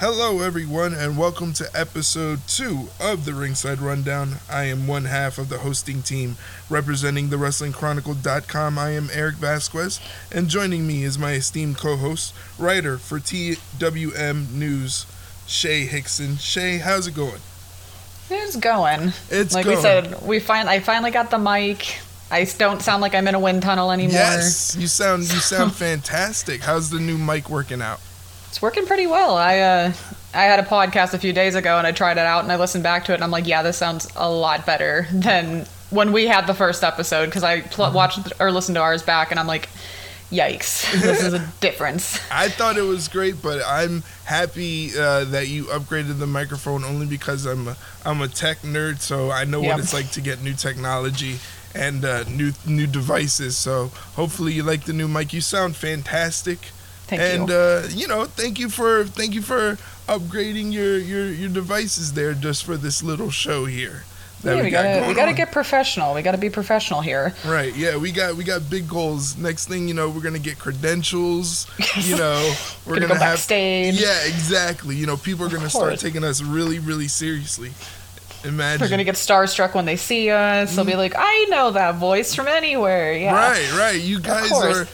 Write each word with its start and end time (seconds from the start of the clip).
Hello, 0.00 0.38
everyone, 0.38 0.94
and 0.94 1.18
welcome 1.18 1.52
to 1.54 1.68
episode 1.74 2.38
two 2.46 2.86
of 3.00 3.24
the 3.24 3.34
Ringside 3.34 3.80
Rundown. 3.80 4.34
I 4.48 4.66
am 4.66 4.86
one 4.86 5.06
half 5.06 5.38
of 5.38 5.48
the 5.48 5.58
hosting 5.58 6.02
team 6.02 6.36
representing 6.70 7.30
the 7.30 7.36
WrestlingChronicle.com. 7.36 8.78
I 8.78 8.90
am 8.90 9.08
Erik 9.12 9.34
Vasquez, 9.34 9.98
and 10.30 10.46
joining 10.46 10.86
me 10.86 11.02
is 11.02 11.18
my 11.18 11.32
esteemed 11.32 11.78
co 11.78 11.96
host, 11.96 12.32
writer 12.60 12.96
for 12.96 13.18
TWM 13.18 14.52
News, 14.52 15.04
Shay 15.48 15.84
Hickson. 15.86 16.36
Shay, 16.36 16.78
how's 16.78 17.08
it 17.08 17.16
going? 17.16 17.40
It's 18.30 18.54
going. 18.54 19.12
It's 19.30 19.52
like 19.52 19.64
going. 19.64 19.78
we 19.78 19.82
said, 19.82 20.22
we 20.22 20.38
find 20.38 20.68
I 20.68 20.78
finally 20.78 21.10
got 21.10 21.32
the 21.32 21.38
mic. 21.38 21.98
I 22.30 22.44
don't 22.44 22.80
sound 22.80 23.02
like 23.02 23.16
I'm 23.16 23.26
in 23.26 23.34
a 23.34 23.40
wind 23.40 23.64
tunnel 23.64 23.90
anymore. 23.90 24.12
Yes, 24.12 24.76
you 24.78 24.86
sound 24.86 25.22
you 25.22 25.40
sound 25.40 25.72
fantastic. 25.74 26.60
How's 26.60 26.88
the 26.88 27.00
new 27.00 27.18
mic 27.18 27.50
working 27.50 27.82
out? 27.82 27.98
It's 28.48 28.62
working 28.62 28.86
pretty 28.86 29.06
well. 29.06 29.36
I 29.36 29.58
uh, 29.60 29.92
I 30.34 30.42
had 30.44 30.58
a 30.60 30.62
podcast 30.64 31.14
a 31.14 31.18
few 31.18 31.32
days 31.32 31.54
ago 31.54 31.78
and 31.78 31.86
I 31.86 31.92
tried 31.92 32.12
it 32.18 32.26
out 32.26 32.42
and 32.42 32.52
I 32.52 32.56
listened 32.56 32.82
back 32.84 33.04
to 33.06 33.12
it 33.12 33.16
and 33.16 33.24
I'm 33.24 33.30
like, 33.30 33.46
yeah, 33.46 33.62
this 33.62 33.76
sounds 33.76 34.08
a 34.16 34.30
lot 34.30 34.64
better 34.66 35.06
than 35.12 35.66
when 35.90 36.12
we 36.12 36.26
had 36.26 36.46
the 36.46 36.54
first 36.54 36.84
episode 36.84 37.26
because 37.26 37.44
I 37.44 37.60
pl- 37.62 37.86
Mm-hmm. 37.86 37.94
watched 37.94 38.32
or 38.40 38.50
listened 38.52 38.76
to 38.76 38.80
ours 38.82 39.02
back 39.02 39.30
and 39.30 39.40
I'm 39.40 39.46
like, 39.46 39.68
yikes, 40.30 40.90
this 41.02 41.22
is 41.22 41.32
a 41.34 41.38
difference. 41.60 42.18
I 42.30 42.48
thought 42.48 42.76
it 42.76 42.82
was 42.82 43.08
great, 43.08 43.40
but 43.42 43.62
I'm 43.66 44.02
happy 44.24 44.90
uh, 44.98 45.24
that 45.24 45.48
you 45.48 45.64
upgraded 45.64 46.18
the 46.18 46.26
microphone 46.26 46.84
only 46.84 47.06
because 47.06 47.46
I'm 47.46 47.68
a, 47.68 47.76
I'm 48.04 48.20
a 48.20 48.28
tech 48.28 48.58
nerd, 48.62 49.00
so 49.00 49.30
I 49.30 49.44
know 49.44 49.62
Yep. 49.62 49.70
what 49.70 49.80
it's 49.80 49.94
like 49.94 50.10
to 50.12 50.20
get 50.20 50.42
new 50.42 50.54
technology 50.54 51.38
and 51.74 52.04
uh, 52.04 52.24
new 52.24 52.52
new 52.66 52.86
devices. 52.86 53.56
So 53.56 53.88
hopefully 54.16 54.52
you 54.52 54.62
like 54.62 54.84
the 54.84 54.92
new 54.92 55.08
mic. 55.08 55.32
You 55.32 55.40
sound 55.40 55.76
fantastic, 55.76 56.58
Thank 57.08 57.22
and 57.22 57.48
you. 57.48 57.54
uh, 57.54 57.88
you 57.90 58.06
know 58.06 58.24
thank 58.26 58.58
you 58.58 58.68
for 58.68 59.04
thank 59.04 59.34
you 59.34 59.42
for 59.42 59.76
upgrading 60.06 60.72
your 60.72 60.98
your 60.98 61.26
your 61.32 61.48
devices 61.48 62.12
there 62.12 62.34
just 62.34 62.64
for 62.64 62.76
this 62.76 63.02
little 63.02 63.30
show 63.30 63.64
here. 63.66 64.04
that 64.42 64.56
yeah, 64.56 64.62
we, 64.62 64.70
got 64.70 64.82
gotta 64.84 65.08
we 65.08 65.14
gotta 65.14 65.30
on. 65.30 65.36
get 65.36 65.50
professional. 65.52 66.14
We 66.14 66.22
gotta 66.22 66.38
be 66.38 66.48
professional 66.50 67.00
here. 67.00 67.34
Right. 67.44 67.74
Yeah, 67.74 67.96
we 67.96 68.12
got 68.12 68.34
we 68.36 68.44
got 68.44 68.68
big 68.70 68.88
goals. 68.88 69.36
Next 69.36 69.68
thing 69.68 69.88
you 69.88 69.94
know, 69.94 70.08
we're 70.10 70.20
gonna 70.22 70.38
get 70.38 70.58
credentials. 70.58 71.66
You 71.96 72.16
know, 72.16 72.54
we're 72.86 72.94
Gonna 72.94 73.08
gonna, 73.08 73.18
go 73.20 73.24
have 73.24 73.32
backstage. 73.32 74.00
Yeah, 74.00 74.24
exactly. 74.26 74.94
You 74.96 75.06
know, 75.06 75.16
people 75.16 75.46
are 75.46 75.50
gonna 75.50 75.70
start 75.70 75.98
taking 75.98 76.24
us 76.24 76.40
really, 76.42 76.78
really 76.78 77.08
seriously. 77.08 77.72
Imagine. 78.44 78.78
They're 78.78 78.88
gonna 78.88 79.02
get 79.02 79.16
starstruck 79.16 79.74
when 79.74 79.84
they 79.84 79.96
see 79.96 80.30
us. 80.30 80.76
They'll 80.76 80.84
be 80.84 80.94
like, 80.94 81.14
"I 81.18 81.46
know 81.48 81.72
that 81.72 81.96
voice 81.96 82.34
from 82.36 82.46
anywhere." 82.46 83.12
Yeah, 83.12 83.34
Right, 83.34 83.72
right. 83.76 84.00
You 84.00 84.20
guys 84.20 84.52
are 84.52 84.86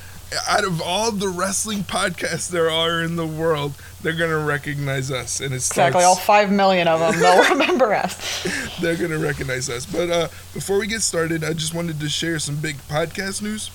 out 0.49 0.65
of 0.65 0.81
all 0.81 1.11
the 1.13 1.29
wrestling 1.29 1.81
podcasts 1.81 2.49
there 2.49 2.71
are 2.71 3.03
in 3.03 3.17
the 3.17 3.27
world, 3.27 3.73
they're 4.03 4.13
gonna 4.13 4.45
recognize 4.45 5.11
us, 5.11 5.41
and 5.41 5.55
it 5.55 5.61
starts. 5.61 5.89
exactly. 5.89 6.05
All 6.05 6.17
five 6.17 6.51
million 6.51 6.89
of 6.89 7.01
them, 7.01 7.21
they'll 7.21 7.49
remember 7.51 7.95
us. 7.95 8.77
they're 8.81 8.97
gonna 8.97 9.19
recognize 9.19 9.69
us. 9.71 9.87
But 9.87 10.11
uh, 10.11 10.29
before 10.53 10.79
we 10.79 10.87
get 10.87 11.03
started, 11.03 11.45
I 11.45 11.53
just 11.53 11.75
wanted 11.75 12.01
to 12.01 12.09
share 12.09 12.39
some 12.39 12.57
big 12.57 12.77
podcast 12.89 13.43
news. 13.43 13.71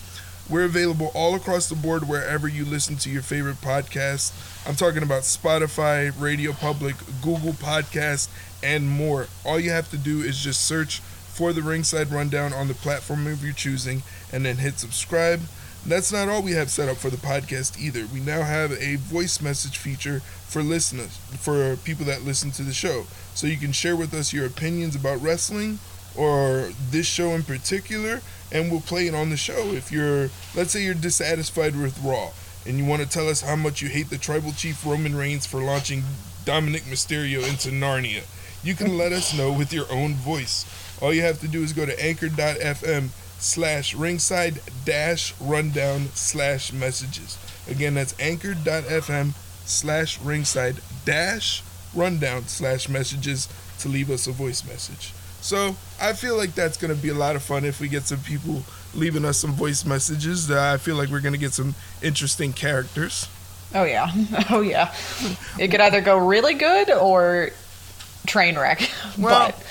We're 0.49 0.63
available 0.65 1.11
all 1.13 1.35
across 1.35 1.69
the 1.69 1.75
board 1.75 2.07
wherever 2.07 2.47
you 2.47 2.65
listen 2.65 2.95
to 2.97 3.09
your 3.09 3.21
favorite 3.21 3.57
podcasts. 3.61 4.31
I'm 4.67 4.75
talking 4.75 5.03
about 5.03 5.21
Spotify, 5.21 6.11
Radio 6.19 6.53
Public, 6.53 6.95
Google 7.21 7.53
Podcast, 7.53 8.29
and 8.63 8.89
more. 8.89 9.27
All 9.45 9.59
you 9.59 9.69
have 9.69 9.91
to 9.91 9.97
do 9.97 10.21
is 10.21 10.39
just 10.39 10.65
search 10.65 10.99
for 10.99 11.53
the 11.53 11.61
Ringside 11.61 12.11
Rundown 12.11 12.51
on 12.51 12.67
the 12.67 12.73
platform 12.73 13.27
of 13.27 13.43
your 13.43 13.53
choosing 13.53 14.01
and 14.33 14.43
then 14.45 14.57
hit 14.57 14.79
subscribe. 14.79 15.41
That's 15.89 16.11
not 16.11 16.29
all 16.29 16.43
we 16.43 16.51
have 16.51 16.69
set 16.69 16.87
up 16.87 16.97
for 16.97 17.09
the 17.09 17.17
podcast 17.17 17.79
either. 17.81 18.05
We 18.13 18.19
now 18.19 18.43
have 18.43 18.71
a 18.73 18.97
voice 18.97 19.41
message 19.41 19.77
feature 19.77 20.19
for 20.19 20.61
listeners, 20.61 21.17
for 21.39 21.77
people 21.77 22.05
that 22.05 22.23
listen 22.23 22.51
to 22.51 22.61
the 22.61 22.73
show. 22.73 23.05
So 23.33 23.47
you 23.47 23.57
can 23.57 23.71
share 23.71 23.95
with 23.95 24.13
us 24.13 24.31
your 24.31 24.45
opinions 24.45 24.95
about 24.95 25.19
wrestling 25.19 25.79
or 26.15 26.69
this 26.91 27.07
show 27.07 27.31
in 27.31 27.41
particular, 27.41 28.21
and 28.51 28.69
we'll 28.69 28.81
play 28.81 29.07
it 29.07 29.15
on 29.15 29.31
the 29.31 29.37
show. 29.37 29.73
If 29.73 29.91
you're, 29.91 30.29
let's 30.55 30.69
say 30.69 30.83
you're 30.83 30.93
dissatisfied 30.93 31.75
with 31.75 31.99
Raw 32.03 32.33
and 32.67 32.77
you 32.77 32.85
want 32.85 33.01
to 33.01 33.09
tell 33.09 33.27
us 33.27 33.41
how 33.41 33.55
much 33.55 33.81
you 33.81 33.89
hate 33.89 34.11
the 34.11 34.19
tribal 34.19 34.51
chief 34.51 34.85
Roman 34.85 35.15
Reigns 35.15 35.47
for 35.47 35.59
launching 35.59 36.03
Dominik 36.45 36.83
Mysterio 36.83 37.47
into 37.49 37.69
Narnia, 37.69 38.25
you 38.63 38.75
can 38.75 38.95
let 38.95 39.11
us 39.11 39.35
know 39.35 39.51
with 39.51 39.73
your 39.73 39.91
own 39.91 40.13
voice. 40.13 40.65
All 41.01 41.13
you 41.13 41.23
have 41.23 41.39
to 41.39 41.47
do 41.47 41.63
is 41.63 41.73
go 41.73 41.87
to 41.87 41.99
anchor.fm 42.05 43.09
slash 43.39 43.95
ringside 43.95 44.61
dash 44.85 45.33
rundown 45.39 46.07
slash 46.13 46.71
messages. 46.71 47.37
Again, 47.69 47.93
that's 47.95 48.17
anchor.fm 48.19 49.33
slash 49.65 50.19
ringside 50.19 50.77
dash 51.05 51.63
rundown 51.95 52.47
slash 52.47 52.89
messages 52.89 53.47
to 53.79 53.87
leave 53.87 54.09
us 54.09 54.27
a 54.27 54.31
voice 54.31 54.65
message. 54.67 55.13
So 55.41 55.75
I 56.01 56.13
feel 56.13 56.35
like 56.35 56.53
that's 56.53 56.77
going 56.77 56.93
to 56.93 57.01
be 57.01 57.09
a 57.09 57.13
lot 57.13 57.35
of 57.35 57.43
fun 57.43 57.63
if 57.63 57.79
we 57.79 57.87
get 57.87 58.03
some 58.03 58.19
people 58.19 58.63
leaving 58.93 59.23
us 59.23 59.37
some 59.37 59.53
voice 59.53 59.85
messages. 59.85 60.51
Uh, 60.51 60.73
I 60.73 60.77
feel 60.77 60.95
like 60.95 61.09
we're 61.09 61.21
going 61.21 61.33
to 61.33 61.39
get 61.39 61.53
some 61.53 61.75
interesting 62.01 62.51
characters. 62.53 63.27
Oh 63.73 63.83
yeah, 63.83 64.11
oh 64.49 64.61
yeah. 64.61 64.93
It 65.57 65.69
could 65.69 65.79
either 65.79 66.01
go 66.01 66.17
really 66.17 66.55
good 66.55 66.89
or 66.89 67.51
train 68.25 68.57
wreck. 68.57 68.89
Well, 69.17 69.47
but 69.47 69.65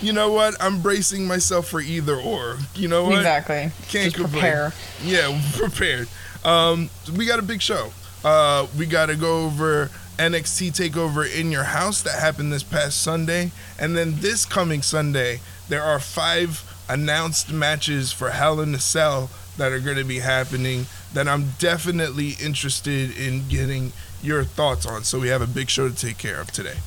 You 0.00 0.12
know 0.12 0.32
what? 0.32 0.54
I'm 0.60 0.80
bracing 0.80 1.26
myself 1.26 1.68
for 1.68 1.80
either 1.80 2.16
or. 2.16 2.58
You 2.74 2.88
know 2.88 3.04
what? 3.04 3.16
exactly. 3.18 3.70
Can't 3.88 4.04
Just 4.04 4.16
complain. 4.16 4.30
prepare. 4.42 4.72
Yeah, 5.02 5.40
prepared. 5.56 6.08
Um, 6.44 6.88
we 7.16 7.26
got 7.26 7.38
a 7.38 7.42
big 7.42 7.60
show. 7.60 7.90
Uh, 8.24 8.66
we 8.78 8.86
got 8.86 9.06
to 9.06 9.16
go 9.16 9.44
over 9.46 9.90
NXT 10.18 10.70
Takeover 10.72 11.28
in 11.32 11.50
Your 11.50 11.64
House 11.64 12.02
that 12.02 12.18
happened 12.20 12.52
this 12.52 12.62
past 12.62 13.02
Sunday, 13.02 13.52
and 13.78 13.96
then 13.96 14.20
this 14.20 14.44
coming 14.44 14.82
Sunday 14.82 15.40
there 15.68 15.82
are 15.82 15.98
five 16.00 16.64
announced 16.88 17.52
matches 17.52 18.10
for 18.12 18.30
Hell 18.30 18.60
in 18.60 18.74
a 18.74 18.78
Cell 18.78 19.30
that 19.58 19.72
are 19.72 19.80
going 19.80 19.96
to 19.98 20.04
be 20.04 20.20
happening 20.20 20.86
that 21.12 21.28
I'm 21.28 21.50
definitely 21.58 22.30
interested 22.42 23.16
in 23.16 23.48
getting 23.48 23.92
your 24.22 24.44
thoughts 24.44 24.86
on. 24.86 25.04
So 25.04 25.18
we 25.18 25.28
have 25.28 25.42
a 25.42 25.46
big 25.46 25.68
show 25.68 25.88
to 25.88 25.94
take 25.94 26.18
care 26.18 26.40
of 26.40 26.50
today. 26.50 26.78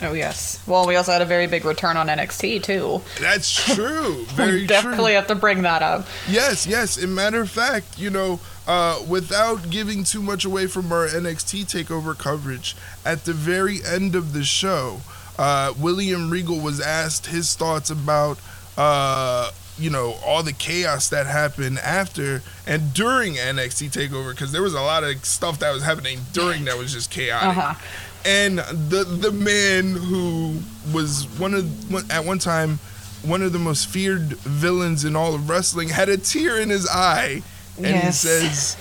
Oh 0.00 0.12
yes. 0.12 0.62
Well, 0.66 0.86
we 0.86 0.94
also 0.96 1.10
had 1.12 1.22
a 1.22 1.26
very 1.26 1.46
big 1.48 1.64
return 1.64 1.96
on 1.96 2.06
NXT 2.06 2.62
too. 2.62 3.02
That's 3.20 3.50
true. 3.74 4.24
Very 4.28 4.52
we 4.52 4.58
true. 4.58 4.66
definitely 4.68 5.14
have 5.14 5.26
to 5.26 5.34
bring 5.34 5.62
that 5.62 5.82
up. 5.82 6.06
Yes, 6.28 6.66
yes. 6.66 6.96
In 6.96 7.14
matter 7.14 7.40
of 7.40 7.50
fact, 7.50 7.98
you 7.98 8.10
know, 8.10 8.38
uh, 8.66 9.02
without 9.08 9.70
giving 9.70 10.04
too 10.04 10.22
much 10.22 10.44
away 10.44 10.66
from 10.68 10.92
our 10.92 11.08
NXT 11.08 11.64
takeover 11.64 12.16
coverage, 12.16 12.76
at 13.04 13.24
the 13.24 13.32
very 13.32 13.78
end 13.84 14.14
of 14.14 14.34
the 14.34 14.44
show, 14.44 15.00
uh, 15.38 15.72
William 15.78 16.30
Regal 16.30 16.60
was 16.60 16.80
asked 16.80 17.26
his 17.26 17.54
thoughts 17.56 17.90
about, 17.90 18.38
uh, 18.76 19.50
you 19.78 19.90
know, 19.90 20.14
all 20.24 20.42
the 20.42 20.52
chaos 20.52 21.08
that 21.08 21.26
happened 21.26 21.78
after 21.78 22.42
and 22.66 22.92
during 22.92 23.34
NXT 23.34 23.90
takeover, 23.90 24.30
because 24.30 24.52
there 24.52 24.62
was 24.62 24.74
a 24.74 24.80
lot 24.80 25.02
of 25.04 25.24
stuff 25.24 25.58
that 25.60 25.72
was 25.72 25.82
happening 25.84 26.20
during 26.32 26.64
that 26.66 26.76
was 26.76 26.92
just 26.92 27.10
chaotic 27.10 27.56
Uh 27.56 27.72
huh. 27.74 27.74
And 28.24 28.58
the 28.58 29.04
the 29.04 29.32
man 29.32 29.92
who 29.94 30.58
was 30.92 31.26
one 31.38 31.54
of 31.54 31.90
one- 31.92 32.10
at 32.10 32.24
one 32.24 32.38
time 32.38 32.78
one 33.22 33.42
of 33.42 33.52
the 33.52 33.58
most 33.58 33.88
feared 33.88 34.32
villains 34.38 35.04
in 35.04 35.16
all 35.16 35.34
of 35.34 35.48
wrestling 35.50 35.88
had 35.88 36.08
a 36.08 36.16
tear 36.16 36.60
in 36.60 36.68
his 36.70 36.86
eye. 36.88 37.42
And 37.76 37.86
Yes. 37.86 38.22
he 38.22 38.28
says 38.28 38.76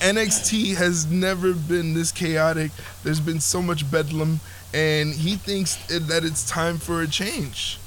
NXT 0.00 0.74
has 0.76 1.06
never 1.06 1.52
been 1.52 1.94
this 1.94 2.10
chaotic. 2.12 2.70
There's 3.04 3.20
been 3.20 3.40
so 3.40 3.60
much 3.62 3.90
bedlam. 3.90 4.40
And 4.74 5.14
he 5.14 5.36
thinks 5.36 5.76
that 5.88 6.24
it's 6.24 6.48
time 6.48 6.78
for 6.78 7.00
a 7.02 7.06
change. 7.06 7.78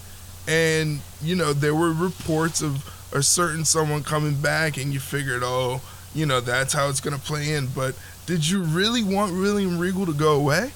And 0.48 1.02
you 1.22 1.36
know 1.36 1.54
there 1.54 1.76
were 1.76 1.92
reports 1.92 2.62
of 2.62 2.84
a 3.12 3.22
certain 3.24 3.66
someone 3.66 4.04
coming 4.04 4.36
back 4.36 4.78
and 4.78 4.94
you 4.94 5.00
figured 5.00 5.42
oh 5.44 5.82
you 6.14 6.26
know 6.26 6.40
that's 6.40 6.74
how 6.74 6.88
it's 6.90 7.00
going 7.00 7.16
to 7.16 7.22
play 7.22 7.54
in. 7.54 7.68
But 7.68 7.96
did 8.30 8.48
you 8.48 8.62
really 8.62 9.04
want 9.04 9.34
William 9.34 9.80
Regal 9.80 10.06
to 10.06 10.14
go 10.14 10.36
away 10.36 10.72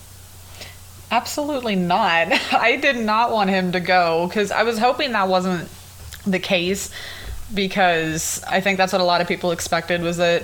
Absolutely 1.13 1.75
not. 1.75 2.29
I 2.53 2.75
did 2.77 2.95
not 2.95 3.31
want 3.31 3.51
him 3.51 3.73
to 3.73 3.79
go 3.79 4.27
because 4.27 4.49
I 4.49 4.63
was 4.63 4.79
hoping 4.79 5.11
that 5.11 5.27
wasn't 5.27 5.69
the 6.25 6.39
case 6.39 6.89
because 7.53 8.43
I 8.49 8.61
think 8.61 8.79
that's 8.79 8.93
what 8.93 9.01
a 9.01 9.05
lot 9.05 9.21
of 9.21 9.27
people 9.27 9.51
expected 9.51 10.01
was 10.01 10.17
that 10.17 10.43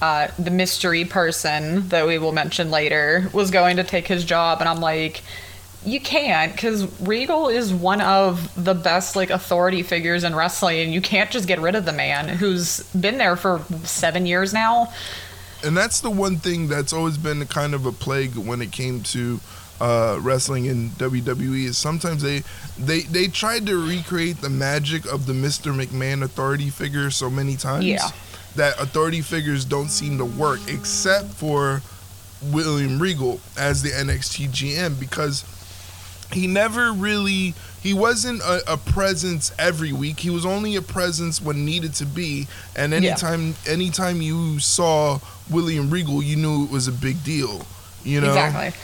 uh, 0.00 0.28
the 0.38 0.50
mystery 0.50 1.04
person 1.04 1.88
that 1.90 2.06
we 2.06 2.16
will 2.16 2.32
mention 2.32 2.70
later 2.70 3.28
was 3.34 3.50
going 3.50 3.76
to 3.76 3.84
take 3.84 4.06
his 4.06 4.24
job, 4.24 4.60
and 4.60 4.68
I'm 4.68 4.80
like. 4.80 5.22
You 5.84 6.00
can't 6.00 6.50
because 6.50 7.00
Regal 7.00 7.46
is 7.46 7.72
one 7.72 8.00
of 8.00 8.50
the 8.64 8.74
best 8.74 9.14
like 9.14 9.30
authority 9.30 9.84
figures 9.84 10.24
in 10.24 10.34
wrestling, 10.34 10.80
and 10.80 10.92
you 10.92 11.00
can't 11.00 11.30
just 11.30 11.46
get 11.46 11.60
rid 11.60 11.76
of 11.76 11.84
the 11.84 11.92
man 11.92 12.28
who's 12.28 12.80
been 12.92 13.18
there 13.18 13.36
for 13.36 13.62
seven 13.84 14.26
years 14.26 14.52
now. 14.52 14.92
And 15.66 15.76
that's 15.76 16.00
the 16.00 16.10
one 16.10 16.36
thing 16.36 16.68
that's 16.68 16.92
always 16.92 17.18
been 17.18 17.44
kind 17.46 17.74
of 17.74 17.86
a 17.86 17.92
plague 17.92 18.36
when 18.36 18.62
it 18.62 18.70
came 18.72 19.02
to 19.02 19.40
uh, 19.80 20.18
wrestling 20.22 20.66
in 20.66 20.90
WWE 20.90 21.64
is 21.64 21.76
sometimes 21.76 22.22
they 22.22 22.42
they 22.78 23.00
they 23.00 23.26
tried 23.26 23.66
to 23.66 23.76
recreate 23.76 24.40
the 24.40 24.48
magic 24.48 25.04
of 25.12 25.26
the 25.26 25.32
Mr. 25.32 25.74
McMahon 25.74 26.22
authority 26.22 26.70
figure 26.70 27.10
so 27.10 27.28
many 27.28 27.56
times 27.56 27.84
Yeah. 27.84 28.08
that 28.54 28.80
authority 28.80 29.20
figures 29.20 29.64
don't 29.64 29.90
seem 29.90 30.16
to 30.18 30.24
work 30.24 30.60
except 30.68 31.34
for 31.34 31.82
William 32.42 33.00
Regal 33.00 33.40
as 33.58 33.82
the 33.82 33.90
NXT 33.90 34.48
GM 34.48 34.98
because 34.98 35.44
he 36.32 36.46
never 36.46 36.92
really 36.92 37.54
he 37.82 37.94
wasn't 37.94 38.40
a, 38.42 38.72
a, 38.72 38.76
presence 38.76 39.52
every 39.60 39.92
week. 39.92 40.18
He 40.18 40.30
was 40.30 40.44
only 40.44 40.74
a 40.74 40.82
presence 40.82 41.40
when 41.40 41.64
needed 41.64 41.94
to 41.94 42.06
be. 42.06 42.48
And 42.74 42.92
anytime 42.92 43.54
yeah. 43.64 43.72
anytime 43.72 44.20
you 44.20 44.58
saw 44.58 45.20
William 45.50 45.90
Regal, 45.90 46.22
you 46.22 46.36
knew 46.36 46.64
it 46.64 46.70
was 46.70 46.88
a 46.88 46.92
big 46.92 47.22
deal. 47.24 47.66
You 48.04 48.20
know 48.20 48.28
exactly. 48.28 48.80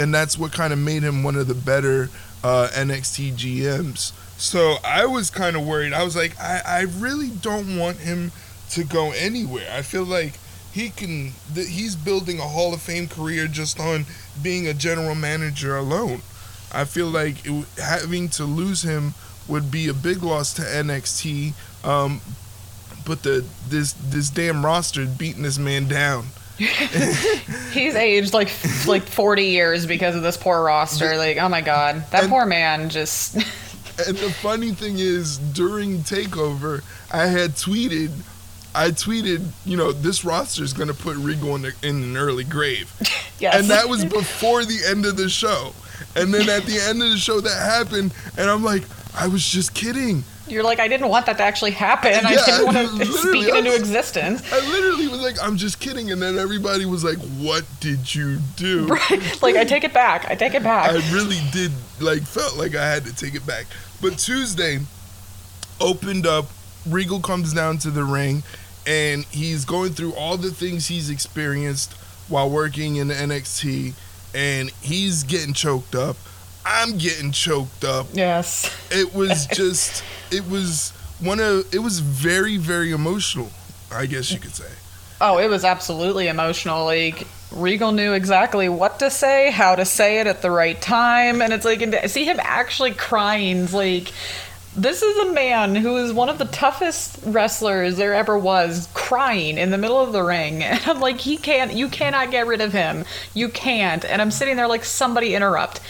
And 0.00 0.14
that's 0.14 0.38
what 0.38 0.52
kind 0.52 0.72
of 0.72 0.78
made 0.78 1.02
him 1.02 1.22
one 1.22 1.36
of 1.36 1.48
the 1.48 1.54
better 1.54 2.10
uh, 2.44 2.68
NXT 2.72 3.32
GMs. 3.32 4.12
So 4.38 4.76
I 4.84 5.06
was 5.06 5.30
kind 5.30 5.56
of 5.56 5.66
worried. 5.66 5.92
I 5.92 6.04
was 6.04 6.14
like, 6.14 6.38
I, 6.38 6.62
I 6.64 6.80
really 6.82 7.28
don't 7.28 7.76
want 7.76 7.98
him 7.98 8.30
to 8.70 8.84
go 8.84 9.10
anywhere. 9.12 9.68
I 9.72 9.82
feel 9.82 10.04
like 10.04 10.34
he 10.72 10.90
can. 10.90 11.32
Th- 11.52 11.68
he's 11.68 11.96
building 11.96 12.38
a 12.38 12.42
Hall 12.42 12.72
of 12.72 12.80
Fame 12.80 13.08
career 13.08 13.48
just 13.48 13.80
on 13.80 14.06
being 14.42 14.68
a 14.68 14.74
general 14.74 15.14
manager 15.14 15.76
alone. 15.76 16.22
I 16.72 16.84
feel 16.84 17.06
like 17.06 17.44
it, 17.44 17.66
having 17.78 18.28
to 18.30 18.44
lose 18.44 18.82
him 18.82 19.14
would 19.48 19.70
be 19.70 19.88
a 19.88 19.94
big 19.94 20.22
loss 20.22 20.52
to 20.54 20.62
NXT. 20.62 21.54
Um, 21.84 22.20
but 23.08 23.22
the 23.22 23.44
this 23.68 23.94
this 23.94 24.30
damn 24.30 24.64
roster 24.64 25.06
beating 25.06 25.42
this 25.42 25.58
man 25.58 25.88
down. 25.88 26.26
He's 26.58 27.94
aged 27.94 28.34
like 28.34 28.50
like 28.86 29.04
40 29.04 29.44
years 29.44 29.86
because 29.86 30.14
of 30.14 30.22
this 30.22 30.36
poor 30.36 30.62
roster. 30.62 31.16
Like, 31.16 31.38
oh 31.38 31.48
my 31.48 31.62
god, 31.62 32.04
that 32.10 32.24
and, 32.24 32.30
poor 32.30 32.46
man 32.46 32.90
just. 32.90 33.34
and 34.06 34.16
the 34.16 34.30
funny 34.30 34.72
thing 34.72 34.98
is, 34.98 35.38
during 35.38 35.98
Takeover, 35.98 36.82
I 37.12 37.26
had 37.26 37.52
tweeted, 37.52 38.10
I 38.74 38.90
tweeted, 38.90 39.46
you 39.64 39.76
know, 39.76 39.92
this 39.92 40.24
roster 40.24 40.62
is 40.62 40.72
going 40.72 40.88
to 40.88 40.94
put 40.94 41.16
Regal 41.16 41.54
in, 41.56 41.62
the, 41.62 41.74
in 41.82 42.02
an 42.02 42.16
early 42.16 42.44
grave. 42.44 42.92
yes. 43.38 43.54
And 43.54 43.68
that 43.70 43.88
was 43.88 44.04
before 44.04 44.64
the 44.64 44.80
end 44.86 45.06
of 45.06 45.16
the 45.16 45.28
show. 45.28 45.72
And 46.14 46.34
then 46.34 46.48
at 46.48 46.64
the 46.64 46.78
end 46.80 47.02
of 47.02 47.10
the 47.10 47.16
show, 47.18 47.40
that 47.40 47.62
happened, 47.62 48.12
and 48.36 48.50
I'm 48.50 48.62
like, 48.62 48.82
I 49.14 49.28
was 49.28 49.46
just 49.46 49.74
kidding. 49.74 50.24
You're 50.50 50.62
like, 50.62 50.80
I 50.80 50.88
didn't 50.88 51.08
want 51.08 51.26
that 51.26 51.36
to 51.38 51.42
actually 51.42 51.72
happen. 51.72 52.12
Yeah, 52.12 52.20
I 52.28 52.34
didn't 52.34 52.64
want 52.64 52.76
to 53.00 53.06
speak 53.12 53.48
it 53.48 53.56
into 53.56 53.74
existence. 53.74 54.42
I 54.52 54.60
literally 54.70 55.08
was 55.08 55.20
like, 55.20 55.36
I'm 55.42 55.56
just 55.56 55.80
kidding. 55.80 56.10
And 56.10 56.20
then 56.20 56.38
everybody 56.38 56.86
was 56.86 57.04
like, 57.04 57.18
What 57.38 57.64
did 57.80 58.14
you 58.14 58.38
do? 58.56 58.86
Right. 58.88 59.42
Like, 59.42 59.56
I 59.56 59.64
take 59.64 59.84
it 59.84 59.92
back. 59.92 60.30
I 60.30 60.34
take 60.34 60.54
it 60.54 60.62
back. 60.62 60.90
I 60.90 61.12
really 61.12 61.38
did, 61.52 61.72
like, 62.00 62.22
felt 62.22 62.56
like 62.56 62.74
I 62.74 62.88
had 62.88 63.04
to 63.04 63.14
take 63.14 63.34
it 63.34 63.46
back. 63.46 63.66
But 64.00 64.18
Tuesday 64.18 64.78
opened 65.80 66.26
up. 66.26 66.46
Regal 66.88 67.20
comes 67.20 67.52
down 67.52 67.78
to 67.78 67.90
the 67.90 68.04
ring, 68.04 68.42
and 68.86 69.24
he's 69.26 69.64
going 69.64 69.92
through 69.92 70.14
all 70.14 70.36
the 70.36 70.50
things 70.50 70.86
he's 70.86 71.10
experienced 71.10 71.92
while 72.28 72.48
working 72.48 72.96
in 72.96 73.08
the 73.08 73.14
NXT 73.14 73.94
and 74.34 74.70
he's 74.82 75.22
getting 75.24 75.52
choked 75.52 75.94
up. 75.94 76.16
I'm 76.68 76.98
getting 76.98 77.32
choked 77.32 77.84
up. 77.84 78.08
Yes. 78.12 78.70
It 78.90 79.14
was 79.14 79.46
just 79.52 80.04
it 80.30 80.48
was 80.48 80.90
one 81.18 81.40
of 81.40 81.74
it 81.74 81.78
was 81.78 82.00
very 82.00 82.58
very 82.58 82.92
emotional, 82.92 83.50
I 83.90 84.06
guess 84.06 84.30
you 84.30 84.38
could 84.38 84.54
say. 84.54 84.70
Oh, 85.20 85.38
it 85.38 85.48
was 85.48 85.64
absolutely 85.64 86.28
emotional. 86.28 86.84
Like 86.84 87.26
Regal 87.50 87.92
knew 87.92 88.12
exactly 88.12 88.68
what 88.68 88.98
to 88.98 89.10
say, 89.10 89.50
how 89.50 89.74
to 89.74 89.86
say 89.86 90.20
it 90.20 90.26
at 90.26 90.42
the 90.42 90.50
right 90.50 90.80
time, 90.80 91.40
and 91.40 91.52
it's 91.52 91.64
like 91.64 91.80
and 91.80 92.10
see 92.10 92.24
him 92.24 92.38
actually 92.40 92.92
crying 92.92 93.66
like 93.72 94.12
this 94.76 95.02
is 95.02 95.16
a 95.18 95.32
man 95.32 95.74
who 95.74 95.96
is 95.96 96.12
one 96.12 96.28
of 96.28 96.38
the 96.38 96.44
toughest 96.44 97.18
wrestlers 97.24 97.96
there 97.96 98.14
ever 98.14 98.38
was, 98.38 98.88
crying 98.94 99.58
in 99.58 99.70
the 99.70 99.78
middle 99.78 99.98
of 99.98 100.12
the 100.12 100.22
ring. 100.22 100.62
And 100.68 100.80
I'm 100.86 101.00
like, 101.00 101.18
he 101.18 101.36
can't, 101.36 101.72
you 101.72 101.88
cannot 101.88 102.30
get 102.30 102.46
rid 102.46 102.60
of 102.60 102.72
him. 102.72 103.04
You 103.34 103.48
can't. 103.48 104.04
And 104.04 104.22
I'm 104.22 104.30
sitting 104.30 104.56
there 104.56 104.68
like, 104.68 104.84
somebody 104.84 105.34
interrupt. 105.34 105.80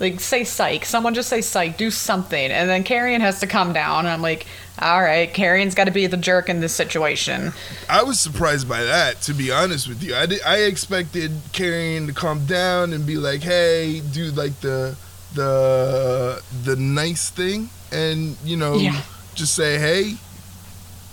Like, 0.00 0.20
say 0.20 0.44
psych. 0.44 0.84
Someone 0.84 1.14
just 1.14 1.28
say 1.28 1.40
psych. 1.40 1.76
Do 1.76 1.90
something. 1.90 2.50
And 2.50 2.70
then 2.70 2.84
Karrion 2.84 3.20
has 3.20 3.40
to 3.40 3.46
come 3.46 3.72
down. 3.72 4.00
And 4.00 4.08
I'm 4.08 4.22
like, 4.22 4.46
all 4.78 5.02
right, 5.02 5.32
Karrion's 5.32 5.74
got 5.74 5.84
to 5.84 5.90
be 5.90 6.06
the 6.06 6.16
jerk 6.16 6.48
in 6.48 6.60
this 6.60 6.72
situation. 6.72 7.52
I 7.88 8.04
was 8.04 8.20
surprised 8.20 8.68
by 8.68 8.84
that, 8.84 9.20
to 9.22 9.34
be 9.34 9.50
honest 9.50 9.88
with 9.88 10.02
you. 10.02 10.14
I, 10.14 10.26
did, 10.26 10.42
I 10.42 10.58
expected 10.58 11.32
Karrion 11.52 12.06
to 12.06 12.12
come 12.12 12.46
down 12.46 12.92
and 12.92 13.04
be 13.04 13.16
like, 13.16 13.40
hey, 13.40 14.00
do 14.12 14.30
like 14.30 14.60
the 14.60 14.96
the 15.34 16.42
the 16.64 16.76
nice 16.76 17.30
thing 17.30 17.68
and 17.92 18.36
you 18.44 18.56
know 18.56 18.76
yeah. 18.76 19.00
just 19.34 19.54
say 19.54 19.78
hey 19.78 20.14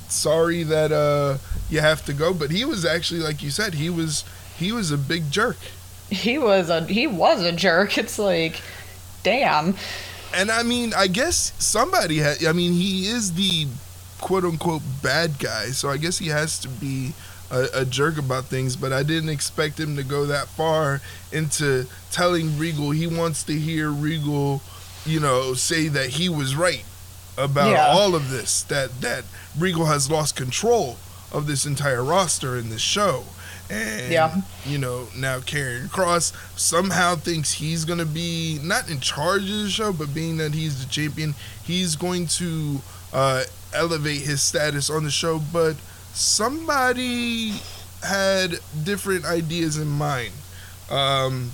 sorry 0.08 0.64
that 0.64 0.92
uh 0.92 1.38
you 1.70 1.80
have 1.80 2.06
to 2.06 2.14
go 2.14 2.34
but 2.34 2.52
he 2.52 2.64
was 2.64 2.86
actually 2.86 3.20
like 3.20 3.44
you 3.44 3.50
said 3.50 3.74
he 3.74 3.90
was 3.90 4.24
he 4.58 4.72
was 4.72 4.92
a 4.92 4.98
big 4.98 5.30
jerk 5.32 5.58
he 6.10 6.38
was 6.38 6.70
a 6.70 6.86
he 6.86 7.08
was 7.08 7.44
a 7.44 7.52
jerk 7.52 7.98
it's 7.98 8.20
like 8.20 8.62
damn 9.24 9.76
and 10.34 10.52
i 10.52 10.64
mean 10.64 10.94
i 10.96 11.08
guess 11.08 11.54
somebody 11.58 12.18
had 12.18 12.44
i 12.46 12.52
mean 12.52 12.74
he 12.74 13.08
is 13.08 13.34
the 13.34 13.68
quote 14.22 14.44
unquote 14.44 14.82
bad 15.02 15.38
guy 15.40 15.68
so 15.68 15.90
i 15.90 15.98
guess 15.98 16.18
he 16.18 16.28
has 16.28 16.60
to 16.60 16.68
be 16.68 17.14
a, 17.52 17.68
a, 17.74 17.86
jerk 17.86 18.18
about 18.18 18.46
things, 18.46 18.76
but 18.76 18.92
I 18.92 19.04
didn't 19.04 19.30
expect 19.30 19.80
him 19.80 19.96
to 19.96 20.04
go 20.04 20.26
that 20.26 20.48
far 20.48 21.02
into 21.32 21.86
telling 22.12 22.58
Regal 22.58 22.92
he 22.92 23.08
wants 23.08 23.44
to 23.44 23.54
hear 23.54 23.92
Regal, 23.92 24.62
you 25.06 25.20
know, 25.20 25.54
say 25.54 25.88
that 25.88 26.12
he 26.12 26.30
was 26.30 26.56
right 26.56 26.84
about 27.38 27.72
yeah. 27.72 27.88
all 27.88 28.16
of 28.16 28.32
this. 28.32 28.64
That 28.64 29.02
that 29.02 29.26
Regal 29.58 29.86
has 29.86 30.10
lost 30.10 30.36
control 30.36 30.98
of 31.32 31.48
this 31.48 31.66
entire 31.66 32.04
roster 32.04 32.58
in 32.58 32.70
this 32.70 32.82
show. 32.82 33.26
And 33.70 34.12
yeah. 34.12 34.42
you 34.66 34.78
know, 34.78 35.08
now 35.16 35.40
Karrion 35.40 35.88
Kross 35.88 36.34
somehow 36.58 37.16
thinks 37.16 37.54
he's 37.54 37.86
gonna 37.86 38.06
be 38.06 38.60
not 38.62 38.90
in 38.90 39.00
charge 39.00 39.44
of 39.44 39.64
the 39.64 39.70
show, 39.70 39.92
but 39.92 40.14
being 40.14 40.38
that 40.38 40.54
he's 40.54 40.84
the 40.84 40.92
champion, 40.92 41.34
he's 41.64 41.96
going 41.96 42.28
to 42.28 42.82
uh, 43.14 43.44
elevate 43.74 44.22
his 44.22 44.42
status 44.44 44.90
on 44.90 45.04
the 45.04 45.12
show. 45.12 45.40
But 45.52 45.76
somebody 46.14 47.54
had 48.04 48.60
different 48.84 49.26
ideas 49.26 49.78
in 49.78 49.88
mind. 49.88 50.34
Um, 50.90 51.52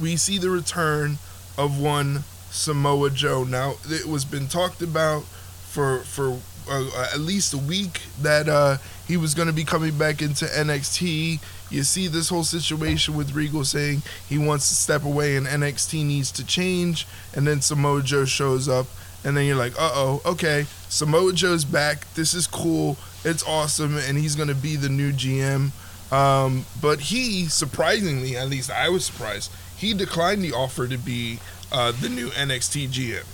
we 0.00 0.16
see 0.16 0.38
the 0.38 0.50
return 0.50 1.18
of 1.58 1.78
one 1.78 2.24
Samoa 2.50 3.10
Joe. 3.10 3.44
Now 3.44 3.74
it 3.88 4.06
was 4.06 4.24
been 4.24 4.48
talked 4.48 4.82
about 4.82 5.24
for 5.24 6.00
for 6.00 6.38
uh, 6.68 7.10
at 7.12 7.20
least 7.20 7.54
a 7.54 7.58
week 7.58 8.02
that 8.20 8.48
uh, 8.48 8.78
he 9.06 9.16
was 9.16 9.34
going 9.34 9.48
to 9.48 9.54
be 9.54 9.64
coming 9.64 9.96
back 9.96 10.20
into 10.20 10.46
NXT. 10.46 11.40
You 11.70 11.82
see 11.82 12.08
this 12.08 12.28
whole 12.28 12.44
situation 12.44 13.14
with 13.14 13.34
Regal 13.34 13.64
saying 13.64 14.02
he 14.28 14.38
wants 14.38 14.68
to 14.68 14.74
step 14.74 15.04
away 15.04 15.36
and 15.36 15.46
NXT 15.46 16.04
needs 16.04 16.30
to 16.32 16.44
change, 16.44 17.06
and 17.34 17.46
then 17.46 17.60
Samoa 17.60 18.02
Joe 18.02 18.24
shows 18.24 18.68
up, 18.68 18.86
and 19.24 19.36
then 19.36 19.46
you're 19.46 19.56
like, 19.56 19.74
uh 19.74 19.90
oh, 19.92 20.22
okay, 20.24 20.66
Samoa 20.88 21.32
Joe's 21.32 21.64
back. 21.64 22.12
This 22.14 22.34
is 22.34 22.46
cool. 22.46 22.96
It's 23.24 23.42
awesome, 23.44 23.96
and 23.96 24.16
he's 24.18 24.36
going 24.36 24.48
to 24.48 24.54
be 24.54 24.76
the 24.76 24.88
new 24.88 25.12
GM. 25.12 25.70
Um, 26.12 26.64
but 26.80 27.00
he, 27.00 27.46
surprisingly, 27.46 28.36
at 28.36 28.48
least 28.48 28.70
I 28.70 28.88
was 28.88 29.04
surprised, 29.04 29.50
he 29.76 29.92
declined 29.94 30.42
the 30.42 30.52
offer 30.52 30.86
to 30.86 30.96
be 30.96 31.40
uh, 31.72 31.92
the 31.92 32.08
new 32.08 32.28
NXT 32.30 32.88
GM. 32.88 33.24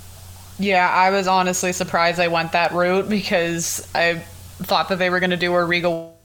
Yeah, 0.58 0.88
I 0.88 1.10
was 1.10 1.26
honestly 1.26 1.72
surprised 1.72 2.20
I 2.20 2.28
went 2.28 2.52
that 2.52 2.72
route 2.72 3.08
because 3.08 3.86
I 3.94 4.22
thought 4.62 4.88
that 4.88 4.98
they 4.98 5.10
were 5.10 5.20
going 5.20 5.30
to 5.30 5.36
do 5.36 5.54
a 5.54 5.64
Regal. 5.64 6.18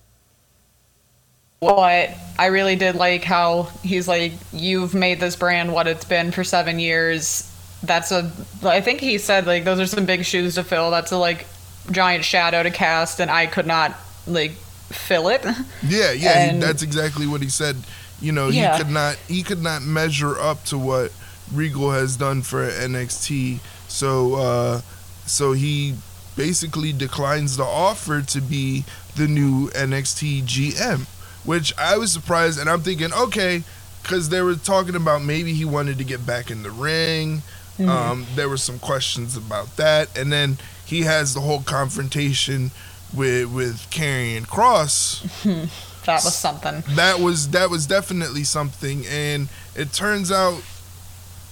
But 1.60 2.12
I 2.38 2.48
really 2.48 2.76
did 2.76 2.96
like 2.96 3.24
how 3.24 3.64
he's 3.84 4.08
like, 4.08 4.34
You've 4.54 4.94
made 4.94 5.20
this 5.20 5.36
brand 5.36 5.74
what 5.74 5.88
it's 5.88 6.06
been 6.06 6.32
for 6.32 6.44
seven 6.44 6.80
years. 6.80 7.52
That's 7.84 8.12
a, 8.12 8.32
I 8.64 8.82
think 8.82 9.00
he 9.02 9.18
said, 9.18 9.46
like, 9.46 9.64
those 9.64 9.80
are 9.80 9.86
some 9.86 10.06
big 10.06 10.26
shoes 10.26 10.56
to 10.56 10.64
fill. 10.64 10.90
That's 10.90 11.12
a, 11.12 11.18
like, 11.18 11.46
giant 11.92 12.24
shadow 12.26 12.64
to 12.64 12.72
cast, 12.72 13.20
and 13.20 13.30
I 13.32 13.48
could 13.48 13.68
not 13.68 13.96
like 14.26 14.52
fill 14.52 15.30
it. 15.30 15.46
Yeah, 15.84 16.12
yeah, 16.12 16.40
and, 16.40 16.58
he, 16.58 16.62
that's 16.62 16.84
exactly 16.84 17.28
what 17.28 17.42
he 17.42 17.50
said. 17.50 17.78
You 18.20 18.32
know, 18.32 18.50
yeah. 18.50 18.74
he 18.78 18.84
could 18.84 18.92
not 18.92 19.16
he 19.28 19.44
could 19.44 19.62
not 19.62 19.82
measure 19.82 20.40
up 20.40 20.64
to 20.66 20.78
what 20.78 21.12
Regal 21.54 21.92
has 21.92 22.18
done 22.18 22.42
for 22.42 22.68
NXT. 22.68 23.60
So 23.88 24.36
uh, 24.36 24.82
so 25.26 25.54
he 25.54 25.96
basically 26.38 26.94
declines 26.94 27.58
the 27.58 27.66
offer 27.66 28.22
to 28.22 28.40
be 28.40 28.86
the 29.16 29.28
new 29.28 29.70
NXT 29.72 30.44
GM, 30.44 31.06
which 31.44 31.78
I 31.78 31.98
was 31.98 32.14
surprised, 32.14 32.60
and 32.60 32.70
I'm 32.70 32.82
thinking, 32.82 33.12
okay, 33.12 33.64
because 34.04 34.30
they 34.30 34.42
were 34.42 34.56
talking 34.56 34.96
about 34.96 35.24
maybe 35.24 35.54
he 35.54 35.66
wanted 35.66 35.98
to 35.98 36.06
get 36.06 36.26
back 36.26 36.50
in 36.50 36.64
the 36.64 36.72
ring. 36.72 37.42
Mm-hmm. 37.78 37.90
Um, 37.90 38.26
there 38.36 38.48
were 38.48 38.58
some 38.58 38.80
questions 38.80 39.36
about 39.36 39.76
that, 39.76 40.18
and 40.18 40.32
then 40.32 40.58
he 40.86 41.02
has 41.02 41.34
the 41.34 41.42
whole 41.42 41.62
confrontation 41.62 42.72
with 43.14 43.54
with 43.54 43.90
Karrion 43.90 44.48
Kross. 44.48 45.22
that 46.06 46.24
was 46.24 46.36
something. 46.36 46.84
That 46.96 47.20
was 47.20 47.50
that 47.50 47.70
was 47.70 47.86
definitely 47.86 48.44
something, 48.44 49.06
and 49.08 49.50
it 49.76 49.92
turns 49.92 50.32
out, 50.32 50.62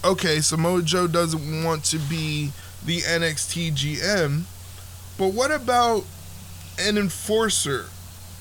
okay, 0.03 0.39
Samoa 0.39 0.81
Joe 0.81 1.07
doesn't 1.07 1.63
want 1.63 1.83
to 1.85 1.97
be 1.97 2.51
the 2.85 2.99
NXT 2.99 3.71
GM, 3.73 4.43
but 5.17 5.29
what 5.29 5.51
about 5.51 6.05
an 6.79 6.97
enforcer 6.97 7.87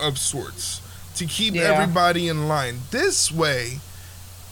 of 0.00 0.18
sorts? 0.18 0.80
to 1.16 1.26
keep 1.26 1.54
Yeah. 1.54 1.62
everybody 1.72 2.26
in 2.26 2.48
line. 2.48 2.80
This 2.90 3.30
way, 3.30 3.78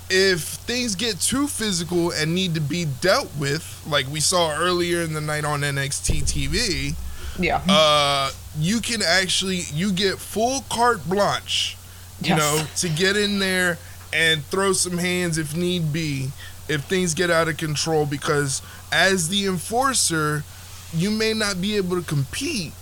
if 0.09 0.43
things 0.43 0.95
get 0.95 1.21
too 1.21 1.49
physical 1.49 2.13
and 2.13 2.33
need 2.37 2.55
to 2.55 2.61
be 2.61 2.85
dealt 2.85 3.35
with, 3.37 3.81
like 3.85 4.07
we 4.09 4.21
saw 4.21 4.53
earlier 4.55 5.03
in 5.03 5.13
the 5.13 5.21
night 5.21 5.45
on 5.45 5.63
NXT 5.65 6.21
TV, 6.23 6.95
Yeah. 7.37 7.57
uh, 7.69 8.31
you 8.61 8.81
can 8.81 9.03
actually 9.03 9.67
you 9.75 9.91
get 9.91 10.21
full 10.21 10.65
carte 10.71 11.05
blanche, 11.11 11.77
you 12.21 12.29
Yes. 12.29 12.39
know, 12.39 12.67
to 12.77 12.89
get 12.89 13.17
in 13.17 13.41
there 13.41 13.77
and 14.13 14.49
throw 14.49 14.73
some 14.73 14.99
hands 14.99 15.39
if 15.39 15.57
need 15.57 15.93
be, 15.93 16.31
if 16.69 16.85
things 16.85 17.13
get 17.13 17.29
out 17.29 17.49
of 17.49 17.57
control. 17.57 18.07
Because 18.07 18.63
as 18.93 19.31
the 19.31 19.47
enforcer, 19.47 20.45
you 20.95 21.11
may 21.11 21.33
not 21.33 21.61
be 21.61 21.77
able 21.77 21.97
to 21.97 22.07
compete, 22.07 22.73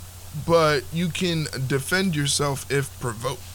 but 0.47 0.83
you 0.93 1.09
can 1.09 1.47
defend 1.67 2.17
yourself 2.17 2.71
if 2.71 2.99
provoked. 3.00 3.50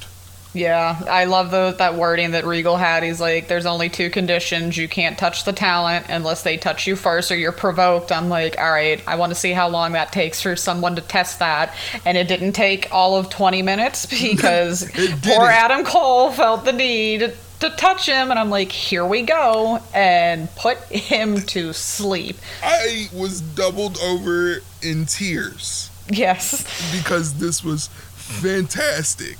Yeah, 0.56 1.02
I 1.10 1.26
love 1.26 1.52
the, 1.52 1.76
that 1.80 1.96
wording 1.96 2.32
that 2.32 2.46
Regal 2.46 2.78
had. 2.78 3.04
He's 3.04 3.20
like, 3.20 3.50
"There's 3.50 3.66
only 3.66 3.90
two 3.90 4.10
conditions: 4.10 4.78
you 4.78 4.88
can't 4.88 5.18
touch 5.18 5.44
the 5.44 5.52
talent 5.52 6.06
unless 6.08 6.44
they 6.44 6.56
touch 6.56 6.88
you 6.88 6.96
first, 6.96 7.30
or 7.30 7.36
you're 7.36 7.52
provoked." 7.52 8.10
I'm 8.12 8.30
like, 8.30 8.58
"All 8.58 8.72
right, 8.72 9.04
I 9.06 9.18
want 9.18 9.32
to 9.32 9.36
see 9.36 9.52
how 9.52 9.68
long 9.68 9.92
that 9.92 10.14
takes 10.14 10.42
for 10.42 10.56
someone 10.56 10.96
to 10.96 11.02
test 11.02 11.40
that." 11.40 11.76
And 12.06 12.18
it 12.18 12.30
didn't 12.30 12.54
take 12.54 12.88
all 12.94 13.18
of 13.18 13.30
20 13.30 13.64
minutes 13.64 14.06
because 14.22 14.90
poor. 15.24 15.50
Adam 15.50 15.84
Cole 15.84 16.32
felt 16.32 16.64
the 16.64 16.74
need 16.74 17.34
to 17.60 17.70
touch 17.72 18.06
him, 18.08 18.32
and 18.32 18.40
I'm 18.40 18.50
like, 18.50 18.72
"Here 18.72 19.06
we 19.06 19.22
go," 19.22 19.82
and 19.94 20.54
put 20.56 20.78
him 20.92 21.42
to 21.44 21.74
sleep. 21.74 22.38
I 22.64 23.10
was 23.14 23.42
doubled 23.42 23.98
over 24.02 24.62
in 24.82 25.06
tears. 25.06 25.90
Yes, 26.10 26.64
because 26.96 27.36
this 27.36 27.64
was 27.64 27.90
fantastic. 28.14 29.38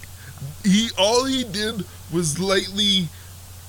He 0.64 0.90
all 0.98 1.26
he 1.26 1.44
did 1.44 1.86
was 2.12 2.40
lightly 2.40 3.08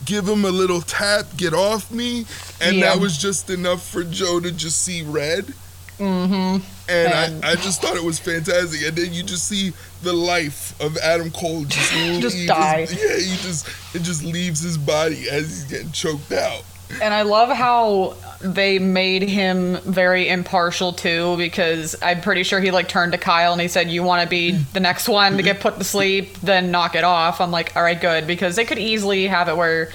give 0.05 0.29
him 0.29 0.45
a 0.45 0.51
little 0.51 0.81
tap, 0.83 1.27
get 1.37 1.53
off 1.55 1.91
me, 1.91 2.27
and 2.61 2.77
Yeah. 2.77 2.95
that 2.95 3.01
was 3.01 3.17
just 3.19 3.51
enough 3.51 3.87
for 3.87 4.05
Joe 4.05 4.41
to 4.41 4.51
just 4.53 4.83
see 4.83 5.03
red. 5.03 5.53
mm-hmm. 5.99 6.59
And, 6.89 7.13
And- 7.13 7.45
I, 7.45 7.53
I 7.53 7.55
just 7.57 7.83
thought 7.83 7.97
it 7.97 8.05
was 8.05 8.19
fantastic. 8.19 8.83
And 8.87 8.97
then 8.97 9.13
you 9.13 9.23
just 9.23 9.49
see 9.49 9.73
the 10.03 10.13
life 10.13 10.79
of 10.81 10.97
Adam 10.99 11.31
Cole 11.31 11.65
just 11.65 11.93
Just 12.21 12.47
die. 12.47 12.87
Yeah, 12.91 13.17
he 13.17 13.37
just 13.43 13.67
it 13.95 14.03
just 14.03 14.23
leaves 14.25 14.61
his 14.61 14.79
body 14.79 15.29
as 15.29 15.47
he's 15.49 15.65
getting 15.65 15.91
choked 15.93 16.31
out. 16.33 16.63
And 17.03 17.13
I 17.13 17.23
love 17.23 17.49
how 17.49 18.15
they 18.41 18.79
made 18.79 19.23
him 19.23 19.77
very 19.79 20.29
impartial 20.29 20.93
too, 20.93 21.37
because 21.37 21.97
I'm 22.01 22.21
pretty 22.21 22.45
sure 22.45 22.61
he 22.61 22.71
like 22.71 22.87
turned 22.89 23.11
to 23.11 23.19
Kyle 23.19 23.51
and 23.53 23.61
he 23.61 23.67
said, 23.67 23.91
"You 23.91 24.05
want 24.05 24.23
to 24.23 24.29
be 24.29 24.53
the 24.73 24.79
next 24.79 25.09
one 25.09 25.37
to 25.39 25.43
get 25.43 25.59
put 25.59 25.79
to 25.79 25.85
sleep, 25.85 26.35
then 26.43 26.71
knock 26.71 26.95
it 26.95 27.03
off." 27.03 27.41
I'm 27.41 27.51
like, 27.51 27.75
"All 27.75 27.83
right, 27.83 28.01
good," 28.01 28.29
because 28.29 28.55
they 28.55 28.65
could 28.65 28.79
easily 28.79 29.27
have 29.27 29.49
it 29.49 29.57
where 29.57 29.91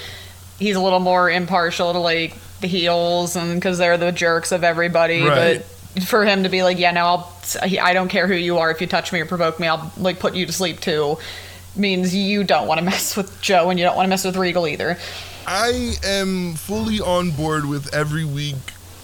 he's 0.60 0.75
a 0.75 0.81
little 0.81 1.00
more 1.00 1.29
impartial 1.31 1.93
to 1.93 2.00
like 2.00 2.36
the 2.60 2.67
heels 2.67 3.38
and 3.38 3.55
because 3.55 3.77
they're 3.77 3.98
the 3.98 4.12
jerks 4.12 4.51
of 4.51 4.65
everybody, 4.65 5.21
Right. 5.24 5.60
but 5.62 5.65
for 6.05 6.25
him 6.25 6.43
to 6.43 6.50
be 6.50 6.63
like, 6.63 6.79
"Yeah, 6.79 6.91
no, 6.91 7.05
I'll, 7.05 7.33
I 7.62 7.93
don't 7.93 8.10
care 8.10 8.27
who 8.27 8.36
you 8.36 8.57
are. 8.57 8.71
If 8.71 8.81
you 8.81 8.88
touch 8.88 9.12
me 9.12 9.19
or 9.19 9.25
provoke 9.25 9.60
me, 9.60 9.67
I'll 9.67 9.91
like 9.98 10.19
put 10.19 10.36
you 10.36 10.45
to 10.45 10.53
sleep 10.53 10.79
too," 10.79 11.17
means 11.75 12.15
you 12.15 12.43
don't 12.43 12.67
want 12.67 12.79
to 12.79 12.86
mess 12.91 13.15
with 13.17 13.41
Joe 13.41 13.69
and 13.69 13.79
you 13.79 13.86
don't 13.86 13.95
want 13.95 14.05
to 14.05 14.10
mess 14.10 14.25
with 14.25 14.36
Regal 14.36 14.67
either. 14.67 14.98
I 15.48 15.93
am 16.03 16.53
fully 16.53 17.00
on 17.00 17.31
board 17.31 17.65
with 17.65 17.93
every 17.93 18.25
week 18.25 18.55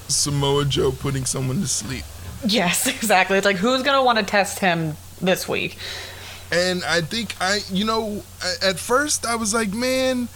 Samoa 0.07 0.65
Joe 0.65 0.91
putting 0.91 1.25
someone 1.25 1.61
to 1.61 1.67
sleep. 1.67 2.03
Yes, 2.45 2.87
exactly. 2.95 3.37
It's 3.37 3.45
like 3.45 3.57
who's 3.57 3.83
gonna 3.83 4.03
want 4.03 4.19
to 4.19 4.25
test 4.25 4.59
him 4.59 4.95
this 5.21 5.47
week? 5.47 5.77
And 6.51 6.83
I 6.85 7.01
think 7.01 7.35
I, 7.41 7.59
you 7.71 7.85
know, 7.85 8.23
at 8.63 8.79
first 8.79 9.25
I 9.25 9.35
was 9.35 9.53
like, 9.53 9.73
man, 9.73 10.29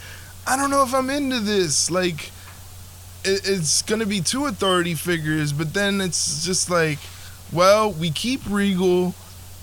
I 0.45 0.57
don't 0.57 0.69
know 0.69 0.83
if 0.83 0.93
I'm 0.93 1.09
into 1.09 1.39
this. 1.39 1.89
Like, 1.89 2.31
it, 3.23 3.41
it's 3.45 3.81
gonna 3.81 4.05
be 4.05 4.21
two 4.21 4.45
authority 4.45 4.95
figures, 4.95 5.53
but 5.53 5.73
then 5.73 6.01
it's 6.01 6.45
just 6.45 6.69
like, 6.69 6.99
well, 7.51 7.91
we 7.91 8.11
keep 8.11 8.41
Regal, 8.49 9.13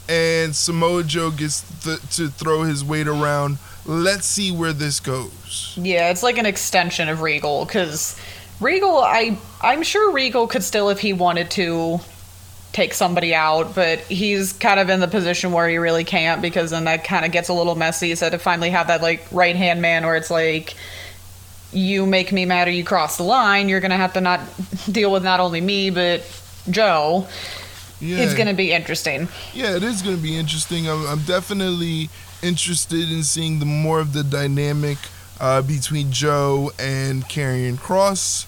and 0.09 0.55
Samoa 0.55 1.05
Joe 1.05 1.31
gets 1.31 1.63
th- 1.85 2.01
to 2.17 2.29
throw 2.29 2.63
his 2.63 2.85
weight 2.85 3.09
around. 3.09 3.59
Let's 3.85 4.27
see 4.27 4.51
where 4.51 4.73
this 4.73 5.01
goes. 5.01 5.75
Yeah, 5.81 6.11
it's 6.11 6.23
like 6.23 6.39
an 6.39 6.47
extension 6.47 7.09
of 7.09 7.23
Regal 7.23 7.65
because 7.65 8.19
Regal, 8.61 8.99
I 8.99 9.39
I'm 9.61 9.83
sure 9.83 10.13
Regal 10.13 10.47
could 10.47 10.63
still, 10.63 10.91
if 10.91 11.01
he 11.01 11.13
wanted 11.13 11.51
to, 11.53 12.01
take 12.73 12.95
somebody 12.95 13.35
out, 13.35 13.75
but 13.75 13.99
he's 14.01 14.53
kind 14.53 14.79
of 14.79 14.91
in 14.91 15.01
the 15.01 15.09
position 15.09 15.53
where 15.53 15.69
he 15.69 15.79
really 15.79 16.05
can't 16.05 16.43
because 16.43 16.71
then 16.71 16.85
that 16.85 17.03
kind 17.03 17.25
of 17.25 17.33
gets 17.33 17.49
a 17.49 17.53
little 17.53 17.75
messy. 17.75 18.15
So 18.15 18.31
to 18.31 18.39
finally 18.39 18.71
have 18.71 18.89
that 18.89 19.03
like 19.03 19.27
right 19.33 19.57
hand 19.57 19.83
man 19.83 20.05
where 20.05 20.17
it's 20.17 20.31
like. 20.31 20.75
You 21.73 22.07
make 22.07 22.33
me 22.33 22.45
mad 22.47 22.67
or 22.69 22.71
you 22.71 22.85
cross 22.85 23.17
the 23.19 23.23
line, 23.25 23.69
you're 23.69 23.81
gonna 23.81 23.97
have 23.97 24.15
to 24.15 24.21
not 24.21 24.41
deal 24.91 25.13
with 25.13 25.23
not 25.25 25.41
only 25.41 25.61
me 25.61 25.91
but 25.91 26.23
Joe. 26.71 27.27
Yeah, 28.01 28.19
It's 28.19 28.35
gonna 28.35 28.55
be 28.55 28.73
interesting. 28.73 29.29
yeah, 29.53 29.75
it 29.77 29.83
is 29.83 30.03
gonna 30.03 30.17
be 30.17 30.37
interesting. 30.37 30.89
I'm, 30.89 31.07
I'm 31.07 31.23
definitely 31.23 32.09
interested 32.43 33.11
in 33.11 33.23
seeing 33.25 33.59
the 33.59 33.67
more 33.67 33.99
of 34.01 34.13
the 34.13 34.23
dynamic 34.23 34.99
uh, 35.41 35.63
between 35.63 36.13
Joe 36.13 36.71
and 36.79 37.25
Karrion 37.25 37.77
Kross 37.77 38.47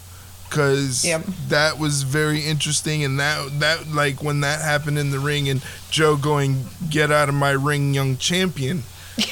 because 0.49 1.05
Yep. 1.05 1.23
that 1.49 1.79
was 1.79 2.03
very 2.05 2.41
interesting 2.41 3.05
and 3.05 3.19
that 3.21 3.61
that 3.61 3.89
like 3.93 4.23
when 4.23 4.41
that 4.41 4.61
happened 4.61 4.99
in 4.99 5.11
the 5.11 5.19
ring 5.19 5.49
and 5.49 5.63
Joe 5.91 6.17
going 6.17 6.65
get 6.89 7.11
out 7.13 7.29
of 7.29 7.35
my 7.35 7.51
ring 7.51 7.93
young 7.95 8.17
champion 8.17 8.83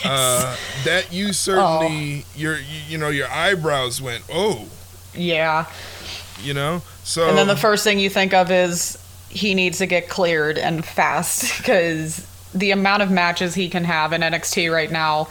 uh, 0.05 0.57
that 0.85 1.13
you 1.13 1.33
certainly 1.33 2.25
your 2.37 2.57
you, 2.57 2.81
you 2.89 2.99
know 2.99 3.09
your 3.09 3.29
eyebrows 3.29 4.01
went 4.01 4.23
oh 4.33 4.69
Yeah. 5.15 5.67
you 6.43 6.55
know 6.55 6.83
so 7.05 7.29
And 7.29 7.39
then 7.39 7.47
the 7.49 7.57
first 7.57 7.85
thing 7.85 7.99
you 7.99 8.11
think 8.11 8.35
of 8.35 8.51
is 8.51 8.99
he 9.31 9.55
needs 9.55 9.79
to 9.79 9.87
get 9.87 10.09
cleared 10.09 10.59
and 10.59 10.85
fast 10.85 11.59
because 11.59 12.27
the 12.55 12.71
amount 12.71 13.03
of 13.03 13.11
matches 13.11 13.55
he 13.55 13.69
can 13.69 13.85
have 13.85 14.13
in 14.13 14.21
NXT 14.23 14.73
right 14.73 14.91
now 14.91 15.29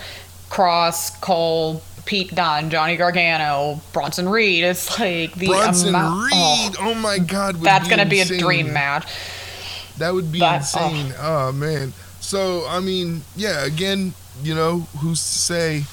Kross, 0.50 1.20
Cole, 1.20 1.82
Pete 2.06 2.34
Dunne, 2.34 2.70
Johnny 2.70 2.96
Gargano, 2.96 3.82
Bronson 3.92 4.30
Reed. 4.30 4.64
It's 4.64 4.98
like 4.98 5.34
the 5.36 5.48
Bronson 5.48 5.90
amount. 5.90 6.22
Reed 6.26 6.32
oh, 6.36 6.72
oh, 6.80 6.94
my 6.94 7.20
god 7.20 7.56
that's 7.58 7.90
be 7.90 7.96
going 7.96 8.08
to 8.08 8.10
be 8.10 8.22
a 8.22 8.26
dream 8.26 8.72
match. 8.72 9.06
That 9.98 10.14
would 10.14 10.32
be 10.32 10.40
That- 10.40 10.58
insane. 10.62 11.14
Oh. 11.20 11.52
man. 11.52 11.92
So 12.22 12.66
I 12.68 12.80
mean, 12.80 13.22
yeah. 13.36 13.66
Again, 13.66 14.14
you 14.44 14.56
know, 14.56 14.79
who's 15.00 15.20
to 15.22 15.39
say? 15.39 15.84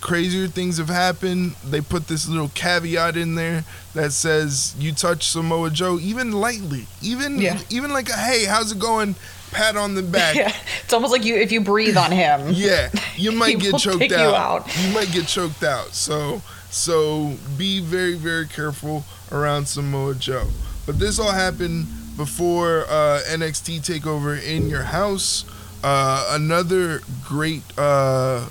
Crazier 0.00 0.48
things 0.48 0.78
have 0.78 0.88
happened. 0.88 1.52
They 1.64 1.80
put 1.80 2.08
this 2.08 2.28
little 2.28 2.50
caveat 2.54 3.16
in 3.16 3.36
there 3.36 3.62
that 3.94 4.10
says 4.12 4.74
you 4.76 4.90
touch 4.92 5.28
Samoa 5.28 5.70
Joe 5.70 5.96
even 6.00 6.32
lightly, 6.32 6.86
even 7.00 7.38
Yeah. 7.40 7.60
even 7.70 7.92
like 7.92 8.08
a 8.08 8.16
hey, 8.16 8.44
how's 8.44 8.72
it 8.72 8.80
going? 8.80 9.14
Pat 9.52 9.76
on 9.76 9.94
the 9.94 10.02
back. 10.02 10.34
Yeah, 10.42 10.52
it's 10.82 10.92
almost 10.92 11.12
like 11.12 11.24
you 11.24 11.36
if 11.36 11.52
you 11.52 11.60
breathe 11.60 11.96
on 11.96 12.10
him. 12.10 12.48
Yeah, 12.52 12.90
you 13.16 13.30
might 13.42 13.60
get 13.60 13.78
choked 13.78 14.00
take 14.00 14.10
you 14.10 14.16
out. 14.16 14.62
out. 14.62 14.76
You 14.84 14.92
might 14.92 15.12
get 15.12 15.28
choked 15.28 15.62
out. 15.62 15.94
So 15.94 16.42
so 16.68 17.36
be 17.56 17.78
very 17.80 18.14
very 18.16 18.48
careful 18.48 19.04
around 19.30 19.66
Samoa 19.68 20.16
Joe. 20.16 20.48
But 20.84 20.98
this 20.98 21.20
all 21.20 21.30
happened 21.30 21.86
before 22.16 22.86
uh, 22.88 23.20
NXT 23.28 23.82
Takeover 23.82 24.42
in 24.42 24.68
your 24.68 24.82
house. 24.82 25.44
Uh, 25.82 26.30
another 26.30 27.00
great 27.24 27.62
uh, 27.76 28.48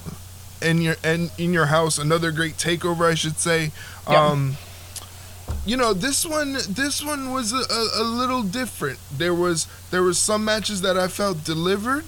in 0.62 0.82
your 0.82 0.96
in, 1.04 1.30
in 1.38 1.54
your 1.54 1.68
house. 1.68 1.98
Another 1.98 2.32
great 2.32 2.58
takeover, 2.58 3.10
I 3.10 3.16
should 3.16 3.40
say. 3.40 3.72
Yeah. 4.10 4.26
Um, 4.26 4.58
you 5.66 5.78
know 5.78 5.94
this 5.94 6.26
one 6.26 6.54
this 6.70 7.04
one 7.04 7.32
was 7.32 7.54
a, 7.54 8.02
a, 8.02 8.04
little 8.04 8.42
different 8.42 8.98
there 9.16 9.34
was 9.34 9.68
there 9.92 10.02
was 10.02 10.18
some 10.18 10.44
matches 10.46 10.82
that 10.82 10.98
i 10.98 11.08
felt 11.08 11.44
delivered 11.44 12.06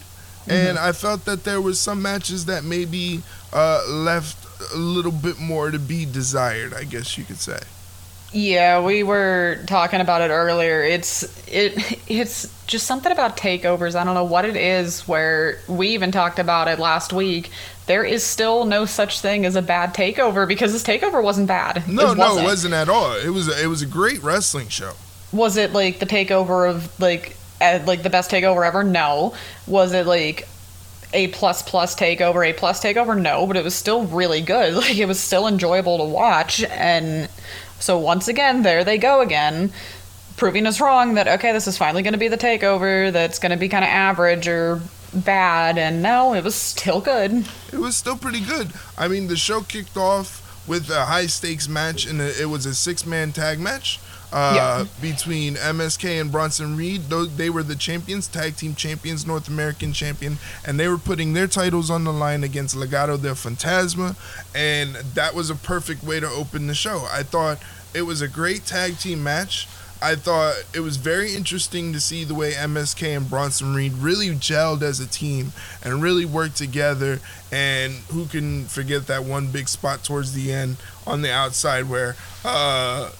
and 0.48 0.80
i 0.80 0.92
felt 0.92 1.25
that 1.25 1.44
there 1.44 1.62
was 1.62 1.80
some 1.80 2.01
matches 2.01 2.46
that 2.46 2.63
maybe 2.63 3.22
uh, 3.53 3.84
left 3.89 4.38
a 4.74 4.77
little 4.77 5.12
bit 5.12 5.39
more 5.39 5.72
to 5.72 5.80
be 5.80 6.06
desired 6.06 6.74
i 6.74 6.84
guess 6.84 7.18
you 7.18 7.24
could 7.24 7.38
say 7.38 7.60
Yeah, 8.36 8.82
we 8.84 9.04
were 9.04 9.63
talking 9.68 10.02
about 10.02 10.22
it 10.22 10.30
earlier. 10.34 10.82
It's 10.82 11.24
it 11.48 11.74
it's 12.08 12.52
just 12.66 12.88
something 12.88 13.12
about 13.12 13.38
takeovers. 13.38 13.94
I 13.96 14.04
don't 14.04 14.16
know 14.16 14.24
what 14.24 14.44
it 14.46 14.56
is 14.56 15.08
where 15.08 15.60
we 15.68 15.90
even 15.90 16.12
talked 16.12 16.40
about 16.40 16.68
it 16.68 16.80
last 16.80 17.13
week. 17.13 17.52
There 17.86 18.04
is 18.04 18.24
still 18.25 18.66
no 18.66 18.86
such 18.86 19.20
thing 19.22 19.46
as 19.46 19.56
a 19.56 19.62
bad 19.62 19.94
takeover 19.94 20.48
because 20.48 20.74
this 20.74 20.84
takeover 20.84 21.22
wasn't 21.24 21.48
bad. 21.48 21.88
no 21.88 22.13
It 22.13 22.16
no 22.16 22.36
wasn't. 22.36 22.40
it 22.40 22.44
wasn't 22.44 22.74
at 22.74 22.90
all 22.90 23.13
it 23.13 23.30
was 23.30 23.48
a, 23.48 23.62
it 23.63 23.68
was 23.68 23.82
a 23.84 23.86
great 23.86 24.24
wrestling 24.24 24.70
show 24.70 24.94
Was 25.32 25.58
it 25.58 25.74
like 25.74 26.00
the 26.00 26.06
takeover 26.08 26.68
of 26.70 26.98
like 27.00 27.38
like 27.62 28.04
the 28.04 28.10
best 28.10 28.32
takeover 28.32 28.66
ever? 28.66 28.84
No. 28.84 29.36
Was 29.68 29.94
it 29.94 30.06
like 30.08 30.50
a 31.13 31.28
plus 31.30 31.62
plus 31.62 31.96
takeover, 31.96 32.48
a 32.50 32.54
plus 32.54 32.82
takeover? 32.84 33.20
No, 33.20 33.46
but 33.48 33.56
it 33.58 33.63
was 33.63 33.75
still 33.75 34.06
really 34.08 34.42
good. 34.42 34.74
Like 34.75 34.98
it 34.98 35.06
was 35.08 35.20
still 35.20 35.48
enjoyable 35.48 35.98
to 36.00 36.04
watch. 36.06 36.63
And 36.63 37.30
so 37.84 37.98
once 37.98 38.30
again, 38.30 38.62
there 38.62 38.86
they 38.86 38.98
go 38.98 39.20
again, 39.20 39.74
proving 40.38 40.66
us 40.66 40.80
wrong 40.80 41.16
that 41.16 41.28
okay, 41.28 41.52
this 41.52 41.68
is 41.68 41.78
finally 41.78 42.02
going 42.02 42.13
to 42.13 42.20
be 42.20 42.30
the 42.30 42.38
takeover. 42.38 43.12
That's 43.12 43.40
going 43.40 43.52
to 43.52 43.58
be 43.58 43.68
kind 43.68 43.84
of 43.84 43.90
average 43.90 44.48
or 44.48 44.82
bad, 45.13 45.78
and 45.78 46.02
no, 46.02 46.34
it 46.34 46.46
was 46.46 46.56
still 46.56 47.02
good. 47.02 47.46
It 47.74 47.80
was 47.80 47.98
still 47.98 48.16
pretty 48.16 48.40
good. 48.40 48.72
I 48.98 49.10
mean, 49.10 49.28
the 49.28 49.36
show 49.36 49.62
kicked 49.62 49.98
off 49.98 50.66
with 50.66 50.90
a 50.90 51.06
high 51.06 51.25
stakes 51.28 51.68
match, 51.68 52.06
and 52.06 52.22
it 52.22 52.50
was 52.50 52.66
a 52.66 52.74
six 52.74 53.06
man 53.06 53.34
tag 53.34 53.60
match. 53.60 54.00
Uh, 54.34 54.86
between 55.00 55.54
MSK 55.54 56.20
and 56.20 56.32
Bronson 56.32 56.75
Reed, 56.75 57.02
those, 57.04 57.36
they 57.38 57.52
were 57.52 57.62
the 57.62 57.75
champions, 57.75 58.28
tag 58.28 58.56
team 58.56 58.74
champions, 58.74 59.28
North 59.28 59.48
American 59.48 59.94
champion, 59.94 60.40
and 60.66 60.80
they 60.80 60.88
were 60.88 60.98
putting 60.98 61.34
their 61.34 61.46
titles 61.46 61.92
on 61.92 62.04
the 62.04 62.12
line 62.12 62.44
against 62.44 62.75
Legado 62.75 63.22
del 63.22 63.36
Fantasma, 63.36 64.16
and 64.56 64.96
that 64.96 65.36
was 65.36 65.52
a 65.52 65.56
perfect 65.56 66.04
way 66.04 66.20
to 66.20 66.28
open 66.28 66.66
the 66.66 66.74
show. 66.74 67.06
I 67.12 67.22
thought 67.22 67.60
it 67.94 68.04
was 68.04 68.22
a 68.22 68.28
great 68.28 68.66
tag 68.66 68.98
team 68.98 69.24
match. 69.24 69.68
I 70.02 70.16
thought 70.16 70.56
it 70.74 70.82
was 70.82 70.98
very 70.98 71.34
interesting 71.34 71.94
to 71.94 72.02
see 72.02 72.26
the 72.26 72.36
way 72.36 72.52
MSK 72.52 73.16
and 73.16 73.30
Bronson 73.30 73.74
Reed 73.74 73.94
really 73.94 74.28
gelled 74.32 74.82
as 74.82 75.00
a 75.00 75.08
team 75.08 75.54
and 75.82 76.04
really 76.04 76.26
worked 76.26 76.58
together. 76.58 77.20
And 77.54 77.94
who 78.12 78.26
can 78.26 78.66
forget 78.66 79.08
that 79.08 79.24
one 79.24 79.48
big 79.48 79.70
spot 79.70 80.04
towards 80.04 80.34
the 80.34 80.52
end 80.52 80.76
on 81.08 81.22
the 81.22 81.32
outside 81.32 81.88
where 81.90 82.18
uh, 82.44 83.12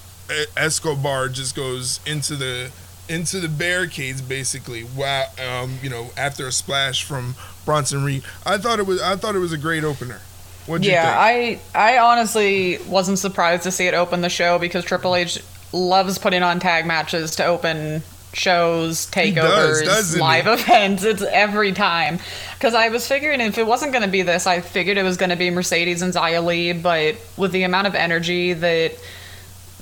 Escobar 0.58 1.30
just 1.30 1.56
goes 1.56 2.01
into 2.06 2.36
the 2.36 2.72
into 3.08 3.39
the 3.39 3.50
barricades 3.50 4.22
basically. 4.22 4.84
Wow, 4.84 5.27
um, 5.39 5.77
you 5.82 5.89
know, 5.89 6.10
after 6.18 6.48
a 6.48 6.51
splash 6.51 7.03
from 7.06 7.36
Bronson 7.63 8.03
Reed, 8.03 8.24
I 8.46 8.58
thought 8.58 8.80
it 8.80 8.86
was 8.86 9.01
I 9.01 9.15
thought 9.15 9.36
it 9.36 9.39
was 9.39 9.53
a 9.53 9.58
great 9.58 9.86
opener. 9.86 10.20
What'd 10.65 10.86
yeah, 10.86 11.15
I 11.17 11.60
I 11.75 11.98
honestly 11.98 12.77
wasn't 12.88 13.20
surprised 13.20 13.63
to 13.63 13.72
see 13.72 13.88
it 13.88 13.93
open 13.93 14.22
the 14.22 14.29
show 14.29 14.60
because 14.60 14.86
Triple 14.86 15.15
H 15.15 15.39
loves 15.74 16.17
putting 16.17 16.43
on 16.43 16.60
tag 16.60 16.86
matches 16.86 17.36
to 17.38 17.46
open 17.46 18.03
shows, 18.34 19.10
takeovers, 19.12 19.84
does, 19.84 20.17
live 20.17 20.48
events. 20.60 21.03
It's 21.03 21.22
every 21.22 21.72
time. 21.72 22.20
Because 22.55 22.74
I 22.74 22.89
was 22.89 23.08
figuring 23.08 23.41
if 23.41 23.58
it 23.58 23.67
wasn't 23.67 23.91
going 23.91 24.03
to 24.03 24.10
be 24.10 24.22
this, 24.22 24.48
I 24.48 24.62
figured 24.62 24.98
it 24.98 25.03
was 25.03 25.17
going 25.17 25.29
to 25.29 25.36
be 25.36 25.50
Mercedes 25.50 26.01
and 26.01 26.13
Xia 26.13 26.43
Li. 26.43 26.74
But 26.74 27.17
with 27.38 27.51
the 27.51 27.63
amount 27.63 27.88
of 27.88 27.96
energy 27.96 28.53
that 28.53 28.93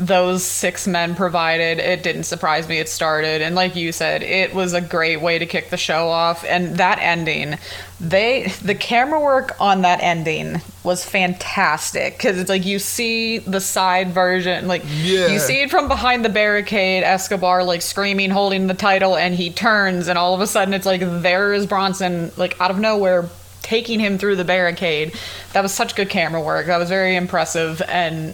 those 0.01 0.43
six 0.43 0.87
men 0.87 1.13
provided, 1.13 1.77
it 1.77 2.01
didn't 2.01 2.23
surprise 2.23 2.67
me 2.67 2.79
it 2.79 2.89
started. 2.89 3.41
And 3.41 3.53
like 3.53 3.75
you 3.75 3.91
said, 3.91 4.23
it 4.23 4.53
was 4.53 4.73
a 4.73 4.81
great 4.81 5.21
way 5.21 5.37
to 5.37 5.45
kick 5.45 5.69
the 5.69 5.77
show 5.77 6.07
off. 6.07 6.43
And 6.43 6.77
that 6.77 6.97
ending, 6.99 7.59
they 7.99 8.47
the 8.63 8.73
camera 8.73 9.19
work 9.19 9.55
on 9.59 9.83
that 9.83 10.01
ending 10.01 10.59
was 10.83 11.05
fantastic 11.05 12.17
because 12.17 12.39
it's 12.39 12.49
like 12.49 12.65
you 12.65 12.79
see 12.79 13.37
the 13.37 13.61
side 13.61 14.11
version, 14.11 14.67
like 14.67 14.81
yeah. 14.87 15.27
you 15.27 15.37
see 15.37 15.61
it 15.61 15.69
from 15.69 15.87
behind 15.87 16.25
the 16.25 16.29
barricade, 16.29 17.03
Escobar 17.03 17.63
like 17.63 17.83
screaming, 17.83 18.31
holding 18.31 18.65
the 18.65 18.73
title, 18.73 19.15
and 19.15 19.35
he 19.35 19.51
turns, 19.51 20.07
and 20.07 20.17
all 20.17 20.33
of 20.33 20.41
a 20.41 20.47
sudden 20.47 20.73
it's 20.73 20.87
like 20.87 21.01
there 21.01 21.53
is 21.53 21.67
Bronson, 21.67 22.31
like 22.37 22.59
out 22.59 22.71
of 22.71 22.79
nowhere, 22.79 23.29
taking 23.61 23.99
him 23.99 24.17
through 24.17 24.35
the 24.35 24.45
barricade. 24.45 25.13
That 25.53 25.61
was 25.61 25.71
such 25.71 25.95
good 25.95 26.09
camera 26.09 26.41
work. 26.41 26.65
That 26.65 26.77
was 26.77 26.89
very 26.89 27.15
impressive 27.15 27.83
and 27.87 28.33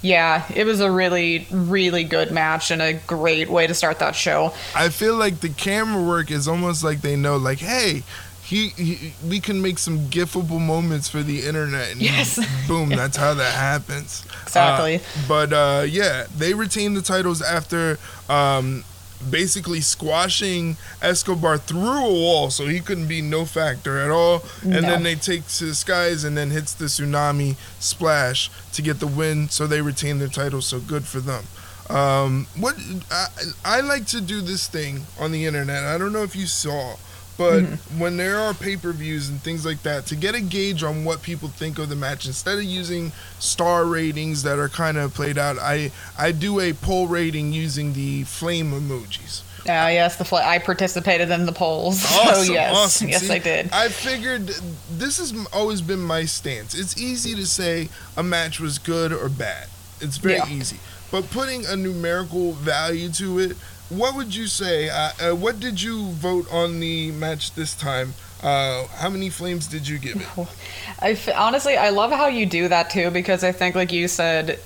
yeah, 0.00 0.44
it 0.54 0.64
was 0.64 0.80
a 0.80 0.90
really, 0.90 1.46
really 1.50 2.04
good 2.04 2.30
match 2.30 2.70
and 2.70 2.80
a 2.80 2.94
great 2.94 3.48
way 3.48 3.66
to 3.66 3.74
start 3.74 3.98
that 3.98 4.14
show. 4.14 4.54
I 4.74 4.90
feel 4.90 5.16
like 5.16 5.40
the 5.40 5.48
camera 5.48 6.02
work 6.02 6.30
is 6.30 6.46
almost 6.46 6.84
like 6.84 7.00
they 7.00 7.16
know, 7.16 7.36
like, 7.36 7.58
hey, 7.58 8.02
he, 8.42 8.68
he 8.70 9.12
we 9.28 9.40
can 9.40 9.60
make 9.60 9.78
some 9.78 9.98
gifable 10.06 10.60
moments 10.60 11.08
for 11.08 11.22
the 11.22 11.42
internet, 11.42 11.92
and 11.92 12.00
yes. 12.00 12.38
boom, 12.68 12.88
that's 12.88 13.16
how 13.16 13.34
that 13.34 13.54
happens. 13.54 14.24
Exactly. 14.44 14.96
Uh, 14.96 15.00
but 15.28 15.52
uh, 15.52 15.84
yeah, 15.86 16.26
they 16.36 16.54
retained 16.54 16.96
the 16.96 17.02
titles 17.02 17.42
after 17.42 17.98
um, 18.28 18.84
basically 19.30 19.80
squashing 19.80 20.76
Escobar 21.02 21.58
through 21.58 22.04
a 22.04 22.12
wall, 22.12 22.50
so 22.50 22.66
he 22.66 22.80
couldn't 22.80 23.08
be 23.08 23.20
no 23.20 23.44
factor 23.44 23.98
at 23.98 24.10
all. 24.10 24.42
And 24.62 24.72
no. 24.72 24.80
then 24.82 25.02
they 25.02 25.14
take 25.14 25.46
to 25.48 25.66
the 25.66 25.74
skies 25.74 26.24
and 26.24 26.36
then 26.36 26.50
hits 26.50 26.74
the 26.74 26.86
tsunami 26.86 27.56
splash 27.78 28.50
to 28.72 28.82
get 28.82 29.00
the 29.00 29.06
win, 29.06 29.48
so 29.48 29.66
they 29.66 29.80
retain 29.80 30.18
their 30.18 30.28
title. 30.28 30.62
So 30.62 30.80
good 30.80 31.04
for 31.04 31.20
them. 31.20 31.44
Um, 31.90 32.46
what 32.58 32.76
I, 33.10 33.26
I 33.64 33.80
like 33.80 34.06
to 34.08 34.20
do 34.20 34.40
this 34.40 34.68
thing 34.68 35.06
on 35.18 35.32
the 35.32 35.46
internet. 35.46 35.84
I 35.84 35.96
don't 35.96 36.12
know 36.12 36.22
if 36.22 36.36
you 36.36 36.46
saw, 36.46 36.96
but 37.38 37.62
mm-hmm. 37.62 38.00
when 38.00 38.16
there 38.16 38.36
are 38.36 38.52
pay 38.52 38.76
per 38.76 38.92
views 38.92 39.28
and 39.28 39.40
things 39.40 39.64
like 39.64 39.82
that, 39.84 40.06
to 40.06 40.16
get 40.16 40.34
a 40.34 40.40
gauge 40.40 40.82
on 40.82 41.04
what 41.04 41.22
people 41.22 41.48
think 41.48 41.78
of 41.78 41.88
the 41.88 41.94
match, 41.94 42.26
instead 42.26 42.58
of 42.58 42.64
using 42.64 43.12
star 43.38 43.86
ratings 43.86 44.42
that 44.42 44.58
are 44.58 44.68
kind 44.68 44.98
of 44.98 45.14
played 45.14 45.38
out, 45.38 45.56
I 45.56 45.92
I 46.18 46.32
do 46.32 46.58
a 46.58 46.72
poll 46.72 47.06
rating 47.06 47.52
using 47.52 47.92
the 47.92 48.24
flame 48.24 48.72
emojis. 48.72 49.42
Oh 49.68 49.86
yes, 49.86 50.16
the 50.16 50.24
fl- 50.24 50.36
I 50.36 50.58
participated 50.58 51.30
in 51.30 51.46
the 51.46 51.52
polls. 51.52 52.04
Awesome, 52.18 52.46
so 52.46 52.52
yes, 52.52 52.76
awesome. 52.76 53.08
yes, 53.08 53.26
See, 53.26 53.32
I 53.32 53.38
did. 53.38 53.70
I 53.72 53.88
figured 53.88 54.48
this 54.90 55.18
has 55.18 55.46
always 55.52 55.80
been 55.80 56.00
my 56.00 56.24
stance. 56.24 56.74
It's 56.74 57.00
easy 57.00 57.36
to 57.36 57.46
say 57.46 57.88
a 58.16 58.22
match 58.22 58.58
was 58.58 58.78
good 58.78 59.12
or 59.12 59.28
bad. 59.28 59.68
It's 60.00 60.16
very 60.16 60.36
yeah. 60.36 60.48
easy, 60.48 60.78
but 61.12 61.30
putting 61.30 61.64
a 61.66 61.76
numerical 61.76 62.52
value 62.52 63.10
to 63.10 63.38
it 63.38 63.56
what 63.88 64.14
would 64.16 64.34
you 64.34 64.46
say? 64.46 64.88
Uh, 64.88 65.10
uh, 65.20 65.34
what 65.34 65.60
did 65.60 65.80
you 65.80 66.08
vote 66.10 66.50
on 66.52 66.80
the 66.80 67.10
match 67.12 67.54
this 67.54 67.74
time? 67.74 68.14
Uh, 68.42 68.86
how 68.88 69.08
many 69.08 69.30
flames 69.30 69.66
did 69.66 69.88
you 69.88 69.98
give 69.98 70.16
it? 70.16 70.48
I 71.00 71.10
f- 71.12 71.28
honestly, 71.34 71.76
I 71.76 71.90
love 71.90 72.10
how 72.10 72.26
you 72.26 72.46
do 72.46 72.68
that 72.68 72.90
too 72.90 73.10
because 73.10 73.42
I 73.42 73.52
think, 73.52 73.74
like 73.74 73.92
you 73.92 74.06
said, 74.06 74.60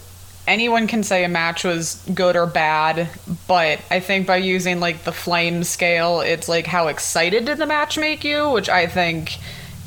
anyone 0.47 0.87
can 0.87 1.03
say 1.03 1.25
a 1.25 1.29
match 1.29 1.65
was 1.65 2.03
good 2.13 2.37
or 2.37 2.47
bad, 2.47 3.09
but 3.47 3.81
I 3.91 4.01
think 4.01 4.27
by 4.27 4.37
using 4.37 4.81
like 4.81 5.05
the 5.05 5.13
flame 5.13 5.65
scale, 5.65 6.21
it's 6.21 6.49
like 6.49 6.67
how 6.67 6.89
excited 6.89 7.45
did 7.47 7.59
the 7.59 7.67
match 7.67 7.97
make 7.97 8.25
you, 8.25 8.51
which 8.51 8.69
I 8.69 8.87
think 8.87 9.39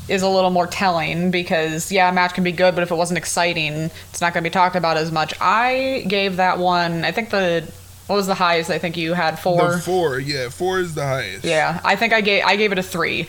is 0.07 0.21
a 0.21 0.29
little 0.29 0.51
more 0.51 0.67
telling 0.67 1.31
because 1.31 1.91
yeah, 1.91 2.09
a 2.09 2.13
match 2.13 2.33
can 2.33 2.43
be 2.43 2.51
good, 2.51 2.75
but 2.75 2.83
if 2.83 2.91
it 2.91 2.95
wasn't 2.95 3.17
exciting, 3.17 3.91
it's 4.09 4.21
not 4.21 4.33
going 4.33 4.43
to 4.43 4.49
be 4.49 4.53
talked 4.53 4.75
about 4.75 4.97
as 4.97 5.11
much. 5.11 5.33
I 5.41 6.05
gave 6.07 6.37
that 6.37 6.57
one. 6.57 7.03
I 7.03 7.11
think 7.11 7.29
the 7.29 7.69
what 8.07 8.15
was 8.15 8.27
the 8.27 8.35
highest? 8.35 8.69
I 8.69 8.77
think 8.77 8.97
you 8.97 9.13
had 9.13 9.39
four. 9.39 9.71
The 9.73 9.79
four, 9.79 10.19
yeah, 10.19 10.49
four 10.49 10.79
is 10.79 10.93
the 10.93 11.03
highest. 11.03 11.43
Yeah, 11.43 11.79
I 11.83 11.95
think 11.95 12.13
I 12.13 12.21
gave 12.21 12.43
I 12.43 12.55
gave 12.55 12.71
it 12.71 12.79
a 12.79 12.83
three. 12.83 13.27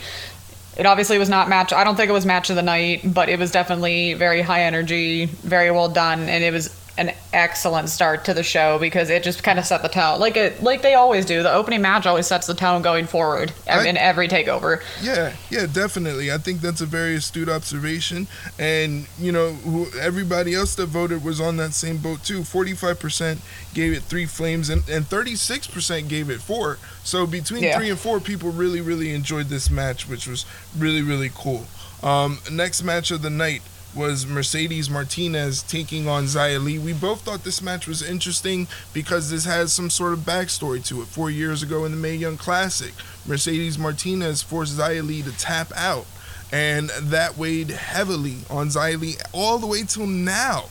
It 0.76 0.84
obviously 0.84 1.18
was 1.18 1.30
not 1.30 1.48
match. 1.48 1.72
I 1.72 1.84
don't 1.84 1.96
think 1.96 2.10
it 2.10 2.12
was 2.12 2.26
match 2.26 2.50
of 2.50 2.56
the 2.56 2.62
night, 2.62 3.00
but 3.04 3.30
it 3.30 3.38
was 3.38 3.50
definitely 3.50 4.12
very 4.12 4.42
high 4.42 4.62
energy, 4.64 5.24
very 5.24 5.70
well 5.70 5.88
done, 5.88 6.28
and 6.28 6.44
it 6.44 6.52
was 6.52 6.68
an 6.98 7.12
excellent 7.32 7.88
start 7.88 8.24
to 8.24 8.34
the 8.34 8.42
show 8.42 8.78
because 8.78 9.10
it 9.10 9.22
just 9.22 9.42
kind 9.42 9.58
of 9.58 9.66
set 9.66 9.82
the 9.82 9.88
tone, 9.88 10.18
like 10.18 10.36
it, 10.36 10.62
like 10.62 10.82
they 10.82 10.94
always 10.94 11.26
do. 11.26 11.42
The 11.42 11.52
opening 11.52 11.82
match 11.82 12.06
always 12.06 12.26
sets 12.26 12.46
the 12.46 12.54
tone 12.54 12.82
going 12.82 13.06
forward 13.06 13.52
I, 13.68 13.86
in 13.86 13.96
every 13.96 14.28
takeover. 14.28 14.82
Yeah, 15.02 15.34
yeah, 15.50 15.66
definitely. 15.66 16.32
I 16.32 16.38
think 16.38 16.60
that's 16.60 16.80
a 16.80 16.86
very 16.86 17.16
astute 17.16 17.48
observation, 17.48 18.26
and 18.58 19.06
you 19.18 19.32
know, 19.32 19.52
who, 19.52 19.86
everybody 19.98 20.54
else 20.54 20.74
that 20.76 20.86
voted 20.86 21.22
was 21.22 21.40
on 21.40 21.56
that 21.58 21.74
same 21.74 21.98
boat 21.98 22.24
too. 22.24 22.44
Forty-five 22.44 22.98
percent 22.98 23.40
gave 23.74 23.92
it 23.92 24.02
three 24.02 24.26
flames, 24.26 24.70
and 24.70 24.88
and 24.88 25.06
thirty-six 25.06 25.66
percent 25.66 26.08
gave 26.08 26.30
it 26.30 26.40
four. 26.40 26.78
So 27.04 27.26
between 27.26 27.62
yeah. 27.62 27.76
three 27.78 27.90
and 27.90 27.98
four, 27.98 28.20
people 28.20 28.50
really, 28.50 28.80
really 28.80 29.14
enjoyed 29.14 29.46
this 29.46 29.70
match, 29.70 30.08
which 30.08 30.26
was 30.26 30.46
really, 30.76 31.02
really 31.02 31.30
cool. 31.34 31.66
Um, 32.02 32.38
next 32.50 32.82
match 32.82 33.10
of 33.10 33.22
the 33.22 33.30
night 33.30 33.62
was 33.96 34.26
Mercedes 34.26 34.90
Martinez 34.90 35.62
taking 35.62 36.06
on 36.06 36.24
Xia 36.24 36.62
Li. 36.62 36.78
We 36.78 36.92
both 36.92 37.22
thought 37.22 37.44
this 37.44 37.62
match 37.62 37.86
was 37.86 38.02
interesting 38.02 38.68
because 38.92 39.30
this 39.30 39.46
has 39.46 39.72
some 39.72 39.88
sort 39.88 40.12
of 40.12 40.20
backstory 40.20 40.84
to 40.86 41.00
it. 41.00 41.08
Four 41.08 41.30
years 41.30 41.62
ago 41.62 41.84
in 41.86 41.92
the 41.92 41.96
Mae 41.96 42.14
Young 42.14 42.36
Classic, 42.36 42.92
Mercedes 43.26 43.78
Martinez 43.78 44.42
forced 44.42 44.76
Xia 44.76 45.04
Li 45.04 45.22
to 45.22 45.36
tap 45.38 45.72
out, 45.74 46.06
and 46.52 46.90
that 46.90 47.38
weighed 47.38 47.70
heavily 47.70 48.38
on 48.50 48.68
Xia 48.68 49.00
Li 49.00 49.14
all 49.32 49.58
the 49.58 49.66
way 49.66 49.82
till 49.82 50.06
now. 50.06 50.66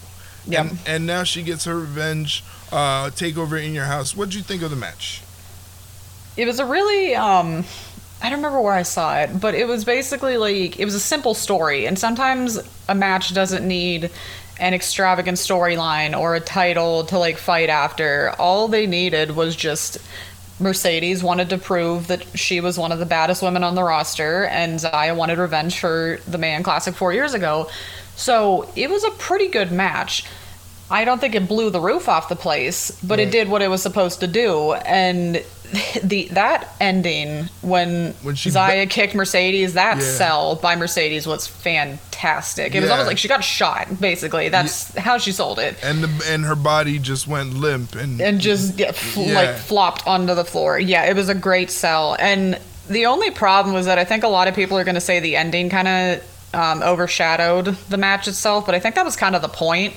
Yep. 0.48 0.66
And, 0.66 0.80
and 0.86 1.06
now 1.08 1.24
she 1.24 1.42
gets 1.42 1.66
her 1.66 1.80
revenge 1.80 2.44
uh, 2.72 3.10
takeover 3.10 3.64
in 3.64 3.74
your 3.74 3.86
house. 3.86 4.16
What 4.16 4.30
did 4.30 4.36
you 4.36 4.44
think 4.44 4.62
of 4.62 4.70
the 4.70 4.76
match? 4.76 5.24
It 6.38 6.46
was 6.46 6.60
a 6.60 6.66
really 6.66 7.16
um, 7.16 7.64
I 8.26 8.30
don't 8.30 8.40
remember 8.40 8.60
where 8.60 8.74
I 8.74 8.82
saw 8.82 9.20
it, 9.20 9.40
but 9.40 9.54
it 9.54 9.68
was 9.68 9.86
basically 9.86 10.38
like 10.38 10.80
it 10.80 10.86
was 10.86 10.96
a 10.96 11.00
simple 11.00 11.36
story, 11.36 11.86
and 11.86 12.00
sometimes 12.00 12.58
a 12.90 12.96
match 12.96 13.36
doesn't 13.36 13.68
need 13.68 14.10
an 14.60 14.74
extravagant 14.74 15.38
storyline 15.38 16.20
or 16.20 16.34
a 16.34 16.40
title 16.40 17.04
to 17.04 17.20
like 17.20 17.38
fight 17.38 17.70
after. 17.70 18.34
All 18.40 18.68
they 18.68 18.88
needed 18.88 19.36
was 19.36 19.56
just 19.56 20.00
Mercedes 20.60 21.24
wanted 21.24 21.52
to 21.52 21.60
prove 21.60 22.08
that 22.08 22.26
she 22.36 22.62
was 22.62 22.80
one 22.80 22.92
of 22.92 22.98
the 22.98 23.06
baddest 23.06 23.44
women 23.44 23.64
on 23.64 23.76
the 23.76 23.84
roster, 23.84 24.46
and 24.46 24.80
Xia 24.80 25.16
wanted 25.16 25.38
revenge 25.38 25.80
for 25.80 26.20
the 26.28 26.40
Man 26.40 26.64
Classic 26.64 26.96
four 26.96 27.14
years 27.14 27.36
ago. 27.36 27.70
So 28.16 28.68
it 28.76 28.90
was 28.90 29.04
a 29.04 29.12
pretty 29.12 29.50
good 29.50 29.72
match. 29.72 30.26
I 30.90 31.06
don't 31.06 31.22
think 31.22 31.36
it 31.36 31.48
blew 31.48 31.70
the 31.70 31.80
roof 31.80 32.10
off 32.10 32.30
the 32.30 32.36
place, 32.36 32.90
but 33.04 33.20
right. 33.20 33.28
it 33.28 33.32
did 33.32 33.50
what 33.50 33.62
it 33.62 33.68
was 33.68 33.84
supposed 33.84 34.20
to 34.22 34.28
do. 34.28 34.74
And 34.74 35.44
the 36.04 36.28
that 36.32 36.73
ending 36.80 37.49
when, 37.62 38.13
when 38.21 38.36
she 38.36 38.51
ba- 38.51 38.86
kicked 38.89 39.15
Mercedes, 39.15 39.73
that 39.73 39.97
yeah. 39.97 40.04
sell 40.04 40.56
by 40.56 40.75
Mercedes 40.75 41.28
was 41.28 41.47
fantastic. 41.47 42.73
It 42.73 42.75
yeah. 42.75 42.82
was 42.82 42.89
almost 42.91 43.08
like 43.08 43.17
she 43.17 43.28
got 43.28 43.43
shot. 43.43 43.99
Basically, 43.99 44.49
that's 44.49 44.93
yeah. 44.93 45.01
how 45.01 45.17
she 45.17 45.32
sold 45.32 45.60
it. 45.60 45.75
And 45.84 46.04
the, 46.04 46.32
and 46.32 46.45
her 46.45 46.56
body 46.56 46.99
just 46.99 47.28
went 47.28 47.54
limp 47.54 47.95
and 47.95 48.21
and 48.21 48.39
just 48.39 48.80
fl- 48.93 49.30
like 49.32 49.56
flopped 49.56 50.06
onto 50.08 50.36
the 50.36 50.45
floor. 50.45 50.80
Yeah, 50.80 51.06
it 51.06 51.15
was 51.15 51.30
a 51.30 51.36
great 51.36 51.71
sell. 51.71 52.15
And 52.19 52.60
The 52.88 53.08
only 53.08 53.32
problem 53.32 53.73
was 53.73 53.86
that 53.88 53.97
I 53.97 54.06
think 54.06 54.23
a 54.23 54.28
lot 54.28 54.47
of 54.47 54.56
people 54.56 54.78
are 54.78 54.84
going 54.84 54.95
to 54.95 55.01
say 55.01 55.19
the 55.19 55.36
ending 55.36 55.69
kind 55.69 55.88
of 55.88 56.23
um, 56.54 56.84
overshadowed 56.84 57.65
the 57.89 57.97
match 57.97 58.28
itself, 58.28 58.65
but 58.65 58.75
I 58.75 58.80
think 58.80 58.95
that 58.95 59.06
was 59.06 59.15
kind 59.15 59.36
of 59.36 59.41
the 59.41 59.49
point 59.49 59.93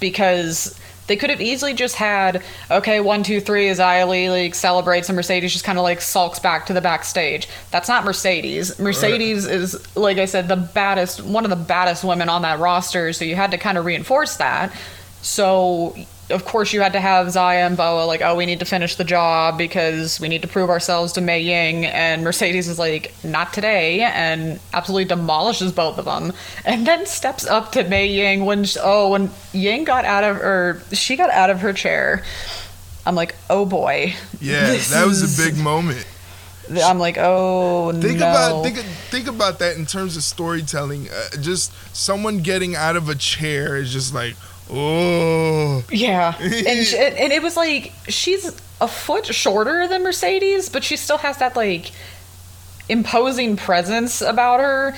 because 0.00 0.78
they 1.06 1.16
could 1.16 1.30
have 1.30 1.40
easily 1.40 1.74
just 1.74 1.96
had 1.96 2.42
okay 2.70 3.00
one 3.00 3.22
two 3.22 3.40
three 3.40 3.68
as 3.68 3.78
Li 3.78 4.30
like 4.30 4.54
celebrates 4.54 5.08
and 5.08 5.16
Mercedes 5.16 5.52
just 5.52 5.64
kind 5.64 5.78
of 5.78 5.82
like 5.82 6.00
sulks 6.00 6.38
back 6.38 6.66
to 6.66 6.72
the 6.72 6.80
backstage. 6.80 7.48
That's 7.70 7.88
not 7.88 8.04
Mercedes. 8.04 8.78
Mercedes 8.78 9.46
right. 9.46 9.54
is 9.54 9.96
like 9.96 10.18
I 10.18 10.26
said 10.26 10.48
the 10.48 10.56
baddest 10.56 11.22
one 11.22 11.44
of 11.44 11.50
the 11.50 11.56
baddest 11.56 12.04
women 12.04 12.28
on 12.28 12.42
that 12.42 12.58
roster, 12.58 13.12
so 13.12 13.24
you 13.24 13.34
had 13.34 13.50
to 13.50 13.58
kind 13.58 13.78
of 13.78 13.84
reinforce 13.84 14.36
that. 14.36 14.72
So 15.22 15.96
of 16.32 16.44
course 16.44 16.72
you 16.72 16.80
had 16.80 16.92
to 16.94 17.00
have 17.00 17.26
Xia 17.28 17.66
and 17.66 17.76
Boa 17.76 18.04
like, 18.04 18.22
oh, 18.22 18.34
we 18.34 18.46
need 18.46 18.58
to 18.58 18.64
finish 18.64 18.96
the 18.96 19.04
job 19.04 19.56
because 19.58 20.18
we 20.18 20.28
need 20.28 20.42
to 20.42 20.48
prove 20.48 20.70
ourselves 20.70 21.12
to 21.12 21.20
Mei 21.20 21.40
Ying, 21.40 21.86
and 21.86 22.24
Mercedes 22.24 22.68
is 22.68 22.78
like, 22.78 23.14
not 23.22 23.52
today, 23.52 24.00
and 24.00 24.58
absolutely 24.72 25.04
demolishes 25.04 25.72
both 25.72 25.98
of 25.98 26.04
them, 26.04 26.32
and 26.64 26.86
then 26.86 27.06
steps 27.06 27.46
up 27.46 27.72
to 27.72 27.84
Mei 27.84 28.08
Ying 28.08 28.44
when 28.44 28.64
she, 28.64 28.78
oh 28.82 29.10
when 29.10 29.30
Ying 29.52 29.84
got 29.84 30.04
out 30.04 30.24
of 30.24 30.36
or 30.38 30.82
she 30.92 31.16
got 31.16 31.30
out 31.30 31.50
of 31.50 31.60
her 31.60 31.72
chair. 31.72 32.24
I'm 33.04 33.14
like, 33.14 33.34
oh 33.50 33.64
boy. 33.64 34.14
Yeah, 34.40 34.74
that 34.90 35.06
was 35.06 35.22
a 35.22 35.42
big 35.42 35.56
moment. 35.56 36.06
I'm 36.70 36.98
like, 36.98 37.16
oh 37.18 37.92
think 37.92 38.20
no. 38.20 38.30
about 38.30 38.62
think 38.62 38.78
think 38.78 39.28
about 39.28 39.58
that 39.58 39.76
in 39.76 39.84
terms 39.84 40.16
of 40.16 40.22
storytelling. 40.22 41.08
Uh, 41.08 41.36
just 41.40 41.72
someone 41.94 42.38
getting 42.38 42.76
out 42.76 42.96
of 42.96 43.08
a 43.08 43.14
chair 43.14 43.76
is 43.76 43.92
just 43.92 44.14
like, 44.14 44.36
Oh. 44.72 45.84
Yeah. 45.90 46.34
And, 46.40 46.86
she, 46.86 46.98
and 46.98 47.32
it 47.32 47.42
was 47.42 47.56
like, 47.56 47.92
she's 48.08 48.46
a 48.80 48.88
foot 48.88 49.26
shorter 49.26 49.86
than 49.86 50.02
Mercedes, 50.02 50.68
but 50.68 50.82
she 50.82 50.96
still 50.96 51.18
has 51.18 51.38
that, 51.38 51.56
like, 51.56 51.92
imposing 52.88 53.56
presence 53.56 54.22
about 54.22 54.60
her. 54.60 54.94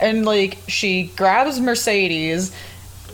And, 0.00 0.24
like, 0.24 0.58
she 0.68 1.10
grabs 1.16 1.58
Mercedes, 1.60 2.54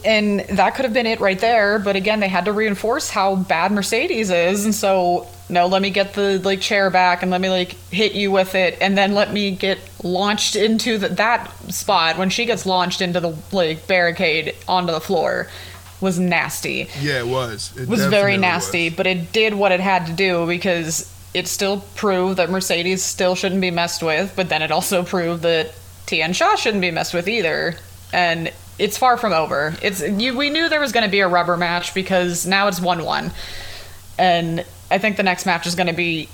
and 0.04 0.40
that 0.40 0.74
could 0.74 0.84
have 0.84 0.92
been 0.92 1.06
it 1.06 1.20
right 1.20 1.38
there. 1.38 1.78
But 1.78 1.96
again, 1.96 2.20
they 2.20 2.28
had 2.28 2.44
to 2.46 2.52
reinforce 2.52 3.08
how 3.08 3.36
bad 3.36 3.72
Mercedes 3.72 4.30
is. 4.30 4.64
And 4.64 4.74
so, 4.74 5.28
no, 5.48 5.66
let 5.66 5.80
me 5.80 5.90
get 5.90 6.14
the, 6.14 6.40
like, 6.44 6.60
chair 6.60 6.90
back 6.90 7.22
and 7.22 7.30
let 7.30 7.40
me, 7.40 7.48
like, 7.48 7.72
hit 7.90 8.12
you 8.12 8.30
with 8.30 8.54
it. 8.54 8.78
And 8.80 8.98
then 8.98 9.14
let 9.14 9.32
me 9.32 9.52
get 9.52 9.78
launched 10.02 10.56
into 10.56 10.98
the, 10.98 11.08
that 11.10 11.50
spot 11.72 12.18
when 12.18 12.30
she 12.30 12.44
gets 12.44 12.66
launched 12.66 13.00
into 13.00 13.20
the, 13.20 13.36
like, 13.52 13.86
barricade 13.86 14.54
onto 14.68 14.92
the 14.92 15.00
floor 15.00 15.48
was 16.02 16.18
nasty. 16.18 16.88
Yeah, 17.00 17.20
it 17.20 17.26
was. 17.26 17.74
It 17.76 17.88
was 17.88 18.04
very 18.06 18.36
nasty, 18.36 18.88
was. 18.88 18.96
but 18.96 19.06
it 19.06 19.32
did 19.32 19.54
what 19.54 19.72
it 19.72 19.80
had 19.80 20.06
to 20.06 20.12
do 20.12 20.46
because 20.46 21.10
it 21.32 21.48
still 21.48 21.80
proved 21.94 22.38
that 22.38 22.50
Mercedes 22.50 23.02
still 23.02 23.34
shouldn't 23.34 23.60
be 23.60 23.70
messed 23.70 24.02
with, 24.02 24.32
but 24.36 24.48
then 24.48 24.60
it 24.60 24.70
also 24.70 25.02
proved 25.02 25.42
that 25.42 25.72
Tian 26.06 26.32
Sha 26.32 26.56
shouldn't 26.56 26.82
be 26.82 26.90
messed 26.90 27.14
with 27.14 27.28
either. 27.28 27.76
And 28.12 28.52
it's 28.78 28.98
far 28.98 29.16
from 29.16 29.32
over. 29.32 29.74
It's 29.80 30.02
you, 30.02 30.36
we 30.36 30.50
knew 30.50 30.68
there 30.68 30.80
was 30.80 30.92
going 30.92 31.04
to 31.04 31.10
be 31.10 31.20
a 31.20 31.28
rubber 31.28 31.56
match 31.56 31.94
because 31.94 32.46
now 32.46 32.68
it's 32.68 32.80
1-1. 32.80 33.32
And 34.18 34.64
I 34.90 34.98
think 34.98 35.16
the 35.16 35.22
next 35.22 35.46
match 35.46 35.66
is 35.66 35.74
going 35.74 35.86
to 35.86 35.94
be 35.94 36.28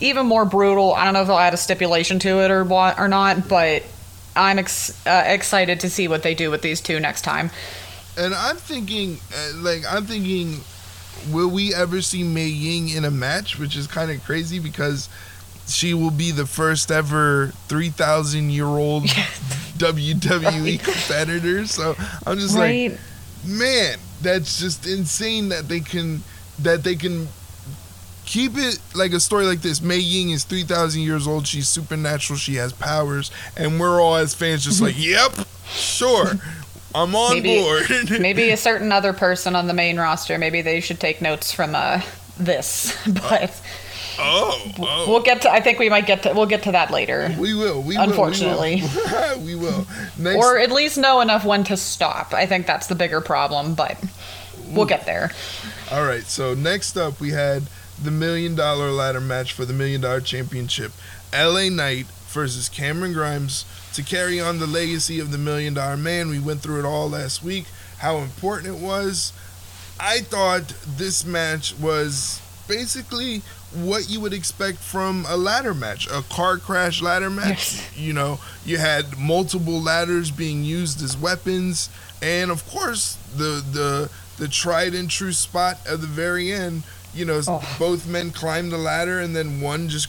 even 0.00 0.24
more 0.24 0.46
brutal. 0.46 0.94
I 0.94 1.04
don't 1.04 1.12
know 1.12 1.20
if 1.20 1.26
they'll 1.26 1.36
add 1.36 1.52
a 1.52 1.58
stipulation 1.58 2.18
to 2.20 2.40
it 2.42 2.50
or 2.50 2.64
what 2.64 2.98
or 2.98 3.08
not, 3.08 3.48
but 3.48 3.82
I'm 4.34 4.58
ex- 4.58 5.06
uh, 5.06 5.24
excited 5.26 5.80
to 5.80 5.90
see 5.90 6.08
what 6.08 6.22
they 6.22 6.34
do 6.34 6.50
with 6.50 6.62
these 6.62 6.80
two 6.80 7.00
next 7.00 7.22
time 7.22 7.50
and 8.20 8.34
I'm 8.34 8.56
thinking, 8.56 9.18
uh, 9.34 9.52
like, 9.56 9.82
I'm 9.88 10.04
thinking, 10.04 10.60
will 11.32 11.48
we 11.48 11.74
ever 11.74 12.02
see 12.02 12.22
Mei 12.22 12.48
Ying 12.48 12.90
in 12.90 13.04
a 13.04 13.10
match? 13.10 13.58
Which 13.58 13.76
is 13.76 13.86
kind 13.86 14.10
of 14.10 14.22
crazy 14.24 14.58
because 14.58 15.08
she 15.66 15.94
will 15.94 16.10
be 16.10 16.30
the 16.30 16.46
first 16.46 16.90
ever 16.90 17.52
3,000 17.68 18.50
year 18.50 18.66
old 18.66 19.04
WWE 19.78 20.78
competitor. 20.84 21.66
So 21.66 21.94
I'm 22.26 22.38
just 22.38 22.56
right. 22.56 22.90
like, 22.90 23.00
man, 23.46 23.98
that's 24.20 24.60
just 24.60 24.86
insane 24.86 25.48
that 25.48 25.68
they 25.68 25.80
can 25.80 26.22
that 26.58 26.84
they 26.84 26.94
can 26.94 27.26
keep 28.26 28.52
it 28.56 28.78
like 28.94 29.12
a 29.12 29.20
story 29.20 29.44
like 29.44 29.60
this. 29.60 29.80
Mei 29.80 29.98
Ying 29.98 30.30
is 30.30 30.44
3,000 30.44 31.00
years 31.00 31.26
old. 31.26 31.46
She's 31.46 31.68
supernatural. 31.68 32.38
She 32.38 32.54
has 32.56 32.72
powers. 32.72 33.30
And 33.56 33.80
we're 33.80 34.00
all, 34.00 34.14
as 34.14 34.34
fans, 34.34 34.64
just 34.64 34.80
like, 34.80 34.94
yep, 34.96 35.32
sure. 35.66 36.34
I'm 36.94 37.14
on 37.14 37.34
maybe, 37.34 37.60
board. 37.60 38.10
maybe 38.20 38.50
a 38.50 38.56
certain 38.56 38.92
other 38.92 39.12
person 39.12 39.54
on 39.54 39.66
the 39.66 39.74
main 39.74 39.98
roster. 39.98 40.38
Maybe 40.38 40.62
they 40.62 40.80
should 40.80 41.00
take 41.00 41.22
notes 41.22 41.52
from 41.52 41.74
uh, 41.74 42.02
this. 42.38 42.96
But 43.06 43.60
oh, 44.18 44.72
oh, 44.78 45.04
we'll 45.08 45.22
get 45.22 45.42
to. 45.42 45.50
I 45.50 45.60
think 45.60 45.78
we 45.78 45.88
might 45.88 46.06
get 46.06 46.24
to. 46.24 46.32
We'll 46.32 46.46
get 46.46 46.64
to 46.64 46.72
that 46.72 46.90
later. 46.90 47.34
We 47.38 47.54
will. 47.54 47.82
We 47.82 47.96
unfortunately. 47.96 48.82
Will, 48.82 49.40
we 49.40 49.54
will. 49.54 49.86
we 50.18 50.24
will. 50.24 50.36
Or 50.36 50.58
at 50.58 50.70
least 50.70 50.98
know 50.98 51.20
enough 51.20 51.44
when 51.44 51.64
to 51.64 51.76
stop. 51.76 52.34
I 52.34 52.46
think 52.46 52.66
that's 52.66 52.86
the 52.88 52.94
bigger 52.94 53.20
problem, 53.20 53.74
but 53.74 53.96
we'll 54.68 54.86
get 54.86 55.06
there. 55.06 55.30
All 55.90 56.04
right. 56.04 56.24
So 56.24 56.54
next 56.54 56.96
up, 56.96 57.20
we 57.20 57.30
had 57.30 57.64
the 58.02 58.10
million 58.10 58.54
dollar 58.54 58.90
ladder 58.90 59.20
match 59.20 59.52
for 59.52 59.64
the 59.64 59.72
million 59.72 60.00
dollar 60.00 60.20
championship. 60.20 60.92
LA 61.32 61.68
Knight 61.68 62.06
versus 62.28 62.68
Cameron 62.68 63.12
Grimes 63.12 63.64
to 63.94 64.02
carry 64.02 64.40
on 64.40 64.58
the 64.58 64.66
legacy 64.66 65.20
of 65.20 65.30
the 65.30 65.38
Million 65.38 65.74
Dollar 65.74 65.96
Man. 65.96 66.28
We 66.28 66.38
went 66.38 66.60
through 66.60 66.80
it 66.80 66.84
all 66.84 67.10
last 67.10 67.42
week, 67.42 67.66
how 67.98 68.18
important 68.18 68.74
it 68.74 68.80
was. 68.80 69.32
I 69.98 70.20
thought 70.20 70.68
this 70.96 71.24
match 71.24 71.74
was 71.78 72.40
basically 72.68 73.42
what 73.74 74.08
you 74.08 74.20
would 74.20 74.32
expect 74.32 74.78
from 74.78 75.26
a 75.28 75.36
ladder 75.36 75.74
match, 75.74 76.06
a 76.10 76.22
car 76.22 76.56
crash 76.58 77.02
ladder 77.02 77.30
match. 77.30 77.74
Yes. 77.74 77.98
You 77.98 78.12
know, 78.12 78.40
you 78.64 78.78
had 78.78 79.18
multiple 79.18 79.80
ladders 79.80 80.30
being 80.30 80.64
used 80.64 81.02
as 81.02 81.16
weapons, 81.16 81.90
and 82.22 82.50
of 82.50 82.66
course, 82.68 83.16
the 83.36 83.62
the 83.72 84.10
the 84.38 84.48
tried 84.48 84.94
and 84.94 85.10
true 85.10 85.32
spot 85.32 85.78
at 85.88 86.00
the 86.00 86.06
very 86.06 86.52
end. 86.52 86.82
You 87.14 87.24
know, 87.24 87.40
oh. 87.46 87.76
both 87.78 88.08
men 88.08 88.30
climb 88.30 88.70
the 88.70 88.78
ladder, 88.78 89.20
and 89.20 89.36
then 89.36 89.60
one 89.60 89.88
just 89.88 90.08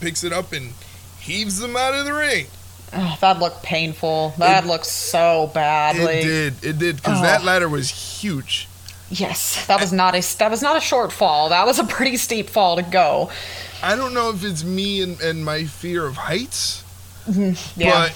picks 0.00 0.22
it 0.22 0.32
up 0.32 0.52
and 0.52 0.72
heaves 1.18 1.58
them 1.58 1.76
out 1.76 1.94
of 1.94 2.04
the 2.04 2.12
ring. 2.12 2.46
Oh, 2.94 3.16
that 3.20 3.38
looked 3.38 3.62
painful. 3.62 4.34
That 4.38 4.64
it, 4.64 4.66
looked 4.66 4.86
so 4.86 5.50
bad. 5.54 5.96
It 5.96 6.22
did. 6.22 6.64
It 6.64 6.78
did 6.78 6.96
because 6.96 7.20
oh. 7.20 7.22
that 7.22 7.44
ladder 7.44 7.68
was 7.68 7.90
huge. 7.90 8.68
Yes, 9.10 9.66
that 9.66 9.80
was 9.80 9.92
not 9.92 10.14
a 10.14 10.38
that 10.38 10.50
was 10.50 10.62
not 10.62 10.76
a 10.76 10.80
short 10.80 11.12
fall. 11.12 11.50
That 11.50 11.66
was 11.66 11.78
a 11.78 11.84
pretty 11.84 12.16
steep 12.16 12.48
fall 12.48 12.76
to 12.76 12.82
go. 12.82 13.30
I 13.82 13.94
don't 13.96 14.14
know 14.14 14.30
if 14.30 14.44
it's 14.44 14.64
me 14.64 15.02
and, 15.02 15.20
and 15.20 15.44
my 15.44 15.64
fear 15.64 16.06
of 16.06 16.16
heights, 16.16 16.82
mm-hmm. 17.26 17.80
yeah. 17.80 17.90
but 17.90 18.14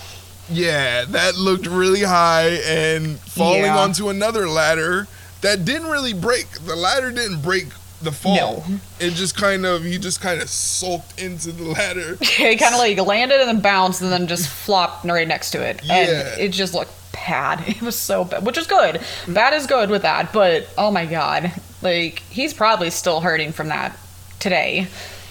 yeah, 0.48 1.04
that 1.04 1.36
looked 1.36 1.66
really 1.66 2.02
high 2.02 2.60
and 2.66 3.18
falling 3.18 3.62
yeah. 3.62 3.78
onto 3.78 4.08
another 4.08 4.48
ladder 4.48 5.06
that 5.42 5.64
didn't 5.64 5.88
really 5.88 6.14
break. 6.14 6.50
The 6.64 6.76
ladder 6.76 7.10
didn't 7.10 7.42
break 7.42 7.66
the 8.02 8.12
fall. 8.12 8.64
No. 8.68 8.80
It 9.00 9.12
just 9.12 9.37
kind 9.37 9.64
of 9.64 9.85
he 9.85 9.98
just 9.98 10.20
kind 10.20 10.40
of 10.40 10.48
sulked 10.48 11.20
into 11.20 11.52
the 11.52 11.64
ladder. 11.64 12.16
he 12.20 12.56
kind 12.56 12.74
of 12.74 12.78
like 12.80 12.98
landed 12.98 13.40
and 13.40 13.48
then 13.48 13.61
bounced 13.61 14.02
and 14.02 14.12
then 14.12 14.26
just 14.26 14.48
flopped 14.64 15.04
right 15.04 15.26
next 15.26 15.50
to 15.52 15.62
it, 15.62 15.80
yeah. 15.85 15.94
and 15.94 16.40
it 16.40 16.48
just 16.52 16.74
looked 16.74 16.92
bad. 17.12 17.64
It 17.68 17.82
was 17.82 17.98
so 17.98 18.24
bad, 18.24 18.44
which 18.44 18.59
is 18.59 18.66
good. 18.66 19.00
Bad 19.26 19.54
is 19.54 19.66
good 19.66 19.90
with 19.90 20.02
that, 20.02 20.32
but 20.32 20.68
oh 20.78 20.90
my 20.90 21.06
god, 21.06 21.52
like 21.82 22.20
he's 22.30 22.54
probably 22.54 22.90
still 22.90 23.20
hurting 23.20 23.52
from 23.52 23.68
that 23.68 23.96
today. 24.38 24.88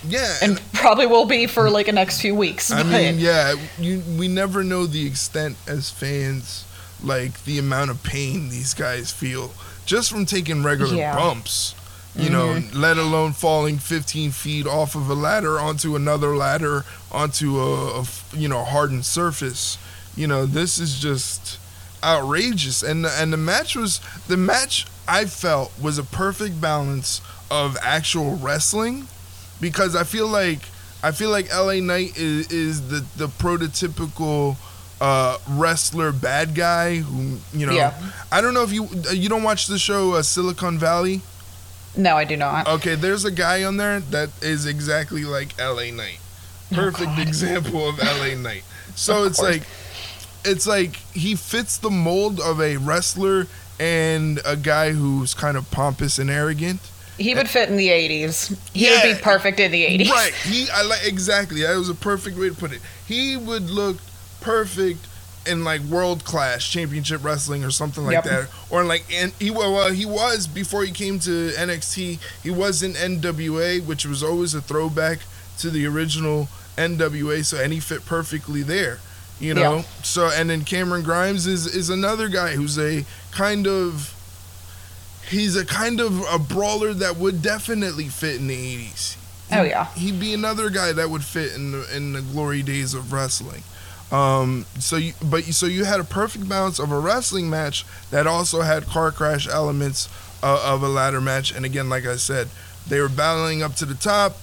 Yeah, 0.07 0.35
and, 0.41 0.57
and 0.57 0.73
probably 0.73 1.07
will 1.07 1.25
be 1.25 1.47
for 1.47 1.69
like 1.69 1.87
the 1.87 1.91
next 1.91 2.21
few 2.21 2.35
weeks. 2.35 2.69
I 2.69 2.83
mean, 2.83 3.17
yeah, 3.17 3.55
you 3.79 4.03
we 4.17 4.27
never 4.27 4.63
know 4.63 4.85
the 4.85 5.05
extent 5.07 5.57
as 5.67 5.89
fans, 5.89 6.65
like 7.03 7.43
the 7.45 7.57
amount 7.57 7.91
of 7.91 8.03
pain 8.03 8.49
these 8.49 8.73
guys 8.73 9.11
feel 9.11 9.51
just 9.85 10.11
from 10.11 10.25
taking 10.25 10.63
regular 10.63 10.95
yeah. 10.95 11.15
bumps 11.15 11.75
you 12.15 12.29
mm-hmm. 12.29 12.73
know, 12.73 12.79
let 12.79 12.97
alone 12.97 13.33
falling 13.33 13.77
15 13.77 14.31
feet 14.31 14.65
off 14.65 14.95
of 14.95 15.09
a 15.09 15.13
ladder 15.13 15.59
onto 15.59 15.95
another 15.95 16.35
ladder 16.35 16.85
onto 17.11 17.59
a, 17.59 18.01
a, 18.01 18.05
you 18.33 18.47
know 18.47 18.63
hardened 18.63 19.05
surface. 19.05 19.77
You 20.15 20.27
know, 20.27 20.45
this 20.45 20.79
is 20.79 20.99
just 20.99 21.59
outrageous. 22.03 22.83
And 22.83 23.05
and 23.05 23.33
the 23.33 23.37
match 23.37 23.75
was 23.75 23.99
the 24.27 24.37
match 24.37 24.85
I 25.07 25.25
felt 25.25 25.71
was 25.81 25.97
a 25.97 26.03
perfect 26.03 26.61
balance 26.61 27.21
of 27.51 27.77
actual 27.81 28.35
wrestling 28.37 29.07
because 29.59 29.95
I 29.95 30.03
feel 30.03 30.27
like 30.27 30.59
I 31.03 31.11
feel 31.11 31.29
like 31.29 31.53
LA 31.53 31.75
Knight 31.81 32.17
is 32.17 32.51
is 32.51 32.87
the 32.89 33.05
the 33.17 33.27
prototypical 33.27 34.55
uh, 35.01 35.37
wrestler 35.49 36.11
bad 36.11 36.55
guy 36.55 36.97
who 36.97 37.37
you 37.53 37.65
know 37.65 37.73
yeah. 37.73 37.93
I 38.31 38.41
don't 38.41 38.53
know 38.53 38.63
if 38.63 38.71
you 38.71 38.87
you 39.11 39.29
don't 39.29 39.43
watch 39.43 39.67
the 39.67 39.77
show 39.77 40.13
uh, 40.13 40.21
Silicon 40.21 40.77
Valley. 40.77 41.21
No, 41.97 42.17
I 42.17 42.25
do 42.25 42.35
not. 42.35 42.67
Okay, 42.67 42.95
there's 42.95 43.25
a 43.25 43.31
guy 43.31 43.63
on 43.63 43.77
there 43.77 43.99
that 43.99 44.29
is 44.41 44.65
exactly 44.65 45.23
like 45.23 45.57
LA 45.59 45.91
Knight. 45.91 46.19
Oh, 46.71 46.75
Perfect 46.75 47.11
oh, 47.17 47.21
example 47.21 47.87
of 47.87 47.97
LA 47.99 48.35
Knight. 48.37 48.63
So 48.95 49.25
it's 49.25 49.39
like 49.39 49.63
it's 50.43 50.67
like 50.67 50.97
he 51.13 51.35
fits 51.35 51.77
the 51.77 51.89
mold 51.89 52.39
of 52.39 52.61
a 52.61 52.77
wrestler 52.77 53.47
and 53.79 54.39
a 54.45 54.55
guy 54.55 54.91
who's 54.91 55.33
kind 55.33 55.57
of 55.57 55.69
pompous 55.71 56.17
and 56.19 56.29
arrogant. 56.29 56.79
He 57.17 57.33
would 57.33 57.49
fit 57.49 57.69
in 57.69 57.77
the 57.77 57.87
80s. 57.87 58.57
He 58.73 58.89
would 58.89 59.01
be 59.03 59.21
perfect 59.21 59.59
in 59.59 59.71
the 59.71 59.85
80s. 59.85 60.09
Right. 60.09 60.33
He 60.33 60.67
I 60.69 60.83
like 60.83 61.05
exactly. 61.05 61.61
That 61.61 61.75
was 61.77 61.89
a 61.89 61.95
perfect 61.95 62.37
way 62.37 62.49
to 62.49 62.55
put 62.55 62.71
it. 62.73 62.81
He 63.07 63.37
would 63.37 63.69
look 63.69 63.97
perfect 64.41 65.07
in 65.47 65.63
like 65.63 65.81
world 65.81 66.23
class 66.25 66.63
championship 66.67 67.23
wrestling 67.23 67.63
or 67.63 67.71
something 67.71 68.05
like 68.05 68.13
Yep. 68.13 68.23
that. 68.25 68.49
Or 68.69 68.81
in 68.81 68.87
like 68.87 69.05
and 69.13 69.31
he 69.39 69.51
well, 69.51 69.73
well 69.73 69.91
he 69.91 70.05
was 70.05 70.47
before 70.47 70.83
he 70.83 70.91
came 70.91 71.19
to 71.19 71.51
NXT, 71.51 72.19
he 72.43 72.49
was 72.51 72.83
in 72.83 72.93
NWA, 72.93 73.85
which 73.85 74.05
was 74.05 74.23
always 74.23 74.53
a 74.53 74.61
throwback 74.61 75.19
to 75.59 75.69
the 75.69 75.85
original 75.85 76.49
NWA, 76.77 77.43
so 77.45 77.57
and 77.61 77.71
he 77.71 77.79
fit 77.79 78.05
perfectly 78.05 78.61
there. 78.61 78.99
You 79.39 79.53
know? 79.53 79.75
Yeah. 79.77 79.81
So 80.03 80.29
and 80.33 80.49
then 80.49 80.63
Cameron 80.63 81.03
Grimes 81.03 81.45
is 81.47 81.67
is 81.67 81.89
another 81.89 82.29
guy 82.29 82.55
who's 82.55 82.77
a 82.79 83.05
kind 83.31 83.67
of 83.67 84.13
he's 85.29 85.55
a 85.55 85.65
kind 85.65 85.99
of 85.99 86.23
a 86.31 86.39
brawler 86.39 86.93
that 86.93 87.17
would 87.17 87.41
definitely 87.41 88.07
fit 88.07 88.35
in 88.37 88.47
the 88.47 88.55
80s. 88.89 89.17
Oh, 89.51 89.63
yeah. 89.63 89.85
He'd 89.93 90.19
be 90.19 90.33
another 90.33 90.69
guy 90.69 90.91
that 90.93 91.09
would 91.09 91.23
fit 91.23 91.53
in 91.53 91.71
the 91.71 91.95
in 91.95 92.13
the 92.13 92.21
glory 92.21 92.63
days 92.63 92.93
of 92.93 93.13
wrestling. 93.13 93.63
Um, 94.11 94.65
so 94.79 94.97
you, 94.97 95.13
but 95.23 95.47
you, 95.47 95.53
so 95.53 95.65
you 95.65 95.85
had 95.85 95.99
a 95.99 96.03
perfect 96.03 96.47
balance 96.47 96.79
of 96.79 96.91
a 96.91 96.99
wrestling 96.99 97.49
match 97.49 97.85
that 98.11 98.27
also 98.27 98.61
had 98.61 98.85
car 98.85 99.11
crash 99.11 99.47
elements 99.47 100.09
uh, 100.43 100.61
of 100.65 100.83
a 100.83 100.87
ladder 100.87 101.21
match. 101.21 101.53
And 101.53 101.65
again, 101.65 101.89
like 101.89 102.05
I 102.05 102.15
said, 102.15 102.49
they 102.87 102.99
were 102.99 103.09
battling 103.09 103.63
up 103.63 103.75
to 103.75 103.85
the 103.85 103.95
top. 103.95 104.37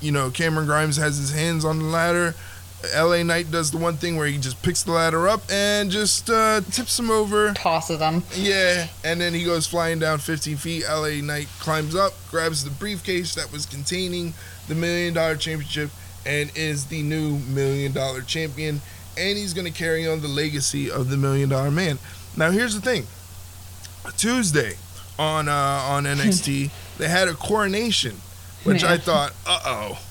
You 0.00 0.12
know, 0.12 0.30
Cameron 0.30 0.66
Grimes 0.66 0.98
has 0.98 1.16
his 1.16 1.32
hands 1.32 1.64
on 1.64 1.78
the 1.78 1.86
ladder. 1.86 2.34
LA 2.94 3.22
Knight 3.22 3.50
does 3.50 3.70
the 3.70 3.78
one 3.78 3.96
thing 3.96 4.16
where 4.16 4.26
he 4.26 4.38
just 4.38 4.62
picks 4.62 4.82
the 4.82 4.92
ladder 4.92 5.26
up 5.26 5.40
and 5.50 5.90
just 5.90 6.28
uh, 6.28 6.60
tips 6.70 6.98
him 6.98 7.10
over. 7.10 7.52
Tosses 7.54 7.98
them. 7.98 8.22
Yeah, 8.34 8.88
and 9.02 9.20
then 9.20 9.32
he 9.32 9.44
goes 9.44 9.66
flying 9.66 9.98
down 9.98 10.18
15 10.18 10.56
feet. 10.58 10.84
LA 10.88 11.22
Knight 11.22 11.48
climbs 11.58 11.94
up, 11.94 12.12
grabs 12.30 12.62
the 12.64 12.70
briefcase 12.70 13.34
that 13.34 13.50
was 13.50 13.66
containing 13.66 14.34
the 14.68 14.74
million 14.74 15.14
dollar 15.14 15.36
championship, 15.36 15.90
and 16.26 16.50
is 16.56 16.86
the 16.86 17.02
new 17.02 17.38
million 17.38 17.92
dollar 17.92 18.20
champion. 18.22 18.80
And 19.18 19.38
he's 19.38 19.54
going 19.54 19.70
to 19.70 19.76
carry 19.76 20.06
on 20.06 20.20
the 20.20 20.28
legacy 20.28 20.90
of 20.90 21.08
the 21.08 21.16
million 21.16 21.48
dollar 21.48 21.70
man. 21.70 21.98
Now, 22.36 22.50
here's 22.50 22.74
the 22.74 22.82
thing 22.82 23.06
Tuesday 24.16 24.74
on, 25.18 25.48
uh, 25.48 25.52
on 25.52 26.04
NXT, 26.04 26.70
they 26.98 27.08
had 27.08 27.28
a 27.28 27.34
coronation, 27.34 28.16
which 28.64 28.84
I 28.84 28.98
thought, 28.98 29.32
uh 29.46 29.60
oh. 29.64 30.02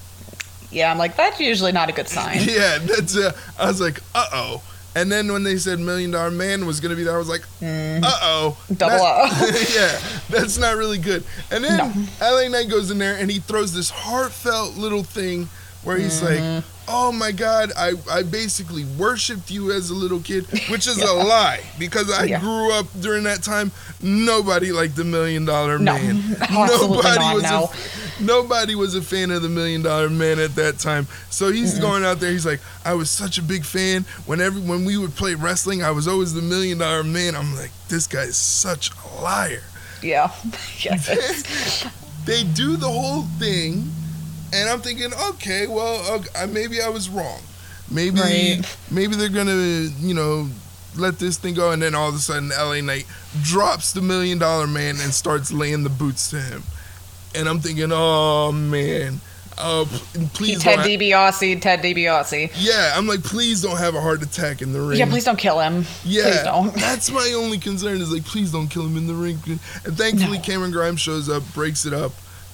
Yeah, 0.72 0.92
I'm 0.92 0.98
like, 0.98 1.16
that's 1.16 1.40
usually 1.40 1.72
not 1.72 1.90
a 1.90 1.94
good 1.94 2.08
sign. 2.10 2.40
Yeah, 2.50 2.80
that's. 2.80 3.16
Uh, 3.16 3.32
I 3.58 3.68
was 3.68 3.80
like, 3.80 4.02
uh 4.14 4.26
oh. 4.34 4.64
And 4.98 5.12
then 5.12 5.32
when 5.32 5.44
they 5.44 5.58
said 5.58 5.80
Million 5.80 6.12
Dollar 6.12 6.32
Man 6.32 6.66
was 6.66 6.80
gonna 6.80 6.96
be 6.96 7.04
there, 7.04 7.16
I 7.16 7.18
was 7.18 7.30
like, 7.30 7.42
uh 7.62 8.02
oh, 8.04 8.58
Mm. 8.70 8.78
Double 8.78 9.06
O. 9.06 9.26
yeah, 9.76 10.00
that's 10.30 10.58
not 10.58 10.76
really 10.78 10.98
good. 10.98 11.24
And 11.52 11.64
then 11.64 12.08
LA 12.20 12.48
Knight 12.48 12.70
goes 12.70 12.92
in 12.92 12.98
there 12.98 13.16
and 13.18 13.30
he 13.30 13.40
throws 13.40 13.74
this 13.74 13.90
heartfelt 13.90 14.76
little 14.78 15.04
thing 15.04 15.50
where 15.86 15.98
he's 15.98 16.20
Mm-hmm. 16.22 16.56
like, 16.56 16.64
"Oh 16.88 17.12
my 17.12 17.32
God, 17.32 17.72
I 17.78 17.94
I 18.12 18.24
basically 18.24 18.84
worshipped 18.98 19.50
you 19.50 19.72
as 19.72 19.90
a 19.90 19.94
little 19.94 20.20
kid," 20.20 20.46
which 20.70 20.88
is 20.88 21.02
a 21.02 21.14
lie 21.34 21.62
because 21.80 22.12
I 22.12 22.26
Yeah. 22.26 22.40
grew 22.42 22.72
up 22.74 22.88
during 23.00 23.24
that 23.24 23.42
time. 23.44 23.72
Nobody 24.02 24.72
liked 24.72 24.96
the 24.96 25.04
Million 25.04 25.46
Dollar 25.46 25.80
No, 25.80 25.94
Man. 25.94 26.36
absolutely 26.42 27.02
not, 27.04 27.34
was 27.34 27.44
no. 27.44 27.72
a, 27.72 28.24
nobody 28.24 28.76
was 28.76 28.94
a 28.96 29.02
fan 29.02 29.32
of 29.32 29.42
the 29.42 29.50
Million 29.50 29.82
Dollar 29.82 30.10
Man 30.10 30.40
at 30.40 30.56
that 30.56 30.78
time. 30.80 31.08
So 31.30 31.52
he's 31.52 31.80
going 31.80 32.04
out 32.04 32.20
there. 32.20 32.32
He's 32.32 32.46
like, 32.46 32.60
I 32.84 32.94
was 32.94 33.10
such 33.10 33.38
a 33.38 33.42
big 33.42 33.64
fan. 33.66 34.04
Whenever 34.26 34.60
when 34.60 34.86
we 34.86 34.98
would 34.98 35.16
play 35.16 35.34
wrestling, 35.36 35.82
I 35.84 35.92
was 35.92 36.08
always 36.08 36.34
the 36.34 36.42
Million 36.42 36.78
Dollar 36.80 37.04
Man. 37.04 37.36
I'm 37.36 37.56
like, 37.56 37.72
this 37.88 38.06
guy 38.08 38.24
is 38.24 38.38
such 38.38 38.92
a 38.92 39.22
liar. 39.24 39.64
Yeah. 40.04 40.32
yes. 40.80 41.88
They 42.26 42.44
do 42.44 42.76
the 42.76 42.88
whole 42.90 43.24
thing, 43.40 43.90
and 44.56 44.70
I'm 44.70 44.80
thinking, 44.82 45.12
okay, 45.32 45.68
well, 45.68 46.24
maybe 46.50 46.82
I 46.82 46.90
was 46.90 47.10
wrong. 47.10 47.42
Maybe 47.92 48.20
Right. 48.20 48.62
maybe 48.90 49.16
they're 49.16 49.30
gonna, 49.30 49.90
you 50.00 50.14
know, 50.14 50.50
let 50.96 51.20
this 51.20 51.38
thing 51.38 51.54
go, 51.54 51.72
and 51.72 51.82
then 51.82 51.94
all 51.94 52.10
of 52.10 52.16
a 52.16 52.20
sudden, 52.20 52.50
LA 52.50 52.82
Knight 52.82 53.06
drops 53.44 53.92
the 53.92 54.02
Million 54.02 54.40
Dollar 54.40 54.66
Man 54.68 54.96
and 55.02 55.14
starts 55.14 55.52
laying 55.52 55.84
the 55.84 55.90
boots 55.90 56.30
to 56.32 56.40
him, 56.42 56.64
and 57.36 57.48
I'm 57.50 57.60
thinking, 57.60 57.92
oh 57.92 58.52
man, 58.54 59.20
uh, 59.58 59.86
He 59.86 60.26
please 60.34 60.64
Ted. 60.64 60.80
DiBiase, 60.80 61.62
Ted 61.62 61.82
DiBiase. 61.82 62.52
yeah, 62.56 62.94
I'm 62.96 63.08
like, 63.08 63.24
please 63.24 63.62
don't 63.62 63.78
have 63.78 63.94
a 63.94 64.02
heart 64.02 64.24
attack 64.24 64.62
in 64.62 64.74
the 64.74 64.82
ring. 64.82 64.98
Yeah, 64.98 65.06
please 65.10 65.24
don't 65.26 65.38
kill 65.38 65.60
him. 65.60 65.86
Yeah, 66.04 66.24
Please 66.24 66.44
don't. 66.44 66.74
that's 66.76 67.12
my 67.12 67.34
only 67.36 67.58
concern. 67.60 68.02
Is 68.02 68.12
like, 68.12 68.26
please 68.26 68.52
don't 68.52 68.68
kill 68.70 68.84
him 68.86 68.98
in 68.98 69.06
the 69.08 69.14
ring. 69.14 69.38
And 69.86 69.96
thankfully, 69.98 70.38
No. 70.38 70.44
Cameron 70.44 70.72
Grimes 70.72 71.00
shows 71.02 71.30
up, 71.30 71.44
breaks 71.54 71.86
it 71.86 71.94
up. 71.94 72.14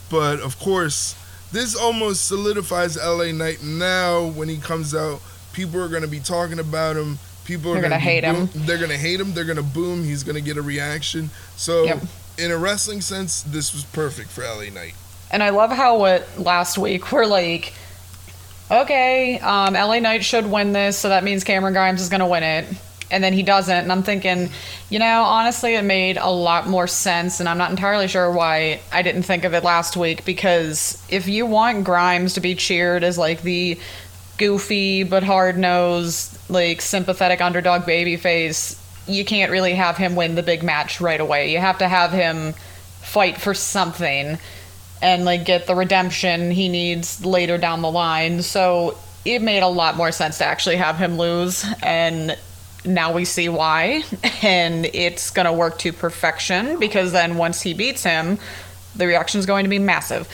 But 0.10 0.42
of 0.42 0.60
course, 0.60 1.16
this 1.52 1.76
almost 1.76 2.28
solidifies 2.28 2.98
LA 2.98 3.32
Knight. 3.32 3.64
Now, 3.64 4.26
when 4.28 4.50
he 4.50 4.58
comes 4.58 4.96
out, 4.96 5.22
people 5.54 5.82
are 5.82 5.88
going 5.90 6.02
to 6.04 6.08
be 6.08 6.20
talking 6.20 6.60
about 6.60 6.96
him. 6.96 7.20
People 7.44 7.72
are 7.72 7.76
gonna 7.76 7.90
gonna 7.90 8.00
be 8.00 8.02
hate 8.06 8.24
him. 8.24 8.50
They're 8.54 8.78
gonna 8.78 8.98
hate 8.98 9.20
him. 9.20 9.34
They're 9.34 9.44
gonna 9.46 9.64
boom. 9.64 10.04
He's 10.04 10.24
gonna 10.24 10.42
get 10.42 10.58
a 10.58 10.62
reaction. 10.62 11.32
So, 11.58 11.84
Yep. 11.86 12.04
in 12.38 12.52
a 12.52 12.58
wrestling 12.58 13.02
sense, 13.02 13.42
this 13.42 13.74
was 13.74 13.84
perfect 13.84 14.30
for 14.30 14.44
LA 14.44 14.70
Knight. 14.70 14.94
And 15.32 15.42
I 15.42 15.50
love 15.50 15.72
how 15.72 15.98
what 15.98 16.40
last 16.40 16.78
week 16.78 17.12
we're 17.12 17.26
like, 17.26 17.74
okay, 18.70 19.40
um, 19.40 19.74
LA 19.74 20.00
Knight 20.00 20.24
should 20.24 20.46
win 20.50 20.72
this, 20.72 20.98
so 20.98 21.10
that 21.10 21.24
means 21.24 21.44
Cameron 21.44 21.74
Grimes 21.74 22.02
is 22.02 22.10
going 22.10 22.20
to 22.22 22.28
win 22.28 22.44
it. 22.44 22.66
And 23.12 23.24
then 23.24 23.34
he 23.34 23.44
doesn't. 23.44 23.76
And 23.76 23.92
I'm 23.92 24.04
thinking, 24.04 24.50
you 24.90 25.00
know, 25.00 25.24
honestly, 25.24 25.76
it 25.76 25.84
made 25.84 26.18
a 26.18 26.30
lot 26.30 26.68
more 26.68 26.88
sense. 26.88 27.40
And 27.40 27.48
I'm 27.48 27.58
not 27.58 27.70
entirely 27.70 28.08
sure 28.08 28.32
why 28.32 28.82
I 28.92 29.02
didn't 29.02 29.24
think 29.24 29.44
of 29.44 29.54
it 29.54 29.64
last 29.64 29.98
week. 29.98 30.26
Because 30.26 31.04
if 31.10 31.28
you 31.28 31.46
want 31.46 31.84
Grimes 31.84 32.34
to 32.36 32.40
be 32.42 32.56
cheered 32.56 33.04
as 33.04 33.18
like 33.18 33.42
the 33.42 33.78
goofy 34.38 35.04
but 35.04 35.24
hard 35.24 35.58
nosed, 35.58 36.38
like 36.50 36.82
sympathetic 36.82 37.42
underdog 37.42 37.86
baby 37.86 38.18
face, 38.18 38.82
you 39.08 39.26
can't 39.26 39.52
really 39.52 39.74
have 39.74 39.98
him 39.98 40.16
win 40.16 40.36
the 40.36 40.44
big 40.44 40.64
match 40.64 41.02
right 41.02 41.20
away. 41.20 41.52
You 41.52 41.60
have 41.60 41.80
to 41.80 41.88
have 41.88 42.12
him 42.12 42.54
fight 43.02 43.38
for 43.38 43.54
something 43.54 44.38
and 45.02 45.26
like 45.26 45.46
get 45.46 45.68
the 45.68 45.76
redemption 45.76 46.52
he 46.52 46.70
needs 46.70 47.26
later 47.26 47.58
down 47.58 47.82
the 47.82 47.92
line. 47.92 48.42
So 48.42 48.98
it 49.26 49.42
made 49.42 49.62
a 49.62 49.68
lot 49.68 49.98
more 49.98 50.12
sense 50.12 50.38
to 50.40 50.46
actually 50.46 50.78
have 50.78 50.98
him 50.98 51.18
lose 51.18 51.66
and 51.82 52.38
now 52.84 53.14
we 53.14 53.26
see 53.26 53.48
why 53.50 54.04
and 54.42 54.86
it's 54.88 55.30
going 55.30 55.46
to 55.46 55.54
work 55.54 55.78
to 55.80 55.94
perfection 55.94 56.80
because 56.80 57.12
then 57.12 57.38
once 57.38 57.62
he 57.62 57.74
beats 57.74 58.04
him 58.04 58.38
the 58.96 59.08
reaction 59.08 59.40
is 59.40 59.46
going 59.46 59.64
to 59.64 59.70
be 59.70 59.80
massive. 59.80 60.28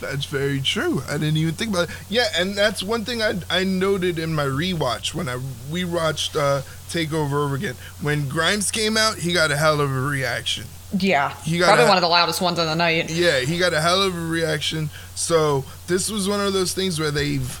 That's 0.00 0.24
very 0.24 0.60
true. 0.60 1.02
I 1.08 1.18
didn't 1.18 1.36
even 1.36 1.54
think 1.54 1.72
about 1.72 1.90
it. 1.90 1.96
Yeah, 2.08 2.26
and 2.34 2.54
that's 2.54 2.82
one 2.82 3.04
thing 3.04 3.20
I, 3.20 3.34
I 3.50 3.64
noted 3.64 4.18
in 4.18 4.34
my 4.34 4.46
rewatch 4.46 5.14
when 5.14 5.28
I 5.28 5.36
rewatched 5.70 6.36
uh, 6.36 6.62
Takeover 6.88 7.44
over 7.44 7.54
again. 7.54 7.74
When 8.00 8.26
Grimes 8.28 8.70
came 8.70 8.96
out, 8.96 9.16
he 9.16 9.34
got 9.34 9.50
a 9.50 9.56
hell 9.56 9.80
of 9.80 9.90
a 9.90 10.00
reaction. 10.00 10.64
Yeah. 10.96 11.34
he 11.44 11.58
gotta 11.58 11.68
Probably 11.68 11.84
ha- 11.84 11.90
one 11.90 11.98
of 11.98 12.02
the 12.02 12.08
loudest 12.08 12.40
ones 12.40 12.58
of 12.58 12.66
the 12.66 12.74
night. 12.74 13.10
Yeah, 13.10 13.40
he 13.40 13.58
got 13.58 13.74
a 13.74 13.80
hell 13.80 14.02
of 14.02 14.16
a 14.16 14.26
reaction. 14.26 14.88
So 15.14 15.64
this 15.86 16.10
was 16.10 16.28
one 16.28 16.40
of 16.40 16.52
those 16.52 16.72
things 16.72 16.98
where 16.98 17.10
they've 17.10 17.60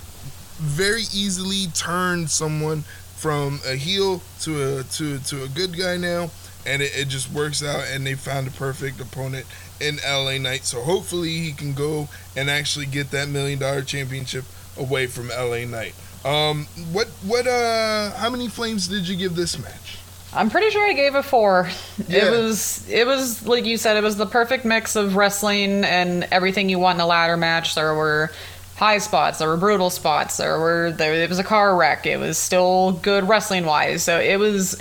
very 0.58 1.02
easily 1.14 1.66
turned 1.74 2.30
someone 2.30 2.84
from 3.20 3.60
a 3.66 3.76
heel 3.76 4.22
to 4.40 4.78
a 4.78 4.82
to 4.84 5.18
to 5.18 5.44
a 5.44 5.48
good 5.48 5.76
guy 5.76 5.98
now, 5.98 6.30
and 6.64 6.80
it, 6.80 6.92
it 6.96 7.08
just 7.08 7.30
works 7.30 7.62
out. 7.62 7.84
And 7.92 8.06
they 8.06 8.14
found 8.14 8.48
a 8.48 8.50
perfect 8.50 8.98
opponent 9.00 9.46
in 9.78 9.98
LA 10.06 10.38
Knight. 10.38 10.64
So 10.64 10.80
hopefully 10.80 11.38
he 11.38 11.52
can 11.52 11.74
go 11.74 12.08
and 12.34 12.48
actually 12.48 12.86
get 12.86 13.10
that 13.10 13.28
million 13.28 13.58
dollar 13.58 13.82
championship 13.82 14.44
away 14.78 15.06
from 15.06 15.28
LA 15.28 15.64
Knight. 15.66 15.94
Um, 16.24 16.66
what 16.92 17.08
what 17.26 17.46
uh, 17.46 18.12
how 18.12 18.30
many 18.30 18.48
flames 18.48 18.88
did 18.88 19.06
you 19.06 19.16
give 19.16 19.36
this 19.36 19.58
match? 19.58 19.98
I'm 20.32 20.48
pretty 20.48 20.70
sure 20.70 20.88
I 20.88 20.92
gave 20.92 21.14
it 21.14 21.22
four. 21.22 21.68
Yeah. 22.08 22.26
It 22.26 22.30
was 22.30 22.88
it 22.88 23.06
was 23.06 23.46
like 23.46 23.66
you 23.66 23.76
said, 23.76 23.96
it 23.96 24.02
was 24.02 24.16
the 24.16 24.26
perfect 24.26 24.64
mix 24.64 24.96
of 24.96 25.14
wrestling 25.14 25.84
and 25.84 26.24
everything 26.30 26.70
you 26.70 26.78
want 26.78 26.96
in 26.96 27.00
a 27.02 27.06
ladder 27.06 27.36
match. 27.36 27.74
There 27.74 27.94
were 27.94 28.32
high 28.80 28.96
spots, 28.98 29.38
there 29.38 29.46
were 29.48 29.58
brutal 29.58 29.90
spots, 29.90 30.38
there 30.38 30.58
were 30.58 30.90
there 30.90 31.12
it 31.14 31.28
was 31.28 31.38
a 31.38 31.44
car 31.44 31.76
wreck. 31.76 32.06
It 32.06 32.16
was 32.16 32.38
still 32.38 32.92
good 33.02 33.28
wrestling 33.28 33.66
wise. 33.66 34.02
So 34.02 34.18
it 34.18 34.38
was 34.38 34.80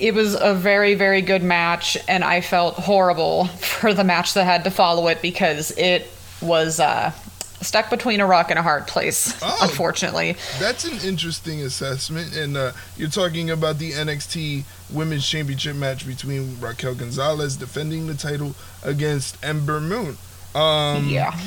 it 0.00 0.12
was 0.14 0.34
a 0.34 0.52
very 0.52 0.94
very 0.96 1.22
good 1.22 1.42
match 1.42 1.96
and 2.08 2.24
I 2.24 2.40
felt 2.40 2.74
horrible 2.74 3.44
for 3.78 3.94
the 3.94 4.04
match 4.04 4.34
that 4.34 4.44
had 4.44 4.64
to 4.64 4.70
follow 4.70 5.06
it 5.08 5.22
because 5.22 5.70
it 5.78 6.08
was 6.42 6.80
uh 6.80 7.12
stuck 7.60 7.90
between 7.90 8.20
a 8.20 8.26
rock 8.26 8.48
and 8.50 8.58
a 8.58 8.62
hard 8.62 8.86
place 8.88 9.38
Oh. 9.42 9.58
unfortunately. 9.62 10.34
That's 10.58 10.84
an 10.84 10.98
interesting 11.06 11.60
assessment. 11.60 12.34
And 12.34 12.56
uh, 12.56 12.72
you're 12.96 13.10
talking 13.10 13.50
about 13.50 13.78
the 13.78 13.92
NXT 13.92 14.64
Women's 14.90 15.28
Championship 15.28 15.76
match 15.76 16.06
between 16.06 16.58
Raquel 16.58 16.94
Gonzalez 16.94 17.56
defending 17.58 18.06
the 18.06 18.14
title 18.14 18.54
against 18.82 19.36
Ember 19.44 19.78
Moon. 19.78 20.16
Um, 20.54 21.08
yeah. 21.10 21.38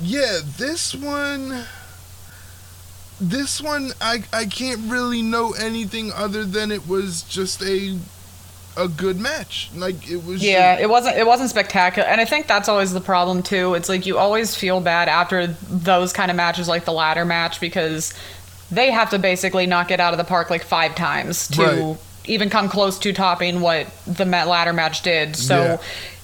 Yeah, 0.00 0.40
this 0.58 0.94
one. 0.94 1.64
This 3.20 3.60
one, 3.60 3.92
I, 4.00 4.24
I 4.32 4.46
can't 4.46 4.90
really 4.90 5.22
know 5.22 5.52
anything 5.52 6.10
other 6.12 6.44
than 6.44 6.72
it 6.72 6.88
was 6.88 7.22
just 7.22 7.62
a 7.62 7.98
a 8.76 8.88
good 8.88 9.20
match. 9.20 9.70
Like 9.76 10.10
it 10.10 10.24
was. 10.24 10.42
Yeah, 10.42 10.78
it 10.80 10.88
wasn't 10.88 11.16
it 11.16 11.26
wasn't 11.26 11.50
spectacular, 11.50 12.08
and 12.08 12.20
I 12.20 12.24
think 12.24 12.46
that's 12.48 12.68
always 12.68 12.92
the 12.92 13.00
problem 13.00 13.42
too. 13.42 13.74
It's 13.74 13.88
like 13.88 14.06
you 14.06 14.18
always 14.18 14.56
feel 14.56 14.80
bad 14.80 15.08
after 15.08 15.46
those 15.46 16.12
kind 16.12 16.30
of 16.30 16.36
matches, 16.36 16.66
like 16.68 16.84
the 16.84 16.92
ladder 16.92 17.24
match, 17.24 17.60
because 17.60 18.12
they 18.72 18.90
have 18.90 19.10
to 19.10 19.18
basically 19.18 19.66
knock 19.66 19.90
it 19.90 20.00
out 20.00 20.14
of 20.14 20.18
the 20.18 20.24
park 20.24 20.50
like 20.50 20.64
five 20.64 20.94
times 20.96 21.46
to 21.48 21.62
Right. 21.62 21.96
even 22.24 22.48
come 22.50 22.68
close 22.70 22.98
to 23.00 23.12
topping 23.12 23.60
what 23.60 23.86
the 24.06 24.24
ladder 24.24 24.72
match 24.72 25.02
did. 25.02 25.36
So 25.36 25.62
Yeah. 25.62 25.76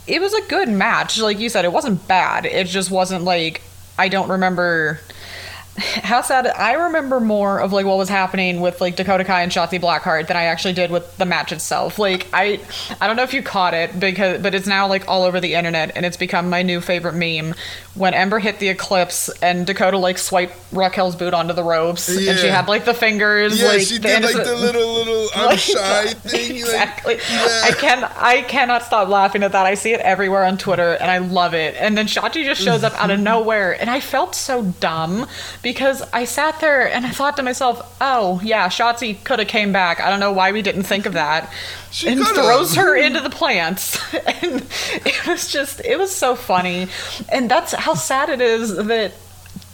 It 0.09 0.21
was 0.21 0.35
a 0.35 0.43
good 0.43 0.69
match, 0.69 1.19
like 1.19 1.39
you 1.39 1.49
said. 1.49 1.65
It 1.65 1.73
wasn't 1.73 2.07
bad. 2.09 2.47
It 2.47 2.67
just 2.67 2.91
wasn't 2.91 3.25
like 3.25 3.63
I 3.99 4.09
don't 4.09 4.29
remember. 4.29 5.01
How 5.79 6.23
sad! 6.23 6.47
I 6.49 6.73
remember 6.73 7.21
more 7.21 7.61
of 7.61 7.73
like 7.73 7.87
what 7.87 7.99
was 7.99 8.09
happening 8.09 8.61
with 8.61 8.81
like 8.81 8.97
Dakota 8.97 9.25
Kai 9.25 9.43
and 9.43 9.53
Shotzi 9.53 9.81
Blackheart 9.81 10.27
than 10.27 10.37
I 10.37 10.45
actually 10.45 10.73
did 10.75 10.91
with 10.91 11.17
the 11.19 11.25
match 11.25 11.53
itself. 11.53 11.99
Like 12.01 12.27
I, 12.33 12.61
I 13.01 13.07
don't 13.07 13.15
know 13.15 13.23
if 13.23 13.33
you 13.33 13.43
caught 13.43 13.75
it 13.75 13.99
because, 14.01 14.43
but 14.43 14.55
it's 14.55 14.67
now 14.67 14.89
like 14.89 15.07
all 15.07 15.23
over 15.23 15.39
the 15.39 15.55
internet 15.55 15.93
and 15.95 16.05
it's 16.05 16.17
become 16.17 16.51
my 16.51 16.63
new 16.63 16.81
favorite 16.81 17.15
meme. 17.15 17.55
When 17.99 18.15
Ember 18.15 18.39
hit 18.39 18.59
the 18.61 18.69
Eclipse 18.69 19.29
and 19.43 19.67
Dakota 19.67 19.99
like 19.99 20.19
swiped 20.19 20.55
Raquel's 20.73 21.17
boot 21.17 21.35
onto 21.35 21.53
the 21.53 21.65
ropes 21.65 22.09
and 22.09 22.39
she 22.39 22.47
had 22.47 22.69
like 22.69 22.85
the 22.85 22.95
fingers. 22.95 23.61
Yeah, 23.61 23.69
like, 23.69 23.81
she 23.81 23.99
did 23.99 24.23
like 24.23 24.37
the 24.37 24.55
little 24.55 24.93
little 24.95 25.29
I'm 25.35 25.47
like, 25.47 25.59
shy 25.59 26.07
thing. 26.07 26.57
exactly. 26.57 27.15
Like, 27.15 27.31
yeah. 27.31 27.61
I 27.65 27.71
can 27.73 28.05
I 28.17 28.43
cannot 28.43 28.83
stop 28.85 29.09
laughing 29.09 29.43
at 29.43 29.53
that. 29.53 29.67
I 29.67 29.75
see 29.75 29.93
it 29.93 30.01
everywhere 30.01 30.45
on 30.45 30.59
Twitter 30.59 30.95
and 30.95 31.11
I 31.11 31.19
love 31.19 31.55
it. 31.55 31.75
And 31.77 31.99
then 31.99 32.07
Shotzi 32.07 32.45
just 32.45 32.63
shows 32.63 32.85
up 32.85 32.95
out 32.95 33.11
of 33.11 33.17
mm-hmm. 33.17 33.25
nowhere 33.25 33.81
and 33.81 33.91
I 33.91 34.01
felt 34.01 34.35
so 34.35 34.63
dumb 34.81 35.27
because 35.63 36.03
I 36.13 36.25
sat 36.25 36.61
there 36.61 36.91
and 36.91 37.05
I 37.05 37.11
thought 37.11 37.37
to 37.37 37.43
myself, 37.43 37.97
"Oh, 38.01 38.41
yeah, 38.45 38.69
Shotzi 38.69 39.23
could 39.25 39.41
have 39.41 39.49
came 39.49 39.73
back. 39.73 40.01
I 40.01 40.09
don't 40.09 40.21
know 40.21 40.33
why 40.33 40.53
we 40.53 40.63
didn't 40.63 40.85
think 40.85 41.05
of 41.07 41.15
that." 41.15 41.53
She 41.91 42.09
and 42.09 42.21
could've. 42.21 42.45
throws 42.45 42.75
her 42.75 42.97
into 42.97 43.21
the 43.21 43.31
plants. 43.31 43.99
and 44.43 44.67
it 45.07 45.27
was 45.27 45.51
just 45.51 45.81
it 45.85 45.99
was 45.99 46.15
so 46.15 46.35
funny. 46.35 46.89
And 47.29 47.51
that's 47.51 47.73
how 47.73 47.95
sad 47.95 48.29
it 48.29 48.41
is 48.41 48.75
that 48.77 49.13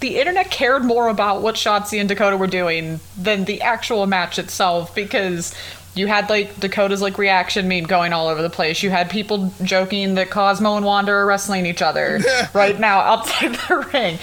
the 0.00 0.18
internet 0.18 0.50
cared 0.50 0.85
more 0.85 1.09
about 1.09 1.42
what 1.42 1.55
Shotzi 1.55 1.98
and 1.98 2.09
Dakota 2.09 2.37
were 2.37 2.46
doing 2.46 3.00
than 3.16 3.44
the 3.44 3.62
actual 3.62 4.07
match 4.07 4.38
itself 4.38 4.94
because 4.94 5.55
you 5.94 6.07
had 6.07 6.29
like 6.29 6.59
Dakota's 6.61 7.00
like 7.00 7.18
reaction 7.18 7.68
meme 7.68 7.85
going 7.85 8.12
all 8.12 8.29
over 8.29 8.42
the 8.42 8.50
place. 8.50 8.83
You 8.83 8.90
had 8.90 9.11
people 9.11 9.53
joking 9.62 10.14
that 10.14 10.31
Cosmo 10.31 10.77
and 10.77 10.85
Wanda 10.85 11.12
are 11.12 11.27
wrestling 11.27 11.66
each 11.66 11.83
other 11.83 12.20
right 12.55 12.79
now 12.79 13.00
outside 13.00 13.55
the 13.55 13.88
ring. 13.92 14.18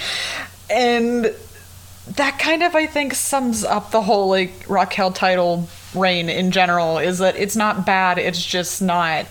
And 0.70 1.34
that 2.16 2.38
kind 2.38 2.62
of 2.62 2.74
I 2.74 2.86
think 2.86 3.14
sums 3.14 3.64
up 3.64 3.90
the 3.90 4.02
whole 4.02 4.28
like 4.28 4.64
Raquel 4.68 5.12
title 5.12 5.68
reign 5.94 6.28
in 6.28 6.50
general 6.50 6.98
is 6.98 7.18
that 7.18 7.36
it's 7.36 7.56
not 7.56 7.84
bad, 7.86 8.18
it's 8.18 8.44
just 8.44 8.80
not 8.82 9.26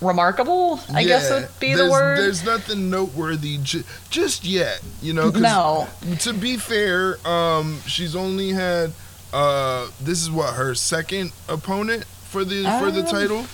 remarkable. 0.00 0.80
I 0.92 1.04
guess 1.04 1.30
would 1.30 1.48
be 1.60 1.74
the 1.74 1.88
word. 1.90 2.18
There's 2.18 2.44
nothing 2.44 2.90
noteworthy 2.90 3.58
ju- 3.62 3.84
just 4.10 4.44
yet, 4.44 4.80
you 5.00 5.12
know. 5.12 5.30
No. 5.30 5.88
To 6.20 6.32
be 6.32 6.56
fair, 6.56 7.16
um, 7.26 7.80
she's 7.86 8.14
only 8.14 8.50
had 8.50 8.92
uh, 9.32 9.88
this 10.00 10.20
is 10.20 10.30
what 10.30 10.54
her 10.54 10.74
second 10.74 11.32
opponent 11.48 12.04
for 12.04 12.44
the 12.44 12.62
for 12.80 12.90
the 12.90 13.00
Um, 13.00 13.06
title. 13.06 13.46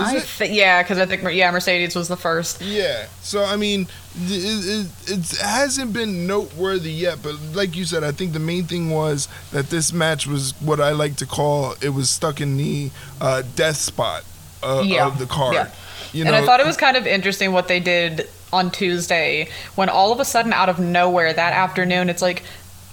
I 0.00 0.16
it? 0.16 0.50
yeah, 0.50 0.82
because 0.82 0.98
I 0.98 1.06
think 1.06 1.22
yeah, 1.34 1.50
Mercedes 1.50 1.94
was 1.94 2.08
the 2.08 2.16
first. 2.16 2.60
Yeah. 2.62 3.06
So 3.22 3.44
I 3.44 3.56
mean, 3.56 3.86
it, 4.16 4.88
it, 5.06 5.12
it 5.18 5.38
hasn't 5.38 5.92
been 5.92 6.26
noteworthy 6.26 6.92
yet, 6.92 7.18
but 7.22 7.34
like 7.54 7.76
you 7.76 7.84
said, 7.84 8.04
I 8.04 8.12
think 8.12 8.32
the 8.32 8.38
main 8.38 8.64
thing 8.64 8.90
was 8.90 9.28
that 9.52 9.70
this 9.70 9.92
match 9.92 10.26
was 10.26 10.52
what 10.60 10.80
I 10.80 10.92
like 10.92 11.16
to 11.16 11.26
call 11.26 11.74
it 11.80 11.90
was 11.90 12.10
stuck 12.10 12.40
in 12.40 12.56
the 12.56 12.90
uh, 13.20 13.42
death 13.56 13.76
spot 13.76 14.24
uh, 14.62 14.82
Yeah. 14.84 15.06
of 15.06 15.18
the 15.18 15.26
card. 15.26 15.54
Yeah. 15.54 15.70
You 16.12 16.24
and 16.24 16.34
I 16.34 16.44
thought 16.44 16.60
it 16.60 16.66
was 16.66 16.76
kind 16.76 16.96
of 16.96 17.06
interesting 17.06 17.52
what 17.52 17.68
they 17.68 17.80
did 17.80 18.28
on 18.52 18.70
Tuesday 18.70 19.50
when 19.74 19.88
all 19.90 20.10
of 20.10 20.20
a 20.20 20.24
sudden, 20.24 20.52
out 20.54 20.70
of 20.70 20.78
nowhere, 20.78 21.32
that 21.32 21.52
afternoon, 21.52 22.08
it's 22.08 22.22
like, 22.22 22.42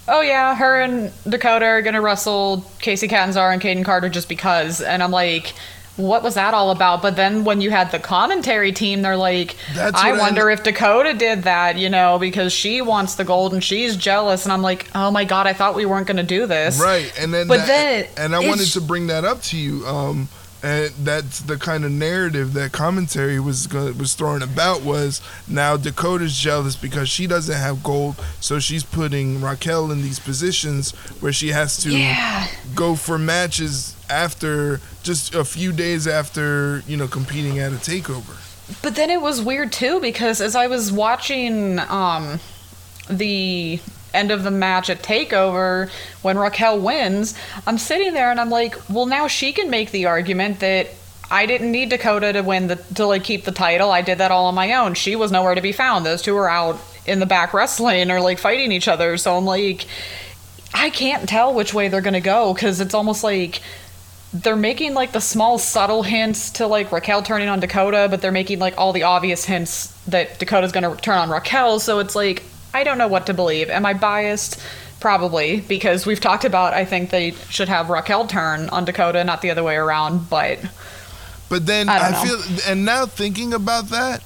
oh 0.06 0.20
yeah, 0.20 0.54
her 0.54 0.80
and 0.82 1.10
Dakota 1.26 1.64
are 1.64 1.80
gonna 1.82 2.02
wrestle 2.02 2.64
Kacy 2.78 3.08
Catanzaro 3.08 3.52
and 3.52 3.62
Kayden 3.62 3.84
Carter 3.84 4.08
just 4.10 4.28
because, 4.28 4.80
and 4.82 5.02
I'm 5.02 5.10
like. 5.10 5.54
What 5.96 6.22
was 6.22 6.34
that 6.34 6.52
all 6.52 6.70
about? 6.70 7.00
But 7.00 7.16
then 7.16 7.44
when 7.44 7.60
you 7.62 7.70
had 7.70 7.90
the 7.90 7.98
commentary 7.98 8.70
team, 8.72 9.00
they're 9.02 9.16
like, 9.16 9.56
That's 9.74 9.96
I 9.98 10.18
wonder 10.18 10.50
if 10.50 10.62
Dakota 10.62 11.14
did 11.14 11.44
that, 11.44 11.78
you 11.78 11.88
know, 11.88 12.18
because 12.18 12.52
she 12.52 12.82
wants 12.82 13.14
the 13.14 13.24
gold 13.24 13.54
and 13.54 13.64
she's 13.64 13.96
jealous. 13.96 14.44
And 14.44 14.52
I'm 14.52 14.62
like, 14.62 14.88
oh 14.94 15.10
my 15.10 15.24
God, 15.24 15.46
I 15.46 15.54
thought 15.54 15.74
we 15.74 15.86
weren't 15.86 16.06
going 16.06 16.18
to 16.18 16.22
do 16.22 16.46
this. 16.46 16.78
Right, 16.80 17.10
and 17.18 17.32
then 17.32 17.48
But 17.48 17.66
that- 17.66 17.66
then 17.66 18.06
and 18.26 18.36
I 18.36 18.46
wanted 18.46 18.66
to 18.72 18.80
bring 18.82 19.06
that 19.06 19.24
up 19.24 19.40
to 19.44 19.56
you. 19.56 19.86
Um, 19.86 20.28
and 20.62 20.90
that's 21.04 21.40
the 21.40 21.56
kind 21.58 21.84
of 21.84 21.92
narrative 21.92 22.54
that 22.54 22.72
commentary 22.72 23.38
was 23.38 23.66
go- 23.66 23.92
was 23.92 24.14
throwing 24.14 24.42
about 24.42 24.82
was 24.82 25.20
now 25.46 25.76
Dakota's 25.76 26.36
jealous 26.38 26.76
because 26.76 27.08
she 27.08 27.26
doesn't 27.26 27.54
have 27.54 27.82
gold, 27.82 28.16
so 28.40 28.58
she's 28.58 28.82
putting 28.82 29.40
Raquel 29.40 29.90
in 29.92 30.02
these 30.02 30.18
positions 30.18 30.90
where 31.20 31.32
she 31.32 31.48
has 31.52 31.76
to 31.78 31.90
Yeah. 31.96 32.48
go 32.74 32.96
for 32.96 33.16
matches 33.18 33.94
after 34.08 34.80
just 35.02 35.34
a 35.34 35.44
few 35.44 35.72
days 35.72 36.06
after 36.06 36.82
you 36.86 36.96
know 36.96 37.08
competing 37.08 37.58
at 37.58 37.72
a 37.72 37.76
takeover. 37.76 38.36
But 38.82 38.96
then 38.96 39.10
it 39.10 39.20
was 39.20 39.40
weird 39.40 39.72
too 39.72 40.00
because 40.00 40.40
as 40.40 40.56
I 40.56 40.66
was 40.66 40.90
watching 40.90 41.78
um, 41.78 42.40
the 43.08 43.80
end 44.12 44.30
of 44.30 44.42
the 44.42 44.50
match 44.50 44.90
at 44.90 45.02
Takeover 45.02 45.90
when 46.22 46.38
Raquel 46.38 46.80
wins, 46.80 47.34
I'm 47.66 47.78
sitting 47.78 48.14
there 48.14 48.30
and 48.30 48.40
I'm 48.40 48.50
like, 48.50 48.76
well, 48.88 49.06
now 49.06 49.28
she 49.28 49.52
can 49.52 49.70
make 49.70 49.90
the 49.90 50.06
argument 50.06 50.60
that 50.60 50.88
I 51.30 51.46
didn't 51.46 51.72
need 51.72 51.90
Dakota 51.90 52.32
to 52.32 52.42
win 52.42 52.68
the 52.68 52.76
to 52.94 53.06
like 53.06 53.24
keep 53.24 53.44
the 53.44 53.52
title. 53.52 53.90
I 53.90 54.02
did 54.02 54.18
that 54.18 54.30
all 54.30 54.46
on 54.46 54.54
my 54.54 54.74
own. 54.74 54.94
She 54.94 55.16
was 55.16 55.30
nowhere 55.32 55.54
to 55.54 55.60
be 55.60 55.72
found. 55.72 56.06
Those 56.06 56.22
two 56.22 56.34
were 56.34 56.48
out 56.48 56.78
in 57.04 57.20
the 57.20 57.26
back 57.26 57.52
wrestling 57.52 58.10
or 58.10 58.20
like 58.20 58.38
fighting 58.38 58.72
each 58.72 58.88
other. 58.88 59.16
So 59.16 59.36
I'm 59.36 59.44
like, 59.44 59.86
I 60.72 60.90
can't 60.90 61.28
tell 61.28 61.52
which 61.52 61.74
way 61.74 61.88
they're 61.88 62.00
gonna 62.00 62.20
go 62.20 62.54
because 62.54 62.80
it's 62.80 62.94
almost 62.94 63.24
like 63.24 63.60
they're 64.42 64.56
making 64.56 64.94
like 64.94 65.12
the 65.12 65.20
small 65.20 65.58
subtle 65.58 66.02
hints 66.02 66.50
to 66.52 66.66
like 66.66 66.92
Raquel 66.92 67.22
turning 67.22 67.48
on 67.48 67.60
Dakota, 67.60 68.08
but 68.10 68.20
they're 68.20 68.32
making 68.32 68.58
like 68.58 68.74
all 68.78 68.92
the 68.92 69.04
obvious 69.04 69.44
hints 69.44 69.88
that 70.06 70.38
Dakota's 70.38 70.72
gonna 70.72 70.96
turn 70.96 71.18
on 71.18 71.30
Raquel. 71.30 71.80
So 71.80 71.98
it's 72.00 72.14
like 72.14 72.44
I 72.74 72.84
don't 72.84 72.98
know 72.98 73.08
what 73.08 73.26
to 73.26 73.34
believe. 73.34 73.70
Am 73.70 73.86
I 73.86 73.94
biased? 73.94 74.60
Probably 75.00 75.60
because 75.60 76.06
we've 76.06 76.20
talked 76.20 76.44
about. 76.44 76.72
I 76.74 76.84
think 76.84 77.10
they 77.10 77.32
should 77.50 77.68
have 77.68 77.90
Raquel 77.90 78.26
turn 78.26 78.68
on 78.70 78.84
Dakota, 78.84 79.22
not 79.24 79.42
the 79.42 79.50
other 79.50 79.62
way 79.62 79.76
around. 79.76 80.28
But 80.30 80.58
But 81.48 81.66
then 81.66 81.88
I 81.88 82.10
I, 82.10 82.12
feel, 82.12 82.42
and 82.66 82.84
now 82.84 83.06
thinking 83.06 83.52
about 83.54 83.88
that, 83.90 84.22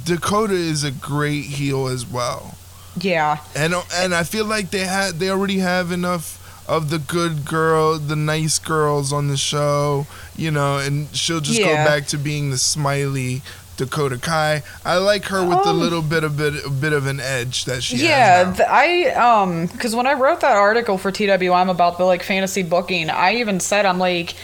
Dakota 0.00 0.54
is 0.54 0.82
a 0.84 0.90
great 0.90 1.44
heel 1.46 1.86
as 1.88 2.06
well. 2.06 2.58
yeah, 2.96 3.38
and 3.54 3.74
and 3.92 4.14
I 4.14 4.24
feel 4.24 4.44
like 4.44 4.70
they 4.70 4.84
had 4.86 5.18
they 5.18 5.30
already 5.30 5.58
have 5.58 5.90
enough 5.92 6.38
of 6.66 6.90
the 6.90 6.98
good 6.98 7.44
girl, 7.44 7.98
the 7.98 8.16
nice 8.16 8.58
girls 8.58 9.12
on 9.12 9.28
the 9.28 9.36
show, 9.36 10.06
you 10.36 10.50
know, 10.50 10.78
and 10.78 11.14
she'll 11.14 11.40
just 11.40 11.58
Yeah. 11.60 11.66
go 11.66 11.74
back 11.84 12.06
to 12.08 12.18
being 12.18 12.50
the 12.50 12.58
smiley 12.58 13.42
Dakota 13.76 14.18
Kai. 14.18 14.62
I 14.84 14.98
like 14.98 15.24
her 15.26 15.44
with 15.44 15.62
the 15.64 15.70
Um, 15.70 15.80
little 15.80 16.00
bit 16.02 16.22
of 16.22 16.36
bit 16.36 16.64
a 16.64 16.70
bit 16.70 16.92
of 16.92 17.06
an 17.06 17.18
edge 17.20 17.64
that 17.64 17.82
she 17.82 17.96
yeah. 17.96 18.52
th- 18.52 18.68
I 18.68 19.06
um 19.14 19.66
because 19.66 19.96
when 19.96 20.06
I 20.06 20.12
wrote 20.14 20.40
that 20.40 20.56
article 20.56 20.96
for 20.96 21.10
TWM 21.10 21.68
about 21.68 21.98
the 21.98 22.04
like 22.04 22.22
fantasy 22.22 22.62
booking, 22.62 23.10
I 23.10 23.34
even 23.36 23.60
said 23.60 23.84
I'm 23.86 23.98
like. 23.98 24.34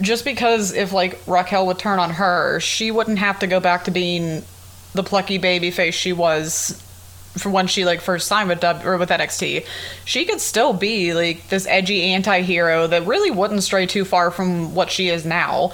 Just 0.00 0.24
because 0.24 0.72
if 0.72 0.92
like 0.92 1.20
Raquel 1.28 1.64
would 1.66 1.78
turn 1.78 2.00
on 2.00 2.10
her, 2.10 2.58
she 2.58 2.90
wouldn't 2.90 3.20
have 3.20 3.38
to 3.38 3.46
go 3.46 3.60
back 3.60 3.84
to 3.84 3.92
being 3.92 4.42
the 4.94 5.02
plucky 5.04 5.38
baby 5.38 5.70
face 5.70 5.94
she 5.94 6.12
was 6.12 6.82
from 7.38 7.52
when 7.52 7.66
she 7.66 7.84
like 7.84 8.00
first 8.00 8.26
signed 8.26 8.48
with 8.48 8.60
W 8.60 8.88
or 8.88 8.98
with 8.98 9.10
NXT. 9.10 9.66
She 10.04 10.24
could 10.24 10.40
still 10.40 10.72
be 10.72 11.14
like 11.14 11.48
this 11.48 11.66
edgy 11.66 12.02
anti-hero 12.02 12.86
that 12.86 13.06
really 13.06 13.30
wouldn't 13.30 13.62
stray 13.62 13.86
too 13.86 14.04
far 14.04 14.30
from 14.30 14.74
what 14.74 14.90
she 14.90 15.08
is 15.08 15.24
now. 15.24 15.72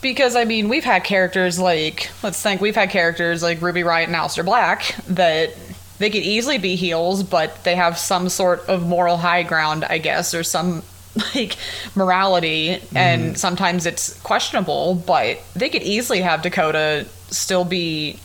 Because 0.00 0.36
I 0.36 0.44
mean, 0.44 0.68
we've 0.68 0.84
had 0.84 1.04
characters 1.04 1.58
like 1.58 2.10
let's 2.22 2.40
think 2.42 2.60
we've 2.60 2.74
had 2.74 2.90
characters 2.90 3.42
like 3.42 3.62
Ruby 3.62 3.82
Riott 3.82 4.06
and 4.06 4.14
Aleister 4.14 4.44
Black 4.44 4.94
that 5.08 5.54
they 5.98 6.10
could 6.10 6.22
easily 6.22 6.58
be 6.58 6.74
heels, 6.74 7.22
but 7.22 7.62
they 7.62 7.76
have 7.76 7.96
some 7.96 8.28
sort 8.28 8.68
of 8.68 8.86
moral 8.86 9.16
high 9.16 9.44
ground, 9.44 9.84
I 9.84 9.98
guess, 9.98 10.34
or 10.34 10.42
some 10.42 10.82
like 11.34 11.56
morality, 11.94 12.80
and 12.94 13.22
mm-hmm. 13.22 13.34
sometimes 13.34 13.86
it's 13.86 14.18
questionable, 14.22 14.94
but 14.94 15.40
they 15.54 15.68
could 15.68 15.82
easily 15.82 16.20
have 16.20 16.42
Dakota 16.42 17.06
still 17.30 17.64
be 17.64 18.18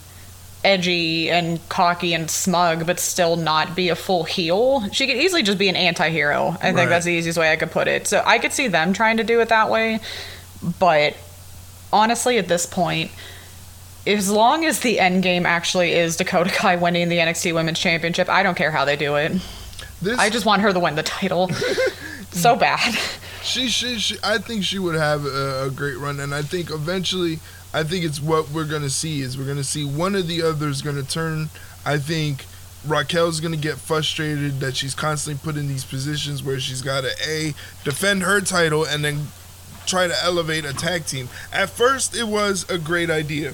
edgy 0.68 1.32
and 1.32 1.60
cocky 1.70 2.14
and 2.14 2.30
smug, 2.30 2.86
but 2.86 3.00
still 3.00 3.36
not 3.38 3.76
be 3.76 3.90
a 3.90 3.96
full 3.96 4.24
heel. 4.26 4.88
She 4.92 5.08
could 5.08 5.16
easily 5.18 5.42
just 5.42 5.58
be 5.58 5.70
an 5.70 5.76
anti 5.76 6.10
hero. 6.10 6.50
I 6.50 6.68
think 6.68 6.78
Right. 6.78 6.90
that's 6.90 7.06
the 7.06 7.14
easiest 7.14 7.40
way 7.40 7.52
I 7.52 7.56
could 7.56 7.72
put 7.72 7.88
it. 7.88 8.06
So 8.08 8.22
I 8.26 8.38
could 8.38 8.52
see 8.54 8.68
them 8.68 8.94
trying 8.94 9.18
to 9.18 9.24
do 9.24 9.40
it 9.40 9.50
that 9.50 9.70
way, 9.70 10.00
but 10.80 11.16
honestly, 11.94 12.38
at 12.38 12.48
this 12.48 12.66
point, 12.66 13.12
as 14.06 14.30
long 14.30 14.66
as 14.66 14.80
the 14.82 15.00
end 15.00 15.24
game 15.24 15.46
actually 15.46 15.94
is 15.94 16.18
Dakota 16.18 16.50
Kai 16.50 16.76
winning 16.76 17.10
the 17.10 17.18
NXT 17.18 17.54
Women's 17.54 17.80
Championship, 17.80 18.30
I 18.30 18.44
don't 18.44 18.56
care 18.56 18.72
how 18.72 18.86
they 18.86 18.96
do 18.96 19.16
it. 19.16 19.32
This 20.02 20.20
I 20.20 20.30
just 20.30 20.46
want 20.46 20.62
her 20.62 20.72
to 20.74 20.80
win 20.80 20.96
the 20.96 21.04
title 21.04 21.50
so 22.32 22.56
bad. 22.56 22.94
she, 23.42 23.68
she, 23.68 23.98
she, 24.00 24.18
I 24.24 24.38
think 24.38 24.64
she 24.64 24.80
would 24.80 24.96
have 24.96 25.26
a, 25.26 25.66
a 25.66 25.72
great 25.72 25.98
run, 25.98 26.20
and 26.20 26.34
I 26.36 26.42
think 26.42 26.70
eventually, 26.72 27.40
I 27.78 27.84
think 27.84 28.04
it's 28.04 28.20
what 28.20 28.50
we're 28.50 28.66
gonna 28.66 28.90
see 28.90 29.22
is 29.22 29.38
we're 29.38 29.46
gonna 29.46 29.64
see 29.64 29.86
one 29.86 30.16
of 30.16 30.28
the 30.28 30.42
others 30.42 30.82
gonna 30.82 31.04
turn. 31.04 31.50
I 31.86 32.00
think 32.00 32.46
Raquel's 32.88 33.40
gonna 33.40 33.56
get 33.56 33.78
frustrated 33.78 34.60
that 34.62 34.76
she's 34.76 34.96
constantly 34.96 35.40
put 35.44 35.60
in 35.60 35.68
these 35.68 35.84
positions 35.84 36.42
where 36.42 36.60
she's 36.60 36.82
got 36.82 37.02
to 37.02 37.12
a 37.28 37.54
defend 37.84 38.24
her 38.24 38.42
title 38.42 38.84
and 38.84 39.06
then 39.06 39.28
try 39.86 40.08
to 40.08 40.24
elevate 40.24 40.66
a 40.66 40.74
tag 40.74 41.06
team. 41.06 41.30
At 41.54 41.70
first, 41.70 42.16
it 42.16 42.28
was 42.28 42.66
a 42.68 42.80
great 42.80 43.12
idea. 43.12 43.54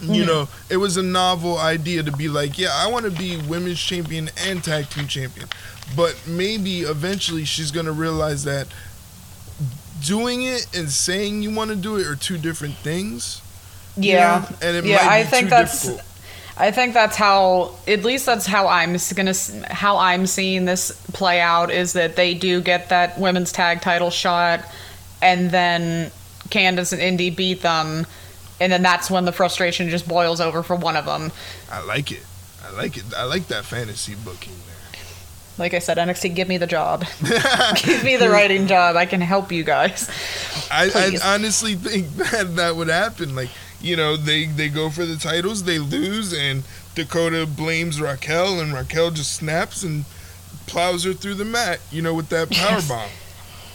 You 0.00 0.22
Mhm. 0.22 0.26
know, 0.26 0.48
it 0.68 0.76
was 0.76 0.96
a 0.96 1.02
novel 1.02 1.58
idea 1.58 2.02
to 2.04 2.12
be 2.12 2.28
like, 2.28 2.58
yeah, 2.58 2.70
I 2.72 2.86
want 2.86 3.06
to 3.06 3.10
be 3.10 3.38
women's 3.38 3.80
champion 3.80 4.30
and 4.46 4.62
tag 4.62 4.88
team 4.90 5.08
champion. 5.08 5.48
But 5.96 6.14
maybe 6.26 6.82
eventually 6.82 7.44
she's 7.44 7.70
going 7.70 7.86
to 7.86 7.92
realize 7.92 8.44
that 8.44 8.68
doing 10.04 10.42
it 10.42 10.66
and 10.76 10.90
saying 10.90 11.42
you 11.42 11.54
want 11.54 11.70
to 11.70 11.76
do 11.76 11.96
it 11.96 12.06
are 12.06 12.16
two 12.16 12.38
different 12.38 12.74
things. 12.76 13.40
you 13.96 14.12
Yeah. 14.12 14.46
know? 14.50 14.56
And 14.68 14.76
it 14.76 14.84
yeah, 14.84 14.96
might 14.96 15.06
I 15.06 15.22
be 15.24 15.30
think 15.30 15.44
too 15.46 15.50
that's 15.50 15.82
difficult. 15.82 16.02
I 16.58 16.70
think 16.70 16.94
that's 16.94 17.16
how 17.16 17.74
at 17.86 18.02
least 18.02 18.24
that's 18.24 18.46
how 18.46 18.66
I'm 18.66 18.96
gonna, 19.14 19.34
how 19.70 19.98
I'm 19.98 20.26
seeing 20.26 20.64
this 20.64 20.90
play 21.12 21.38
out 21.40 21.70
is 21.70 21.92
that 21.92 22.16
they 22.16 22.32
do 22.32 22.62
get 22.62 22.88
that 22.88 23.18
women's 23.18 23.52
tag 23.52 23.82
title 23.82 24.08
shot, 24.10 24.64
and 25.20 25.50
then 25.50 26.10
Candice 26.48 26.92
and 26.94 27.02
Indi 27.02 27.28
beat 27.28 27.60
them, 27.60 28.06
and 28.58 28.72
then 28.72 28.82
that's 28.82 29.10
when 29.10 29.26
the 29.26 29.32
frustration 29.32 29.90
just 29.90 30.08
boils 30.08 30.40
over 30.40 30.62
for 30.62 30.76
one 30.76 30.96
of 30.96 31.04
them. 31.04 31.30
I 31.70 31.82
like 31.84 32.10
it. 32.10 32.24
I 32.66 32.72
like 32.72 32.96
it. 32.96 33.04
I 33.14 33.24
like 33.24 33.48
that 33.48 33.66
fantasy 33.66 34.14
booking 34.14 34.54
Like 35.58 35.72
I 35.72 35.78
said, 35.78 35.96
NXT, 35.96 36.34
give 36.34 36.48
me 36.48 36.58
the 36.58 36.66
job, 36.66 37.04
give 37.82 38.04
me 38.04 38.16
the 38.16 38.28
writing 38.28 38.66
job. 38.66 38.94
I 38.96 39.06
can 39.06 39.20
help 39.22 39.50
you 39.50 39.64
guys. 39.64 40.08
I, 40.70 40.90
I 41.22 41.34
honestly 41.34 41.74
think 41.74 42.08
that 42.30 42.56
that 42.56 42.76
would 42.76 42.88
happen. 42.88 43.34
Like, 43.34 43.48
you 43.80 43.96
know, 43.96 44.16
they 44.16 44.44
they 44.46 44.68
go 44.68 44.90
for 44.90 45.06
the 45.06 45.16
titles, 45.16 45.64
they 45.64 45.78
lose, 45.78 46.34
and 46.34 46.62
Dakota 46.94 47.46
blames 47.46 48.00
Raquel, 48.00 48.60
and 48.60 48.74
Raquel 48.74 49.10
just 49.12 49.32
snaps 49.34 49.82
and 49.82 50.04
plows 50.66 51.04
her 51.04 51.14
through 51.14 51.34
the 51.34 51.44
mat. 51.46 51.80
You 51.90 52.02
know, 52.02 52.12
with 52.14 52.28
that 52.28 52.50
power 52.50 52.72
Yes. 52.72 52.88
bomb. 52.88 53.10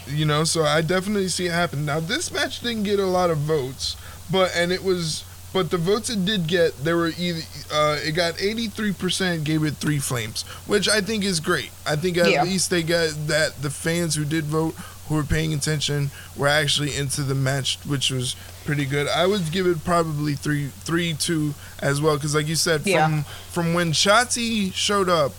You 0.07 0.25
know, 0.25 0.43
so 0.43 0.63
I 0.63 0.81
definitely 0.81 1.29
see 1.29 1.45
it 1.47 1.51
happen. 1.51 1.85
Now, 1.85 1.99
this 1.99 2.31
match 2.31 2.59
didn't 2.61 2.83
get 2.83 2.99
a 2.99 3.05
lot 3.05 3.29
of 3.29 3.37
votes, 3.39 3.95
but 4.31 4.51
and 4.55 4.71
it 4.71 4.83
was. 4.83 5.23
But 5.53 5.69
the 5.69 5.77
votes 5.77 6.09
it 6.09 6.23
did 6.23 6.47
get, 6.47 6.77
there 6.83 6.95
were 6.95 7.11
either 7.17 7.41
uh, 7.73 7.97
it 8.01 8.13
got 8.13 8.35
83% 8.35 9.43
gave 9.43 9.63
it 9.63 9.75
three 9.75 9.99
flames, 9.99 10.43
which 10.65 10.87
I 10.87 11.01
think 11.01 11.23
is 11.25 11.39
great. 11.41 11.71
I 11.85 11.95
think 11.97 12.17
at 12.17 12.29
Yeah. 12.29 12.43
least 12.43 12.69
they 12.69 12.83
got 12.83 13.09
that 13.27 13.61
the 13.61 13.69
fans 13.69 14.15
who 14.15 14.23
did 14.23 14.45
vote, 14.45 14.75
who 15.07 15.15
were 15.15 15.23
paying 15.23 15.53
attention, 15.53 16.11
were 16.37 16.47
actually 16.47 16.95
into 16.95 17.21
the 17.23 17.35
match, 17.35 17.77
which 17.85 18.11
was 18.11 18.35
pretty 18.63 18.85
good. 18.85 19.09
I 19.09 19.25
would 19.27 19.51
give 19.51 19.67
it 19.67 19.83
probably 19.83 20.35
three, 20.35 20.67
three, 20.85 21.13
two 21.15 21.53
as 21.79 21.99
well, 21.99 22.15
because 22.15 22.33
like 22.33 22.47
you 22.47 22.55
said, 22.55 22.83
Yeah. 22.85 23.05
from 23.07 23.25
from 23.51 23.73
when 23.73 23.91
Shotzi 23.91 24.73
showed 24.73 25.09
up 25.09 25.33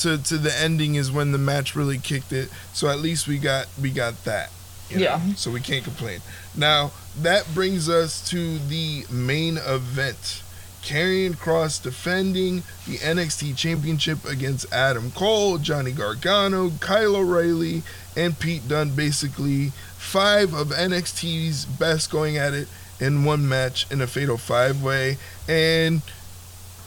to 0.00 0.18
to 0.18 0.36
the 0.36 0.54
ending 0.60 0.96
is 0.96 1.10
when 1.10 1.32
the 1.32 1.38
match 1.38 1.74
really 1.74 1.96
kicked 1.98 2.32
it. 2.32 2.50
So 2.74 2.88
at 2.88 2.98
least 2.98 3.26
we 3.28 3.38
got 3.38 3.68
we 3.80 3.90
got 3.90 4.24
that. 4.24 4.50
you 4.90 4.96
know? 4.98 5.02
Yeah. 5.04 5.20
So 5.36 5.50
we 5.50 5.60
can't 5.60 5.82
complain. 5.82 6.20
Now 6.54 6.92
that 7.22 7.52
brings 7.54 7.88
us 7.88 8.28
to 8.30 8.58
the 8.58 9.04
main 9.10 9.58
event. 9.58 10.42
Karrion 10.82 11.34
Kross 11.34 11.82
defending 11.82 12.56
the 12.86 12.98
NXT 12.98 13.56
Championship 13.56 14.24
against 14.26 14.70
Adam 14.72 15.10
Cole, 15.12 15.56
Johnny 15.58 15.92
Gargano, 15.92 16.70
Kyle 16.80 17.16
O'Reilly, 17.16 17.82
and 18.16 18.38
Pete 18.38 18.68
Dunne. 18.68 18.90
Basically, 18.94 19.68
five 19.96 20.52
of 20.52 20.68
NXT's 20.68 21.64
best 21.64 22.10
going 22.10 22.36
at 22.36 22.52
it 22.52 22.68
in 23.00 23.24
one 23.24 23.48
match 23.48 23.90
in 23.90 24.02
a 24.02 24.06
fatal 24.06 24.36
five 24.36 24.82
way. 24.82 25.16
And 25.48 26.02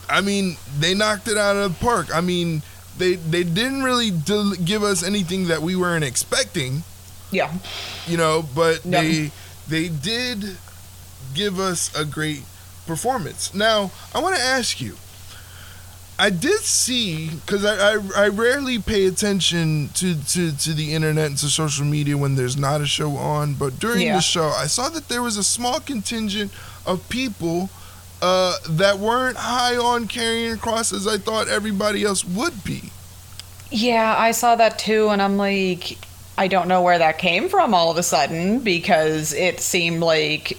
I 0.08 0.20
mean, 0.20 0.56
they 0.78 0.94
knocked 0.94 1.26
it 1.26 1.36
out 1.36 1.56
of 1.56 1.76
the 1.78 1.84
park. 1.84 2.14
I 2.14 2.20
mean, 2.20 2.62
they 2.98 3.14
they 3.16 3.42
didn't 3.42 3.82
really 3.82 4.12
del- 4.12 4.52
give 4.52 4.84
us 4.84 5.02
anything 5.02 5.48
that 5.48 5.60
we 5.60 5.74
weren't 5.74 6.04
expecting 6.04 6.84
Yeah, 7.32 7.52
you 8.06 8.16
know, 8.16 8.46
but 8.54 8.84
Yeah. 8.86 9.02
they 9.02 9.30
they 9.68 9.88
did 9.88 10.56
give 11.34 11.58
us 11.60 11.94
a 11.94 12.04
great 12.04 12.42
performance. 12.86 13.54
Now, 13.54 13.90
I 14.14 14.20
want 14.20 14.36
to 14.36 14.42
ask 14.42 14.80
you. 14.80 14.96
I 16.20 16.30
did 16.30 16.58
see 16.62 17.30
because 17.30 17.64
I, 17.64 17.94
I 17.94 18.24
I 18.24 18.28
rarely 18.28 18.80
pay 18.80 19.06
attention 19.06 19.90
to, 19.94 20.20
to 20.30 20.50
to 20.56 20.72
the 20.74 20.92
internet 20.92 21.26
and 21.26 21.38
to 21.38 21.46
social 21.46 21.84
media 21.84 22.16
when 22.18 22.34
there's 22.34 22.56
not 22.56 22.80
a 22.80 22.86
show 22.86 23.16
on, 23.16 23.54
but 23.54 23.78
during 23.78 24.00
Yeah. 24.02 24.16
the 24.16 24.20
show, 24.20 24.48
I 24.48 24.66
saw 24.66 24.88
that 24.88 25.08
there 25.08 25.22
was 25.22 25.36
a 25.36 25.44
small 25.44 25.78
contingent 25.78 26.50
of 26.84 27.08
people 27.08 27.70
uh, 28.20 28.56
that 28.68 28.98
weren't 28.98 29.36
high 29.36 29.76
on 29.76 30.08
Karrion 30.08 30.56
Kross 30.56 30.92
as 30.92 31.06
I 31.06 31.18
thought 31.18 31.46
everybody 31.46 32.02
else 32.02 32.24
would 32.24 32.64
be. 32.64 32.90
Yeah, 33.70 34.16
I 34.18 34.32
saw 34.32 34.56
that 34.56 34.76
too, 34.76 35.10
and 35.10 35.22
I'm 35.22 35.36
like, 35.36 35.98
I 36.38 36.46
don't 36.46 36.68
know 36.68 36.82
where 36.82 36.98
that 36.98 37.18
came 37.18 37.48
from 37.48 37.74
all 37.74 37.90
of 37.90 37.96
a 37.96 38.02
sudden 38.04 38.60
because 38.60 39.32
it 39.34 39.58
seemed 39.58 40.00
like 40.00 40.56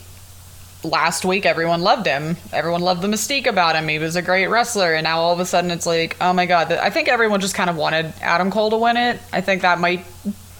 last 0.84 1.24
week 1.24 1.46
everyone 1.46 1.82
loved 1.82 2.06
him. 2.06 2.36
Everyone 2.52 2.82
loved 2.82 3.02
the 3.02 3.08
mystique 3.08 3.48
about 3.48 3.78
him. 3.78 3.88
He 3.88 3.98
was 3.98 4.18
a 4.18 4.22
great 4.22 4.48
wrestler, 4.48 4.94
and 4.94 5.06
now 5.06 5.22
all 5.22 5.32
of 5.32 5.40
a 5.40 5.46
sudden 5.46 5.72
it's 5.72 5.86
like, 5.86 6.18
oh 6.20 6.34
my 6.34 6.46
god. 6.46 6.74
I 6.74 6.90
think 6.90 7.08
everyone 7.08 7.40
just 7.40 7.56
kind 7.56 7.70
of 7.70 7.78
wanted 7.78 8.14
Adam 8.22 8.52
Cole 8.52 8.70
to 8.72 8.78
win 8.78 8.98
it. 8.98 9.22
I 9.32 9.40
think 9.40 9.62
that 9.62 9.80
might 9.80 10.06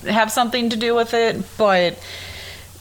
have 0.08 0.32
something 0.32 0.70
to 0.70 0.78
do 0.78 0.96
with 0.96 1.14
it, 1.14 1.44
but. 1.58 2.02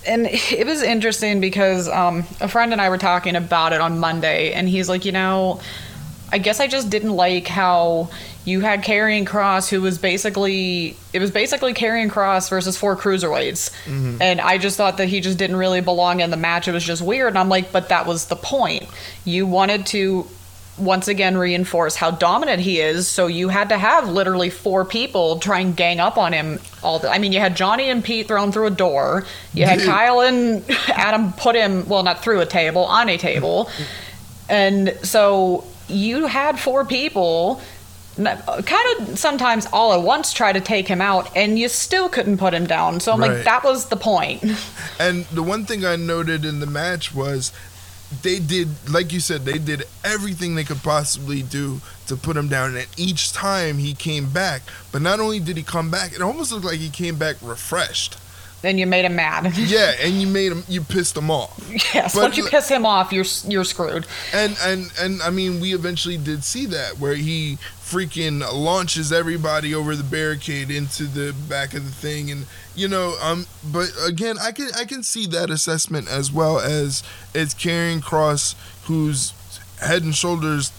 And 0.07 0.29
it 0.31 0.65
was 0.65 0.81
interesting 0.81 1.41
because 1.41 1.89
um, 1.89 2.21
a 2.41 2.47
friend 2.49 2.73
and 2.73 2.81
I 2.81 2.89
were 2.89 2.99
talking 2.99 3.35
about 3.35 3.73
it 3.73 3.81
on 3.81 3.99
Monday, 3.99 4.53
and 4.53 4.69
he's 4.69 4.89
like, 4.89 5.05
you 5.05 5.13
know, 5.13 5.61
I 6.31 6.39
guess 6.39 6.61
I 6.61 6.69
just 6.69 6.89
didn't 6.89 7.17
like 7.17 7.49
how 7.49 8.11
you 8.45 8.61
had 8.61 8.83
Karrion 8.83 9.27
Kross, 9.27 9.69
who 9.69 9.81
was 9.81 9.99
basically 9.99 10.97
it 11.13 11.21
was 11.21 11.31
basically 11.31 11.75
Karrion 11.75 12.11
Kross 12.11 12.49
versus 12.49 12.77
four 12.77 12.97
cruiserweights, 12.97 13.71
mm-hmm. 13.85 14.21
and 14.21 14.41
I 14.41 14.59
just 14.59 14.77
thought 14.77 14.97
that 14.99 15.09
he 15.09 15.21
just 15.21 15.39
didn't 15.39 15.57
really 15.57 15.81
belong 15.81 16.21
in 16.21 16.31
the 16.31 16.37
match. 16.37 16.69
It 16.69 16.73
was 16.73 16.85
just 16.85 17.03
weird, 17.03 17.29
and 17.29 17.39
I'm 17.39 17.49
like, 17.49 17.73
but 17.73 17.91
that 17.91 18.07
was 18.07 18.27
the 18.27 18.37
point. 18.37 18.87
You 19.25 19.47
wanted 19.47 19.87
to 19.87 20.27
once 20.79 21.09
again 21.09 21.37
reinforce 21.37 21.97
how 21.97 22.11
dominant 22.11 22.61
he 22.61 22.81
is, 22.81 23.09
so 23.09 23.27
you 23.27 23.49
had 23.49 23.69
to 23.71 23.79
have 23.79 24.09
literally 24.09 24.51
four 24.51 24.85
people 24.85 25.39
try 25.39 25.61
and 25.61 25.77
gang 25.77 26.01
up 26.01 26.17
on 26.17 26.33
him. 26.33 26.61
All 26.83 26.99
the, 26.99 27.11
I 27.11 27.19
mean, 27.19 27.33
you 27.33 27.41
had 27.41 27.57
Johnny 27.57 27.91
and 27.91 28.03
Pete 28.03 28.29
thrown 28.29 28.53
through 28.53 28.67
a 28.67 28.71
door. 28.71 29.27
You 29.53 29.67
had 29.67 29.81
Kyle 29.85 30.21
and 30.21 30.65
Adam 30.89 31.33
put 31.33 31.55
him 31.55 31.89
well, 31.89 32.03
not 32.03 32.23
through 32.23 32.41
a 32.41 32.47
table, 32.47 32.85
on 32.85 33.09
a 33.09 33.19
table. 33.19 33.71
And 34.51 34.97
so 35.03 35.67
you 35.89 36.27
had 36.27 36.59
four 36.59 36.87
people 36.87 37.61
kind 38.25 39.01
of 39.09 39.19
sometimes 39.19 39.67
all 39.73 39.93
at 39.93 40.03
once 40.03 40.33
try 40.33 40.53
to 40.53 40.61
take 40.61 40.89
him 40.89 41.01
out 41.01 41.35
and 41.37 41.59
you 41.59 41.69
still 41.69 42.09
couldn't 42.09 42.39
put 42.39 42.53
him 42.55 42.67
down. 42.67 43.01
So 43.01 43.13
I'm 43.13 43.21
Right. 43.21 43.31
like 43.33 43.45
that 43.45 43.65
was 43.65 43.87
the 43.87 43.97
point. 43.97 44.43
And 45.01 45.25
the 45.27 45.43
one 45.45 45.65
thing 45.65 45.85
I 45.85 45.95
noted 45.97 46.45
in 46.45 46.59
the 46.61 46.67
match 46.67 47.15
was 47.15 47.53
they 48.23 48.39
did, 48.41 48.69
like 48.91 49.13
you 49.13 49.21
said, 49.21 49.45
they 49.45 49.59
did 49.59 49.85
everything 50.03 50.55
they 50.57 50.65
could 50.65 50.83
possibly 50.83 51.43
do 51.43 51.81
to 52.09 52.17
put 52.17 52.37
him 52.37 52.49
down. 52.49 52.75
And 52.75 52.87
each 52.97 53.33
time 53.33 53.79
he 53.79 53.95
came 53.95 54.31
back, 54.31 54.63
but 54.91 55.03
not 55.03 55.21
only 55.21 55.39
did 55.41 55.57
he 55.57 55.63
come 55.63 55.91
back, 55.91 56.13
it 56.13 56.21
almost 56.23 56.51
looked 56.51 56.65
like 56.65 56.79
he 56.79 56.89
came 56.91 57.17
back 57.17 57.37
refreshed. 57.43 58.17
then 58.63 58.77
you 58.77 58.87
made 58.89 59.05
him 59.05 59.15
mad. 59.15 59.53
Yeah, 59.57 59.93
and 60.03 60.21
you 60.21 60.27
made 60.27 60.51
him, 60.51 60.65
you 60.69 60.81
pissed 60.81 61.17
him 61.17 61.31
off. 61.31 61.53
yes, 61.95 62.15
But 62.15 62.23
once 62.23 62.37
you 62.37 62.45
piss 62.49 62.69
him 62.69 62.85
off, 62.85 63.13
you're 63.13 63.27
you're 63.47 63.63
screwed. 63.65 64.05
And 64.33 64.57
and 64.65 64.91
and 64.99 65.23
I 65.23 65.31
mean, 65.31 65.61
we 65.61 65.75
eventually 65.75 66.17
did 66.17 66.43
see 66.43 66.67
that 66.67 66.99
where 66.99 67.15
he 67.15 67.59
freaking 67.91 68.41
launches 68.53 69.13
everybody 69.13 69.75
over 69.75 69.97
the 69.97 70.05
barricade 70.05 70.71
into 70.71 71.05
the 71.05 71.35
back 71.49 71.73
of 71.73 71.85
the 71.85 71.91
thing, 71.91 72.31
and 72.31 72.47
you 72.75 72.87
know, 72.87 73.17
um, 73.23 73.47
but 73.65 73.91
again, 74.07 74.37
I 74.39 74.53
can 74.53 74.69
I 74.77 74.85
can 74.85 75.03
see 75.03 75.27
that 75.29 75.51
assessment 75.51 76.09
as 76.09 76.31
well 76.31 76.59
as 76.59 77.03
as 77.35 77.55
Karrion 77.55 78.01
Kross, 78.01 78.55
who's 78.85 79.33
head 79.81 80.03
and 80.03 80.15
shoulders 80.15 80.73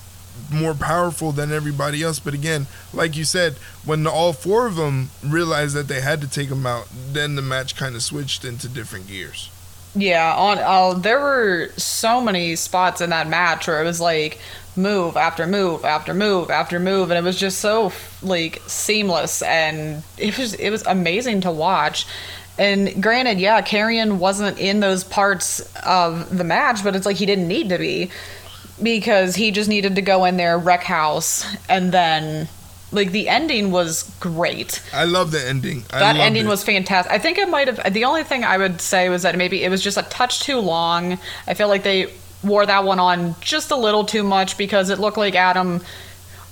more 0.52 0.74
powerful 0.74 1.32
than 1.32 1.52
everybody 1.52 2.04
else. 2.04 2.20
But 2.20 2.34
again, 2.34 2.68
like 2.94 3.18
you 3.18 3.24
said, 3.24 3.54
when 3.86 4.06
all 4.06 4.34
four 4.34 4.68
of 4.68 4.76
them 4.76 5.10
realized 5.26 5.76
that 5.76 5.88
they 5.88 6.02
had 6.02 6.22
to 6.22 6.30
take 6.30 6.50
him 6.50 6.66
out, 6.66 6.88
then 7.12 7.36
the 7.36 7.42
match 7.42 7.76
kind 7.76 7.96
of 7.96 8.04
switched 8.04 8.46
into 8.46 8.68
different 8.68 9.08
gears. 9.08 9.50
Yeah, 9.96 10.36
on 10.36 10.60
uh, 10.60 11.00
there 11.00 11.20
were 11.20 11.72
so 11.76 12.22
many 12.22 12.56
spots 12.56 13.02
in 13.02 13.10
that 13.10 13.28
match 13.28 13.68
where 13.68 13.82
it 13.82 13.86
was 13.86 14.00
like 14.00 14.40
move 14.80 15.18
after 15.18 15.46
move 15.46 15.86
after 15.86 16.14
move 16.14 16.50
after 16.50 16.80
move, 16.80 17.12
and 17.12 17.18
it 17.18 17.24
was 17.24 17.38
just 17.38 17.60
so 17.60 17.92
like 18.22 18.62
seamless, 18.68 19.42
and 19.42 20.04
it 20.18 20.38
was 20.38 20.54
it 20.56 20.70
was 20.70 20.86
amazing 20.86 21.42
to 21.42 21.52
watch. 21.52 22.06
And 22.58 23.02
granted, 23.02 23.40
yeah, 23.40 23.62
Karrion 23.62 24.18
wasn't 24.18 24.60
in 24.60 24.82
those 24.82 25.04
parts 25.04 25.62
of 25.78 26.38
the 26.38 26.44
match, 26.44 26.84
but 26.84 26.96
it's 26.96 27.06
like 27.06 27.16
he 27.16 27.26
didn't 27.26 27.48
need 27.48 27.70
to 27.70 27.78
be 27.78 28.12
because 28.82 29.36
he 29.36 29.52
just 29.52 29.70
needed 29.70 29.96
to 29.96 30.02
go 30.02 30.26
in 30.26 30.38
there, 30.38 30.58
wreck 30.58 30.84
house, 30.84 31.46
and 31.70 31.92
then 31.92 32.50
like 32.92 33.12
the 33.12 33.30
ending 33.30 33.72
was 33.72 34.04
great. 34.20 34.82
I 34.94 35.06
love 35.06 35.32
the 35.32 35.46
ending. 35.48 35.84
I 35.92 36.00
that 36.00 36.16
ending 36.18 36.46
it. 36.46 36.50
was 36.50 36.64
fantastic. 36.64 37.12
I 37.12 37.20
think 37.20 37.38
it 37.38 37.50
might 37.50 37.68
have. 37.68 37.94
The 37.94 38.06
only 38.06 38.24
thing 38.24 38.44
I 38.44 38.58
would 38.58 38.82
say 38.82 39.10
was 39.10 39.24
that 39.24 39.38
maybe 39.38 39.64
it 39.64 39.70
was 39.70 39.82
just 39.82 39.98
a 39.98 40.04
touch 40.04 40.42
too 40.42 40.60
long. 40.60 41.20
I 41.48 41.54
feel 41.54 41.68
like 41.68 41.84
they 41.84 42.12
wore 42.44 42.66
that 42.66 42.84
one 42.84 43.00
on 43.00 43.36
just 43.42 43.72
a 43.72 43.76
little 43.76 44.06
too 44.06 44.24
much 44.24 44.58
because 44.58 44.90
it 44.90 45.00
looked 45.00 45.18
like 45.18 45.36
Adam 45.36 45.82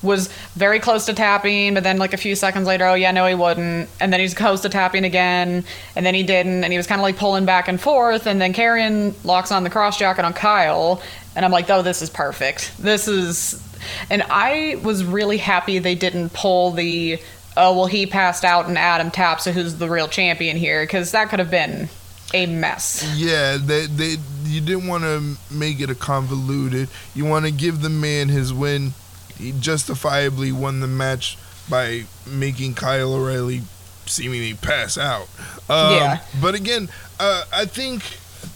was 0.03 0.27
very 0.53 0.79
close 0.79 1.05
to 1.05 1.13
tapping, 1.13 1.73
but 1.73 1.83
then 1.83 1.97
like 1.97 2.13
a 2.13 2.17
few 2.17 2.35
seconds 2.35 2.67
later, 2.67 2.85
oh 2.85 2.93
yeah, 2.93 3.11
no, 3.11 3.25
he 3.25 3.33
wouldn't, 3.33 3.89
and 3.99 4.13
then 4.13 4.19
he's 4.19 4.33
close 4.33 4.61
to 4.61 4.69
tapping 4.69 5.03
again, 5.03 5.63
and 5.95 6.05
then 6.05 6.13
he 6.13 6.23
didn't, 6.23 6.63
and 6.63 6.71
he 6.71 6.77
was 6.77 6.88
kind 6.88 6.99
of 6.99 7.03
like 7.03 7.17
pulling 7.17 7.45
back 7.45 7.67
and 7.67 7.81
forth, 7.81 8.27
and 8.27 8.39
then 8.39 8.53
Karrion 8.53 9.13
locks 9.25 9.51
on 9.51 9.63
the 9.63 9.69
Kross 9.69 9.97
Jacket 9.97 10.23
on 10.23 10.33
Kyle, 10.33 11.01
and 11.35 11.43
I'm 11.43 11.51
like, 11.51 11.69
oh, 11.69 11.81
this 11.81 12.01
is 12.01 12.09
perfect. 12.09 12.71
This 12.77 13.07
is, 13.07 13.61
and 14.09 14.23
I 14.29 14.79
was 14.83 15.03
really 15.03 15.38
happy 15.38 15.79
they 15.79 15.95
didn't 15.95 16.31
pull 16.31 16.71
the, 16.71 17.19
oh 17.55 17.75
well, 17.75 17.88
he 17.88 18.05
passed 18.05 18.45
out 18.45 18.67
and 18.67 18.77
Adam 18.77 19.09
tapped, 19.09 19.41
so 19.41 19.51
who's 19.51 19.75
the 19.75 19.89
real 19.89 20.07
champion 20.07 20.57
here? 20.57 20.83
Because 20.83 21.11
that 21.11 21.29
could 21.29 21.39
have 21.39 21.51
been 21.51 21.89
a 22.34 22.45
mess. 22.45 23.03
Yeah, 23.15 23.57
they 23.57 23.86
they 23.86 24.15
you 24.43 24.61
didn't 24.61 24.88
want 24.88 25.03
to 25.03 25.38
make 25.53 25.80
it 25.80 25.89
a 25.89 25.95
convoluted. 25.95 26.89
You 27.15 27.25
want 27.25 27.45
to 27.45 27.51
give 27.51 27.82
the 27.82 27.89
man 27.89 28.30
his 28.30 28.53
win. 28.53 28.93
He 29.38 29.51
justifiably 29.59 30.51
won 30.51 30.80
the 30.80 30.88
match 30.88 31.38
by 31.69 32.05
making 32.25 32.73
Kyle 32.73 33.13
O'Reilly 33.13 33.61
seemingly 34.05 34.53
pass 34.55 34.97
out. 34.97 35.28
Um, 35.69 35.93
Yeah. 35.93 36.21
But 36.41 36.55
again, 36.55 36.89
uh, 37.19 37.43
I 37.53 37.65
think 37.65 38.03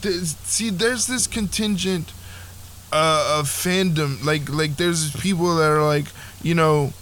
there's, 0.01 0.35
see, 0.37 0.69
there's 0.69 1.07
this 1.07 1.27
contingent 1.27 2.13
uh, 2.91 3.37
of 3.39 3.47
fandom. 3.47 4.23
Like 4.25 4.49
like 4.49 4.77
there's 4.77 5.15
people 5.17 5.55
that 5.57 5.69
are 5.69 5.83
like, 5.85 6.05
you 6.41 6.55
know, 6.55 6.93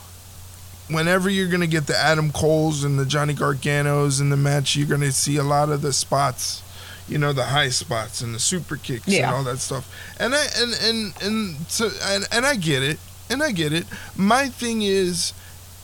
whenever 0.90 1.30
you're 1.30 1.48
gonna 1.48 1.68
get 1.68 1.88
the 1.88 1.98
Adam 1.98 2.32
Coles 2.32 2.84
and 2.84 3.00
the 3.00 3.06
Johnny 3.06 3.34
Garganos 3.34 4.20
in 4.22 4.30
the 4.30 4.38
match, 4.38 4.76
you're 4.76 4.88
gonna 4.88 5.12
see 5.12 5.38
a 5.38 5.44
lot 5.44 5.70
of 5.70 5.82
the 5.82 5.94
spots, 5.94 6.62
you 7.08 7.18
know, 7.18 7.34
the 7.34 7.46
high 7.46 7.70
spots 7.70 8.22
and 8.22 8.34
the 8.36 8.40
super 8.40 8.76
kicks 8.78 9.08
and 9.28 9.36
all 9.36 9.44
that 9.44 9.60
stuff. 9.60 9.90
And 10.20 10.36
I 10.36 10.46
and 10.58 10.74
and 10.84 11.14
and 11.22 11.56
so 11.68 11.90
and, 12.04 12.28
and 12.32 12.46
I 12.46 12.56
get 12.56 12.84
it, 12.84 13.00
and 13.30 13.42
I 13.42 13.52
get 13.52 13.74
it. 13.74 13.86
My 14.16 14.50
thing 14.50 14.82
is, 14.82 15.34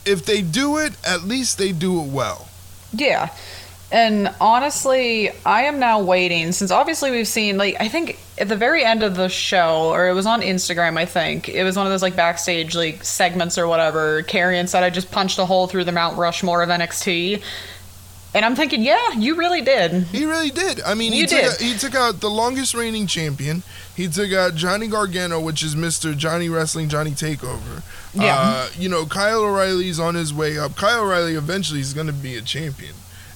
if 0.05 0.25
they 0.25 0.41
do 0.41 0.77
it, 0.77 0.93
at 1.05 1.23
least 1.23 1.57
they 1.57 1.71
do 1.71 2.01
it 2.01 2.07
well. 2.07 2.47
Yeah. 2.93 3.29
And 3.91 4.33
honestly, 4.41 5.31
I 5.45 5.63
am 5.63 5.79
now 5.79 6.01
waiting 6.01 6.51
since 6.51 6.71
obviously 6.71 7.11
we've 7.11 7.27
seen 7.27 7.57
like 7.57 7.77
I 7.79 7.87
think 7.87 8.19
at 8.37 8.49
the 8.49 8.55
very 8.55 8.83
end 8.83 9.03
of 9.03 9.15
the 9.15 9.29
show 9.29 9.91
or 9.93 10.07
it 10.09 10.13
was 10.13 10.25
on 10.25 10.41
Instagram, 10.41 10.97
I 10.97 11.05
think. 11.05 11.47
It 11.47 11.63
was 11.63 11.77
one 11.77 11.85
of 11.85 11.91
those 11.91 12.01
like 12.01 12.15
backstage 12.15 12.75
like 12.75 13.03
segments 13.03 13.57
or 13.57 13.67
whatever. 13.67 14.23
Karrion 14.23 14.67
said 14.67 14.83
I 14.83 14.89
just 14.89 15.11
punched 15.11 15.37
a 15.39 15.45
hole 15.45 15.67
through 15.67 15.83
the 15.83 15.91
Mount 15.91 16.17
Rushmore 16.17 16.61
of 16.63 16.69
NXT. 16.69 17.41
And 18.33 18.43
I'm 18.43 18.55
thinking, 18.57 18.83
yeah, 18.83 19.13
you 19.13 19.35
really 19.35 19.61
did. 19.61 19.93
He 20.07 20.25
really 20.25 20.49
did. 20.49 20.81
I 20.81 20.93
mean, 20.93 21.13
he 21.13 21.21
You 21.21 21.27
took 21.27 21.39
did. 21.39 21.51
Out, 21.51 21.57
he 21.61 21.77
took 21.77 21.95
out 21.95 22.19
the 22.19 22.29
longest 22.29 22.73
reigning 22.73 23.07
champion. 23.07 23.63
He 23.95 24.09
took 24.09 24.33
out 24.33 24.55
Johnny 24.55 24.87
Gargano, 24.87 25.39
which 25.39 25.63
is 25.63 25.73
Mister 25.73 26.13
Johnny 26.13 26.49
Wrestling 26.49 26.89
Johnny 26.89 27.11
Takeover. 27.11 27.81
Yeah. 28.13 28.35
Uh, 28.37 28.67
you 28.77 28.89
know, 28.89 29.05
Kyle 29.05 29.41
O'Reilly's 29.41 30.01
on 30.01 30.15
his 30.15 30.33
way 30.33 30.57
up. 30.57 30.75
Kyle 30.75 31.03
O'Reilly 31.05 31.35
eventually 31.35 31.79
is 31.79 31.93
going 31.93 32.07
to 32.07 32.13
be 32.13 32.35
a 32.35 32.41
champion. 32.41 32.95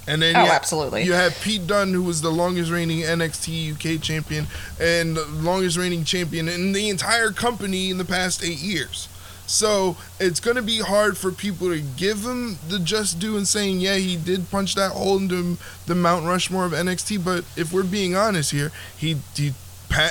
And 0.10 0.22
then 0.22 0.36
Oh, 0.36 0.44
you 0.44 0.50
absolutely. 0.50 1.04
You 1.04 1.14
have 1.14 1.40
Pete 1.42 1.68
Dunne, 1.68 1.94
who 1.94 2.02
was 2.02 2.22
the 2.22 2.32
longest 2.32 2.72
reigning 2.72 3.02
NXT 3.02 3.74
UK 3.76 4.02
champion 4.02 4.48
and 4.80 5.18
longest 5.44 5.78
reigning 5.78 6.04
champion 6.04 6.50
in 6.50 6.72
the 6.72 6.90
entire 6.90 7.30
company 7.32 7.92
in 7.92 8.00
the 8.00 8.06
past 8.06 8.44
eight 8.44 8.58
years. 8.58 9.08
So 9.46 9.98
it's 10.20 10.40
going 10.40 10.56
to 10.58 10.62
be 10.62 10.80
hard 10.80 11.18
for 11.18 11.32
people 11.32 11.70
to 11.70 11.80
give 11.80 12.24
him 12.24 12.58
the 12.68 12.80
just 12.80 13.20
due 13.20 13.36
and 13.38 13.48
saying, 13.48 13.80
yeah, 13.82 13.96
he 13.96 14.16
did 14.16 14.50
punch 14.52 14.76
that 14.76 14.92
hole 14.92 15.18
into 15.18 15.58
the 15.88 15.96
Mount 15.96 16.26
Rushmore 16.26 16.66
of 16.66 16.72
NXT. 16.72 17.24
But 17.24 17.46
if 17.56 17.72
we're 17.72 17.84
being 17.84 18.16
honest 18.16 18.52
here, 18.52 18.72
he 18.98 19.18
he 19.36 19.54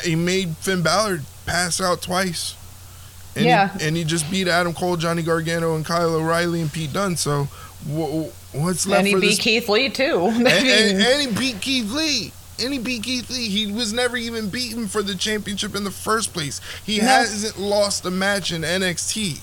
he 0.02 0.14
made 0.16 0.56
Finn 0.58 0.82
Balor 0.82 1.20
pass 1.46 1.80
out 1.80 2.02
twice. 2.02 2.54
And 3.36 3.46
Yeah. 3.46 3.76
He, 3.78 3.86
and 3.86 3.96
he 3.96 4.02
just 4.04 4.28
beat 4.30 4.48
Adam 4.48 4.74
Cole, 4.74 4.96
Johnny 4.96 5.22
Gargano, 5.22 5.76
and 5.76 5.84
Kyle 5.84 6.14
O'Reilly 6.16 6.60
and 6.60 6.72
Pete 6.72 6.92
Dunne. 6.92 7.16
So 7.16 7.46
what's 7.88 8.86
left 8.86 8.98
And 9.00 9.06
he 9.08 9.14
for 9.14 9.20
beat 9.20 9.28
this? 9.30 9.38
Keith 9.38 9.68
Lee 9.68 9.88
too. 9.88 10.26
And, 10.26 10.46
and, 10.48 11.02
and 11.02 11.30
he 11.30 11.38
beat 11.38 11.60
Keith 11.60 11.90
Lee. 11.90 12.32
And 12.60 12.72
he 12.72 12.78
beat 12.78 13.04
Keith 13.04 13.30
Lee. 13.30 13.48
He 13.48 13.70
was 13.72 13.92
never 13.92 14.16
even 14.16 14.48
beaten 14.50 14.88
for 14.88 15.02
the 15.02 15.14
championship 15.14 15.74
in 15.76 15.84
the 15.84 15.90
first 15.90 16.32
place. 16.32 16.60
He 16.84 16.98
No. 16.98 17.04
hasn't 17.04 17.58
lost 17.58 18.04
a 18.04 18.10
match 18.10 18.52
in 18.52 18.62
NXT. 18.62 19.40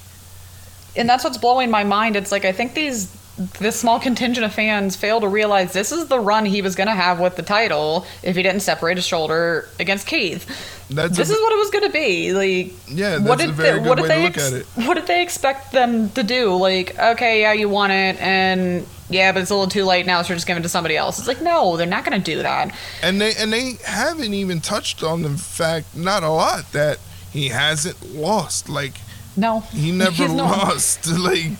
and 0.97 1.09
that's 1.09 1.23
what's 1.23 1.37
blowing 1.37 1.69
my 1.71 1.83
mind. 1.83 2.15
It's 2.15 2.31
like 2.31 2.45
I 2.45 2.51
think 2.51 2.73
these 2.73 3.07
this 3.38 3.79
small 3.79 3.99
contingent 3.99 4.45
of 4.45 4.53
fans 4.53 4.95
fail 4.95 5.19
to 5.19 5.27
realize 5.27 5.73
this 5.73 5.91
is 5.91 6.07
the 6.07 6.19
run 6.19 6.45
he 6.45 6.61
was 6.61 6.75
going 6.75 6.88
to 6.88 6.93
have 6.93 7.19
with 7.19 7.36
the 7.36 7.41
title 7.41 8.05
if 8.23 8.36
he 8.36 8.43
didn't 8.43 8.61
separate 8.61 8.97
his 8.97 9.05
shoulder 9.05 9.67
against 9.79 10.07
Keith. 10.07 10.45
That's 10.89 11.17
this 11.17 11.29
a, 11.29 11.33
is 11.33 11.39
what 11.39 11.51
it 11.51 11.57
was 11.57 11.69
going 11.69 11.83
to 11.86 11.91
be. 11.91 12.31
Like, 12.31 12.73
yeah, 12.88 13.17
what 13.17 13.39
did 13.39 13.55
they, 13.55 13.77
what 13.77 13.95
did 13.95 14.03
to 14.03 14.07
they 14.07 14.23
look 14.23 14.38
ex- 14.38 14.53
at 14.53 14.61
it. 14.61 14.65
what 14.88 14.93
did 14.93 15.07
they 15.07 15.21
expect 15.21 15.71
them 15.73 16.09
to 16.11 16.23
do? 16.23 16.55
Like, 16.55 16.97
okay, 16.97 17.41
yeah, 17.41 17.53
you 17.53 17.67
want 17.67 17.91
it, 17.91 18.21
and 18.21 18.86
yeah, 19.09 19.31
but 19.31 19.41
it's 19.41 19.51
a 19.51 19.55
little 19.55 19.69
too 19.69 19.83
late 19.83 20.05
now, 20.05 20.21
so 20.21 20.29
we're 20.29 20.36
just 20.36 20.47
giving 20.47 20.61
it 20.61 20.63
to 20.63 20.69
somebody 20.69 20.95
else. 20.95 21.19
It's 21.19 21.27
like, 21.27 21.41
no, 21.41 21.75
they're 21.75 21.86
not 21.86 22.05
going 22.05 22.21
to 22.21 22.23
do 22.23 22.41
that. 22.41 22.73
And 23.01 23.19
they 23.19 23.33
and 23.36 23.51
they 23.51 23.73
haven't 23.83 24.33
even 24.33 24.61
touched 24.61 25.03
on 25.03 25.23
the 25.23 25.31
fact, 25.31 25.95
not 25.95 26.23
a 26.23 26.29
lot, 26.29 26.71
that 26.71 26.99
he 27.31 27.49
hasn't 27.49 28.15
lost. 28.15 28.69
Like 28.69 28.95
No, 29.38 29.61
he 29.71 29.91
never 29.91 30.27
lost. 30.27 31.07
Like 31.19 31.51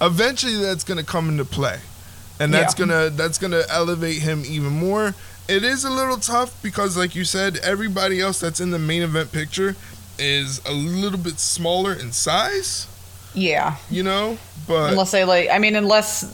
eventually 0.00 0.56
that's 0.56 0.84
gonna 0.84 1.04
come 1.04 1.28
into 1.28 1.44
play. 1.44 1.78
And 2.40 2.54
that's 2.54 2.74
Yeah. 2.78 2.86
gonna 2.86 3.10
that's 3.10 3.38
gonna 3.38 3.62
elevate 3.68 4.22
him 4.22 4.44
even 4.46 4.72
more. 4.72 5.14
It 5.48 5.64
is 5.64 5.84
a 5.84 5.90
little 5.90 6.18
tough 6.18 6.54
because 6.62 6.96
like 6.96 7.14
you 7.14 7.24
said, 7.24 7.56
everybody 7.58 8.20
else 8.20 8.38
that's 8.40 8.60
in 8.60 8.70
the 8.70 8.78
main 8.78 9.02
event 9.02 9.32
picture 9.32 9.76
is 10.18 10.60
a 10.66 10.72
little 10.72 11.18
bit 11.18 11.38
smaller 11.38 11.92
in 11.92 12.12
size, 12.12 12.86
Yeah, 13.34 13.76
you 13.90 14.02
know? 14.02 14.36
But 14.66 14.90
unless 14.90 15.10
they 15.12 15.24
like, 15.24 15.48
I 15.50 15.58
mean, 15.58 15.74
unless 15.76 16.24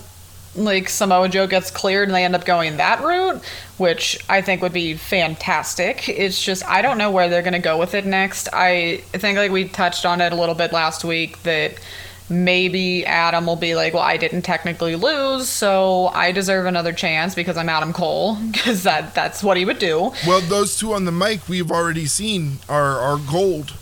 like 0.57 0.89
Samoa 0.89 1.29
Joe 1.29 1.47
gets 1.47 1.71
cleared 1.71 2.09
and 2.09 2.15
they 2.15 2.25
end 2.25 2.35
up 2.35 2.45
going 2.45 2.77
that 2.77 3.03
route, 3.03 3.43
which 3.77 4.19
I 4.29 4.41
think 4.41 4.63
would 4.63 4.73
be 4.73 4.95
fantastic. 4.95 6.09
It's 6.09 6.43
just 6.43 6.65
I 6.67 6.83
don't 6.83 6.99
know 6.99 7.11
where 7.11 7.29
they're 7.29 7.43
gonna 7.43 7.59
go 7.59 7.79
with 7.79 7.95
it 7.95 8.07
next. 8.07 8.49
I 8.53 8.99
think 9.13 9.39
like 9.39 9.51
we 9.51 9.69
touched 9.69 10.07
on 10.07 10.21
it 10.21 10.33
a 10.33 10.37
little 10.37 10.55
bit 10.55 10.73
last 10.73 11.05
week 11.05 11.43
that 11.43 11.75
maybe 12.31 13.05
Adam 13.05 13.47
will 13.47 13.57
be 13.57 13.75
like, 13.75 13.93
well, 13.93 14.03
I 14.03 14.17
didn't 14.17 14.43
technically 14.43 14.97
lose, 14.97 15.49
so 15.49 16.07
I 16.09 16.33
deserve 16.33 16.65
another 16.67 16.93
chance 16.93 17.35
because 17.35 17.57
I'm 17.57 17.69
Adam 17.69 17.93
Cole, 17.93 18.37
because 18.53 18.83
that 18.85 19.15
that's 19.15 19.43
what 19.43 19.57
he 19.57 19.65
would 19.65 19.79
do. 19.79 20.13
well 20.27 20.41
those 20.41 20.77
two 20.79 20.95
on 20.95 21.05
the 21.05 21.13
mic 21.13 21.49
we've 21.49 21.71
already 21.71 22.07
seen 22.07 22.59
are 22.69 22.99
are 22.99 23.19
gold. 23.19 23.75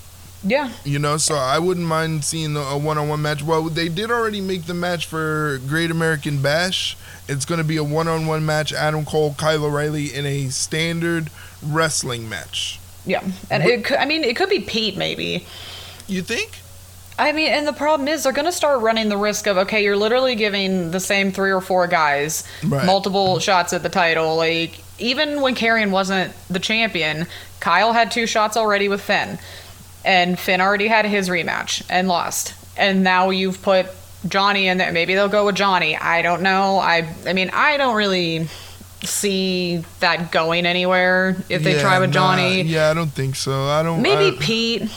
Yeah, 0.45 0.71
You 0.85 0.99
know, 0.99 1.19
so 1.19 1.37
I 1.37 1.59
wouldn't 1.61 1.87
mind 1.87 2.25
seeing 2.25 2.57
a 2.57 2.77
one-on-one 2.77 3.23
match. 3.23 3.43
Well, 3.45 3.63
they 3.65 3.89
did 3.89 4.11
already 4.11 4.41
make 4.41 4.65
the 4.65 4.75
match 4.75 5.07
for 5.07 5.61
Great 5.69 5.91
American 5.91 6.43
Bash. 6.43 6.97
It's 7.29 7.45
going 7.45 7.59
to 7.59 7.65
be 7.65 7.77
a 7.77 7.85
one-on-one 7.85 8.45
match: 8.45 8.73
Adam 8.73 9.05
Cole, 9.05 9.35
Kyle 9.39 9.65
O'Reilly 9.65 10.13
in 10.13 10.27
a 10.27 10.49
standard 10.49 11.31
wrestling 11.65 12.29
match. 12.29 12.81
yeah, 13.07 13.23
and 13.51 13.63
it 13.63 13.85
could. 13.85 13.99
I 13.99 14.05
mean, 14.05 14.25
it 14.25 14.35
could 14.37 14.49
be 14.51 14.59
Pete 14.61 14.97
maybe. 14.97 15.47
You 16.09 16.23
think? 16.23 16.59
I 17.19 17.31
mean, 17.33 17.53
and 17.53 17.67
the 17.69 17.73
problem 17.73 18.09
is 18.09 18.25
they're 18.25 18.33
going 18.33 18.47
to 18.47 18.53
start 18.53 18.81
running 18.81 19.09
the 19.11 19.17
risk 19.19 19.47
of 19.47 19.57
okay, 19.59 19.85
you're 19.85 19.97
literally 19.97 20.35
giving 20.35 20.91
the 20.91 20.99
same 21.01 21.31
three 21.31 21.53
or 21.53 21.61
four 21.61 21.87
guys 21.87 22.43
Right. 22.65 22.85
multiple 22.85 23.39
shots 23.39 23.73
at 23.73 23.83
the 23.85 23.89
title. 23.89 24.35
Like 24.37 24.81
even 24.99 25.41
when 25.41 25.55
Karrion 25.55 25.91
wasn't 25.91 26.33
the 26.49 26.59
champion, 26.59 27.27
Kyle 27.61 27.93
had 27.93 28.11
two 28.11 28.27
shots 28.27 28.57
already 28.57 28.89
with 28.89 29.01
Finn, 29.03 29.39
and 30.05 30.39
Finn 30.39 30.61
already 30.61 30.89
had 30.89 31.05
his 31.07 31.29
rematch 31.29 31.83
and 31.91 32.09
lost. 32.09 32.55
And 32.77 33.03
now 33.05 33.31
you've 33.31 33.61
put 33.63 33.87
Johnny 34.27 34.69
in 34.69 34.79
there. 34.79 34.93
Maybe 34.93 35.15
they'll 35.15 35.29
go 35.29 35.47
with 35.47 35.57
Johnny. 35.57 35.97
I 35.97 36.23
don't 36.23 36.43
know. 36.43 36.79
I 36.79 37.07
I 37.27 37.33
mean, 37.33 37.51
I 37.53 37.77
don't 37.77 37.97
really 37.97 38.49
see 39.05 39.79
that 40.01 40.31
going 40.31 40.65
anywhere 40.67 41.37
if 41.49 41.63
they 41.63 41.75
Yeah, 41.75 41.83
try 41.83 41.99
with 41.99 42.11
nah, 42.11 42.37
Johnny. 42.37 42.63
yeah, 42.63 42.91
I 42.91 42.95
don't 42.95 43.11
think 43.13 43.37
so. 43.37 43.67
I 43.69 43.83
don't. 43.83 44.01
Maybe 44.03 44.37
I, 44.37 44.41
Pete. 44.41 44.91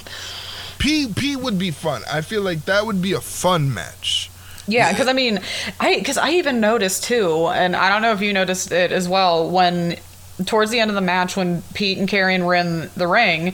Pete. 0.77 1.15
Pete 1.15 1.39
would 1.39 1.57
be 1.57 1.71
fun. 1.71 2.03
I 2.11 2.21
feel 2.21 2.41
like 2.41 2.65
that 2.65 2.85
would 2.85 3.01
be 3.01 3.13
a 3.13 3.21
fun 3.21 3.73
match. 3.73 4.29
Yeah, 4.67 4.91
because 4.91 5.07
I 5.07 5.13
mean, 5.13 5.39
I 5.79 5.97
because 5.99 6.17
I 6.17 6.31
even 6.31 6.59
noticed 6.59 7.03
too, 7.03 7.47
and 7.47 7.75
I 7.75 7.89
don't 7.89 8.01
know 8.01 8.11
if 8.13 8.21
you 8.21 8.33
noticed 8.33 8.71
it 8.71 8.91
as 8.91 9.07
well 9.07 9.49
when 9.49 9.97
towards 10.45 10.69
the 10.71 10.79
end 10.79 10.91
of 10.91 10.95
the 10.95 11.01
match 11.01 11.37
when 11.37 11.61
Pete 11.73 11.97
and 11.97 12.09
Karrion 12.09 12.43
were 12.45 12.55
in 12.55 12.89
the 12.95 13.07
ring, 13.07 13.53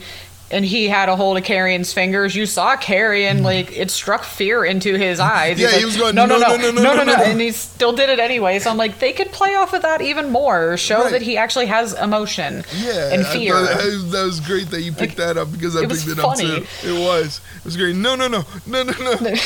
and 0.52 0.64
he 0.64 0.86
had 0.88 1.08
a 1.08 1.16
hold 1.16 1.38
of 1.38 1.44
Karrion's 1.44 1.92
fingers. 1.92 2.36
You 2.36 2.46
saw 2.46 2.76
Carrion 2.76 3.38
hmm. 3.38 3.44
like 3.44 3.76
it 3.76 3.90
struck 3.90 4.24
fear 4.24 4.64
into 4.64 4.96
his 4.96 5.18
eyes. 5.18 5.58
yeah, 5.58 5.70
he 5.70 5.84
was 5.84 5.96
going 5.96 6.14
no, 6.14 6.26
no, 6.26 6.38
no, 6.38 6.56
no, 6.56 6.70
no, 6.70 6.94
no, 6.94 7.04
no, 7.04 7.14
and 7.14 7.40
he 7.40 7.50
still 7.50 7.92
did 7.92 8.10
it 8.10 8.18
anyway. 8.18 8.58
So 8.58 8.70
I'm 8.70 8.76
like, 8.76 8.98
they 8.98 9.12
could 9.12 9.32
play 9.32 9.54
off 9.54 9.72
of 9.72 9.82
that 9.82 10.02
even 10.02 10.30
more, 10.30 10.76
show 10.76 11.08
that 11.08 11.22
he 11.22 11.36
actually 11.36 11.66
has 11.66 11.94
emotion. 11.94 12.64
Yeah, 12.76 13.12
and 13.12 13.26
fear. 13.26 13.54
that 13.54 14.22
was 14.24 14.40
great 14.40 14.70
that 14.70 14.82
you 14.82 14.92
picked 14.92 15.16
that 15.16 15.36
up 15.36 15.50
because 15.50 15.76
I 15.76 15.86
picked 15.86 16.06
it 16.06 16.18
up 16.18 16.36
too. 16.36 16.64
It 16.84 16.98
was, 16.98 17.40
it 17.58 17.64
was 17.64 17.76
great. 17.76 17.96
No, 17.96 18.14
no, 18.14 18.28
no, 18.28 18.44
no, 18.66 18.82
no, 18.82 18.92
no. 18.92 19.14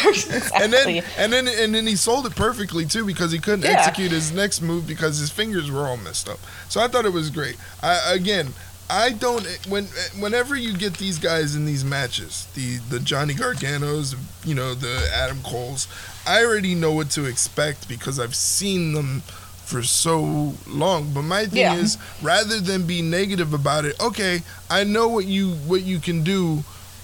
And 0.57 0.73
then, 0.73 1.05
and 1.19 1.33
then, 1.33 1.49
and 1.49 1.75
then 1.75 1.87
he 1.87 1.97
sold 1.97 2.27
it 2.27 2.35
perfectly 2.35 2.87
too 2.87 3.05
because 3.05 3.31
he 3.31 3.39
couldn't 3.39 3.65
execute 3.65 4.11
his 4.11 4.33
next 4.33 4.61
move 4.61 4.87
because 4.87 5.19
his 5.19 5.31
fingers 5.31 5.71
were 5.71 5.87
all 5.87 5.97
messed 5.97 6.29
up. 6.29 6.41
So 6.69 6.81
I 6.81 6.89
thought 6.89 7.05
it 7.05 7.13
was 7.13 7.31
great. 7.31 7.57
again, 7.83 8.55
I 8.89 9.11
don't 9.13 9.45
when 9.69 9.85
whenever 10.19 10.55
you 10.55 10.77
get 10.77 10.95
these 10.99 11.19
guys 11.19 11.57
in 11.57 11.67
these 11.67 11.85
matches, 11.85 12.47
the 12.55 12.77
the 12.89 13.01
Johnny 13.01 13.35
Garganos, 13.35 14.15
you 14.45 14.55
know, 14.55 14.75
the 14.75 15.09
Adam 15.15 15.39
Coles, 15.43 15.89
I 16.27 16.45
already 16.45 16.75
know 16.75 16.93
what 16.93 17.11
to 17.13 17.25
expect 17.25 17.89
because 17.89 18.21
I've 18.21 18.35
seen 18.37 18.93
them 18.93 19.21
for 19.65 19.83
so 19.83 20.55
long. 20.69 21.13
But 21.13 21.23
my 21.23 21.47
thing 21.47 21.59
Yeah. 21.59 21.75
is, 21.75 21.99
rather 22.23 22.61
than 22.61 22.87
be 22.87 23.03
negative 23.03 23.53
about 23.53 23.85
it, 23.85 23.99
okay, 24.01 24.43
I 24.71 24.85
know 24.85 25.09
what 25.09 25.25
you 25.27 25.51
what 25.67 25.83
you 25.83 25.99
can 25.99 26.23
do, 26.23 26.63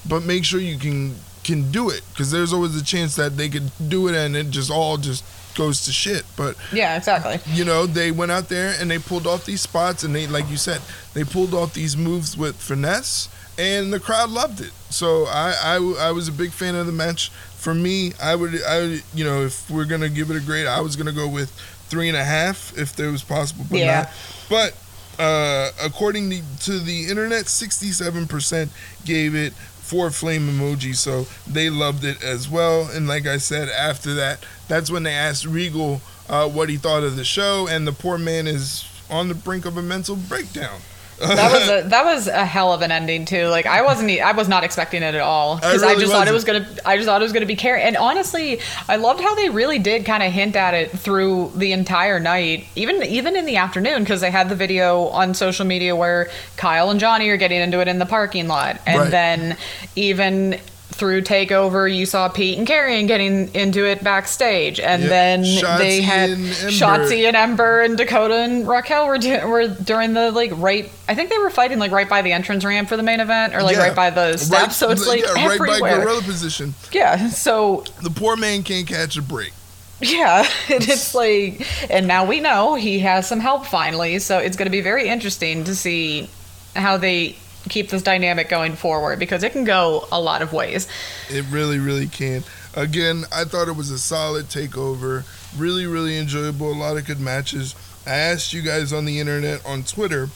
but 0.08 0.22
make 0.22 0.44
sure 0.44 0.60
you 0.60 0.78
can 0.78 1.16
can 1.42 1.72
do 1.72 1.90
it 1.90 2.02
because 2.12 2.30
there's 2.30 2.52
always 2.52 2.76
a 2.80 2.84
chance 2.84 3.16
that 3.16 3.36
they 3.36 3.48
could 3.48 3.68
do 3.88 4.06
it 4.06 4.14
and 4.14 4.36
it 4.36 4.50
just 4.50 4.70
all 4.70 4.96
just 4.96 5.24
goes 5.54 5.84
to 5.84 5.92
shit. 5.92 6.24
But 6.36 6.56
yeah, 6.72 6.96
exactly. 6.96 7.40
you 7.52 7.64
know, 7.64 7.86
they 7.86 8.10
went 8.10 8.32
out 8.32 8.48
there 8.48 8.74
and 8.80 8.90
they 8.90 8.98
pulled 8.98 9.26
off 9.26 9.44
these 9.44 9.60
spots 9.60 10.02
and 10.04 10.14
they, 10.14 10.26
like 10.26 10.48
you 10.50 10.56
said, 10.56 10.80
they 11.14 11.24
pulled 11.24 11.54
off 11.54 11.74
these 11.74 11.96
moves 11.96 12.36
with 12.36 12.56
finesse 12.56 13.28
and 13.58 13.92
the 13.92 14.00
crowd 14.00 14.30
loved 14.30 14.60
it. 14.60 14.72
So 14.90 15.24
I, 15.26 15.54
I, 15.62 16.08
I 16.08 16.12
was 16.12 16.28
a 16.28 16.32
big 16.32 16.50
fan 16.52 16.74
of 16.74 16.86
the 16.86 16.92
match. 16.92 17.30
For 17.30 17.74
me, 17.74 18.12
I 18.20 18.34
would, 18.34 18.54
I, 18.66 19.00
you 19.14 19.24
know, 19.24 19.42
if 19.42 19.70
we're 19.70 19.84
gonna 19.84 20.08
give 20.08 20.30
it 20.30 20.36
a 20.36 20.40
grade, 20.40 20.66
I 20.66 20.80
was 20.80 20.96
gonna 20.96 21.12
go 21.12 21.28
with 21.28 21.50
three 21.88 22.08
and 22.08 22.16
a 22.16 22.24
half 22.24 22.76
if 22.76 22.96
there 22.96 23.10
was 23.12 23.22
possible, 23.22 23.64
but 23.70 23.78
Yeah. 23.78 24.00
not. 24.02 24.10
But 24.48 24.76
uh, 25.22 25.70
according 25.84 26.30
to, 26.30 26.40
to 26.64 26.78
the 26.80 27.06
internet, 27.08 27.46
sixty-seven 27.46 28.26
percent 28.26 28.72
gave 29.04 29.34
it 29.34 29.52
four 29.82 30.10
flame 30.10 30.48
emojis, 30.48 30.96
so 30.96 31.26
they 31.46 31.68
loved 31.68 32.04
it 32.04 32.22
as 32.22 32.48
well. 32.48 32.88
And 32.88 33.06
like 33.06 33.26
I 33.26 33.36
said, 33.36 33.68
after 33.68 34.14
that, 34.14 34.44
that's 34.68 34.90
when 34.90 35.02
they 35.02 35.12
asked 35.12 35.44
Regal 35.44 36.00
uh, 36.28 36.48
what 36.48 36.68
he 36.68 36.76
thought 36.76 37.02
of 37.02 37.16
the 37.16 37.24
show, 37.24 37.66
and 37.68 37.86
the 37.86 37.92
poor 37.92 38.16
man 38.16 38.46
is 38.46 38.88
on 39.10 39.28
the 39.28 39.34
brink 39.34 39.66
of 39.66 39.76
a 39.76 39.82
mental 39.82 40.16
breakdown. 40.16 40.80
That 41.26 41.52
was 41.52 41.68
a 41.68 41.88
that 41.88 42.04
was 42.04 42.26
a 42.28 42.44
hell 42.44 42.72
of 42.72 42.82
an 42.82 42.90
ending 42.92 43.24
too. 43.24 43.46
Like 43.46 43.66
I 43.66 43.82
wasn't 43.82 44.10
I 44.10 44.32
was 44.32 44.48
not 44.48 44.64
expecting 44.64 45.02
it 45.02 45.14
at 45.14 45.20
all 45.20 45.56
because 45.56 45.82
I, 45.82 45.90
really 45.90 46.00
just 46.02 46.12
thought 46.12 46.28
it 46.28 46.32
wasn't. 46.32 46.66
gonna 46.66 46.80
I 46.84 46.96
just 46.96 47.06
thought 47.06 47.20
it 47.20 47.24
was 47.24 47.32
gonna 47.32 47.46
be 47.46 47.56
carry. 47.56 47.82
And 47.82 47.96
honestly, 47.96 48.60
I 48.88 48.96
loved 48.96 49.20
how 49.20 49.34
they 49.34 49.48
really 49.48 49.78
did 49.78 50.04
kind 50.04 50.22
of 50.22 50.32
hint 50.32 50.56
at 50.56 50.74
it 50.74 50.90
through 50.90 51.52
the 51.56 51.72
entire 51.72 52.18
night, 52.20 52.66
even 52.76 53.02
even 53.02 53.36
in 53.36 53.46
the 53.46 53.56
afternoon 53.56 54.00
because 54.02 54.20
they 54.20 54.30
had 54.30 54.48
the 54.48 54.56
video 54.56 55.06
on 55.08 55.34
social 55.34 55.64
media 55.64 55.94
where 55.96 56.30
Kyle 56.56 56.90
and 56.90 56.98
Johnny 57.00 57.28
are 57.28 57.36
getting 57.36 57.60
into 57.60 57.80
it 57.80 57.88
in 57.88 57.98
the 57.98 58.06
parking 58.06 58.48
lot, 58.48 58.80
and 58.86 59.00
Right. 59.02 59.10
then 59.10 59.56
even. 59.96 60.58
Through 60.92 61.22
takeover, 61.22 61.92
you 61.92 62.06
saw 62.06 62.28
Pete 62.28 62.58
and 62.58 62.66
Karrion 62.68 63.06
getting 63.08 63.52
into 63.54 63.84
it 63.86 64.04
backstage, 64.04 64.78
and 64.78 65.02
Yep. 65.02 65.10
then 65.10 65.42
Shotzi 65.44 65.78
they 65.78 66.00
had 66.02 66.30
and 66.30 66.46
Shotzi 66.46 67.26
and 67.26 67.36
Ember 67.36 67.80
and 67.80 67.96
Dakota 67.96 68.36
and 68.36 68.68
Raquel 68.68 69.06
were 69.06 69.18
do- 69.18 69.46
were 69.48 69.68
during 69.68 70.12
the 70.14 70.30
like 70.30 70.52
right. 70.54 70.90
I 71.08 71.14
think 71.14 71.30
they 71.30 71.38
were 71.38 71.50
fighting 71.50 71.78
like 71.78 71.92
right 71.92 72.08
by 72.08 72.22
the 72.22 72.32
entrance 72.32 72.64
ramp 72.64 72.88
for 72.88 72.96
the 72.96 73.02
main 73.02 73.20
event, 73.20 73.54
or 73.54 73.62
like 73.62 73.76
Yeah. 73.76 73.82
right 73.88 73.96
by 73.96 74.10
the 74.10 74.36
steps. 74.36 74.50
Right- 74.62 74.72
so 74.72 74.90
it's 74.90 75.06
like 75.06 75.20
yeah, 75.20 75.32
right 75.48 75.58
by 75.58 75.74
everywhere. 75.74 76.00
gorilla 76.00 76.22
position. 76.22 76.74
yeah. 76.92 77.28
So 77.30 77.84
The 78.02 78.10
poor 78.10 78.36
man 78.36 78.62
can't 78.62 78.86
catch 78.86 79.16
a 79.16 79.22
break. 79.22 79.52
yeah, 80.00 80.40
and 80.68 80.82
it's 80.88 81.14
like, 81.14 81.66
and 81.90 82.06
now 82.06 82.24
we 82.24 82.40
know 82.40 82.74
he 82.74 82.98
has 83.00 83.26
some 83.26 83.40
help 83.40 83.66
finally. 83.66 84.18
So 84.18 84.38
it's 84.38 84.56
going 84.56 84.66
to 84.66 84.70
be 84.70 84.80
very 84.82 85.08
interesting 85.08 85.64
to 85.64 85.74
see 85.74 86.28
how 86.76 86.96
they 86.96 87.36
keep 87.72 87.88
this 87.88 88.02
dynamic 88.02 88.48
going 88.48 88.74
forward 88.76 89.18
because 89.18 89.42
it 89.42 89.52
can 89.52 89.64
go 89.64 90.06
a 90.12 90.20
lot 90.20 90.42
of 90.42 90.52
ways. 90.52 90.86
It 91.30 91.44
really, 91.50 91.78
really 91.78 92.06
can. 92.06 92.44
Again, 92.74 93.24
I 93.32 93.44
thought 93.44 93.68
it 93.68 93.76
was 93.76 93.90
a 93.90 93.98
solid 93.98 94.46
takeover. 94.46 95.24
Really, 95.56 95.86
really 95.86 96.18
enjoyable. 96.18 96.70
A 96.72 96.74
lot 96.74 96.96
of 96.96 97.06
good 97.06 97.20
matches. 97.20 97.74
I 98.06 98.12
asked 98.14 98.52
you 98.52 98.62
guys 98.62 98.92
on 98.92 99.04
the 99.04 99.18
internet 99.20 99.64
on 99.64 99.84
Twitter, 99.84 100.28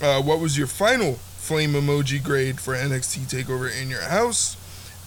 uh, 0.00 0.20
what 0.22 0.38
was 0.40 0.56
your 0.56 0.66
final 0.66 1.14
flame 1.14 1.72
emoji 1.72 2.22
grade 2.22 2.60
for 2.60 2.74
NXT 2.74 3.20
Takeover 3.30 3.70
in 3.80 3.88
your 3.88 4.02
house? 4.02 4.56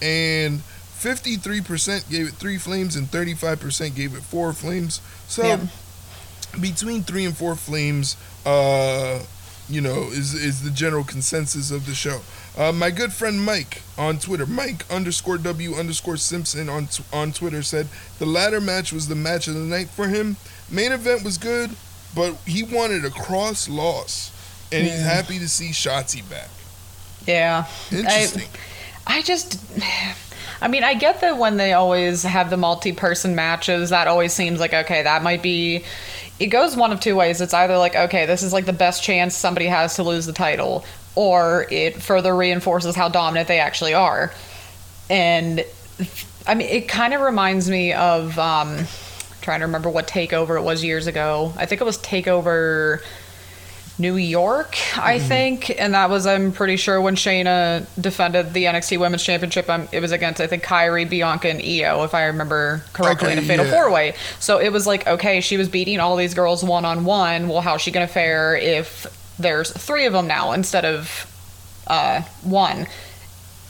And 0.02 0.60
53% 0.60 2.10
gave 2.10 2.28
it 2.28 2.34
three 2.34 2.58
flames, 2.58 2.96
and 2.96 3.06
35% 3.10 3.94
gave 3.94 4.14
it 4.14 4.22
four 4.22 4.52
flames. 4.52 5.00
So 5.28 5.44
Yeah. 5.46 5.58
between 6.60 7.04
three 7.04 7.24
and 7.24 7.36
four 7.36 7.54
flames, 7.56 8.16
uh, 8.44 9.20
you 9.70 9.80
know, 9.80 10.08
is 10.10 10.34
is 10.34 10.62
the 10.62 10.70
general 10.70 11.04
consensus 11.04 11.70
of 11.70 11.86
the 11.86 11.94
show. 11.94 12.20
Uh, 12.58 12.72
my 12.72 12.90
good 12.90 13.12
friend 13.12 13.40
Mike 13.40 13.82
on 13.96 14.18
Twitter, 14.18 14.46
Mike 14.46 14.84
underscore 14.90 15.38
W 15.38 15.74
underscore 15.74 16.16
Simpson 16.16 16.68
on 16.68 16.86
t- 16.86 17.04
on 17.12 17.32
Twitter 17.32 17.62
said 17.62 17.86
the 18.18 18.26
ladder 18.26 18.60
match 18.60 18.92
was 18.92 19.08
the 19.08 19.14
match 19.14 19.46
of 19.46 19.54
the 19.54 19.60
night 19.60 19.88
for 19.88 20.08
him. 20.08 20.36
Main 20.70 20.92
event 20.92 21.24
was 21.24 21.38
good, 21.38 21.70
but 22.14 22.34
he 22.46 22.62
wanted 22.62 23.04
a 23.04 23.10
Kross 23.10 23.68
loss, 23.68 24.32
and 24.72 24.86
he's 24.86 25.02
happy 25.02 25.38
to 25.38 25.48
see 25.48 25.70
Shotzi 25.70 26.28
back. 26.28 26.50
Yeah. 27.26 27.66
Interesting. 27.90 28.48
I, 29.06 29.18
I 29.18 29.22
just. 29.22 29.62
I 30.62 30.68
mean, 30.68 30.84
I 30.84 30.92
get 30.92 31.22
that 31.22 31.38
when 31.38 31.56
they 31.56 31.72
always 31.72 32.22
have 32.22 32.50
the 32.50 32.58
multi 32.58 32.92
person 32.92 33.34
matches, 33.34 33.88
that 33.90 34.08
always 34.08 34.34
seems 34.34 34.60
like, 34.60 34.74
okay, 34.74 35.02
that 35.02 35.22
might 35.22 35.42
be. 35.42 35.84
It 36.40 36.46
goes 36.46 36.74
one 36.74 36.90
of 36.90 36.98
two 36.98 37.14
ways. 37.14 37.40
It's 37.40 37.54
either 37.54 37.78
like, 37.78 37.94
okay, 37.94 38.26
this 38.26 38.42
is 38.42 38.52
like 38.52 38.66
the 38.66 38.72
best 38.72 39.04
chance 39.04 39.36
somebody 39.36 39.66
has 39.66 39.96
to 39.96 40.02
lose 40.02 40.26
the 40.26 40.32
title, 40.32 40.84
or 41.14 41.66
it 41.70 42.02
further 42.02 42.34
reinforces 42.34 42.96
how 42.96 43.08
dominant 43.08 43.46
they 43.46 43.60
actually 43.60 43.94
are. 43.94 44.32
And 45.08 45.64
I 46.46 46.54
mean, 46.54 46.68
it 46.68 46.88
kind 46.88 47.14
of 47.14 47.20
reminds 47.20 47.70
me 47.70 47.92
of. 47.92 48.36
Um, 48.38 48.86
trying 49.40 49.60
to 49.60 49.66
remember 49.66 49.90
what 49.90 50.06
takeover 50.06 50.58
it 50.58 50.62
was 50.62 50.84
years 50.84 51.06
ago. 51.06 51.52
I 51.56 51.66
think 51.66 51.80
it 51.80 51.84
was 51.84 51.98
takeover 51.98 53.02
New 54.00 54.16
York, 54.16 54.76
I 54.96 55.18
Mm-hmm. 55.18 55.28
think, 55.28 55.80
and 55.80 55.94
that 55.94 56.08
was 56.10 56.26
I'm 56.26 56.52
pretty 56.52 56.76
sure 56.76 57.00
when 57.00 57.14
Shayna 57.16 57.86
defended 58.00 58.52
the 58.54 58.64
NXT 58.64 58.98
Women's 58.98 59.22
Championship. 59.22 59.68
Um, 59.68 59.88
it 59.92 60.00
was 60.00 60.12
against 60.12 60.40
I 60.40 60.46
think 60.46 60.64
Kairi, 60.64 61.08
Bianca, 61.08 61.48
and 61.50 61.60
Io, 61.60 62.02
if 62.04 62.14
I 62.14 62.24
remember 62.26 62.82
correctly, 62.92 63.32
in 63.32 63.38
a 63.38 63.42
fatal 63.42 63.66
yeah. 63.66 63.72
four 63.72 63.90
way. 63.92 64.14
So 64.38 64.58
it 64.58 64.72
was 64.72 64.86
like 64.86 65.06
okay, 65.06 65.40
she 65.40 65.56
was 65.56 65.68
beating 65.68 66.00
all 66.00 66.16
these 66.16 66.34
girls 66.34 66.64
one 66.64 66.84
on 66.84 67.04
one. 67.04 67.48
Well, 67.48 67.60
how's 67.60 67.82
she 67.82 67.90
gonna 67.90 68.08
fare 68.08 68.56
if 68.56 69.06
there's 69.38 69.70
three 69.70 70.06
of 70.06 70.12
them 70.12 70.26
now 70.26 70.52
instead 70.52 70.84
of 70.84 71.26
uh, 71.86 72.22
one? 72.42 72.86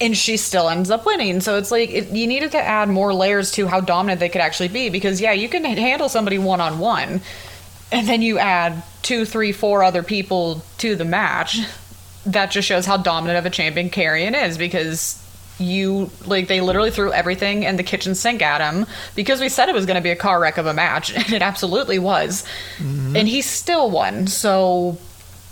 and 0.02 0.16
she 0.16 0.38
still 0.38 0.70
ends 0.70 0.90
up 0.90 1.04
winning. 1.04 1.42
So 1.42 1.58
it's 1.58 1.70
like 1.70 1.90
it, 1.90 2.08
you 2.08 2.26
needed 2.26 2.52
to 2.52 2.58
add 2.58 2.88
more 2.88 3.12
layers 3.12 3.50
to 3.52 3.66
how 3.66 3.82
dominant 3.82 4.18
they 4.18 4.30
could 4.30 4.40
actually 4.40 4.68
be 4.68 4.88
because 4.88 5.20
yeah, 5.20 5.32
you 5.32 5.46
can 5.46 5.62
handle 5.62 6.08
somebody 6.08 6.38
one 6.38 6.58
on 6.58 6.78
one, 6.78 7.20
and 7.92 8.08
then 8.08 8.22
you 8.22 8.38
add 8.38 8.82
two, 9.02 9.24
three, 9.24 9.52
four 9.52 9.82
other 9.82 10.02
people 10.02 10.62
to 10.78 10.94
the 10.94 11.04
match. 11.04 11.60
That 12.26 12.50
just 12.50 12.68
shows 12.68 12.86
how 12.86 12.96
dominant 12.98 13.38
of 13.38 13.46
a 13.46 13.50
champion 13.50 13.90
Karrion 13.90 14.40
is 14.40 14.58
because 14.58 15.20
you 15.60 16.10
like 16.26 16.48
they 16.48 16.60
literally 16.60 16.90
threw 16.90 17.12
everything 17.12 17.64
in 17.64 17.76
the 17.76 17.82
kitchen 17.82 18.14
sink 18.14 18.40
at 18.42 18.60
him 18.60 18.86
because 19.14 19.40
we 19.40 19.48
said 19.48 19.68
it 19.68 19.74
was 19.74 19.84
going 19.84 19.96
to 19.96 20.02
be 20.02 20.10
a 20.10 20.16
car 20.16 20.40
wreck 20.40 20.56
of 20.56 20.66
a 20.66 20.72
match 20.72 21.12
and 21.14 21.32
it 21.32 21.42
absolutely 21.42 21.98
was 21.98 22.44
mm-hmm. 22.78 23.14
and 23.14 23.28
he 23.28 23.42
still 23.42 23.90
won 23.90 24.26
so 24.26 24.96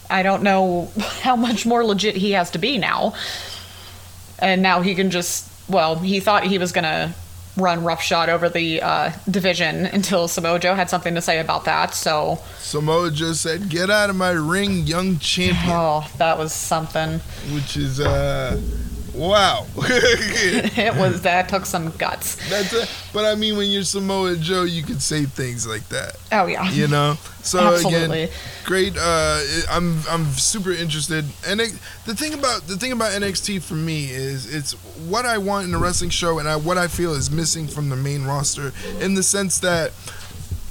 i 0.09 0.22
don't 0.22 0.43
know 0.43 0.91
how 1.20 1.36
much 1.36 1.66
more 1.66 1.84
legit 1.84 2.16
he 2.16 2.30
has 2.32 2.51
to 2.51 2.59
be 2.59 2.78
now 2.78 3.14
and 4.39 4.62
now 4.62 4.80
he 4.80 4.95
can 4.95 5.11
just 5.11 5.47
well 5.68 5.97
he 5.97 6.20
thought 6.20 6.43
he 6.43 6.57
was 6.57 6.72
gonna 6.72 7.14
run 7.59 7.84
roughshod 7.84 8.28
over 8.28 8.48
the 8.48 8.80
uh, 8.82 9.12
division 9.30 9.86
until 9.86 10.28
Samoa 10.28 10.59
Joe 10.59 10.74
had 10.74 10.88
something 10.88 11.14
to 11.14 11.20
say 11.20 11.38
about 11.40 11.64
that 11.66 11.94
so. 11.94 12.38
Samoa 12.59 13.11
Joe 13.11 13.32
said, 13.32 13.68
"Get 13.68 13.90
out 13.90 14.11
of 14.11 14.16
my 14.16 14.30
ring, 14.30 14.86
young 14.86 15.18
champion," 15.18 15.66
oh 15.68 16.09
that 16.18 16.38
was 16.38 16.52
something. 16.52 17.20
Which 17.52 17.76
is 17.76 18.00
uh, 18.00 18.61
wow. 19.18 19.66
it 19.76 20.94
was 20.96 21.22
that 21.22 21.48
took 21.48 21.66
some 21.66 21.90
guts 21.92 22.36
That's 22.48 22.72
it. 22.72 22.90
But 23.12 23.24
I 23.24 23.34
mean, 23.34 23.56
when 23.56 23.68
you're 23.68 23.82
Samoa 23.82 24.36
Joe, 24.36 24.64
you 24.64 24.82
can 24.82 25.00
say 25.00 25.24
things 25.24 25.66
like 25.66 25.88
that. 25.88 26.16
oh 26.32 26.46
yeah 26.46 26.70
You 26.70 26.88
know. 26.88 27.16
So 27.42 27.58
Absolutely. 27.60 28.24
again, 28.24 28.34
great. 28.64 28.94
Uh, 28.98 29.40
I'm 29.70 30.00
I'm 30.10 30.26
super 30.32 30.70
interested. 30.70 31.24
And 31.46 31.60
it, 31.62 31.78
the 32.04 32.14
thing 32.14 32.34
about 32.34 32.62
the 32.62 32.76
thing 32.76 32.92
about 32.92 33.12
NXT 33.12 33.62
for 33.62 33.74
me 33.74 34.10
is 34.10 34.54
it's 34.54 34.72
what 35.08 35.24
I 35.24 35.38
want 35.38 35.66
in 35.66 35.74
a 35.74 35.78
wrestling 35.78 36.10
show, 36.10 36.38
and 36.38 36.48
I, 36.48 36.56
what 36.56 36.76
I 36.76 36.88
feel 36.88 37.14
is 37.14 37.30
missing 37.30 37.66
from 37.66 37.88
the 37.88 37.96
main 37.96 38.24
roster 38.24 38.72
in 39.00 39.14
the 39.14 39.22
sense 39.22 39.60
that 39.60 39.92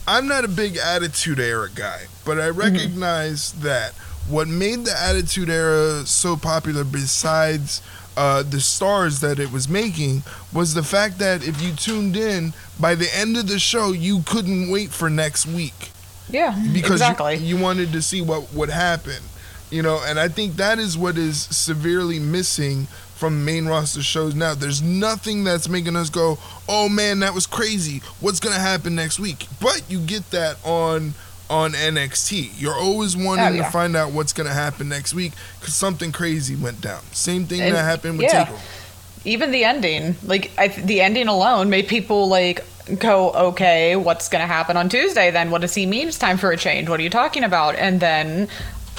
I'm 0.07 0.27
not 0.27 0.45
a 0.45 0.47
big 0.47 0.77
Attitude 0.77 1.39
Era 1.39 1.67
guy, 1.73 2.05
but 2.25 2.39
I 2.39 2.49
recognize 2.49 3.53
that 3.53 3.93
what 4.29 4.47
made 4.47 4.85
the 4.85 4.95
Attitude 4.97 5.49
Era 5.49 6.05
so 6.05 6.37
popular, 6.37 6.83
besides 6.83 7.81
uh, 8.17 8.43
the 8.43 8.59
stars 8.59 9.19
that 9.21 9.39
it 9.39 9.51
was 9.51 9.69
making 9.69 10.23
was 10.51 10.73
the 10.73 10.83
fact 10.83 11.19
that 11.19 11.47
if 11.47 11.61
you 11.61 11.71
tuned 11.73 12.17
in 12.17 12.51
by 12.79 12.95
the 12.95 13.07
end 13.15 13.37
of 13.37 13.47
the 13.47 13.59
show, 13.59 13.91
you 13.93 14.21
couldn't 14.25 14.69
wait 14.69 14.89
for 14.89 15.09
next 15.09 15.45
week 15.45 15.91
Yeah, 16.29 16.53
because 16.73 16.99
exactly. 17.01 17.35
you, 17.35 17.55
you 17.55 17.63
wanted 17.63 17.91
to 17.93 18.01
see 18.01 18.21
what 18.21 18.51
would 18.53 18.69
happen, 18.69 19.21
you 19.69 19.81
know. 19.83 20.01
And 20.05 20.19
I 20.19 20.27
think 20.27 20.55
that 20.57 20.79
is 20.79 20.97
what 20.97 21.17
is 21.17 21.43
severely 21.43 22.19
missing 22.19 22.87
from 23.15 23.43
main 23.45 23.65
roster 23.67 24.03
shows 24.03 24.35
now. 24.35 24.53
There's 24.53 24.81
nothing 24.81 25.43
that's 25.43 25.67
making 25.69 25.95
us 25.95 26.09
go, 26.09 26.37
"Oh 26.67 26.87
man, 26.89 27.19
that 27.21 27.33
was 27.33 27.47
crazy. 27.47 28.01
What's 28.19 28.39
gonna 28.39 28.59
happen 28.59 28.93
next 28.95 29.19
week?" 29.19 29.47
But 29.61 29.81
you 29.89 29.99
get 29.99 30.29
that 30.31 30.57
on 30.63 31.13
on 31.49 31.71
NXT. 31.73 32.51
You're 32.59 32.75
always 32.75 33.15
wanting 33.15 33.45
Oh, 33.45 33.49
yeah. 33.49 33.65
to 33.65 33.71
find 33.71 33.95
out 33.95 34.11
what's 34.11 34.33
gonna 34.33 34.53
happen 34.53 34.89
next 34.89 35.13
week 35.13 35.33
because 35.59 35.73
something 35.75 36.11
crazy 36.11 36.55
went 36.55 36.81
down. 36.81 37.01
Same 37.11 37.45
thing 37.45 37.61
And- 37.61 37.75
that 37.75 37.83
happened 37.83 38.17
with 38.17 38.27
yeah. 38.31 38.45
Takeover. 38.45 38.59
even 39.25 39.51
the 39.51 39.63
ending 39.65 40.15
like 40.23 40.51
I, 40.57 40.67
the 40.69 41.01
ending 41.01 41.27
alone 41.27 41.69
made 41.69 41.87
people 41.87 42.27
like 42.29 42.63
go 42.99 43.31
okay 43.31 43.95
what's 43.97 44.29
gonna 44.29 44.47
happen 44.47 44.77
on 44.77 44.87
tuesday 44.87 45.31
then 45.31 45.51
what 45.51 45.59
does 45.59 45.73
he 45.75 45.85
mean 45.85 46.07
it's 46.07 46.17
time 46.17 46.37
for 46.37 46.51
a 46.51 46.55
change 46.57 46.87
what 46.87 46.99
are 47.01 47.03
you 47.03 47.09
talking 47.09 47.43
about 47.43 47.75
and 47.75 47.99
then 47.99 48.47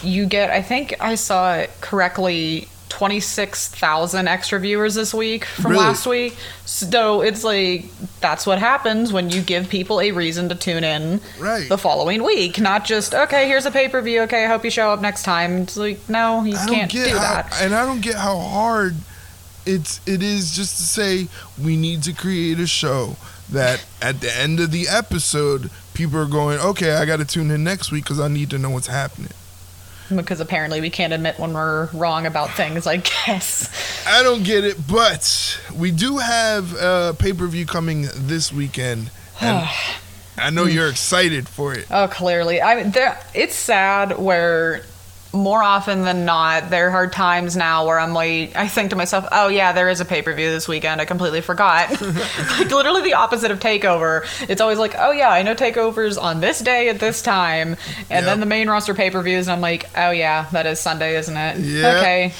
you 0.02 0.26
get 0.26 0.50
i 0.50 0.60
think 0.60 0.94
i 1.00 1.14
saw 1.14 1.54
it 1.54 1.70
correctly 1.80 2.68
26000 2.88 4.28
extra 4.28 4.58
viewers 4.58 4.94
this 4.94 5.12
week 5.14 5.44
from 5.44 5.72
Really? 5.72 5.84
last 5.84 6.06
week 6.06 6.36
so 6.64 7.20
it's 7.20 7.44
like 7.44 7.86
that's 8.20 8.46
what 8.46 8.58
happens 8.58 9.12
when 9.12 9.30
you 9.30 9.42
give 9.42 9.68
people 9.68 10.00
a 10.00 10.10
reason 10.12 10.48
to 10.48 10.54
tune 10.54 10.84
in 10.84 11.20
Right. 11.38 11.68
the 11.68 11.78
following 11.78 12.22
week 12.22 12.58
not 12.60 12.84
just 12.84 13.14
okay 13.14 13.46
here's 13.46 13.66
a 13.66 13.70
pay-per-view 13.70 14.22
okay 14.22 14.44
i 14.44 14.48
hope 14.48 14.64
you 14.64 14.70
show 14.70 14.90
up 14.90 15.00
next 15.00 15.22
time 15.22 15.58
it's 15.58 15.76
like 15.76 15.98
no 16.08 16.44
you 16.44 16.56
I 16.56 16.66
can't 16.66 16.90
get 16.90 17.08
do 17.12 17.16
how, 17.18 17.34
that 17.42 17.60
and 17.62 17.74
I 17.74 17.84
don't 17.84 18.00
get 18.00 18.14
how 18.16 18.38
hard 18.38 18.96
it's 19.66 20.00
it 20.06 20.22
is 20.22 20.54
just 20.56 20.76
to 20.78 20.82
say 20.82 21.28
we 21.62 21.76
need 21.76 22.02
to 22.04 22.12
create 22.12 22.58
a 22.58 22.66
show 22.66 23.16
that 23.50 23.84
at 24.02 24.20
the 24.20 24.34
end 24.36 24.60
of 24.60 24.70
the 24.70 24.86
episode 24.88 25.70
people 25.94 26.18
are 26.18 26.26
going 26.26 26.58
okay 26.60 26.92
I 26.94 27.04
got 27.04 27.16
to 27.18 27.24
tune 27.24 27.50
in 27.50 27.64
next 27.64 27.90
week 27.92 28.04
because 28.04 28.20
I 28.20 28.28
need 28.28 28.50
to 28.50 28.58
know 28.58 28.70
what's 28.70 28.86
happening. 28.86 29.32
Because 30.14 30.40
apparently 30.40 30.80
we 30.80 30.90
can't 30.90 31.12
admit 31.12 31.38
when 31.38 31.52
we're 31.52 31.86
wrong 31.92 32.26
about 32.26 32.50
things, 32.52 32.86
I 32.86 32.98
guess. 32.98 33.70
I 34.06 34.22
don't 34.22 34.42
get 34.42 34.64
it, 34.64 34.76
but 34.88 35.60
we 35.74 35.90
do 35.90 36.18
have 36.18 36.74
a 36.74 37.16
pay 37.18 37.32
per 37.32 37.46
view 37.46 37.66
coming 37.66 38.06
this 38.14 38.52
weekend, 38.52 39.10
and 39.40 39.68
I 40.36 40.50
know 40.50 40.64
you're 40.64 40.88
mm. 40.88 40.92
excited 40.92 41.48
for 41.48 41.74
it. 41.74 41.86
Oh, 41.90 42.08
clearly. 42.08 42.62
I 42.62 42.76
mean, 42.76 42.92
there, 42.92 43.20
it's 43.34 43.56
sad 43.56 44.18
where 44.18 44.84
more 45.32 45.62
often 45.62 46.02
than 46.02 46.24
not, 46.24 46.70
there 46.70 46.90
are 46.90 47.06
times 47.06 47.56
now 47.56 47.86
where 47.86 47.98
I'm 47.98 48.14
like, 48.14 48.56
I 48.56 48.66
think 48.66 48.90
to 48.90 48.96
myself, 48.96 49.26
oh, 49.30 49.48
yeah, 49.48 49.72
there 49.72 49.88
is 49.88 50.00
a 50.00 50.04
pay 50.04 50.22
per 50.22 50.32
view 50.34 50.50
this 50.50 50.66
weekend. 50.66 51.00
I 51.00 51.04
completely 51.04 51.42
forgot. 51.42 51.90
like, 52.00 52.70
literally 52.70 53.02
the 53.02 53.14
opposite 53.14 53.50
of 53.50 53.60
Takeover. 53.60 54.26
It's 54.48 54.60
always 54.60 54.78
like, 54.78 54.94
oh, 54.96 55.10
yeah, 55.10 55.28
I 55.28 55.42
know 55.42 55.54
Takeover's 55.54 56.16
on 56.16 56.40
this 56.40 56.60
day 56.60 56.88
at 56.88 56.98
this 56.98 57.20
time. 57.20 57.76
And 58.08 58.26
then 58.26 58.40
the 58.40 58.46
main 58.46 58.68
roster 58.68 58.94
pay 58.94 59.10
per 59.10 59.22
views, 59.22 59.48
and 59.48 59.54
I'm 59.54 59.60
like, 59.60 59.90
oh, 59.96 60.10
yeah, 60.10 60.48
that 60.52 60.66
is 60.66 60.80
Sunday, 60.80 61.16
isn't 61.16 61.36
it? 61.36 61.58
Yeah. 61.58 61.98
Okay. 61.98 62.32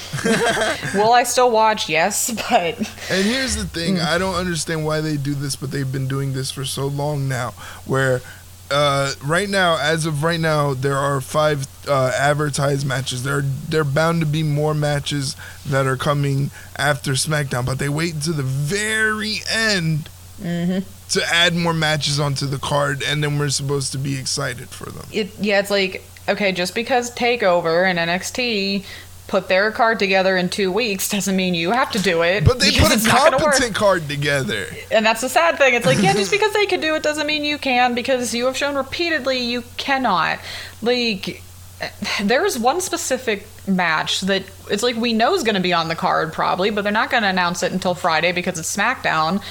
Will 0.95 1.13
I 1.13 1.23
still 1.23 1.51
watch? 1.51 1.89
Yes, 1.89 2.31
but. 2.31 2.77
And 3.09 3.25
here's 3.25 3.55
the 3.55 3.65
thing. 3.65 3.99
I 3.99 4.17
don't 4.17 4.35
understand 4.35 4.85
why 4.85 5.01
they 5.01 5.17
do 5.17 5.35
this, 5.35 5.55
but 5.55 5.69
they've 5.71 5.91
been 5.91 6.07
doing 6.07 6.33
this 6.33 6.49
for 6.51 6.65
so 6.65 6.87
long 6.87 7.27
now. 7.27 7.51
Where 7.85 8.21
uh, 8.71 9.13
right 9.23 9.49
now, 9.49 9.77
as 9.79 10.05
of 10.05 10.23
right 10.23 10.39
now, 10.39 10.73
there 10.73 10.97
are 10.97 11.21
five 11.21 11.67
uh, 11.87 12.11
advertised 12.15 12.85
matches. 12.85 13.23
There, 13.23 13.37
are, 13.39 13.41
there 13.41 13.81
are 13.81 13.85
bound 13.85 14.19
to 14.21 14.25
be 14.27 14.43
more 14.43 14.73
matches 14.73 15.35
that 15.65 15.87
are 15.87 15.97
coming 15.97 16.51
after 16.77 17.13
SmackDown, 17.13 17.65
but 17.65 17.79
they 17.79 17.89
wait 17.89 18.13
until 18.15 18.33
the 18.33 18.43
very 18.43 19.37
end 19.51 20.09
Mm-hmm. 20.41 20.87
to 21.09 21.21
add 21.33 21.53
more 21.53 21.73
matches 21.73 22.17
onto 22.17 22.45
the 22.45 22.59
card, 22.59 23.03
and 23.03 23.21
then 23.21 23.37
we're 23.37 23.49
supposed 23.49 23.91
to 23.91 23.97
be 23.97 24.17
excited 24.17 24.69
for 24.69 24.85
them. 24.89 25.05
it 25.11 25.37
yeah 25.37 25.59
it's 25.59 25.69
like 25.69 26.01
okay 26.29 26.53
just 26.53 26.73
because 26.73 27.11
takeover 27.13 27.83
and 27.85 27.99
nxt 27.99 28.85
put 29.29 29.47
their 29.47 29.71
card 29.71 29.97
together 29.99 30.35
in 30.35 30.49
two 30.49 30.71
weeks 30.71 31.07
doesn't 31.09 31.35
mean 31.35 31.53
you 31.53 31.71
have 31.71 31.91
to 31.91 31.99
do 32.01 32.21
it 32.23 32.43
But 32.43 32.59
they 32.59 32.71
put 32.71 32.91
a 32.91 32.95
it's 32.95 33.05
not 33.05 33.31
gonna 33.31 33.37
work. 33.37 33.53
competent 33.53 33.75
card 33.75 34.07
together. 34.09 34.65
and 34.91 35.05
that's 35.05 35.21
the 35.21 35.29
sad 35.29 35.57
thing 35.57 35.75
it's 35.75 35.85
like 35.85 36.01
yeah 36.01 36.13
just 36.21 36.31
because 36.31 36.51
they 36.53 36.65
can 36.65 36.81
do 36.81 36.95
it 36.95 37.03
doesn't 37.03 37.27
mean 37.27 37.45
you 37.45 37.57
can 37.57 37.95
because 37.95 38.33
you 38.35 38.45
have 38.47 38.57
shown 38.57 38.75
repeatedly 38.75 39.37
you 39.39 39.63
cannot 39.77 40.39
like 40.81 41.41
there 42.23 42.45
is 42.45 42.59
one 42.59 42.81
specific 42.81 43.47
match 43.67 44.21
that 44.21 44.43
it's 44.69 44.83
like 44.83 44.95
we 44.97 45.13
know 45.13 45.33
is 45.33 45.43
going 45.43 45.55
to 45.55 45.61
be 45.61 45.71
on 45.71 45.87
the 45.87 45.95
card 45.95 46.33
probably 46.33 46.69
but 46.71 46.81
they're 46.81 46.91
not 46.91 47.09
going 47.09 47.23
to 47.23 47.29
announce 47.29 47.63
it 47.63 47.71
until 47.71 47.93
friday 47.95 48.31
because 48.33 48.59
it's 48.59 48.75
smackdown 48.75 49.41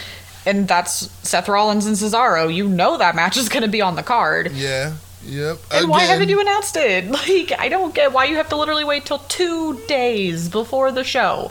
and 0.44 0.66
that's 0.68 1.10
seth 1.26 1.48
rollins 1.48 1.86
and 1.86 1.96
cesaro 1.96 2.52
you 2.52 2.68
know 2.68 2.98
that 2.98 3.14
match 3.16 3.36
is 3.36 3.48
going 3.48 3.62
to 3.62 3.68
be 3.68 3.80
on 3.80 3.94
the 3.96 4.02
card 4.02 4.50
Yeah. 4.52 4.94
Yep. 5.24 5.58
and 5.72 5.88
why 5.88 6.02
haven't 6.02 6.28
you 6.28 6.40
announced 6.40 6.76
it? 6.76 7.04
Like, 7.10 7.52
I 7.58 7.68
don't 7.68 7.94
get 7.94 8.12
why 8.12 8.24
you 8.26 8.36
have 8.36 8.48
to 8.50 8.56
literally 8.56 8.84
wait 8.84 9.04
till 9.06 9.18
two 9.18 9.78
days 9.86 10.48
before 10.48 10.92
the 10.92 11.04
show. 11.04 11.50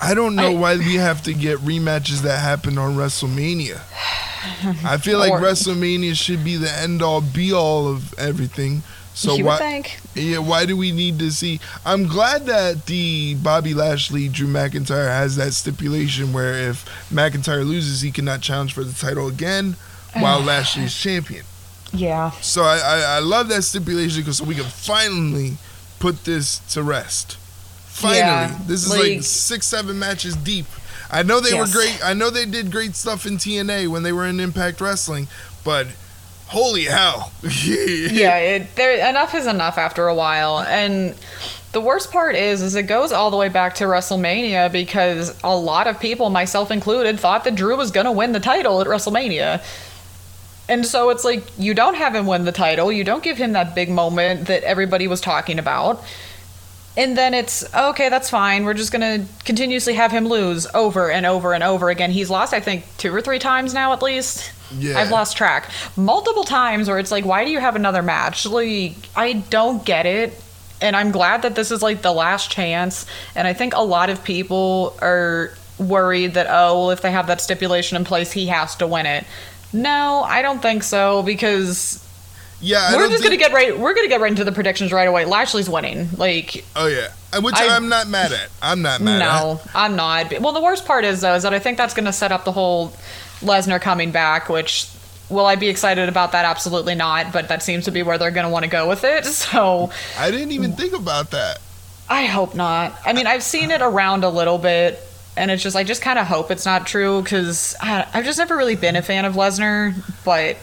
I 0.00 0.14
don't 0.14 0.34
know 0.36 0.52
I- 0.52 0.54
why 0.54 0.76
we 0.76 0.94
have 0.94 1.22
to 1.24 1.34
get 1.34 1.58
rematches 1.58 2.22
that 2.22 2.38
happened 2.38 2.78
on 2.78 2.94
WrestleMania. 2.96 3.80
I 4.84 4.96
feel 4.96 5.18
like 5.18 5.32
Or- 5.32 5.40
WrestleMania 5.40 6.14
should 6.16 6.44
be 6.44 6.56
the 6.56 6.70
end 6.72 7.02
all 7.02 7.20
be 7.20 7.52
all 7.52 7.88
of 7.88 8.14
everything. 8.18 8.82
So 9.12 9.36
why? 9.44 9.58
think. 9.58 9.98
Yeah, 10.14 10.38
why 10.38 10.64
do 10.64 10.76
we 10.76 10.92
need 10.92 11.18
to 11.18 11.30
see? 11.30 11.60
I'm 11.84 12.06
glad 12.06 12.46
that 12.46 12.86
the 12.86 13.34
Bobby 13.34 13.74
Lashley 13.74 14.28
Drew 14.28 14.46
McIntyre 14.46 15.08
has 15.08 15.36
that 15.36 15.52
stipulation 15.52 16.32
where 16.32 16.54
if 16.70 16.86
McIntyre 17.10 17.66
loses, 17.66 18.00
he 18.00 18.10
cannot 18.12 18.40
challenge 18.40 18.72
for 18.72 18.84
the 18.84 18.94
title 18.94 19.26
again 19.26 19.76
while 20.14 20.40
Lashley 20.42 20.84
is 20.84 20.94
champion. 20.96 21.44
Yeah. 21.92 22.30
So 22.40 22.62
I, 22.62 22.78
I, 22.78 23.00
I 23.16 23.18
love 23.18 23.48
that 23.48 23.62
stipulation 23.62 24.20
because 24.22 24.40
we 24.40 24.54
can 24.54 24.64
finally 24.64 25.54
put 25.98 26.24
this 26.24 26.58
to 26.74 26.82
rest. 26.82 27.36
Finally, 27.86 28.18
Yeah, 28.20 28.58
this 28.66 28.84
is 28.84 28.90
like, 28.90 29.00
like- 29.00 29.22
six, 29.22 29.66
seven 29.66 29.98
matches 29.98 30.36
deep. 30.36 30.66
I 31.10 31.22
know 31.24 31.40
they 31.40 31.50
Yes. 31.50 31.74
were 31.74 31.80
great. 31.80 31.98
I 32.04 32.14
know 32.14 32.30
they 32.30 32.46
did 32.46 32.70
great 32.70 32.94
stuff 32.94 33.26
in 33.26 33.36
TNA 33.36 33.88
when 33.88 34.04
they 34.04 34.12
were 34.12 34.26
in 34.26 34.38
Impact 34.38 34.80
Wrestling, 34.80 35.26
but 35.64 35.88
holy 36.46 36.84
hell! 36.84 37.32
Yeah, 37.42 38.36
it, 38.38 38.76
there 38.76 39.08
enough 39.10 39.34
is 39.34 39.46
enough 39.46 39.76
after 39.76 40.06
a 40.06 40.14
while. 40.14 40.60
And 40.60 41.16
the 41.72 41.80
worst 41.80 42.12
part 42.12 42.36
is 42.36 42.62
is 42.62 42.76
it 42.76 42.84
goes 42.84 43.10
all 43.10 43.30
the 43.32 43.36
way 43.36 43.48
back 43.48 43.74
to 43.76 43.84
WrestleMania 43.84 44.70
because 44.70 45.36
a 45.42 45.54
lot 45.56 45.88
of 45.88 45.98
people, 45.98 46.30
myself 46.30 46.70
included, 46.70 47.18
thought 47.18 47.42
that 47.44 47.56
Drew 47.56 47.76
was 47.76 47.90
going 47.90 48.06
to 48.06 48.12
win 48.12 48.30
the 48.32 48.40
title 48.40 48.80
at 48.80 48.86
WrestleMania. 48.86 49.62
And 50.70 50.86
so 50.86 51.10
it's 51.10 51.24
like 51.24 51.42
you 51.58 51.74
don't 51.74 51.94
have 51.96 52.14
him 52.14 52.26
win 52.26 52.44
the 52.44 52.52
title, 52.52 52.92
you 52.92 53.02
don't 53.02 53.24
give 53.24 53.36
him 53.36 53.52
that 53.52 53.74
big 53.74 53.90
moment 53.90 54.46
that 54.46 54.62
everybody 54.62 55.08
was 55.08 55.20
talking 55.20 55.58
about. 55.58 56.02
And 56.96 57.18
then 57.18 57.34
it's 57.34 57.74
okay, 57.74 58.08
that's 58.08 58.30
fine. 58.30 58.64
We're 58.64 58.74
just 58.74 58.92
going 58.92 59.02
to 59.02 59.32
continuously 59.44 59.94
have 59.94 60.12
him 60.12 60.28
lose 60.28 60.68
over 60.72 61.10
and 61.10 61.26
over 61.26 61.54
and 61.54 61.64
over 61.64 61.90
again. 61.90 62.12
He's 62.12 62.30
lost 62.30 62.54
I 62.54 62.60
think 62.60 62.84
two 62.98 63.12
or 63.12 63.20
three 63.20 63.40
times 63.40 63.74
now 63.74 63.92
at 63.92 64.00
least. 64.00 64.52
Yeah. 64.72 65.00
I've 65.00 65.10
lost 65.10 65.36
track 65.36 65.68
multiple 65.96 66.44
times 66.44 66.88
where 66.88 67.00
it's 67.00 67.10
like, 67.10 67.24
why 67.24 67.44
do 67.44 67.50
you 67.50 67.58
have 67.58 67.74
another 67.74 68.02
match? 68.02 68.46
Like, 68.46 68.94
I 69.16 69.32
don't 69.50 69.84
get 69.84 70.06
it. 70.06 70.40
And 70.80 70.94
I'm 70.94 71.10
glad 71.10 71.42
that 71.42 71.56
this 71.56 71.72
is 71.72 71.82
like 71.82 72.02
the 72.02 72.12
last 72.12 72.52
chance. 72.52 73.06
And 73.34 73.48
I 73.48 73.52
think 73.54 73.74
a 73.74 73.82
lot 73.82 74.08
of 74.08 74.22
people 74.22 74.96
are 75.02 75.52
worried 75.80 76.34
that, 76.34 76.46
oh, 76.48 76.78
well, 76.78 76.90
if 76.92 77.00
they 77.00 77.10
have 77.10 77.26
that 77.26 77.40
stipulation 77.40 77.96
in 77.96 78.04
place, 78.04 78.30
he 78.30 78.46
has 78.46 78.76
to 78.76 78.86
win 78.86 79.06
it. 79.06 79.24
No, 79.72 80.22
I 80.26 80.42
don't 80.42 80.60
think 80.60 80.82
so 80.82 81.22
because 81.22 82.04
yeah. 82.60 82.88
I 82.90 82.96
we're 82.96 83.08
just 83.08 83.22
think, 83.22 83.24
gonna 83.24 83.36
get 83.36 83.52
right. 83.52 83.78
We're 83.78 83.94
gonna 83.94 84.08
get 84.08 84.20
right 84.20 84.30
into 84.30 84.44
the 84.44 84.52
predictions 84.52 84.92
right 84.92 85.06
away. 85.08 85.24
Lashley's 85.24 85.70
winning. 85.70 86.08
Like, 86.16 86.64
Oh 86.76 86.86
yeah, 86.86 87.08
which 87.40 87.54
I- 87.54 87.76
am 87.76 87.88
not 87.88 88.08
mad 88.08 88.32
at. 88.32 88.48
I'm 88.60 88.82
not 88.82 89.00
mad 89.00 89.22
at. 89.22 89.42
no, 89.42 89.60
I'm 89.74 89.96
not. 89.96 90.40
Well, 90.40 90.52
the 90.52 90.60
worst 90.62 90.86
part 90.86 91.04
is 91.04 91.20
though 91.20 91.34
is 91.34 91.44
that 91.44 91.54
I 91.54 91.58
think 91.58 91.78
that's 91.78 91.94
gonna 91.94 92.12
set 92.12 92.32
up 92.32 92.44
the 92.44 92.52
whole 92.52 92.92
Lesnar 93.40 93.80
coming 93.80 94.10
back, 94.10 94.48
which. 94.48 94.86
Will 95.28 95.46
I 95.46 95.54
be 95.54 95.68
excited 95.68 96.08
about 96.08 96.32
that? 96.32 96.44
Absolutely 96.44 96.96
not. 96.96 97.32
But 97.32 97.46
that 97.50 97.62
seems 97.62 97.84
to 97.84 97.92
be 97.92 98.02
where 98.02 98.18
they're 98.18 98.32
going 98.32 98.46
to 98.46 98.50
want 98.50 98.64
to 98.64 98.68
go 98.68 98.88
with 98.88 99.04
it. 99.04 99.24
So 99.26 99.92
I 100.18 100.32
didn't 100.32 100.50
even 100.50 100.72
think 100.72 100.92
about 100.92 101.30
that. 101.30 101.60
I 102.08 102.24
hope 102.24 102.56
not. 102.56 102.98
I 103.06 103.12
mean, 103.12 103.28
I've 103.28 103.44
seen 103.44 103.70
it 103.70 103.80
around 103.80 104.24
a 104.24 104.28
little 104.28 104.58
bit, 104.58 104.98
and 105.36 105.50
it's 105.50 105.62
just 105.62 105.76
I 105.76 105.84
just 105.84 106.02
kind 106.02 106.18
of 106.18 106.26
hope 106.26 106.50
it's 106.50 106.66
not 106.66 106.86
true 106.86 107.22
because 107.22 107.76
I've 107.80 108.24
just 108.24 108.38
never 108.38 108.56
really 108.56 108.76
been 108.76 108.96
a 108.96 109.02
fan 109.02 109.24
of 109.24 109.34
Lesnar. 109.34 109.94
But 110.24 110.56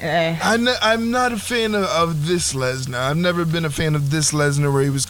eh. 0.00 0.38
I'm 0.42 0.64
not, 0.64 0.78
I'm 0.80 1.10
not 1.10 1.32
a 1.32 1.36
fan 1.36 1.74
of, 1.74 1.84
of 1.84 2.26
this 2.26 2.54
Lesnar. 2.54 2.94
I've 2.94 3.16
never 3.16 3.44
been 3.44 3.64
a 3.64 3.70
fan 3.70 3.94
of 3.94 4.10
this 4.10 4.32
Lesnar 4.32 4.72
where 4.72 4.82
he 4.82 4.90
was 4.90 5.06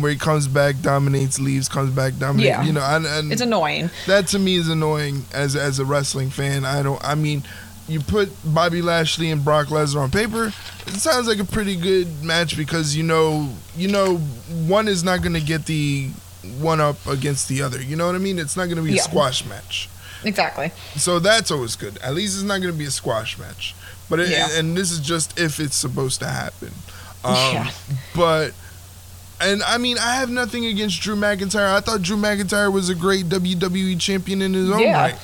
where 0.00 0.10
he 0.10 0.16
comes 0.16 0.48
back, 0.48 0.80
dominates, 0.80 1.38
leaves, 1.38 1.68
comes 1.68 1.90
back, 1.90 2.18
dominates. 2.18 2.48
Yeah. 2.48 2.64
You 2.64 2.72
know, 2.72 2.80
and, 2.80 3.04
and 3.06 3.32
it's 3.32 3.42
annoying. 3.42 3.90
that 4.06 4.28
to 4.28 4.38
me 4.38 4.56
is 4.56 4.68
annoying 4.68 5.24
as 5.32 5.54
as 5.54 5.78
a 5.78 5.84
wrestling 5.84 6.30
fan. 6.30 6.64
I 6.64 6.82
don't. 6.82 7.02
I 7.04 7.14
mean, 7.14 7.42
you 7.88 8.00
put 8.00 8.30
Bobby 8.44 8.82
Lashley 8.82 9.30
and 9.30 9.44
Brock 9.44 9.68
Lesnar 9.68 10.00
on 10.00 10.10
paper. 10.10 10.52
It 10.86 10.94
sounds 10.94 11.28
like 11.28 11.38
a 11.38 11.44
pretty 11.44 11.76
good 11.76 12.22
match 12.22 12.56
because 12.56 12.96
you 12.96 13.02
know 13.02 13.50
you 13.76 13.88
know 13.88 14.16
one 14.16 14.88
is 14.88 15.04
not 15.04 15.22
going 15.22 15.34
to 15.34 15.40
get 15.40 15.66
the 15.66 16.10
one 16.58 16.80
up 16.80 17.04
against 17.06 17.48
the 17.48 17.62
other. 17.62 17.80
You 17.80 17.96
know 17.96 18.06
what 18.06 18.14
I 18.14 18.18
mean? 18.18 18.38
It's 18.38 18.56
not 18.56 18.64
going 18.66 18.76
to 18.76 18.82
be 18.82 18.92
Yeah. 18.92 19.00
a 19.00 19.04
squash 19.04 19.44
match. 19.44 19.88
Exactly. 20.24 20.72
So 20.96 21.18
that's 21.18 21.50
always 21.50 21.76
good. 21.76 21.98
At 21.98 22.14
least 22.14 22.34
it's 22.34 22.42
not 22.44 22.60
going 22.60 22.72
to 22.72 22.78
be 22.78 22.86
a 22.86 22.90
squash 22.90 23.38
match. 23.38 23.74
But 24.08 24.20
it, 24.20 24.28
Yeah. 24.30 24.48
and 24.58 24.76
this 24.76 24.90
is 24.90 25.00
just 25.00 25.38
if 25.38 25.58
it's 25.60 25.76
supposed 25.76 26.20
to 26.20 26.26
happen. 26.28 26.72
Um, 27.24 27.34
Yeah. 27.34 27.70
But 28.14 28.52
and 29.40 29.62
I 29.64 29.76
mean, 29.78 29.98
I 29.98 30.14
have 30.16 30.30
nothing 30.30 30.64
against 30.66 31.00
Drew 31.02 31.16
McIntyre. 31.16 31.74
I 31.74 31.80
thought 31.80 32.02
Drew 32.02 32.16
McIntyre 32.16 32.72
was 32.72 32.88
a 32.88 32.94
great 32.94 33.28
WWE 33.28 33.96
champion 34.00 34.40
in 34.42 34.54
his 34.54 34.70
own 34.70 34.80
Yeah. 34.80 34.96
right. 35.02 35.18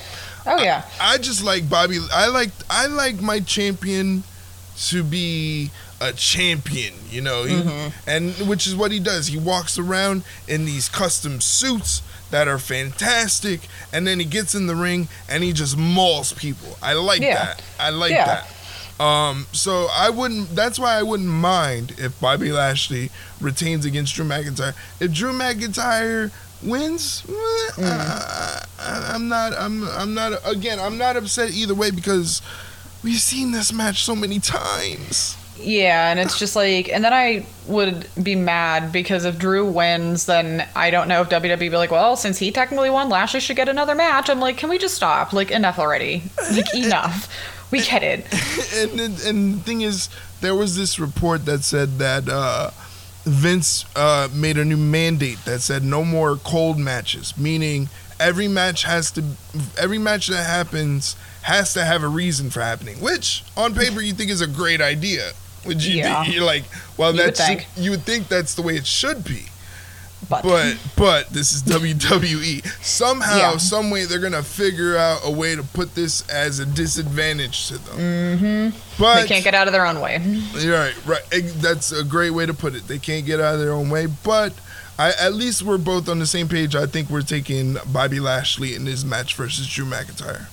Oh 0.45 0.61
yeah. 0.61 0.83
I 1.01 1.19
just 1.19 1.43
like 1.45 1.69
Bobby. 1.71 1.99
I 2.13 2.27
like 2.27 2.51
I 2.69 2.87
like 2.87 3.21
my 3.23 3.41
champion 3.41 4.25
to 4.89 5.03
be 5.05 5.71
a 6.09 6.13
champion, 6.13 6.95
you 7.11 7.21
know, 7.21 7.45
he, 7.45 7.55
Mm-hmm. 7.55 8.09
and 8.11 8.35
which 8.49 8.67
is 8.67 8.75
what 8.75 8.91
he 8.91 8.99
does. 9.01 9.29
He 9.29 9.39
walks 9.39 9.79
around 9.79 10.25
in 10.49 10.65
these 10.65 10.89
custom 10.89 11.41
suits 11.41 12.03
that 12.31 12.49
are 12.49 12.59
fantastic, 12.59 13.61
and 13.93 14.07
then 14.07 14.19
he 14.19 14.25
gets 14.25 14.55
in 14.55 14.67
the 14.67 14.75
ring 14.75 15.09
and 15.29 15.43
he 15.45 15.53
just 15.53 15.77
mauls 15.77 16.33
people. 16.33 16.77
I 16.83 16.95
like 16.95 17.21
Yeah. 17.21 17.35
that. 17.45 17.63
I 17.79 17.91
like 17.91 18.11
Yeah. 18.13 18.27
that. 18.99 19.03
Um, 19.05 19.47
so 19.53 19.89
I 19.93 20.11
wouldn't. 20.11 20.55
That's 20.55 20.79
why 20.79 20.95
I 20.99 21.03
wouldn't 21.03 21.29
mind 21.29 21.95
if 21.99 22.19
Bobby 22.21 22.53
Lashley 22.53 23.11
retains 23.41 23.85
against 23.85 24.15
Drew 24.15 24.25
McIntyre. 24.25 24.75
If 25.01 25.13
Drew 25.13 25.33
McIntyre 25.33 26.31
wins, 26.63 27.23
Mm. 27.27 27.83
I, 27.91 28.65
I, 28.79 29.11
I'm 29.15 29.29
not. 29.29 29.53
I'm. 29.59 29.89
I'm 29.89 30.15
not. 30.15 30.33
Again, 30.45 30.79
I'm 30.79 30.99
not 30.99 31.17
upset 31.17 31.51
either 31.53 31.75
way 31.75 31.91
because 31.91 32.43
we've 33.03 33.21
seen 33.21 33.51
this 33.53 33.73
match 33.73 34.05
so 34.05 34.15
many 34.15 34.39
times. 34.39 35.37
Yeah, 35.63 36.11
and 36.11 36.19
it's 36.21 36.39
just 36.39 36.57
like, 36.57 36.89
and 36.89 37.05
then 37.05 37.13
I 37.13 37.47
would 37.67 38.07
be 38.23 38.35
mad 38.35 38.93
because 38.93 39.25
if 39.25 39.39
Drew 39.39 39.71
wins, 39.71 40.27
then 40.27 40.67
I 40.75 40.91
don't 40.91 41.09
know 41.09 41.23
if 41.23 41.29
WWE 41.29 41.59
be 41.59 41.71
like, 41.71 41.91
well, 41.91 42.17
since 42.17 42.39
he 42.39 42.51
technically 42.51 42.91
won, 42.91 43.09
Lashley 43.09 43.41
should 43.41 43.57
get 43.57 43.69
another 43.69 43.95
match. 43.95 44.29
I'm 44.29 44.41
like, 44.41 44.57
can 44.57 44.69
we 44.69 44.79
just 44.79 44.95
stop? 44.95 45.33
Like, 45.33 45.51
enough 45.51 45.79
already. 45.79 46.23
Like, 46.51 46.75
enough. 46.75 47.29
We 47.71 47.81
get 47.81 48.03
it. 48.03 48.27
and 48.75 49.01
and 49.01 49.21
and 49.23 49.55
the 49.55 49.61
thing 49.61 49.81
is, 49.81 50.11
there 50.43 50.55
was 50.55 50.77
this 50.77 50.99
report 51.01 51.47
that 51.47 51.63
said 51.65 51.99
that 51.99 52.29
uh, 52.29 52.71
Vince 53.25 53.87
uh, 53.97 54.29
made 54.35 54.59
a 54.59 54.65
new 54.65 54.77
mandate 54.77 55.39
that 55.47 55.61
said 55.61 55.83
no 55.83 56.05
more 56.05 56.37
cold 56.37 56.79
matches, 56.79 57.37
meaning 57.39 57.89
every 58.21 58.47
match 58.47 58.83
has 58.83 59.11
to, 59.13 59.25
every 59.79 59.99
match 59.99 60.29
that 60.29 60.47
happens 60.47 61.17
has 61.43 61.73
to 61.75 61.85
have 61.85 62.03
a 62.03 62.09
reason 62.09 62.51
for 62.51 62.61
happening. 62.61 63.01
Which 63.01 63.43
on 63.57 63.75
paper 63.75 64.01
you 64.01 64.13
think 64.13 64.31
is 64.31 64.41
a 64.41 64.47
great 64.47 64.81
idea. 64.81 65.33
Would 65.67 65.85
you? 65.85 65.97
Yeah. 65.99 66.25
You're 66.25 66.45
like, 66.45 66.65
well, 66.97 67.13
You 67.13 67.19
would 67.19 67.27
that's 67.35 67.47
think. 67.47 67.67
you 67.77 67.91
would 67.93 68.03
think 68.03 68.29
that's 68.29 68.55
the 68.55 68.63
way 68.63 68.77
it 68.77 68.87
should 68.87 69.25
be. 69.25 69.47
But, 70.29 70.45
But 70.45 70.77
but 70.97 71.29
this 71.31 71.53
is 71.53 71.63
WWE. 71.65 72.65
Somehow, 72.83 73.37
Yeah. 73.37 73.57
some 73.57 73.91
way, 73.91 74.05
they're 74.05 74.21
gonna 74.21 74.43
figure 74.43 74.97
out 74.97 75.21
a 75.25 75.31
way 75.31 75.57
to 75.57 75.65
put 75.65 75.95
this 75.97 76.27
as 76.29 76.61
a 76.61 76.65
disadvantage 76.67 77.67
to 77.69 77.79
them. 77.79 77.99
Mm-hmm. 77.99 78.79
But 79.03 79.23
they 79.23 79.27
can't 79.29 79.43
get 79.45 79.55
out 79.55 79.67
of 79.67 79.73
their 79.73 79.85
own 79.85 80.01
way. 80.01 80.19
you're 80.59 80.79
right, 80.79 80.95
right. 81.07 81.23
That's 81.57 81.91
a 81.91 82.05
great 82.05 82.31
way 82.31 82.47
to 82.47 82.55
put 82.55 82.75
it. 82.77 82.87
They 82.87 82.99
can't 83.01 83.27
get 83.27 83.41
out 83.41 83.55
of 83.55 83.61
their 83.61 83.73
own 83.73 83.91
way, 83.91 84.07
but 84.07 84.53
I, 84.99 85.13
at 85.21 85.35
least 85.35 85.63
we're 85.63 85.79
both 85.79 86.09
on 86.09 86.21
the 86.21 86.27
same 86.27 86.49
page. 86.49 86.77
I 86.77 86.87
think 86.87 87.11
we're 87.11 87.23
taking 87.23 87.77
Bobby 87.87 88.21
Lashley 88.21 88.75
in 88.77 88.85
this 88.85 89.03
match 89.05 89.35
versus 89.35 89.67
Drew 89.67 89.87
McIntyre. 89.87 90.47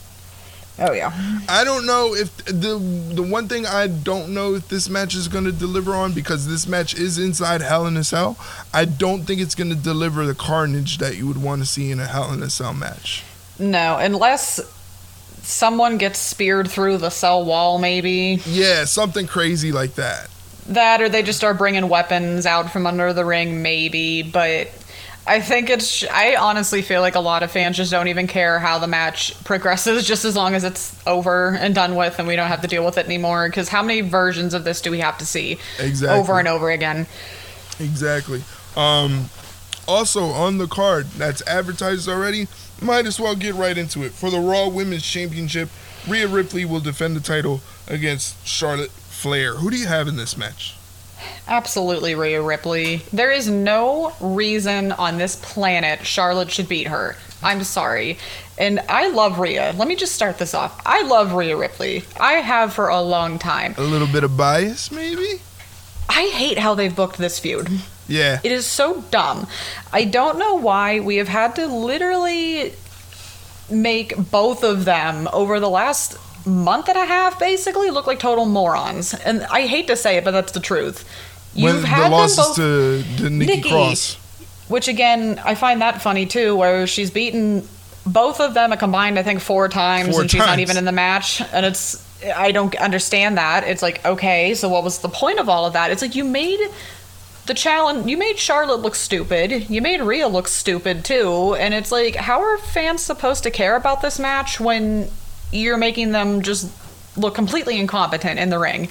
Oh, 0.82 0.94
yeah. 0.94 1.12
I 1.50 1.64
don't 1.64 1.86
know 1.86 2.16
if 2.16 2.36
the 2.46 2.78
the 3.14 3.24
one 3.24 3.48
thing 3.48 3.66
I 3.66 3.88
don't 3.88 4.34
know 4.34 4.56
if 4.56 4.70
this 4.70 4.90
match 4.90 5.16
is 5.16 5.28
going 5.28 5.44
to 5.46 5.52
deliver 5.52 5.94
on 5.94 6.14
because 6.14 6.48
this 6.48 6.68
match 6.68 6.94
is 6.94 7.18
inside 7.18 7.62
Hell 7.62 7.86
in 7.86 7.98
a 7.98 8.04
Cell. 8.04 8.38
I 8.74 8.86
don't 8.86 9.24
think 9.24 9.42
it's 9.42 9.56
going 9.56 9.70
to 9.70 9.76
deliver 9.76 10.26
the 10.26 10.36
carnage 10.36 11.00
that 11.00 11.18
you 11.18 11.28
would 11.28 11.42
want 11.42 11.62
to 11.62 11.68
see 11.68 11.92
in 11.92 12.00
a 12.00 12.06
Hell 12.06 12.32
in 12.32 12.42
a 12.42 12.50
Cell 12.50 12.74
match. 12.74 13.24
No, 13.58 13.98
unless 13.98 14.62
someone 15.42 15.98
gets 15.98 16.20
speared 16.20 16.70
through 16.70 16.98
the 16.98 17.10
cell 17.10 17.44
wall, 17.44 17.80
maybe. 17.80 18.42
Yeah, 18.46 18.86
something 18.86 19.28
crazy 19.28 19.72
like 19.72 19.96
that. 19.96 20.30
That, 20.68 21.02
or 21.02 21.10
they 21.10 21.24
just 21.24 21.40
start 21.40 21.58
bringing 21.58 21.90
weapons 21.90 22.46
out 22.46 22.72
from 22.72 22.86
under 22.86 23.12
the 23.12 23.26
ring, 23.26 23.62
maybe. 23.62 24.22
But 24.22 24.70
I 25.30 25.42
think 25.42 25.70
it's. 25.70 26.04
I 26.10 26.36
honestly 26.38 26.82
feel 26.82 27.02
like 27.02 27.14
a 27.14 27.20
lot 27.20 27.44
of 27.44 27.52
fans 27.52 27.78
just 27.78 27.92
don't 27.92 28.08
even 28.08 28.26
care 28.26 28.58
how 28.58 28.80
the 28.80 28.88
match 28.88 29.42
progresses, 29.44 30.08
just 30.08 30.26
as 30.26 30.36
long 30.36 30.56
as 30.56 30.64
it's 30.64 30.96
over 31.06 31.56
and 31.56 31.76
done 31.76 31.96
with, 31.96 32.18
and 32.18 32.28
we 32.28 32.36
don't 32.36 32.48
have 32.48 32.62
to 32.62 32.68
deal 32.68 32.84
with 32.84 32.98
it 32.98 33.06
anymore. 33.06 33.48
Because 33.48 33.70
how 33.70 33.84
many 33.84 34.02
versions 34.02 34.56
of 34.56 34.64
this 34.64 34.82
do 34.82 34.90
we 34.90 35.00
have 35.02 35.20
to 35.20 35.28
see 35.28 35.60
Exactly. 35.78 36.20
over 36.20 36.40
and 36.40 36.48
over 36.48 36.72
again? 36.72 37.06
Exactly. 37.80 38.42
Um, 38.76 39.30
also 39.88 40.26
on 40.26 40.58
the 40.58 40.66
card 40.66 41.06
that's 41.12 41.48
advertised 41.48 42.10
already, 42.10 42.48
might 42.82 43.06
as 43.06 43.20
well 43.20 43.36
get 43.36 43.54
right 43.54 43.78
into 43.78 44.04
it. 44.04 44.14
For 44.14 44.32
the 44.32 44.40
Raw 44.40 44.68
Women's 44.68 45.06
Championship, 45.06 45.70
Rhea 46.08 46.28
Ripley 46.28 46.66
will 46.66 46.80
defend 46.80 47.16
the 47.16 47.22
title 47.22 47.62
against 47.88 48.48
Charlotte 48.48 48.90
Flair. 48.92 49.56
Who 49.58 49.70
do 49.70 49.78
you 49.78 49.86
have 49.86 50.08
in 50.08 50.16
this 50.16 50.36
match? 50.36 50.76
Absolutely, 51.48 52.16
Rhea 52.16 52.42
Ripley. 52.42 52.98
There 53.14 53.32
is 53.32 53.50
no 53.50 54.14
reason 54.20 54.92
on 54.92 55.18
this 55.18 55.36
planet 55.36 56.06
Charlotte 56.06 56.52
should 56.52 56.70
beat 56.70 56.88
her. 56.88 57.16
I'm 57.42 57.64
sorry. 57.64 58.18
And 58.58 58.82
I 58.90 59.10
love 59.10 59.40
Rhea. 59.40 59.74
Let 59.78 59.88
me 59.88 59.96
just 59.96 60.14
start 60.14 60.38
this 60.38 60.54
off. 60.54 60.82
I 60.86 61.04
love 61.04 61.34
Rhea 61.34 61.56
Ripley. 61.56 62.04
I 62.20 62.34
have 62.34 62.74
for 62.74 62.90
a 62.90 63.02
long 63.02 63.40
time. 63.40 63.76
A 63.78 63.82
little 63.82 64.08
bit 64.08 64.24
of 64.24 64.36
bias, 64.36 64.92
maybe? 64.92 65.42
I 66.10 66.24
hate 66.34 66.58
how 66.58 66.76
they've 66.76 66.96
booked 66.96 67.18
this 67.18 67.40
feud. 67.40 67.70
Yeah. 68.08 68.40
It 68.44 68.52
is 68.52 68.66
so 68.66 69.02
dumb. 69.12 69.48
I 69.94 70.04
don't 70.06 70.40
know 70.40 70.56
why 70.56 71.00
we 71.00 71.18
have 71.18 71.28
had 71.28 71.56
to 71.56 71.68
literally 71.68 72.74
make 73.70 74.16
both 74.32 74.64
of 74.64 74.86
them 74.86 75.30
over 75.32 75.60
the 75.60 75.70
last 75.70 76.18
month 76.46 76.88
and 76.90 76.98
a 76.98 77.06
half 77.06 77.40
basically 77.40 77.90
look 77.90 78.08
like 78.08 78.20
total 78.20 78.46
morons. 78.46 79.14
And 79.14 79.44
I 79.44 79.68
hate 79.68 79.88
to 79.88 79.96
say 79.96 80.18
it, 80.18 80.24
but 80.24 80.32
that's 80.32 80.52
the 80.52 80.60
truth. 80.60 81.08
You've 81.54 81.76
when 81.76 81.84
had 81.84 82.12
the 82.12 82.18
them 82.18 82.36
both 82.36 82.56
to, 82.56 83.04
to 83.18 83.30
Nikki, 83.30 83.56
Nikki. 83.56 83.70
Cross. 83.70 84.16
Which 84.68 84.88
again, 84.88 85.40
I 85.44 85.56
find 85.56 85.82
that 85.82 86.02
funny 86.02 86.26
too, 86.26 86.56
where 86.56 86.86
she's 86.86 87.10
beaten 87.10 87.68
both 88.06 88.40
of 88.40 88.54
them 88.54 88.72
a 88.72 88.78
combined, 88.78 89.18
I 89.18 89.24
think, 89.24 89.42
four 89.42 89.68
times, 89.68 90.12
Four 90.12 90.22
and 90.22 90.32
she's 90.32 90.40
not 90.40 90.60
even 90.60 90.78
in 90.78 90.86
the 90.86 90.92
match. 90.92 91.42
And 91.54 91.66
it's, 91.66 92.06
I 92.36 92.52
don't 92.52 92.76
understand 92.76 93.38
that. 93.38 93.64
It's 93.64 93.82
like, 93.82 94.06
okay, 94.06 94.54
so 94.54 94.70
what 94.70 94.84
was 94.84 95.00
the 95.00 95.10
point 95.10 95.40
of 95.40 95.50
all 95.50 95.66
of 95.66 95.74
that? 95.74 95.92
It's 95.92 96.02
like 96.02 96.16
you 96.16 96.24
made 96.24 96.60
the 97.46 97.54
challenge, 97.56 98.06
you 98.06 98.16
made 98.16 98.38
Charlotte 98.38 98.82
look 98.82 98.94
stupid, 98.94 99.70
you 99.72 99.82
made 99.82 100.02
Rhea 100.02 100.28
look 100.28 100.48
stupid 100.48 101.04
too, 101.04 101.56
and 101.56 101.74
it's 101.74 101.92
like, 101.92 102.16
how 102.16 102.42
are 102.42 102.60
fans 102.60 103.02
supposed 103.02 103.42
to 103.42 103.50
care 103.50 103.76
about 103.76 104.04
this 104.04 104.20
match 104.20 104.60
when 104.60 105.10
you're 105.52 105.78
making 105.78 106.12
them 106.12 106.42
just 106.42 106.72
look 107.18 107.36
completely 107.36 107.80
incompetent 107.80 108.40
in 108.40 108.50
the 108.50 108.60
ring? 108.60 108.90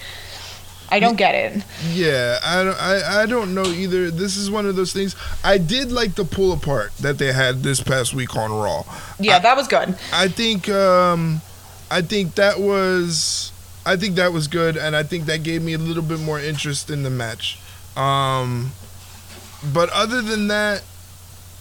I 0.91 1.01
don't 1.01 1.17
get 1.17 1.35
it. 1.35 1.63
Yeah, 1.93 2.39
I 2.43 2.65
don't, 2.65 2.81
I, 2.81 3.23
I 3.23 3.27
don't 3.27 3.55
know 3.55 3.67
either. 3.67 4.11
This 4.11 4.39
is 4.39 4.51
one 4.51 4.65
of 4.65 4.75
those 4.75 4.93
things. 4.95 5.15
I 5.45 5.59
did 5.59 5.93
like 5.93 6.15
the 6.15 6.25
pull 6.25 6.51
apart 6.53 6.97
that 6.99 7.19
they 7.19 7.31
had 7.31 7.63
this 7.63 7.83
past 7.83 8.15
week 8.15 8.35
on 8.37 8.51
Raw. 8.51 8.85
Yeah, 9.21 9.37
I- 9.37 9.41
that 9.41 9.57
was 9.57 9.69
good. 9.69 9.97
I 10.15 10.29
think 10.29 10.69
um, 10.71 11.43
I 11.91 12.01
think 12.01 12.37
that 12.37 12.59
was 12.59 13.53
I 13.85 13.97
think 13.97 14.15
that 14.17 14.33
was 14.33 14.49
good, 14.49 14.79
and 14.79 14.97
I 14.97 15.03
think 15.03 15.27
that 15.27 15.43
gave 15.43 15.63
me 15.63 15.75
a 15.75 15.79
little 15.79 16.03
bit 16.03 16.21
more 16.21 16.41
interest 16.41 16.89
in 16.89 17.03
the 17.03 17.11
match. 17.11 17.59
Um, 17.95 18.71
but 19.75 19.91
other 19.91 20.23
than 20.23 20.49
that, 20.49 20.83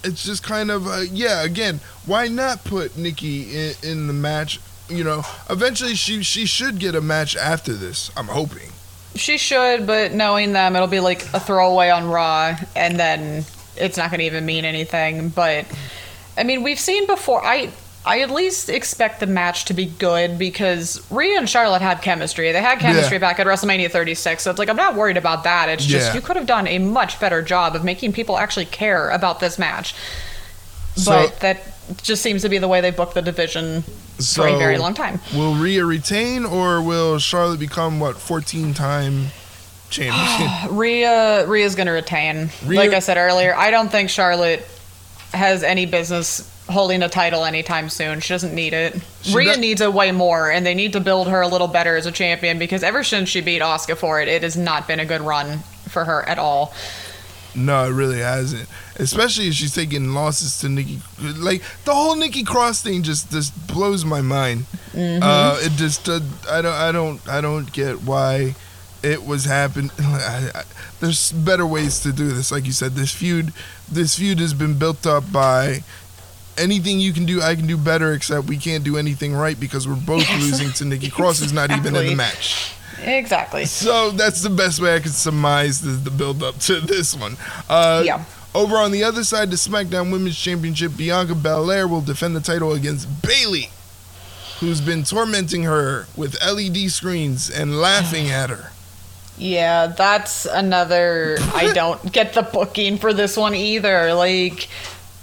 it's 0.05 0.23
just 0.23 0.41
kind 0.41 0.71
of 0.71 0.87
uh, 0.87 1.01
yeah. 1.11 1.43
Again, 1.43 1.81
why 2.05 2.29
not 2.29 2.63
put 2.63 2.97
Nikki 2.97 3.53
in, 3.53 3.73
in 3.83 4.07
the 4.07 4.13
match? 4.13 4.61
You 4.89 5.03
know, 5.03 5.23
eventually 5.49 5.95
she 5.95 6.23
she 6.23 6.45
should 6.45 6.79
get 6.79 6.95
a 6.95 7.01
match 7.01 7.35
after 7.35 7.73
this. 7.73 8.09
I'm 8.15 8.27
hoping. 8.27 8.71
She 9.15 9.37
should, 9.37 9.85
but 9.87 10.13
knowing 10.13 10.53
them, 10.53 10.75
it'll 10.75 10.87
be 10.87 10.99
like 10.99 11.23
a 11.33 11.39
throwaway 11.39 11.89
on 11.89 12.07
Raw, 12.07 12.55
and 12.75 12.99
then 12.99 13.45
it's 13.75 13.97
not 13.97 14.11
going 14.11 14.19
to 14.19 14.25
even 14.25 14.45
mean 14.45 14.63
anything. 14.63 15.29
But 15.29 15.65
I 16.37 16.43
mean, 16.43 16.63
we've 16.63 16.79
seen 16.79 17.05
before. 17.07 17.43
I 17.43 17.69
I 18.05 18.21
at 18.21 18.29
least 18.31 18.69
expect 18.69 19.19
the 19.19 19.27
match 19.27 19.65
to 19.65 19.73
be 19.73 19.85
good 19.87 20.37
because 20.39 21.05
Rhea 21.11 21.37
and 21.37 21.49
Charlotte 21.49 21.81
had 21.81 22.01
chemistry. 22.01 22.53
They 22.53 22.61
had 22.61 22.79
chemistry 22.79 23.15
Yeah. 23.17 23.19
back 23.19 23.39
at 23.39 23.47
WrestleMania 23.47 23.91
36, 23.91 24.41
so 24.43 24.49
it's 24.51 24.59
like 24.59 24.69
I'm 24.69 24.77
not 24.77 24.95
worried 24.95 25.17
about 25.17 25.43
that. 25.43 25.67
It's 25.67 25.85
just 25.85 26.07
Yeah. 26.09 26.13
you 26.13 26.21
could 26.21 26.37
have 26.37 26.45
done 26.45 26.67
a 26.67 26.77
much 26.79 27.19
better 27.19 27.41
job 27.41 27.75
of 27.75 27.83
making 27.83 28.13
people 28.13 28.37
actually 28.37 28.65
care 28.65 29.09
about 29.09 29.41
this 29.41 29.59
match. 29.59 29.93
So- 30.95 31.11
but 31.11 31.39
that 31.41 31.63
just 32.03 32.21
seems 32.21 32.41
to 32.41 32.49
be 32.49 32.57
the 32.57 32.67
way 32.67 32.81
they 32.81 32.91
booked 32.91 33.13
the 33.13 33.21
division 33.21 33.81
for 34.33 34.47
a 34.47 34.57
very 34.57 34.77
long 34.77 34.93
time. 34.93 35.19
Will 35.33 35.55
Rhea 35.55 35.85
retain 35.85 36.45
or 36.45 36.81
will 36.81 37.19
Charlotte 37.19 37.59
become 37.59 37.99
what 37.99 38.17
14 38.17 38.73
time 38.73 39.27
champion? 39.89 40.75
Rhea 40.77 41.45
Rhea's 41.47 41.75
gonna 41.75 41.91
retain. 41.93 42.49
Rhea- 42.65 42.79
like 42.79 42.91
I 42.91 42.99
said 42.99 43.17
earlier, 43.17 43.55
I 43.55 43.71
don't 43.71 43.89
think 43.89 44.09
Charlotte 44.09 44.65
has 45.33 45.63
any 45.63 45.85
business 45.85 46.53
holding 46.69 47.01
a 47.03 47.07
title 47.09 47.45
anytime 47.45 47.87
soon. 47.89 48.19
She 48.19 48.33
doesn't 48.33 48.53
need 48.53 48.73
it. 48.73 48.93
Rhea 49.33 49.55
do- 49.55 49.61
needs 49.61 49.79
it 49.81 49.93
way 49.93 50.11
more, 50.11 50.51
and 50.51 50.65
they 50.65 50.73
need 50.75 50.93
to 50.93 50.99
build 50.99 51.29
her 51.29 51.41
a 51.41 51.47
little 51.47 51.67
better 51.69 51.95
as 51.95 52.05
a 52.05 52.11
champion 52.11 52.59
because 52.59 52.83
ever 52.83 53.03
since 53.03 53.29
she 53.29 53.39
beat 53.41 53.61
Asuka 53.61 53.95
for 53.97 54.21
it, 54.21 54.27
it 54.27 54.43
has 54.43 54.57
not 54.57 54.87
been 54.87 54.99
a 54.99 55.05
good 55.05 55.21
run 55.21 55.59
for 55.89 56.03
her 56.03 56.27
at 56.27 56.37
all. 56.37 56.73
No, 57.57 57.85
it 57.85 57.91
really 57.91 58.19
hasn't. 58.19 58.69
Especially 58.97 59.47
if 59.47 59.55
she's 59.55 59.73
taking 59.73 60.13
losses 60.13 60.59
to 60.59 60.69
Nikki. 60.69 60.99
Like 61.19 61.63
the 61.85 61.93
whole 61.93 62.15
Nikki 62.15 62.43
Cross 62.43 62.83
thing 62.83 63.01
just 63.01 63.31
just 63.31 63.67
blows 63.67 64.05
my 64.05 64.21
mind. 64.21 64.65
Mm-hmm. 64.93 65.23
Uh, 65.23 65.57
it 65.61 65.71
just 65.71 66.07
uh, 66.07 66.19
I 66.49 66.61
don't 66.61 66.73
I 66.73 66.91
don't 66.91 67.27
I 67.27 67.41
don't 67.41 67.71
get 67.73 68.03
why 68.03 68.55
it 69.01 69.25
was. 69.25 69.47
I, 69.51 69.65
I, 69.65 70.63
there's 70.99 71.31
better 71.31 71.65
ways 71.65 71.99
to 72.01 72.13
do 72.13 72.29
this. 72.29 72.51
Like 72.51 72.65
you 72.65 72.73
said, 72.73 72.93
this 72.93 73.11
feud 73.11 73.53
this 73.91 74.17
feud 74.17 74.39
has 74.39 74.53
been 74.53 74.77
built 74.77 75.07
up 75.07 75.31
by 75.31 75.83
anything 76.57 76.99
you 76.99 77.13
can 77.13 77.25
do, 77.25 77.41
I 77.41 77.55
can 77.55 77.65
do 77.65 77.77
better. 77.77 78.13
Except 78.13 78.47
we 78.47 78.57
can't 78.57 78.83
do 78.83 78.97
anything 78.97 79.33
right 79.33 79.59
because 79.59 79.87
we're 79.87 79.95
both 79.95 80.29
losing 80.39 80.71
to 80.73 80.85
Nikki 80.85 81.09
Cross, 81.09 81.39
who's 81.39 81.53
not 81.53 81.71
even 81.71 81.95
in 81.95 82.05
the 82.05 82.15
match. 82.15 82.73
Exactly. 83.03 83.65
So 83.65 84.11
that's 84.11 84.41
the 84.41 84.49
best 84.49 84.81
way 84.81 84.95
I 84.95 84.99
could 84.99 85.13
surmise 85.13 85.81
the, 85.81 85.91
the 85.91 86.11
build 86.11 86.43
up 86.43 86.57
to 86.61 86.79
this 86.79 87.15
one. 87.15 87.37
Uh, 87.69 88.01
Yeah. 88.05 88.23
Over 88.55 88.77
on 88.77 88.91
the 88.91 89.03
other 89.03 89.23
side, 89.23 89.51
the 89.51 89.55
SmackDown 89.55 90.11
Women's 90.11 90.37
Championship, 90.37 90.97
Bianca 90.97 91.35
Belair 91.35 91.87
will 91.87 92.01
defend 92.01 92.35
the 92.35 92.39
title 92.39 92.71
against 92.73 93.21
Bayley, 93.21 93.69
who's 94.59 94.81
been 94.81 95.03
tormenting 95.03 95.63
her 95.63 96.07
with 96.15 96.35
LED 96.43 96.89
screens 96.89 97.51
and 97.51 97.79
laughing 97.79 98.29
at 98.31 98.49
her. 98.49 98.71
Yeah, 99.37 99.87
that's 99.87 100.45
another. 100.47 101.37
I 101.53 101.71
don't 101.75 102.11
get 102.11 102.33
the 102.33 102.41
booking 102.41 102.97
for 102.97 103.13
this 103.13 103.37
one 103.37 103.53
either. 103.53 104.15
Like, 104.15 104.69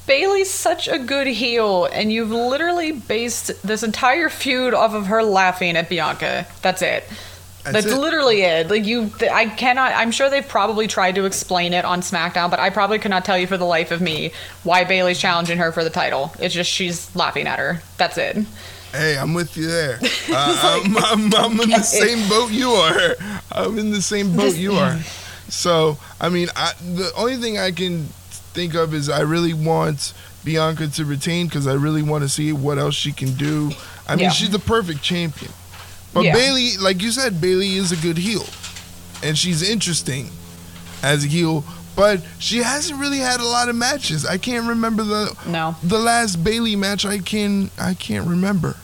Bayley's 0.07 0.51
such 0.51 0.87
a 0.87 0.99
good 1.01 1.27
heel, 1.27 1.87
and 1.87 2.13
you've 2.13 2.31
literally 2.31 2.93
based 2.93 3.51
this 3.67 3.83
entire 3.83 4.29
feud 4.29 4.75
off 4.75 4.95
of 4.95 5.07
her 5.07 5.25
laughing 5.25 5.77
at 5.77 5.89
Bianca. 5.89 6.47
That's 6.63 6.83
it. 6.83 7.03
That's 7.65 7.85
That's, 7.85 7.87
it. 7.87 7.99
literally 7.99 8.43
it. 8.43 8.69
Like 8.69 8.85
you, 8.85 9.09
th- 9.19 9.31
I 9.33 9.47
cannot. 9.47 9.93
I'm 9.95 10.11
sure 10.11 10.29
they've 10.29 10.47
probably 10.47 10.87
tried 10.87 11.15
to 11.15 11.25
explain 11.25 11.73
it 11.73 11.85
on 11.87 12.01
SmackDown, 12.03 12.51
but 12.51 12.61
I 12.61 12.69
probably 12.71 12.99
could 12.99 13.11
not 13.11 13.25
tell 13.25 13.39
you 13.39 13.47
for 13.47 13.57
the 13.57 13.65
life 13.65 13.91
of 13.91 14.01
me 14.03 14.33
why 14.65 14.85
Bayley's 14.85 15.19
challenging 15.19 15.57
her 15.59 15.73
for 15.73 15.83
the 15.83 15.89
title. 15.91 16.33
It's 16.39 16.55
just 16.55 16.71
she's 16.71 17.15
laughing 17.17 17.47
at 17.47 17.59
her. 17.59 17.81
That's 17.97 18.19
it. 18.19 18.37
Hey, 18.93 19.17
I'm 19.19 19.35
with 19.35 19.57
you 19.57 19.67
there. 19.67 19.99
Uh, 20.37 20.81
I'm, 20.85 20.97
I'm, 20.97 21.35
I'm 21.35 21.61
in 21.61 21.71
the 21.71 21.83
same 21.83 22.29
boat 22.29 22.51
you 22.51 22.71
are. 22.71 23.15
I'm 23.53 23.79
in 23.79 23.93
the 23.93 24.03
same 24.03 24.35
boat 24.37 24.57
you 24.57 24.73
are. 24.75 24.99
So, 25.49 25.97
I 26.21 26.29
mean, 26.29 26.49
I, 26.57 26.73
the 26.81 27.13
only 27.17 27.37
thing 27.37 27.57
I 27.59 27.71
can 27.71 28.05
think 28.31 28.75
of 28.75 28.95
is 28.95 29.09
I 29.09 29.21
really 29.21 29.53
want 29.55 30.13
Bianca 30.45 30.89
to 30.89 31.05
retain 31.05 31.47
because 31.47 31.67
I 31.67 31.75
really 31.75 32.03
want 32.03 32.23
to 32.25 32.29
see 32.29 32.53
what 32.53 32.79
else 32.79 32.95
she 32.95 33.13
can 33.13 33.35
do. 33.35 33.71
I 34.09 34.17
mean, 34.17 34.25
Yeah. 34.25 34.31
she's 34.31 34.51
the 34.51 34.59
perfect 34.59 35.03
champion. 35.03 35.53
But 36.15 36.25
Yeah. 36.25 36.33
Bayley, 36.35 36.77
like 36.81 37.03
you 37.03 37.11
said, 37.11 37.41
Bayley 37.41 37.75
is 37.77 37.93
a 37.93 37.97
good 37.97 38.17
heel. 38.19 38.47
And 39.23 39.37
she's 39.37 39.69
interesting 39.69 40.31
as 41.03 41.25
a 41.25 41.29
heel. 41.29 41.65
But 41.97 42.21
she 42.39 42.59
hasn't 42.59 42.99
really 42.99 43.19
had 43.19 43.41
a 43.41 43.45
lot 43.45 43.69
of 43.69 43.77
matches. 43.77 44.25
I 44.27 44.39
can't 44.39 44.67
remember 44.67 45.03
the 45.05 45.33
No. 45.47 45.77
the 45.83 45.99
last 45.99 46.43
Bayley 46.43 46.77
match. 46.77 47.05
I 47.05 47.19
can 47.19 47.71
I 47.79 47.95
can't 47.95 48.27
remember. 48.27 48.77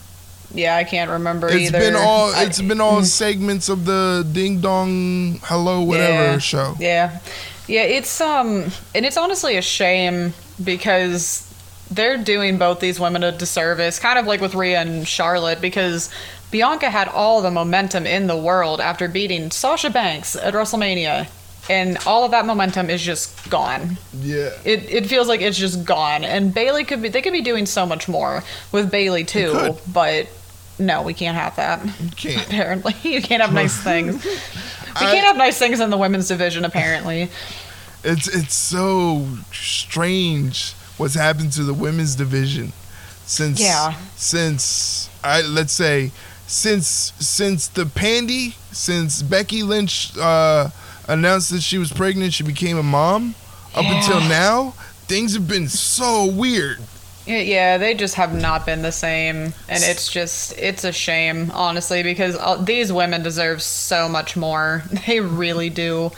Yeah, 0.53 0.75
I 0.75 0.83
can't 0.83 1.09
remember 1.09 1.47
It's 1.47 1.69
either. 1.69 1.79
been 1.79 1.95
all 1.95 2.33
I- 2.33 2.43
it's 2.43 2.61
been 2.61 2.81
all 2.81 3.03
segments 3.23 3.69
of 3.69 3.85
the 3.85 4.25
Ding 4.31 4.59
Dong 4.61 5.39
Hello 5.43 5.81
whatever 5.81 6.11
Yeah. 6.33 6.37
show. 6.39 6.75
Yeah. 6.79 7.19
Yeah, 7.67 7.83
it's 7.83 8.19
um 8.21 8.71
and 8.95 9.05
it's 9.05 9.17
honestly 9.17 9.55
a 9.57 9.61
shame 9.61 10.33
because 10.63 11.43
they're 11.89 12.17
doing 12.17 12.57
both 12.57 12.79
these 12.79 12.97
women 12.99 13.23
a 13.23 13.31
disservice, 13.33 13.99
kind 13.99 14.17
of 14.17 14.25
like 14.25 14.39
with 14.39 14.55
Rhea 14.55 14.79
and 14.79 15.05
Charlotte, 15.05 15.59
because 15.59 16.09
Bianca 16.51 16.89
had 16.89 17.07
all 17.07 17.41
the 17.41 17.49
momentum 17.51 18.05
in 18.05 18.27
the 18.27 18.37
world 18.37 18.79
after 18.81 19.07
beating 19.07 19.49
Sasha 19.51 19.89
Banks 19.89 20.35
at 20.35 20.53
WrestleMania. 20.53 21.27
And 21.69 21.97
all 22.07 22.25
of 22.25 22.31
that 22.31 22.45
momentum 22.45 22.89
is 22.89 23.01
just 23.01 23.49
gone. 23.49 23.97
Yeah. 24.19 24.49
It, 24.65 24.89
it 24.91 25.05
feels 25.07 25.27
like 25.27 25.41
it's 25.41 25.57
just 25.57 25.85
gone. 25.85 26.23
And 26.25 26.53
Bayley 26.53 26.83
could 26.83 27.01
be 27.03 27.09
they 27.09 27.21
could 27.21 27.33
be 27.33 27.41
doing 27.41 27.65
so 27.67 27.85
much 27.85 28.09
more 28.09 28.43
with 28.71 28.89
Bayley 28.91 29.23
too, 29.23 29.77
but 29.93 30.27
no, 30.79 31.03
we 31.03 31.13
can't 31.13 31.37
have 31.37 31.55
that. 31.57 31.85
You 31.85 32.09
can't. 32.09 32.41
Apparently, 32.47 32.95
you 33.03 33.21
can't 33.21 33.41
have 33.43 33.53
nice 33.53 33.77
things. 33.81 34.25
We 34.99 35.05
I- 35.07 35.11
can't 35.13 35.25
have 35.27 35.37
nice 35.37 35.57
things 35.57 35.79
in 35.79 35.89
the 35.89 35.97
women's 35.97 36.27
division. 36.27 36.65
Apparently, 36.65 37.29
It's 38.03 38.27
it's 38.27 38.55
so 38.55 39.25
strange 39.53 40.73
what's 40.97 41.13
happened 41.15 41.53
to 41.53 41.63
the 41.63 41.73
women's 41.73 42.15
division 42.15 42.73
since 43.25 43.61
Yeah. 43.61 43.93
since 44.17 45.09
I 45.23 45.41
let's 45.43 45.71
say 45.71 46.11
since 46.51 47.13
since 47.17 47.67
the 47.69 47.85
Pandy 47.85 48.55
since 48.71 49.21
Becky 49.21 49.63
Lynch 49.63 50.15
uh, 50.17 50.69
announced 51.07 51.49
that 51.51 51.61
she 51.61 51.77
was 51.77 51.91
pregnant, 51.91 52.33
she 52.33 52.43
became 52.43 52.77
a 52.77 52.83
mom. 52.83 53.35
Up 53.73 53.85
until 53.85 54.19
now, 54.19 54.71
things 55.07 55.33
have 55.33 55.47
been 55.47 55.69
so 55.69 56.25
weird. 56.25 56.79
Yeah, 57.25 57.37
yeah, 57.37 57.77
they 57.77 57.93
just 57.93 58.15
have 58.15 58.33
not 58.33 58.65
been 58.65 58.81
the 58.81 58.91
same, 58.91 59.53
and 59.69 59.83
it's 59.83 60.11
just 60.11 60.57
it's 60.57 60.83
a 60.83 60.91
shame, 60.91 61.51
honestly, 61.51 62.03
because 62.03 62.35
uh, 62.35 62.55
these 62.55 62.91
women 62.91 63.23
deserve 63.23 63.61
so 63.61 64.09
much 64.09 64.35
more. 64.35 64.83
They 65.07 65.21
really 65.21 65.69
do. 65.69 66.11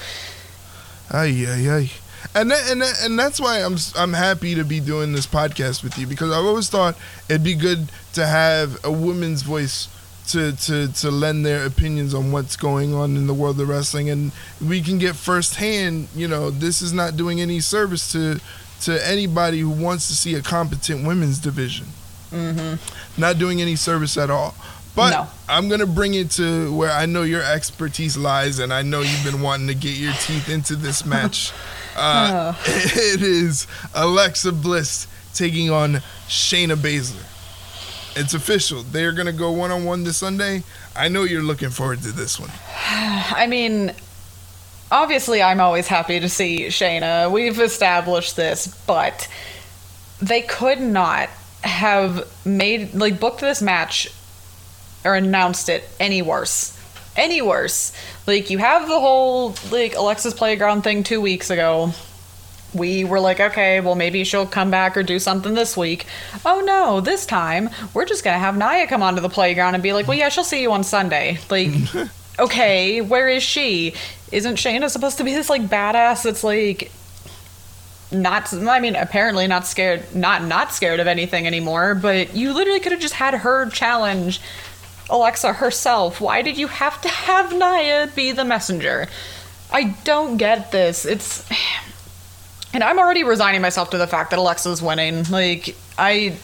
Ay, 1.12 1.46
ay, 1.48 1.70
ay. 1.70 1.92
And 2.34 2.50
that, 2.50 2.72
and 2.72 2.82
that, 2.82 2.96
and 3.04 3.20
that's 3.20 3.40
why 3.40 3.60
I'm 3.60 3.78
I'm 3.96 4.14
happy 4.14 4.56
to 4.56 4.64
be 4.64 4.80
doing 4.80 5.12
this 5.12 5.28
podcast 5.28 5.84
with 5.84 5.96
you 6.00 6.08
because 6.08 6.32
I've 6.32 6.46
always 6.46 6.70
thought 6.70 6.98
it'd 7.30 7.44
be 7.44 7.54
good 7.54 7.92
to 8.14 8.26
have 8.26 8.84
a 8.84 8.92
woman's 8.92 9.44
voice 9.44 9.90
to, 10.28 10.56
to, 10.56 10.92
to 10.94 11.12
lend 11.12 11.46
their 11.46 11.66
opinions 11.66 12.14
on 12.14 12.32
what's 12.32 12.56
going 12.56 12.94
on 12.94 13.16
in 13.16 13.28
the 13.28 13.34
world 13.34 13.60
of 13.60 13.68
wrestling 13.68 14.10
and 14.10 14.32
we 14.66 14.82
can 14.82 14.98
get 14.98 15.16
firsthand, 15.16 16.08
you 16.16 16.28
know, 16.28 16.50
this 16.50 16.82
is 16.82 16.94
not 16.94 17.18
doing 17.18 17.42
any 17.42 17.60
service 17.60 18.12
to 18.14 18.40
to 18.82 19.08
anybody 19.08 19.60
who 19.60 19.70
wants 19.70 20.08
to 20.08 20.14
see 20.14 20.36
a 20.36 20.42
competent 20.42 21.08
women's 21.08 21.40
division. 21.40 21.88
Mm-hmm. 22.32 23.22
Not 23.22 23.38
doing 23.38 23.62
any 23.62 23.78
service 23.78 24.18
at 24.18 24.30
all. 24.30 24.56
But 24.96 25.12
No. 25.12 25.28
I'm 25.48 25.70
gonna 25.70 25.86
bring 25.86 26.14
it 26.14 26.32
to 26.32 26.76
where 26.76 26.92
I 26.92 27.06
know 27.06 27.24
your 27.24 27.42
expertise 27.42 28.18
lies, 28.18 28.60
and 28.60 28.74
I 28.74 28.82
know 28.82 29.02
you've 29.02 29.24
been 29.24 29.42
wanting 29.42 29.68
to 29.68 29.74
get 29.74 29.98
your 29.98 30.14
teeth 30.14 30.50
into 30.50 30.76
this 30.76 31.06
match. 31.06 31.52
Uh, 31.96 32.56
it 32.66 33.22
is 33.22 33.68
Alexa 33.94 34.52
Bliss 34.52 35.06
taking 35.36 35.70
on 35.70 36.02
Shayna 36.28 36.76
Baszler. 36.76 37.24
It's 38.16 38.34
official. 38.34 38.84
They're 38.84 39.12
gonna 39.12 39.34
go 39.34 39.52
one 39.52 39.72
on 39.72 39.86
one 39.86 40.04
this 40.04 40.18
Sunday. 40.18 40.64
I 40.96 41.08
know 41.08 41.24
you're 41.24 41.42
looking 41.44 41.70
forward 41.70 42.02
to 42.04 42.12
this 42.12 42.40
one. 42.40 42.52
I 42.90 43.48
mean, 43.48 43.94
obviously, 44.92 45.42
I'm 45.42 45.60
always 45.60 45.88
happy 45.88 46.20
to 46.20 46.30
see 46.30 46.68
Shayna. 46.68 47.32
We've 47.32 47.60
established 47.60 48.36
this, 48.36 48.68
but 48.86 49.28
they 50.22 50.42
could 50.42 50.80
not 50.80 51.30
have 51.64 52.30
made 52.46 52.94
like 52.94 53.20
booked 53.20 53.42
this 53.42 53.62
match 53.62 54.10
or 55.04 55.16
announced 55.16 55.70
it 55.70 55.84
any 56.00 56.22
worse. 56.22 56.78
Any 57.16 57.42
worse. 57.42 57.94
Like 58.28 58.50
you 58.50 58.58
have 58.60 58.88
the 58.88 59.00
whole 59.00 59.56
like 59.72 59.96
Alexa's 59.96 60.34
playground 60.34 60.84
thing 60.84 61.04
two 61.04 61.22
weeks 61.22 61.50
ago. 61.50 61.94
We 62.74 63.04
were 63.04 63.20
like, 63.20 63.40
okay, 63.40 63.80
well 63.80 63.96
maybe 63.96 64.24
she'll 64.24 64.46
come 64.46 64.72
back 64.72 64.98
or 64.98 65.04
do 65.04 65.20
something 65.20 65.54
this 65.54 65.78
week. 65.78 66.06
Oh 66.46 66.62
no, 66.66 67.02
this 67.02 67.26
time 67.26 67.70
we're 67.94 68.06
just 68.06 68.24
gonna 68.24 68.40
have 68.40 68.58
Nia 68.58 68.88
come 68.88 69.04
onto 69.04 69.22
the 69.22 69.30
playground 69.30 69.74
and 69.76 69.84
be 69.84 69.94
like, 69.94 70.08
well 70.08 70.18
yeah, 70.18 70.30
she'll 70.30 70.44
see 70.44 70.62
you 70.62 70.72
on 70.72 70.84
Sunday. 70.84 71.40
Like, 71.50 71.70
okay, 72.40 73.02
where 73.02 73.30
is 73.30 73.44
she? 73.44 73.94
Isn't 74.32 74.56
Shayna 74.56 74.90
supposed 74.90 75.18
to 75.20 75.24
be 75.24 75.34
this 75.34 75.50
like 75.50 75.64
badass 75.64 76.24
that's 76.24 76.44
like 76.44 76.92
not 78.12 78.54
I 78.54 78.80
mean 78.80 78.96
apparently 78.96 79.48
not 79.48 79.66
scared 79.66 80.16
not 80.16 80.44
not 80.44 80.74
scared 80.74 81.00
of 81.00 81.08
anything 81.08 81.48
anymore, 81.48 81.96
but 81.96 82.36
you 82.36 82.54
literally 82.54 82.80
could 82.80 82.92
have 82.92 83.02
just 83.02 83.16
had 83.16 83.34
her 83.34 83.70
challenge 83.70 84.40
Alexa 85.10 85.54
herself. 85.54 86.22
Why 86.22 86.42
did 86.42 86.58
you 86.58 86.68
have 86.68 87.02
to 87.02 87.10
have 87.10 87.52
Nia 87.52 88.10
be 88.16 88.32
the 88.32 88.46
messenger? 88.46 89.08
I 89.72 89.96
don't 90.04 90.38
get 90.38 90.72
this. 90.72 91.06
It's 91.06 91.44
and 92.74 92.84
I'm 92.84 93.00
already 93.00 93.24
resigning 93.24 93.62
myself 93.62 93.90
to 93.92 93.98
the 93.98 94.08
fact 94.08 94.32
that 94.32 94.40
Alexa's 94.40 94.82
winning. 94.82 95.24
Like 95.30 95.76
I 95.98 96.36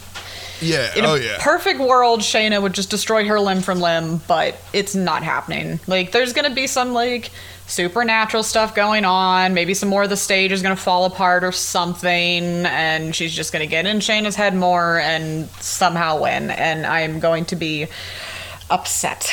Yeah. 0.62 0.94
in 0.96 1.06
oh 1.06 1.16
a 1.16 1.20
yeah. 1.20 1.38
perfect 1.40 1.80
world, 1.80 2.22
Shayna 2.22 2.62
would 2.62 2.74
just 2.74 2.90
destroy 2.90 3.26
her 3.28 3.40
limb 3.40 3.62
from 3.62 3.80
limb, 3.80 4.22
but 4.28 4.56
it's 4.74 4.94
not 4.96 5.24
happening. 5.24 5.80
Like, 5.88 6.12
there's 6.12 6.34
gonna 6.34 6.50
be 6.54 6.68
some 6.68 6.94
like 6.94 7.32
supernatural 7.68 8.42
stuff 8.44 8.74
going 8.76 9.06
on. 9.06 9.54
Maybe 9.54 9.74
some 9.76 9.90
more 9.90 10.04
of 10.04 10.10
the 10.10 10.18
stage 10.18 10.52
is 10.52 10.62
gonna 10.62 10.76
fall 10.76 11.06
apart 11.06 11.44
or 11.44 11.52
something, 11.52 12.66
and 12.66 13.16
she's 13.16 13.34
just 13.34 13.54
gonna 13.54 13.68
get 13.68 13.86
in 13.86 14.00
Shayna's 14.00 14.36
head 14.36 14.56
more 14.56 15.00
and 15.00 15.48
somehow 15.62 16.20
win. 16.22 16.50
And 16.52 16.86
I'm 16.86 17.20
going 17.20 17.46
to 17.46 17.56
be 17.56 17.88
upset. 18.70 19.32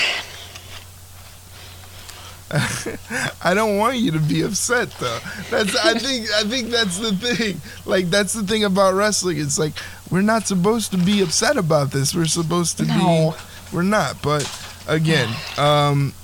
I 3.45 3.55
don't 3.55 3.77
want 3.77 3.97
you 3.97 4.13
to 4.13 4.21
be 4.21 4.43
upset 4.43 4.91
though. 5.01 5.19
That's 5.51 5.75
I 5.77 5.95
think 5.99 6.31
I 6.33 6.43
think 6.45 6.69
that's 6.69 6.99
the 6.99 7.13
thing. 7.13 7.61
Like 7.85 8.07
that's 8.11 8.33
the 8.35 8.43
thing 8.45 8.65
about 8.65 8.95
wrestling. 8.95 9.39
It's 9.39 9.59
like 9.59 9.73
we're 10.11 10.23
not 10.23 10.47
supposed 10.47 10.93
to 10.93 10.99
be 10.99 11.23
upset 11.23 11.57
about 11.57 11.91
this. 11.91 12.15
We're 12.15 12.27
supposed 12.27 12.79
to 12.79 12.85
No. 12.85 13.35
be 13.73 13.77
we're 13.77 13.83
not. 13.83 14.23
But 14.23 14.47
again, 14.87 15.29
um 15.59 16.15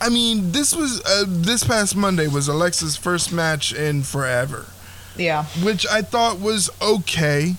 I 0.00 0.08
mean, 0.10 0.52
this 0.52 0.74
was 0.74 1.00
uh, 1.04 1.24
this 1.26 1.64
past 1.64 1.96
Monday 1.96 2.26
was 2.28 2.46
Alexa's 2.48 2.96
first 2.96 3.32
match 3.32 3.72
in 3.72 4.02
forever, 4.02 4.66
Yeah. 5.16 5.44
which 5.62 5.86
I 5.86 6.02
thought 6.02 6.38
was 6.40 6.68
okay. 6.82 7.54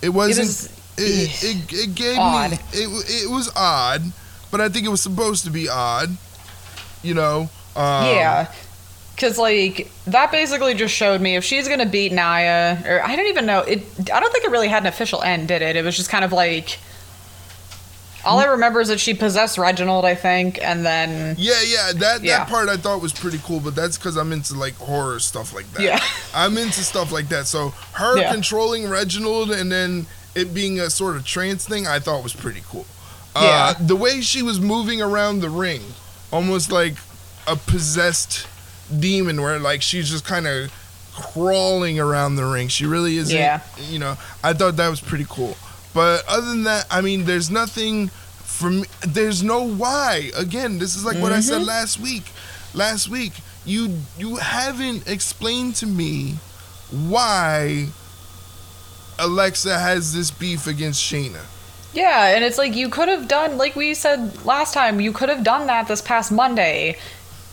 It 0.00 0.10
wasn't. 0.10 0.46
was- 0.48 0.66
it, 0.98 1.44
it, 1.44 1.72
it 1.88 1.94
gave 1.94 2.18
Odd. 2.18 2.52
me. 2.52 2.58
It 2.72 3.24
it 3.26 3.30
was 3.30 3.50
odd, 3.56 4.02
but 4.50 4.60
I 4.60 4.68
think 4.68 4.86
it 4.86 4.90
was 4.90 5.02
supposed 5.02 5.44
to 5.44 5.50
be 5.50 5.68
odd. 5.68 6.16
You 7.06 7.14
know. 7.14 7.40
Um, 7.76 8.06
yeah. 8.06 8.52
Cause 9.16 9.38
like 9.38 9.90
that 10.08 10.30
basically 10.30 10.74
just 10.74 10.94
showed 10.94 11.22
me 11.22 11.36
if 11.36 11.44
she's 11.44 11.68
gonna 11.68 11.86
beat 11.86 12.12
Nia, 12.12 12.82
or 12.86 13.02
I 13.02 13.16
don't 13.16 13.26
even 13.28 13.46
know 13.46 13.60
it. 13.60 13.82
I 14.12 14.20
don't 14.20 14.30
think 14.30 14.44
it 14.44 14.50
really 14.50 14.68
had 14.68 14.82
an 14.82 14.88
official 14.88 15.22
end, 15.22 15.48
did 15.48 15.62
it? 15.62 15.74
It 15.76 15.84
was 15.84 15.96
just 15.96 16.10
kind 16.10 16.24
of 16.24 16.32
like. 16.32 16.78
All 18.24 18.40
I 18.40 18.46
remember 18.46 18.80
is 18.80 18.88
that 18.88 18.98
she 18.98 19.14
possessed 19.14 19.56
Reginald, 19.56 20.04
I 20.04 20.16
think, 20.16 20.58
and 20.60 20.84
then 20.84 21.36
Yeah, 21.38 21.62
yeah, 21.64 21.92
that 21.94 22.22
Yeah. 22.24 22.38
that 22.38 22.48
part 22.48 22.68
I 22.68 22.76
thought 22.76 23.00
was 23.00 23.12
pretty 23.12 23.38
cool, 23.44 23.60
but 23.60 23.76
that's 23.76 23.96
because 23.96 24.16
I'm 24.16 24.32
into 24.32 24.54
like 24.54 24.74
horror 24.76 25.20
stuff 25.20 25.54
like 25.54 25.70
that. 25.74 25.82
Yeah. 25.82 26.00
I'm 26.34 26.58
into 26.58 26.82
stuff 26.82 27.12
like 27.12 27.28
that. 27.28 27.46
So 27.46 27.68
her 27.92 28.18
Yeah. 28.18 28.32
controlling 28.32 28.88
Reginald 28.88 29.52
and 29.52 29.70
then 29.70 30.06
it 30.34 30.52
being 30.52 30.80
a 30.80 30.90
sort 30.90 31.14
of 31.16 31.24
trance 31.24 31.64
thing, 31.66 31.86
I 31.86 32.00
thought 32.00 32.24
was 32.24 32.34
pretty 32.34 32.62
cool. 32.68 32.84
Yeah. 33.36 33.42
Uh, 33.42 33.74
the 33.80 33.96
way 33.96 34.20
she 34.22 34.42
was 34.42 34.58
moving 34.60 35.00
around 35.00 35.40
the 35.40 35.50
ring, 35.50 35.82
almost 36.32 36.70
like 36.72 36.94
a 37.46 37.56
possessed 37.56 38.46
demon, 39.00 39.40
where 39.40 39.58
like 39.58 39.82
she's 39.82 40.10
just 40.10 40.24
kind 40.24 40.46
of 40.46 40.72
crawling 41.14 41.98
around 41.98 42.36
the 42.36 42.44
ring. 42.44 42.68
She 42.68 42.84
really 42.86 43.16
isn't. 43.16 43.36
Yeah. 43.36 43.60
You 43.88 43.98
know, 43.98 44.16
I 44.44 44.52
thought 44.52 44.76
that 44.76 44.88
was 44.88 45.00
pretty 45.00 45.26
cool. 45.28 45.56
But 45.94 46.24
other 46.28 46.46
than 46.46 46.64
that, 46.64 46.86
I 46.90 47.00
mean, 47.00 47.24
there's 47.24 47.50
nothing 47.50 48.08
for 48.08 48.70
me. 48.70 48.84
There's 49.00 49.42
no 49.42 49.66
why. 49.66 50.30
Again, 50.36 50.78
this 50.78 50.94
is 50.96 51.04
like 51.04 51.16
what 51.18 51.32
I 51.32 51.40
said 51.40 51.58
Mm-hmm. 51.58 51.68
last 51.68 52.00
week. 52.00 52.24
Last 52.74 53.08
week, 53.08 53.32
you 53.64 54.00
you 54.18 54.36
haven't 54.36 55.08
explained 55.08 55.76
to 55.76 55.86
me 55.86 56.34
why 56.90 57.86
Alexa 59.18 59.78
has 59.78 60.12
this 60.12 60.30
beef 60.30 60.66
against 60.66 61.02
Shayna. 61.02 61.40
Yeah, 61.96 62.34
and 62.34 62.44
it's 62.44 62.58
like 62.58 62.76
you 62.76 62.90
could 62.90 63.08
have 63.08 63.26
done, 63.26 63.56
like 63.56 63.74
we 63.74 63.94
said 63.94 64.44
last 64.44 64.74
time, 64.74 65.00
you 65.00 65.12
could 65.12 65.30
have 65.30 65.42
done 65.42 65.66
that 65.68 65.88
this 65.88 66.02
past 66.02 66.30
Monday. 66.30 66.98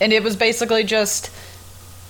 And 0.02 0.12
it 0.12 0.22
was 0.22 0.36
basically 0.36 0.84
just, 0.84 1.30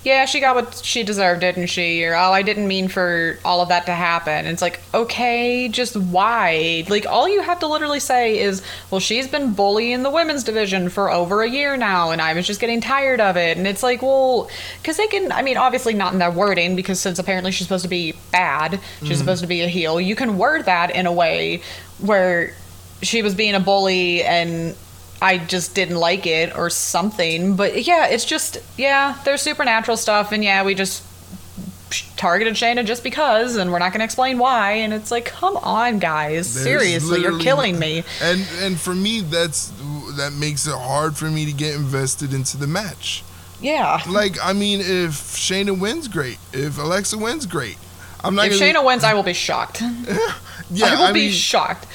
yeah, 0.05 0.27
she 0.27 0.39
got 0.39 0.55
what 0.55 0.83
she 0.85 1.03
deserved, 1.03 1.41
didn't 1.41 1.69
she? 1.69 2.05
Or, 2.05 2.15
oh, 2.15 2.31
I 2.31 2.43
didn't 2.43 2.69
mean 2.69 2.89
for 2.89 3.39
all 3.43 3.63
of 3.63 3.71
that 3.71 3.87
to 3.87 3.93
happen. 3.93 4.33
And 4.33 4.49
it's 4.49 4.61
like, 4.61 4.81
okay, 4.93 5.69
just 5.69 5.97
why? 5.97 6.85
Like, 6.91 7.07
all 7.07 7.27
you 7.27 7.41
have 7.41 7.61
to 7.61 7.67
literally 7.67 8.01
say 8.01 8.39
is, 8.39 8.63
well, 8.91 9.01
she's 9.01 9.27
been 9.27 9.55
bullying 9.55 10.03
the 10.03 10.11
women's 10.11 10.45
division 10.45 10.91
for 10.91 11.11
over 11.11 11.43
a 11.43 11.49
year 11.49 11.79
now, 11.79 12.11
and 12.11 12.21
I 12.21 12.35
was 12.35 12.47
just 12.47 12.61
getting 12.61 12.83
tired 12.83 13.21
of 13.21 13.39
it. 13.39 13.57
And 13.57 13.67
it's 13.67 13.83
like, 13.83 14.03
well, 14.03 14.51
because 14.83 14.99
they 14.99 15.07
can, 15.07 15.33
I 15.33 15.41
mean, 15.41 15.57
obviously 15.57 15.95
not 15.95 16.13
in 16.13 16.19
their 16.19 16.31
wording, 16.31 16.77
because 16.77 17.01
since 17.01 17.19
apparently 17.19 17.51
she's 17.51 17.67
supposed 17.67 17.85
to 17.85 17.89
be 17.89 18.15
bad, 18.31 18.73
she's 19.01 19.09
mm-hmm. 19.09 19.19
supposed 19.19 19.41
to 19.41 19.49
be 19.49 19.63
a 19.63 19.69
heel, 19.69 19.99
you 19.99 20.17
can 20.17 20.37
word 20.37 20.67
that 20.67 20.95
in 20.95 21.07
a 21.07 21.13
way 21.13 21.63
where 21.99 22.55
she 23.03 23.23
was 23.23 23.35
being 23.35 23.55
a 23.55 23.61
bully 23.61 24.23
and 24.23 24.77
I 25.25 25.39
just 25.39 25.75
didn't 25.75 25.97
like 25.97 26.27
it 26.27 26.57
or 26.57 26.69
something. 26.71 27.57
But 27.57 27.85
yeah, 27.87 28.07
it's 28.09 28.25
just 28.25 28.59
yeah, 28.77 29.19
there's 29.25 29.43
supernatural 29.43 29.97
stuff, 29.97 30.33
and 30.33 30.45
yeah, 30.45 30.65
we 30.65 30.75
just 30.75 31.03
targeted 32.17 32.55
Shayna 32.55 32.85
just 32.85 33.03
because, 33.05 33.57
and 33.57 33.71
we're 33.73 33.79
not 33.79 33.93
going 33.93 34.01
to 34.01 34.05
explain 34.05 34.39
why. 34.39 34.73
And 34.73 34.93
it's 34.93 35.11
like, 35.11 35.27
come 35.27 35.57
on, 35.57 35.99
guys, 35.99 36.55
There's 36.55 36.65
seriously, 36.65 37.21
you're 37.21 37.39
killing 37.39 37.79
me. 37.79 38.03
And 38.23 38.47
and 38.61 38.81
for 38.81 38.95
me, 38.95 39.21
that's 39.21 39.73
that 40.17 40.33
makes 40.33 40.67
it 40.67 40.75
hard 40.75 41.17
for 41.17 41.27
me 41.27 41.45
to 41.47 41.53
get 41.53 41.75
invested 41.75 42.33
into 42.35 42.57
the 42.57 42.67
match. 42.67 43.25
Yeah. 43.61 44.03
Like, 44.09 44.37
I 44.43 44.53
mean, 44.53 44.81
if 44.81 45.13
Shayna 45.37 45.79
wins, 45.79 46.09
great. 46.09 46.39
If 46.53 46.79
Alexa 46.79 47.17
wins, 47.17 47.47
great. 47.47 47.79
I'm 48.23 48.35
not 48.35 48.47
If 48.49 48.59
gonna, 48.59 48.73
Shayna 48.73 48.85
wins, 48.85 49.05
I 49.05 49.15
will 49.15 49.23
be 49.23 49.33
shocked. 49.33 49.83
Yeah, 50.71 50.87
I 50.87 50.95
will 50.97 51.05
I 51.05 51.13
be 51.13 51.21
mean, 51.27 51.31
shocked. 51.31 51.87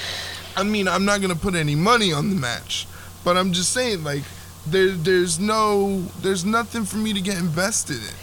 I 0.55 0.63
mean, 0.63 0.87
I'm 0.87 1.03
not 1.03 1.21
gonna 1.21 1.35
put 1.35 1.55
any 1.55 1.75
money 1.75 2.13
on 2.13 2.29
the 2.29 2.35
match, 2.35 2.87
but 3.23 3.37
I'm 3.37 3.53
just 3.53 3.71
saying, 3.73 4.03
like, 4.03 4.23
there, 4.65 4.89
there's 4.89 5.39
no, 5.39 6.01
there's 6.21 6.45
nothing 6.45 6.85
for 6.85 6.97
me 6.97 7.13
to 7.13 7.21
get 7.21 7.37
invested 7.37 7.97
in. 7.97 8.15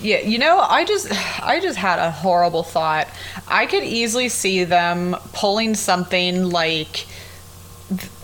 Yeah, 0.00 0.20
you 0.20 0.38
know, 0.38 0.58
I 0.58 0.84
just 0.84 1.10
I 1.42 1.60
just 1.60 1.78
had 1.78 1.98
a 1.98 2.10
horrible 2.10 2.62
thought. 2.64 3.08
I 3.46 3.66
could 3.66 3.84
easily 3.84 4.28
see 4.28 4.64
them 4.64 5.16
pulling 5.32 5.74
something 5.74 6.50
like 6.50 7.06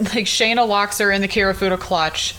like 0.01 0.27
Shayna 0.27 0.67
locks 0.67 0.99
her 0.99 1.13
in 1.13 1.21
the 1.21 1.29
Kirifuda 1.29 1.79
clutch 1.79 2.35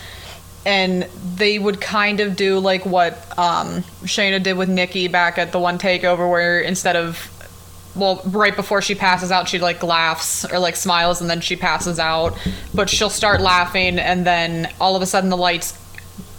and 0.66 1.04
they 1.36 1.58
would 1.58 1.82
kind 1.82 2.20
of 2.20 2.36
do 2.36 2.60
like 2.60 2.86
what 2.86 3.14
um 3.38 3.84
Shayna 4.04 4.42
did 4.42 4.58
with 4.58 4.70
Nikki 4.70 5.08
back 5.08 5.38
at 5.38 5.52
the 5.52 5.60
one 5.60 5.78
takeover 5.78 6.30
where 6.30 6.60
instead 6.60 6.96
of 6.96 7.30
well, 7.96 8.22
right 8.26 8.56
before 8.56 8.82
she 8.82 8.96
passes 8.96 9.32
out, 9.32 9.50
she 9.50 9.60
like 9.60 9.84
laughs 9.84 10.46
or 10.46 10.60
like 10.60 10.76
smiles 10.76 11.22
and 11.22 11.30
then 11.30 11.42
she 11.42 11.56
passes 11.56 12.00
out. 12.00 12.38
But 12.74 12.89
she'll 12.89 13.10
start 13.10 13.42
laughing 13.42 14.00
and 14.00 14.26
then 14.26 14.72
all 14.80 14.96
of 14.96 15.02
a 15.02 15.06
sudden 15.06 15.30
the 15.30 15.38
lights 15.38 15.78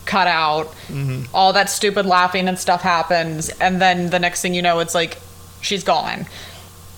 cut 0.05 0.27
out. 0.27 0.67
Mm-hmm. 0.89 1.35
All 1.35 1.53
that 1.53 1.71
stupid 1.71 2.07
laughing 2.07 2.49
and 2.49 2.59
stuff 2.59 2.83
happens. 2.83 3.49
And 3.49 3.81
then 3.81 4.11
the 4.11 4.19
next 4.19 4.43
thing 4.43 4.55
you 4.55 4.63
know, 4.63 4.81
it's 4.81 4.95
like 4.95 5.19
she's 5.61 5.85
gone. 5.85 6.27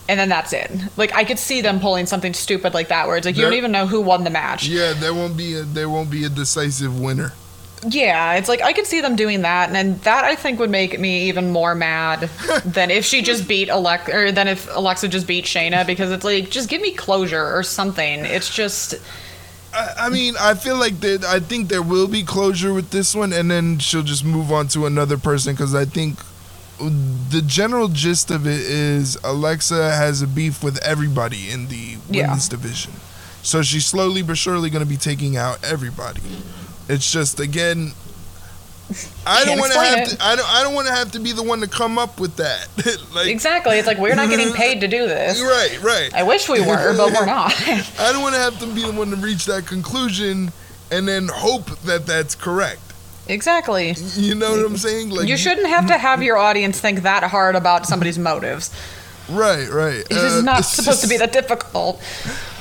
And 0.09 0.21
then 0.21 0.29
that's 0.29 0.53
it. 0.53 0.71
Like 0.97 1.15
I 1.15 1.25
could 1.25 1.39
see 1.39 1.61
them 1.61 1.81
pulling 1.81 2.07
something 2.07 2.35
stupid 2.35 2.75
like 2.75 2.89
that 2.89 3.07
where 3.07 3.17
it's 3.17 3.25
like 3.25 3.37
you 3.37 3.43
don't 3.43 3.55
even 3.55 3.73
know 3.73 3.87
who 3.87 4.01
won 4.03 4.25
the 4.25 4.31
match. 4.31 4.67
Yeah, 4.67 4.93
there 4.93 5.15
won't 5.15 5.37
be 5.37 5.55
a, 5.55 5.63
there 5.63 5.89
won't 5.89 6.11
be 6.11 6.25
a 6.25 6.29
decisive 6.29 7.01
winner. 7.01 7.33
Yeah, 7.87 8.35
it's 8.35 8.49
like 8.49 8.63
I 8.63 8.73
could 8.73 8.87
see 8.87 9.01
them 9.01 9.17
doing 9.17 9.43
that, 9.43 9.67
and 9.69 9.75
then 9.77 9.99
that 10.05 10.25
I 10.25 10.35
think 10.37 10.59
would 10.61 10.71
make 10.71 10.99
me 10.99 11.29
even 11.29 11.51
more 11.51 11.75
mad 11.75 12.21
than 12.65 12.91
if 12.91 13.05
she 13.05 13.21
just 13.23 13.47
beat 13.47 13.69
Alexa, 13.69 14.15
or 14.17 14.33
than 14.33 14.49
if 14.49 14.69
Alexa 14.75 15.09
just 15.09 15.27
beat 15.27 15.45
Shayna, 15.45 15.87
because 15.87 16.11
it's 16.11 16.25
like 16.25 16.51
just 16.51 16.69
give 16.69 16.81
me 16.81 16.93
closure 16.93 17.45
or 17.57 17.63
something. 17.63 18.21
It's 18.25 18.55
just 18.55 18.95
I, 19.75 19.95
I 20.07 20.09
mean, 20.09 20.35
I 20.41 20.55
feel 20.55 20.77
like 20.77 21.01
that. 21.01 21.25
I 21.25 21.41
think 21.41 21.69
there 21.69 21.83
will 21.83 22.09
be 22.09 22.23
closure 22.23 22.73
with 22.73 22.91
this 22.91 23.15
one, 23.15 23.33
and 23.33 23.51
then 23.51 23.79
she'll 23.79 24.03
just 24.03 24.25
move 24.25 24.51
on 24.53 24.69
to 24.69 24.87
another 24.87 25.19
person 25.19 25.53
because 25.55 25.75
I 25.75 25.85
think 25.85 26.19
the 26.79 27.43
general 27.47 27.89
gist 27.89 28.31
of 28.31 28.47
it 28.47 28.61
is 28.61 29.17
Alexa 29.23 29.93
has 29.95 30.23
a 30.23 30.27
beef 30.27 30.63
with 30.63 30.83
everybody 30.83 31.51
in 31.51 31.69
the 31.69 31.97
Yeah. 32.11 32.23
women's 32.29 32.49
division, 32.49 32.93
so 33.43 33.63
she's 33.63 33.85
slowly 33.87 34.23
but 34.23 34.39
surely 34.39 34.71
going 34.71 34.83
to 34.83 34.89
be 34.89 34.97
taking 34.97 35.37
out 35.37 35.63
everybody. 35.65 36.21
It's 36.89 37.11
just 37.11 37.41
again. 37.41 37.93
I 39.27 39.45
don't 39.47 39.59
want 39.59 39.73
to 39.73 39.79
have 39.79 39.99
it. 40.01 40.11
to. 40.11 40.25
I 40.25 40.37
don't. 40.37 40.55
I 40.55 40.63
don't 40.63 40.75
want 40.75 40.87
to 40.89 40.93
have 40.93 41.13
to 41.13 41.19
be 41.21 41.33
the 41.33 41.43
one 41.43 41.61
to 41.61 41.67
come 41.69 41.99
up 41.99 42.21
with 42.21 42.37
that. 42.37 42.69
like 43.15 43.29
exactly. 43.29 43.79
It's 43.79 43.87
like 43.87 43.99
we're 43.99 44.15
not 44.15 44.29
getting 44.29 44.53
paid 44.55 44.81
to 44.83 44.89
do 44.89 45.07
this. 45.07 45.41
right, 45.41 45.83
right. 45.83 46.13
I 46.15 46.23
wish 46.23 46.49
we 46.49 46.61
were, 46.61 46.95
but 46.97 47.13
we're 47.13 47.25
not. 47.27 47.53
I 47.99 48.13
don't 48.13 48.23
want 48.23 48.35
to 48.35 48.41
have 48.41 48.59
to 48.61 48.67
be 48.67 48.83
the 48.83 48.93
one 48.93 49.09
to 49.11 49.17
reach 49.17 49.47
that 49.47 49.67
conclusion 49.67 50.53
and 50.91 51.09
then 51.09 51.29
hope 51.29 51.67
that 51.81 52.05
that's 52.07 52.35
correct. 52.35 52.81
exactly. 53.27 53.95
You 54.17 54.35
know 54.35 54.51
what 54.51 54.67
I'm 54.67 54.77
saying? 54.77 55.09
Like 55.11 55.29
You 55.29 55.39
shouldn't 55.39 55.67
have 55.69 55.87
to 55.87 55.97
have 55.97 56.23
your 56.23 56.37
audience 56.37 56.79
think 56.79 57.01
that 57.03 57.23
hard 57.25 57.57
about 57.57 57.87
somebody's 57.87 58.19
motives. 58.19 58.71
Right, 59.31 59.67
right. 59.71 60.01
It 60.01 60.13
is 60.13 60.35
Uh, 60.35 60.41
not 60.43 60.59
it's 60.61 60.69
supposed 60.69 61.01
to 61.01 61.09
be 61.09 61.17
that 61.17 61.33
difficult. 61.33 62.03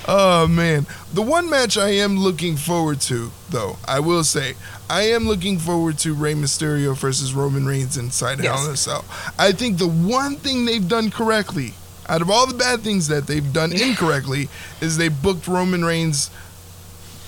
Oh 0.08 0.48
man, 0.48 0.86
the 1.14 1.22
one 1.22 1.50
match 1.50 1.78
I 1.78 1.90
am 1.90 2.18
looking 2.18 2.58
forward 2.58 3.00
to, 3.02 3.32
though, 3.50 3.78
I 3.88 4.00
will 4.00 4.24
say, 4.24 4.56
I 4.90 5.04
am 5.04 5.26
looking 5.28 5.58
forward 5.58 5.98
to 6.00 6.14
Rey 6.14 6.34
Mysterio 6.34 6.96
versus 6.96 7.34
Roman 7.34 7.66
Reigns 7.66 7.98
inside 7.98 8.44
Yes. 8.44 8.58
Hell 8.58 8.66
in 8.66 8.74
a 8.74 8.78
Cell. 8.78 9.06
I 9.40 9.54
think 9.54 9.78
the 9.78 9.88
one 9.88 10.36
thing 10.36 10.66
they've 10.66 10.88
done 10.88 11.10
correctly, 11.10 11.74
out 12.10 12.22
of 12.22 12.30
all 12.30 12.46
the 12.46 12.54
bad 12.54 12.82
things 12.82 13.08
that 13.08 13.28
they've 13.28 13.54
done 13.54 13.72
incorrectly, 13.72 14.50
is 14.82 14.98
they 14.98 15.08
booked 15.08 15.48
Roman 15.48 15.86
Reigns 15.86 16.30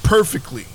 perfectly. 0.03 0.65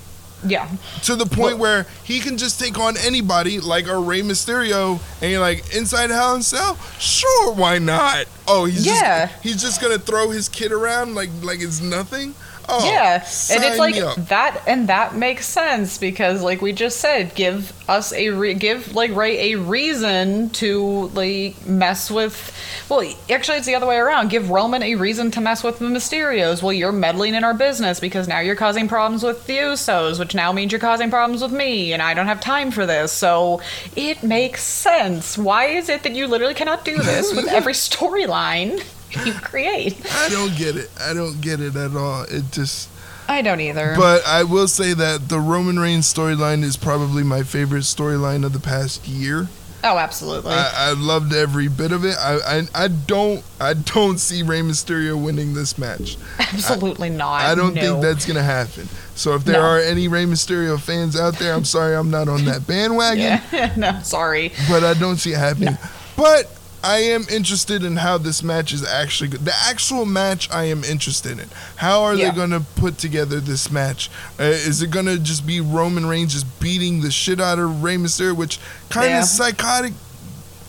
Yeah. 0.45 0.67
to 1.03 1.15
the 1.15 1.25
point 1.25 1.57
where 1.59 1.85
he 2.03 2.19
can 2.19 2.37
just 2.37 2.59
take 2.59 2.77
on 2.79 2.95
anybody 2.97 3.59
like 3.59 3.87
a 3.87 3.97
Rey 3.97 4.21
Mysterio 4.21 4.99
and 5.21 5.31
you're 5.31 5.39
like 5.39 5.75
inside 5.75 6.09
Hell 6.09 6.35
in 6.35 6.41
Cell 6.43 6.75
sure 6.99 7.53
why 7.53 7.77
not 7.77 8.25
oh 8.47 8.65
he's 8.65 8.85
Yeah. 8.85 9.27
just, 9.27 9.43
he's 9.43 9.61
just 9.61 9.81
gonna 9.81 9.99
throw 9.99 10.29
his 10.29 10.49
kid 10.49 10.71
around 10.71 11.15
like 11.15 11.29
like 11.43 11.61
it's 11.61 11.81
nothing 11.81 12.33
oh 12.69 12.85
yeah 12.85 13.15
and 13.51 13.63
it's 13.63 13.79
like 13.79 13.95
that 14.27 14.61
and 14.67 14.89
that 14.89 15.15
makes 15.15 15.47
sense 15.47 15.97
because 15.97 16.41
like 16.41 16.61
we 16.61 16.71
just 16.71 16.99
said 16.99 17.33
give 17.35 17.73
us 17.89 18.13
a 18.13 18.29
re- 18.29 18.53
give 18.53 18.95
like 18.95 19.13
Rey 19.15 19.51
a 19.51 19.59
reason 19.59 20.49
to 20.51 21.07
like 21.09 21.65
mess 21.65 22.09
with 22.09 22.55
well 22.89 23.01
actually 23.29 23.57
it's 23.57 23.67
the 23.67 23.75
other 23.75 23.85
way 23.87 23.97
around. 23.97 24.29
Give 24.29 24.49
roman 24.49 24.81
a 24.81 24.95
reason 24.95 25.31
to 25.31 25.41
mess 25.41 25.63
with 25.63 25.79
the 25.79 25.85
mysterios. 25.85 26.63
Well 26.63 26.73
you're 26.73 26.91
meddling 26.91 27.35
in 27.35 27.43
our 27.43 27.53
business 27.53 27.99
because 27.99 28.27
now 28.27 28.39
you're 28.39 28.55
causing 28.55 28.87
problems 28.87 29.23
with 29.23 29.45
the 29.45 29.57
usos 29.57 30.19
which 30.19 30.33
now 30.33 30.51
means 30.51 30.71
you're 30.71 30.79
causing 30.79 31.09
problems 31.09 31.41
with 31.41 31.51
me 31.51 31.93
and 31.93 32.01
i 32.01 32.13
don't 32.13 32.27
have 32.27 32.39
time 32.39 32.71
for 32.71 32.85
this. 32.85 33.11
So 33.11 33.61
it 33.95 34.23
makes 34.23 34.63
sense. 34.63 35.37
Why 35.37 35.65
is 35.65 35.89
it 35.89 36.03
that 36.03 36.13
you 36.13 36.27
literally 36.27 36.53
cannot 36.53 36.85
do 36.85 36.97
this 36.97 37.35
with 37.35 37.47
every 37.47 37.73
storyline 37.87 38.83
you 39.25 39.33
create. 39.33 39.97
I 40.11 40.29
don't 40.29 40.55
get 40.57 40.75
it. 40.75 40.89
I 40.99 41.13
don't 41.13 41.39
get 41.41 41.59
it 41.59 41.75
at 41.75 41.95
all. 41.95 42.23
It 42.23 42.51
just. 42.51 42.89
I 43.27 43.41
don't 43.41 43.61
either. 43.61 43.93
But 43.97 44.25
I 44.27 44.43
will 44.43 44.67
say 44.67 44.93
that 44.93 45.29
the 45.29 45.39
Roman 45.39 45.79
Reigns 45.79 46.11
storyline 46.11 46.63
is 46.63 46.75
probably 46.75 47.23
my 47.23 47.43
favorite 47.43 47.81
storyline 47.83 48.43
of 48.45 48.51
the 48.51 48.59
past 48.59 49.07
year. 49.07 49.47
oh, 49.83 49.97
absolutely. 49.97 50.51
I, 50.53 50.89
I 50.89 50.93
loved 50.93 51.33
every 51.33 51.67
bit 51.69 51.91
of 51.93 52.03
it. 52.03 52.15
I, 52.19 52.39
I 52.59 52.83
I 52.83 52.87
don't 52.89 53.43
I 53.59 53.73
don't 53.73 54.17
see 54.19 54.43
Rey 54.43 54.59
Mysterio 54.61 55.21
winning 55.23 55.53
this 55.53 55.77
match. 55.77 56.17
absolutely 56.39 57.09
not. 57.09 57.41
I 57.41 57.55
don't 57.55 57.73
no. 57.73 57.81
think 57.81 58.01
that's 58.01 58.25
gonna 58.25 58.43
happen. 58.43 58.87
So 59.15 59.33
if 59.35 59.43
there 59.45 59.61
No. 59.61 59.67
are 59.67 59.79
any 59.79 60.07
Rey 60.07 60.25
Mysterio 60.25 60.79
fans 60.79 61.17
out 61.19 61.37
there, 61.39 61.53
I'm 61.53 61.65
sorry 61.65 61.95
I'm 61.95 62.11
not 62.11 62.27
on 62.27 62.43
that 62.45 62.67
bandwagon. 62.67 63.41
Yeah, 63.51 63.73
no, 63.77 63.99
sorry. 64.03 64.51
but 64.69 64.83
I 64.83 64.93
don't 64.93 65.17
see 65.17 65.31
it 65.33 65.37
happening. 65.39 65.77
But 66.17 66.45
I 66.83 66.97
am 66.99 67.25
interested 67.29 67.83
in 67.83 67.97
how 67.97 68.17
this 68.17 68.41
match 68.41 68.73
is 68.73 68.83
actually 68.83 69.29
go- 69.29 69.37
the 69.37 69.53
actual 69.67 70.05
match. 70.05 70.49
I 70.51 70.63
am 70.65 70.83
interested 70.83 71.39
in. 71.39 71.47
How 71.75 72.01
are 72.03 72.15
Yeah. 72.15 72.29
they 72.31 72.35
going 72.35 72.49
to 72.51 72.61
put 72.75 72.97
together 72.97 73.39
this 73.39 73.69
match? 73.71 74.09
Uh, 74.39 74.43
is 74.43 74.81
it 74.81 74.89
going 74.89 75.05
to 75.05 75.19
just 75.19 75.45
be 75.45 75.61
Roman 75.61 76.05
Reigns 76.07 76.33
just 76.33 76.59
beating 76.59 77.01
the 77.01 77.11
shit 77.11 77.39
out 77.39 77.59
of 77.59 77.83
Rey 77.83 77.97
Mysterio, 77.97 78.35
which 78.35 78.59
kind 78.89 79.07
of 79.07 79.11
Yeah. 79.11 79.21
psychotic? 79.25 79.93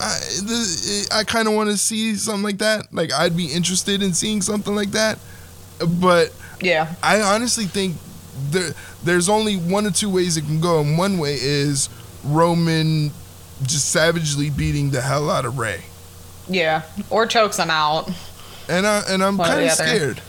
I, 0.00 0.18
the, 0.42 1.08
I 1.12 1.24
kind 1.24 1.46
of 1.48 1.54
want 1.54 1.70
to 1.70 1.76
see 1.78 2.14
something 2.16 2.42
like 2.42 2.58
that. 2.58 2.92
Like 2.92 3.12
I'd 3.12 3.36
be 3.36 3.46
interested 3.46 4.02
in 4.02 4.12
seeing 4.14 4.42
something 4.42 4.74
like 4.74 4.90
that. 4.92 5.18
But 5.78 6.32
Yeah, 6.60 6.88
I 7.02 7.20
honestly 7.22 7.66
think 7.66 7.96
there 8.50 8.74
there's 9.04 9.28
only 9.28 9.56
one 9.56 9.86
or 9.86 9.90
two 9.90 10.10
ways 10.10 10.36
it 10.36 10.42
can 10.42 10.60
go, 10.60 10.80
and 10.80 10.98
one 10.98 11.18
way 11.18 11.36
is 11.40 11.88
Roman 12.24 13.12
just 13.62 13.90
savagely 13.90 14.50
beating 14.50 14.90
the 14.90 15.00
hell 15.02 15.30
out 15.30 15.44
of 15.44 15.56
Rey, 15.58 15.82
yeah, 16.54 16.82
or 17.10 17.26
chokes 17.26 17.56
them 17.56 17.70
out. 17.70 18.10
and 18.68 18.86
I 18.86 19.02
and 19.08 19.22
I'm 19.22 19.36
kind 19.38 19.64
of 19.64 19.72
scared. 19.72 20.20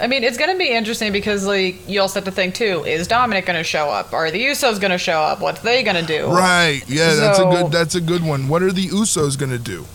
I 0.00 0.06
mean, 0.06 0.22
it's 0.22 0.38
going 0.38 0.52
to 0.52 0.58
be 0.58 0.70
interesting 0.70 1.12
because, 1.12 1.44
like, 1.44 1.88
you 1.88 2.00
also 2.00 2.20
have 2.20 2.24
to 2.26 2.30
think 2.30 2.54
too: 2.54 2.84
is 2.84 3.08
Dominik 3.08 3.46
going 3.46 3.58
to 3.58 3.64
show 3.64 3.88
up? 3.88 4.12
Are 4.12 4.30
the 4.30 4.44
Usos 4.44 4.80
going 4.80 4.92
to 4.92 4.98
show 4.98 5.20
up? 5.20 5.40
What's 5.40 5.60
they 5.60 5.82
going 5.82 5.96
to 5.96 6.06
do? 6.06 6.28
Right? 6.28 6.82
Yeah, 6.86 7.14
that's 7.14 7.38
a 7.38 7.44
good 7.44 7.72
that's 7.72 7.94
a 7.94 8.00
good 8.00 8.24
one. 8.24 8.48
What 8.48 8.62
are 8.62 8.72
the 8.72 8.86
Usos 8.86 9.38
gonna 9.38 9.58
do? 9.58 9.86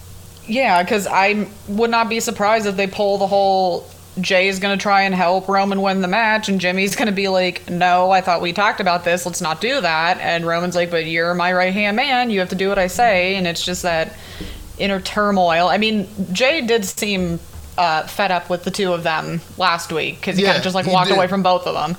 Yeah, 0.45 0.83
because 0.83 1.07
I 1.07 1.47
would 1.69 1.89
not 1.89 2.09
be 2.09 2.19
surprised 2.19 2.65
if 2.65 2.75
they 2.75 2.87
pull 2.87 3.17
the 3.17 3.27
whole 3.27 3.87
Jey's 4.19 4.59
going 4.59 4.77
to 4.77 4.81
try 4.81 5.03
and 5.03 5.15
help 5.15 5.47
Roman 5.47 5.81
win 5.81 6.01
the 6.01 6.07
match, 6.07 6.47
and 6.47 6.59
Jimmy's 6.59 6.95
going 6.95 7.07
to 7.07 7.13
be 7.13 7.29
like, 7.29 7.69
"No, 7.69 8.11
I 8.11 8.21
thought 8.21 8.41
we 8.41 8.53
talked 8.53 8.79
about 8.79 9.05
this. 9.05 9.25
Let's 9.25 9.41
not 9.41 9.61
do 9.61 9.81
that." 9.81 10.19
And 10.19 10.45
Roman's 10.45 10.75
like, 10.75 10.91
"But 10.91 11.05
you're 11.05 11.33
my 11.33 11.53
right 11.53 11.73
hand 11.73 11.95
man. 11.95 12.29
You 12.29 12.39
have 12.39 12.49
to 12.49 12.55
do 12.55 12.69
what 12.69 12.77
I 12.77 12.87
say." 12.87 13.35
And 13.35 13.47
it's 13.47 13.65
just 13.65 13.83
that 13.83 14.13
inner 14.77 14.99
turmoil. 14.99 15.67
I 15.67 15.77
mean, 15.77 16.07
Jey 16.31 16.61
did 16.61 16.85
seem 16.85 17.39
uh, 17.77 18.03
fed 18.07 18.31
up 18.31 18.49
with 18.49 18.63
the 18.63 18.71
two 18.71 18.93
of 18.93 19.03
them 19.03 19.41
last 19.57 19.91
week 19.91 20.19
because 20.19 20.37
he 20.37 20.43
kind 20.43 20.57
of 20.57 20.63
just 20.63 20.75
like 20.75 20.85
walked 20.87 21.09
did. 21.09 21.17
away 21.17 21.27
from 21.27 21.43
both 21.43 21.65
of 21.67 21.73
them. 21.73 21.95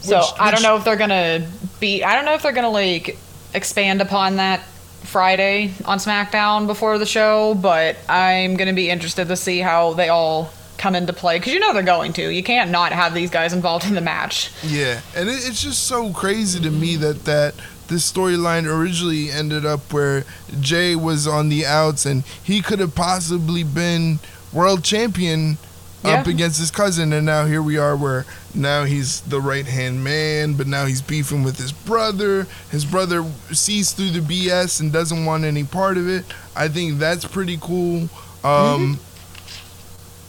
So 0.00 0.18
Which- 0.18 0.26
I 0.38 0.50
don't 0.50 0.62
know 0.62 0.76
if 0.76 0.84
they're 0.84 0.96
gonna 0.96 1.46
be. 1.80 2.02
I 2.04 2.14
don't 2.14 2.24
know 2.24 2.34
if 2.34 2.42
they're 2.42 2.52
gonna 2.52 2.70
like 2.70 3.18
expand 3.54 4.00
upon 4.00 4.36
that 4.36 4.60
Friday 5.02 5.72
on 5.84 5.98
SmackDown 5.98 6.66
before 6.66 6.98
the 6.98 7.06
show, 7.06 7.54
but 7.54 7.96
I'm 8.08 8.56
gonna 8.56 8.72
be 8.72 8.90
interested 8.90 9.28
to 9.28 9.36
see 9.36 9.60
how 9.60 9.94
they 9.94 10.08
all 10.08 10.50
come 10.78 10.94
into 10.94 11.12
play 11.12 11.38
because 11.38 11.54
you 11.54 11.60
know 11.60 11.72
they're 11.72 11.82
going 11.82 12.12
to. 12.14 12.28
You 12.32 12.42
can't 12.42 12.70
not 12.70 12.92
have 12.92 13.14
these 13.14 13.30
guys 13.30 13.52
involved 13.52 13.86
in 13.86 13.94
the 13.94 14.00
match. 14.00 14.50
Yeah, 14.62 15.00
and 15.16 15.28
it, 15.28 15.32
it's 15.48 15.62
just 15.62 15.84
so 15.84 16.12
crazy 16.12 16.60
to 16.60 16.70
me 16.70 16.96
that 16.96 17.24
that 17.24 17.54
this 17.88 18.10
storyline 18.10 18.66
originally 18.66 19.30
ended 19.30 19.64
up 19.64 19.92
where 19.92 20.24
Jey 20.60 20.96
was 20.96 21.26
on 21.26 21.48
the 21.48 21.64
outs 21.66 22.04
and 22.06 22.24
he 22.42 22.60
could 22.62 22.78
have 22.80 22.94
possibly 22.94 23.62
been 23.64 24.18
world 24.52 24.82
champion 24.84 25.58
up 26.04 26.26
against 26.28 26.58
his 26.60 26.70
cousin, 26.70 27.12
and 27.12 27.26
now 27.26 27.46
here 27.46 27.62
we 27.62 27.78
are 27.78 27.96
where 27.96 28.24
now 28.54 28.84
he's 28.84 29.22
the 29.22 29.40
right 29.40 29.66
hand 29.66 30.04
man, 30.04 30.54
but 30.54 30.66
now 30.68 30.84
he's 30.86 31.02
beefing 31.02 31.42
with 31.42 31.58
his 31.58 31.72
brother. 31.72 32.46
His 32.70 32.84
brother 32.84 33.24
sees 33.52 33.90
through 33.92 34.10
the 34.10 34.20
BS 34.20 34.78
and 34.80 34.92
doesn't 34.92 35.24
want 35.24 35.44
any 35.44 35.64
part 35.64 35.96
of 35.96 36.08
it. 36.08 36.24
I 36.54 36.68
think 36.68 36.98
that's 37.00 37.24
pretty 37.24 37.58
cool. 37.60 38.08
Um, 38.44 39.00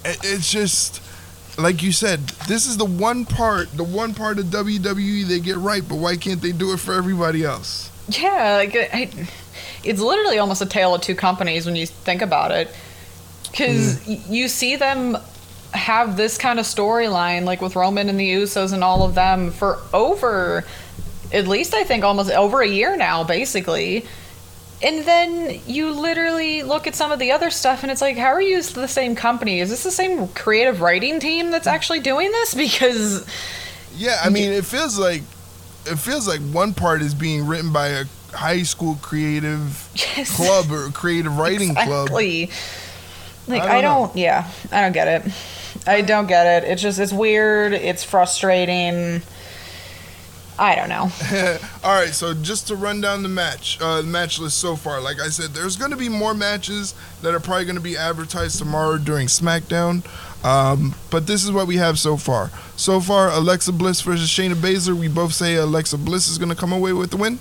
it- 0.04 0.20
it's 0.24 0.50
just 0.52 1.00
like 1.58 1.82
you 1.82 1.92
said, 1.92 2.20
this 2.48 2.68
is 2.68 2.78
the 2.78 2.86
one 2.86 3.26
part, 3.26 3.72
the 3.76 3.84
one 3.84 4.14
part 4.14 4.40
of 4.40 4.46
WWE 4.46 5.26
they 5.26 5.40
get 5.40 5.58
right, 5.58 5.88
but 5.88 5.96
why 5.96 6.16
can't 6.16 6.42
they 6.42 6.52
do 6.52 6.74
it 6.74 6.78
for 6.78 6.94
everybody 6.94 7.44
else? 7.44 7.92
Yeah, 8.10 8.56
like 8.56 8.76
I, 8.76 9.10
it's 9.84 10.00
literally 10.00 10.38
almost 10.38 10.62
a 10.62 10.66
tale 10.66 10.96
of 10.96 11.02
two 11.02 11.16
companies 11.16 11.66
when 11.66 11.76
you 11.76 11.88
think 11.88 12.22
about 12.22 12.52
it, 12.52 12.74
because 13.50 13.98
mm. 14.00 14.30
you 14.30 14.48
see 14.48 14.76
them 14.76 15.18
have 15.74 16.16
this 16.16 16.38
kind 16.38 16.60
of 16.60 16.66
storyline, 16.66 17.44
like 17.44 17.62
with 17.62 17.76
Roman 17.76 18.10
and 18.10 18.20
the 18.20 18.30
Usos 18.30 18.72
and 18.74 18.84
all 18.84 19.04
of 19.04 19.16
them, 19.16 19.52
for 19.52 19.80
over, 19.94 20.64
at 21.34 21.48
least 21.48 21.74
I 21.74 21.84
think 21.84 22.04
almost 22.04 22.32
over 22.32 22.62
a 22.62 22.68
year 22.68 22.96
now, 22.96 23.24
basically. 23.24 24.06
And 24.82 25.06
then 25.06 25.60
you 25.66 25.92
literally 25.92 26.62
look 26.62 26.86
at 26.86 26.96
some 26.96 27.12
of 27.12 27.18
the 27.20 27.32
other 27.32 27.50
stuff, 27.50 27.82
and 27.82 27.92
it's 27.92 28.02
like, 28.02 28.16
how 28.18 28.28
are 28.28 28.42
you 28.42 28.62
the 28.62 28.88
same 28.88 29.16
company? 29.16 29.60
Is 29.60 29.70
this 29.72 29.84
the 29.84 29.92
same 29.92 30.28
creative 30.30 30.82
writing 30.82 31.20
team 31.20 31.50
that's 31.50 31.68
actually 31.68 32.00
doing 32.00 32.32
this? 32.32 32.54
Because 32.56 33.26
Yeah, 33.96 34.20
I 34.24 34.30
mean, 34.30 34.52
it 34.52 34.66
feels 34.66 35.00
like 35.00 35.24
it 35.86 35.98
feels 35.98 36.28
like 36.28 36.42
one 36.42 36.74
part 36.74 37.02
is 37.02 37.16
being 37.16 37.48
written 37.48 37.72
by 37.74 37.88
a 37.88 38.06
high 38.34 38.64
school 38.64 38.98
creative 39.02 39.90
Yes. 39.96 40.36
club 40.36 40.72
or 40.72 40.90
creative 40.92 41.38
writing 41.38 41.74
club. 41.74 42.10
Like 43.48 43.64
I 43.64 43.78
I 43.78 43.82
don't 43.82 43.82
don't, 43.82 44.16
yeah, 44.16 44.50
I 44.72 44.82
don't 44.82 44.92
get 44.92 45.08
it. 45.08 45.32
I 45.88 46.02
don't 46.02 46.28
get 46.28 46.64
it. 46.64 46.70
It's 46.70 46.82
just 46.82 47.00
it's 47.00 47.14
weird. 47.14 47.74
It's 47.74 48.04
frustrating. 48.04 49.22
I 50.60 50.76
don't 50.76 50.90
know. 50.90 51.12
All 51.84 51.94
right, 51.94 52.14
so 52.14 52.34
just 52.34 52.68
to 52.68 52.76
run 52.76 53.00
down 53.00 53.24
the 53.24 53.30
match, 53.30 53.78
uh, 53.80 54.02
the 54.02 54.08
match 54.08 54.40
list 54.40 54.58
so 54.58 54.76
far. 54.76 55.00
Like 55.00 55.20
I 55.20 55.30
said, 55.30 55.52
there's 55.52 55.76
going 55.76 55.92
to 55.92 55.98
be 55.98 56.10
more 56.10 56.34
matches 56.34 56.96
that 57.22 57.34
are 57.34 57.40
probably 57.40 57.66
going 57.66 57.76
to 57.76 57.82
be 57.82 57.96
advertised 57.96 58.58
tomorrow 58.58 58.98
during 58.98 59.28
SmackDown. 59.28 60.04
Um, 60.44 60.96
but 61.10 61.28
this 61.28 61.44
is 61.44 61.52
what 61.52 61.68
we 61.68 61.78
have 61.78 62.00
so 62.00 62.18
far. 62.18 62.52
So 62.76 63.00
far, 63.00 63.30
Alexa 63.30 63.72
Bliss 63.72 64.02
versus 64.02 64.30
Shayna 64.30 64.54
Baszler. 64.54 64.94
We 64.96 65.08
both 65.08 65.34
say 65.34 65.56
Alexa 65.56 65.98
Bliss 65.98 66.28
is 66.28 66.38
going 66.38 66.50
to 66.50 66.56
come 66.56 66.72
away 66.72 66.94
with 66.94 67.12
the 67.12 67.18
win. 67.18 67.40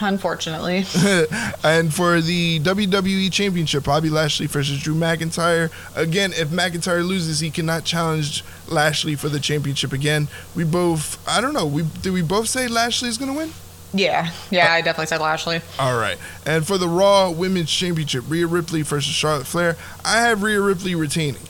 Unfortunately, 0.00 0.78
and 1.64 1.92
for 1.92 2.20
the 2.20 2.60
WWE 2.60 3.32
Championship, 3.32 3.84
Bobby 3.84 4.10
Lashley 4.10 4.46
versus 4.46 4.82
Drew 4.82 4.94
McIntyre. 4.94 5.70
Again, 5.94 6.32
if 6.34 6.48
McIntyre 6.48 7.06
loses, 7.06 7.40
he 7.40 7.50
cannot 7.50 7.84
challenge 7.84 8.44
Lashley 8.68 9.14
for 9.14 9.28
the 9.28 9.40
championship 9.40 9.92
again. 9.92 10.28
We 10.54 10.64
both, 10.64 11.18
I 11.28 11.40
don't 11.40 11.54
know, 11.54 11.66
we 11.66 11.82
did 12.02 12.12
we 12.12 12.22
both 12.22 12.48
say 12.48 12.68
Lashley's 12.68 13.16
going 13.18 13.32
to 13.32 13.38
win? 13.38 13.52
yeah, 13.92 14.30
yeah, 14.50 14.66
uh, 14.66 14.74
I 14.74 14.80
definitely 14.82 15.06
said 15.06 15.20
Lashley. 15.20 15.60
All 15.78 15.98
right. 15.98 16.18
And 16.44 16.66
for 16.66 16.78
the 16.78 16.88
Raw 16.88 17.30
Women's 17.30 17.70
Championship, 17.70 18.24
Rhea 18.28 18.46
Ripley 18.46 18.82
versus 18.82 19.14
Charlotte 19.14 19.46
Flair, 19.46 19.76
I 20.04 20.20
have 20.22 20.42
Rhea 20.42 20.60
Ripley 20.60 20.94
retaining. 20.94 21.42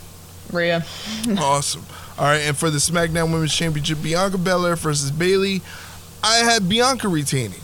Rhea. 0.52 0.85
awesome. 1.39 1.85
All 2.18 2.27
right. 2.27 2.43
And 2.43 2.56
for 2.56 2.70
the 2.70 2.78
SmackDown 2.78 3.32
Women's 3.32 3.55
Championship, 3.55 4.02
Bianca 4.02 4.39
Belair 4.39 4.77
versus 4.77 5.10
Bayley, 5.10 5.62
I 6.23 6.36
had 6.39 6.68
Bianca 6.68 7.09
retaining. 7.09 7.60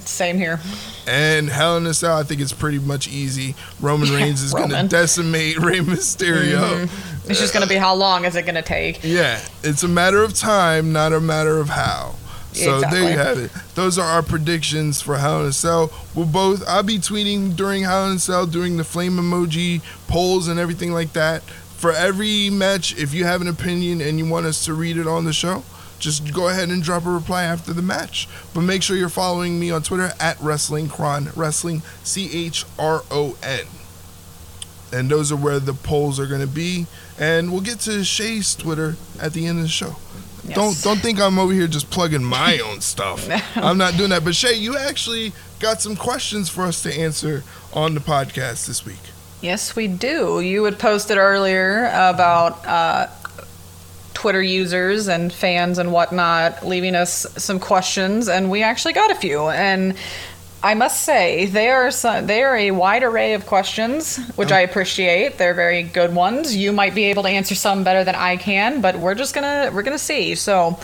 Same 0.00 0.36
here. 0.36 0.60
And 1.06 1.48
Hell 1.48 1.76
in 1.76 1.86
a 1.86 1.94
Cell, 1.94 2.18
I 2.18 2.24
think 2.24 2.40
it's 2.40 2.52
pretty 2.52 2.78
much 2.80 3.06
easy. 3.08 3.54
Roman 3.80 4.08
Yeah, 4.08 4.16
Reigns 4.16 4.42
is 4.42 4.52
going 4.52 4.70
to 4.70 4.82
decimate 4.88 5.58
Rey 5.58 5.78
Mysterio. 5.78 6.86
Mm-hmm. 6.86 7.30
It's 7.30 7.40
just 7.40 7.52
gonna 7.52 7.66
be 7.66 7.74
how 7.74 7.94
long 7.94 8.24
is 8.24 8.36
it 8.36 8.46
gonna 8.46 8.62
take? 8.62 9.00
Yeah, 9.02 9.40
it's 9.64 9.82
a 9.82 9.88
matter 9.88 10.22
of 10.22 10.34
time, 10.34 10.92
not 10.92 11.12
a 11.12 11.20
matter 11.20 11.58
of 11.58 11.68
how. 11.68 12.14
So 12.52 12.80
there 12.80 13.10
you 13.10 13.18
have 13.18 13.38
it. 13.38 13.50
Those 13.74 13.98
are 13.98 14.06
our 14.06 14.22
predictions 14.22 15.02
for 15.02 15.18
Hell 15.18 15.42
in 15.42 15.48
a 15.48 15.52
Cell. 15.52 15.92
We'll 16.14 16.26
both. 16.26 16.62
I'll 16.66 16.82
be 16.82 16.98
tweeting 16.98 17.54
during 17.54 17.82
Hell 17.82 18.08
in 18.10 18.16
a 18.16 18.18
Cell, 18.18 18.46
doing 18.46 18.76
the 18.76 18.84
flame 18.84 19.16
emoji 19.16 19.82
polls 20.08 20.48
and 20.48 20.58
everything 20.58 20.92
like 20.92 21.12
that. 21.12 21.42
For 21.42 21.92
every 21.92 22.48
match, 22.48 22.96
if 22.96 23.12
you 23.12 23.24
have 23.24 23.42
an 23.42 23.48
opinion 23.48 24.00
and 24.00 24.18
you 24.18 24.26
want 24.26 24.46
us 24.46 24.64
to 24.64 24.72
read 24.72 24.96
it 24.96 25.06
on 25.06 25.24
the 25.26 25.32
show, 25.32 25.64
just 25.98 26.32
go 26.32 26.48
ahead 26.48 26.68
and 26.68 26.82
drop 26.82 27.06
a 27.06 27.10
reply 27.10 27.44
after 27.44 27.72
the 27.72 27.82
match. 27.82 28.28
But 28.54 28.62
make 28.62 28.82
sure 28.82 28.96
you're 28.96 29.08
following 29.08 29.58
me 29.58 29.70
on 29.70 29.82
Twitter 29.82 30.12
at 30.20 30.40
Wrestling 30.40 30.88
Chron, 30.88 31.30
Wrestling 31.34 31.82
C 32.02 32.46
H 32.46 32.64
R 32.78 33.02
O 33.10 33.36
N. 33.42 33.66
And 34.92 35.10
those 35.10 35.32
are 35.32 35.36
where 35.36 35.58
the 35.58 35.74
polls 35.74 36.20
are 36.20 36.26
going 36.26 36.40
to 36.40 36.46
be. 36.46 36.86
And 37.18 37.50
we'll 37.50 37.60
get 37.60 37.80
to 37.80 38.04
Shay's 38.04 38.54
Twitter 38.54 38.96
at 39.20 39.32
the 39.32 39.46
end 39.46 39.58
of 39.58 39.64
the 39.64 39.68
show. 39.70 39.96
Yes. 40.44 40.54
Don't 40.54 40.82
don't 40.82 40.98
think 41.00 41.20
I'm 41.20 41.38
over 41.38 41.52
here 41.52 41.66
just 41.66 41.90
plugging 41.90 42.22
my 42.22 42.58
own 42.64 42.80
stuff. 42.80 43.28
I'm 43.56 43.78
not 43.78 43.96
doing 43.96 44.10
that. 44.10 44.24
But 44.24 44.34
Shay, 44.34 44.54
you 44.54 44.76
actually 44.76 45.32
got 45.58 45.80
some 45.80 45.96
questions 45.96 46.48
for 46.48 46.62
us 46.62 46.82
to 46.82 46.94
answer 46.94 47.42
on 47.72 47.94
the 47.94 48.00
podcast 48.00 48.66
this 48.66 48.84
week. 48.86 49.00
Yes, 49.42 49.76
we 49.76 49.86
do. 49.88 50.40
You 50.40 50.64
had 50.64 50.78
posted 50.78 51.18
earlier 51.18 51.86
about 51.86 52.64
uh, 52.66 53.08
Twitter 54.26 54.42
users 54.42 55.06
and 55.06 55.32
fans 55.32 55.78
and 55.78 55.92
whatnot 55.92 56.66
leaving 56.66 56.96
us 56.96 57.28
some 57.36 57.60
questions, 57.60 58.28
and 58.28 58.50
we 58.50 58.60
actually 58.60 58.92
got 58.92 59.12
a 59.12 59.14
few. 59.14 59.42
And 59.50 59.94
I 60.64 60.74
must 60.74 61.02
say 61.02 61.46
they 61.46 61.70
are 61.70 61.92
some, 61.92 62.26
they 62.26 62.42
are 62.42 62.56
a 62.56 62.72
wide 62.72 63.04
array 63.04 63.34
of 63.34 63.46
questions, 63.46 64.16
which 64.34 64.50
I 64.50 64.62
appreciate. 64.62 65.38
They're 65.38 65.54
very 65.54 65.84
good 65.84 66.12
ones. 66.12 66.56
You 66.56 66.72
might 66.72 66.92
be 66.92 67.04
able 67.04 67.22
to 67.22 67.28
answer 67.28 67.54
some 67.54 67.84
better 67.84 68.02
than 68.02 68.16
I 68.16 68.36
can, 68.36 68.80
but 68.80 68.98
we're 68.98 69.14
just 69.14 69.32
gonna 69.32 69.70
we're 69.72 69.84
gonna 69.84 69.96
see. 69.96 70.34
So, 70.34 70.76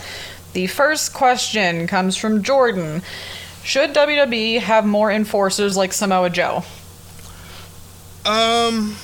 the 0.53 0.67
first 0.67 1.13
question 1.13 1.85
comes 1.85 2.15
from 2.15 2.43
Jordan. 2.43 3.01
Should 3.65 3.93
WWE 3.93 4.61
have 4.61 4.85
more 4.85 5.11
enforcers 5.11 5.75
like 5.75 5.91
Samoa 5.91 6.29
Joe? 6.29 6.63
Um, 8.25 8.95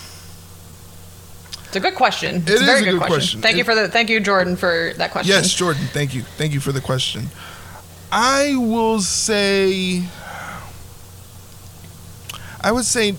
It's 1.69 1.75
a 1.75 1.79
good 1.79 1.93
question. 1.95 2.37
It's 2.37 2.49
It 2.49 2.61
a 2.61 2.65
very 2.65 2.77
is 2.77 2.81
a 2.81 2.85
good, 2.85 2.91
good 2.93 2.97
question. 2.99 3.15
question. 3.15 3.41
Thank 3.41 3.57
you 3.57 3.63
for 3.63 3.75
the 3.75 3.87
thank 3.89 4.09
you, 4.09 4.19
Jordan, 4.19 4.55
for 4.55 4.91
that 4.97 5.11
question. 5.11 5.29
yes, 5.35 5.53
Jordan. 5.53 5.83
Thank 5.93 6.15
you. 6.15 6.23
Thank 6.23 6.53
you 6.53 6.59
for 6.59 6.71
the 6.71 6.81
question. 6.81 7.27
I 8.11 8.55
will 8.57 9.01
say. 9.01 10.03
I 12.61 12.71
would 12.71 12.85
say 12.85 13.15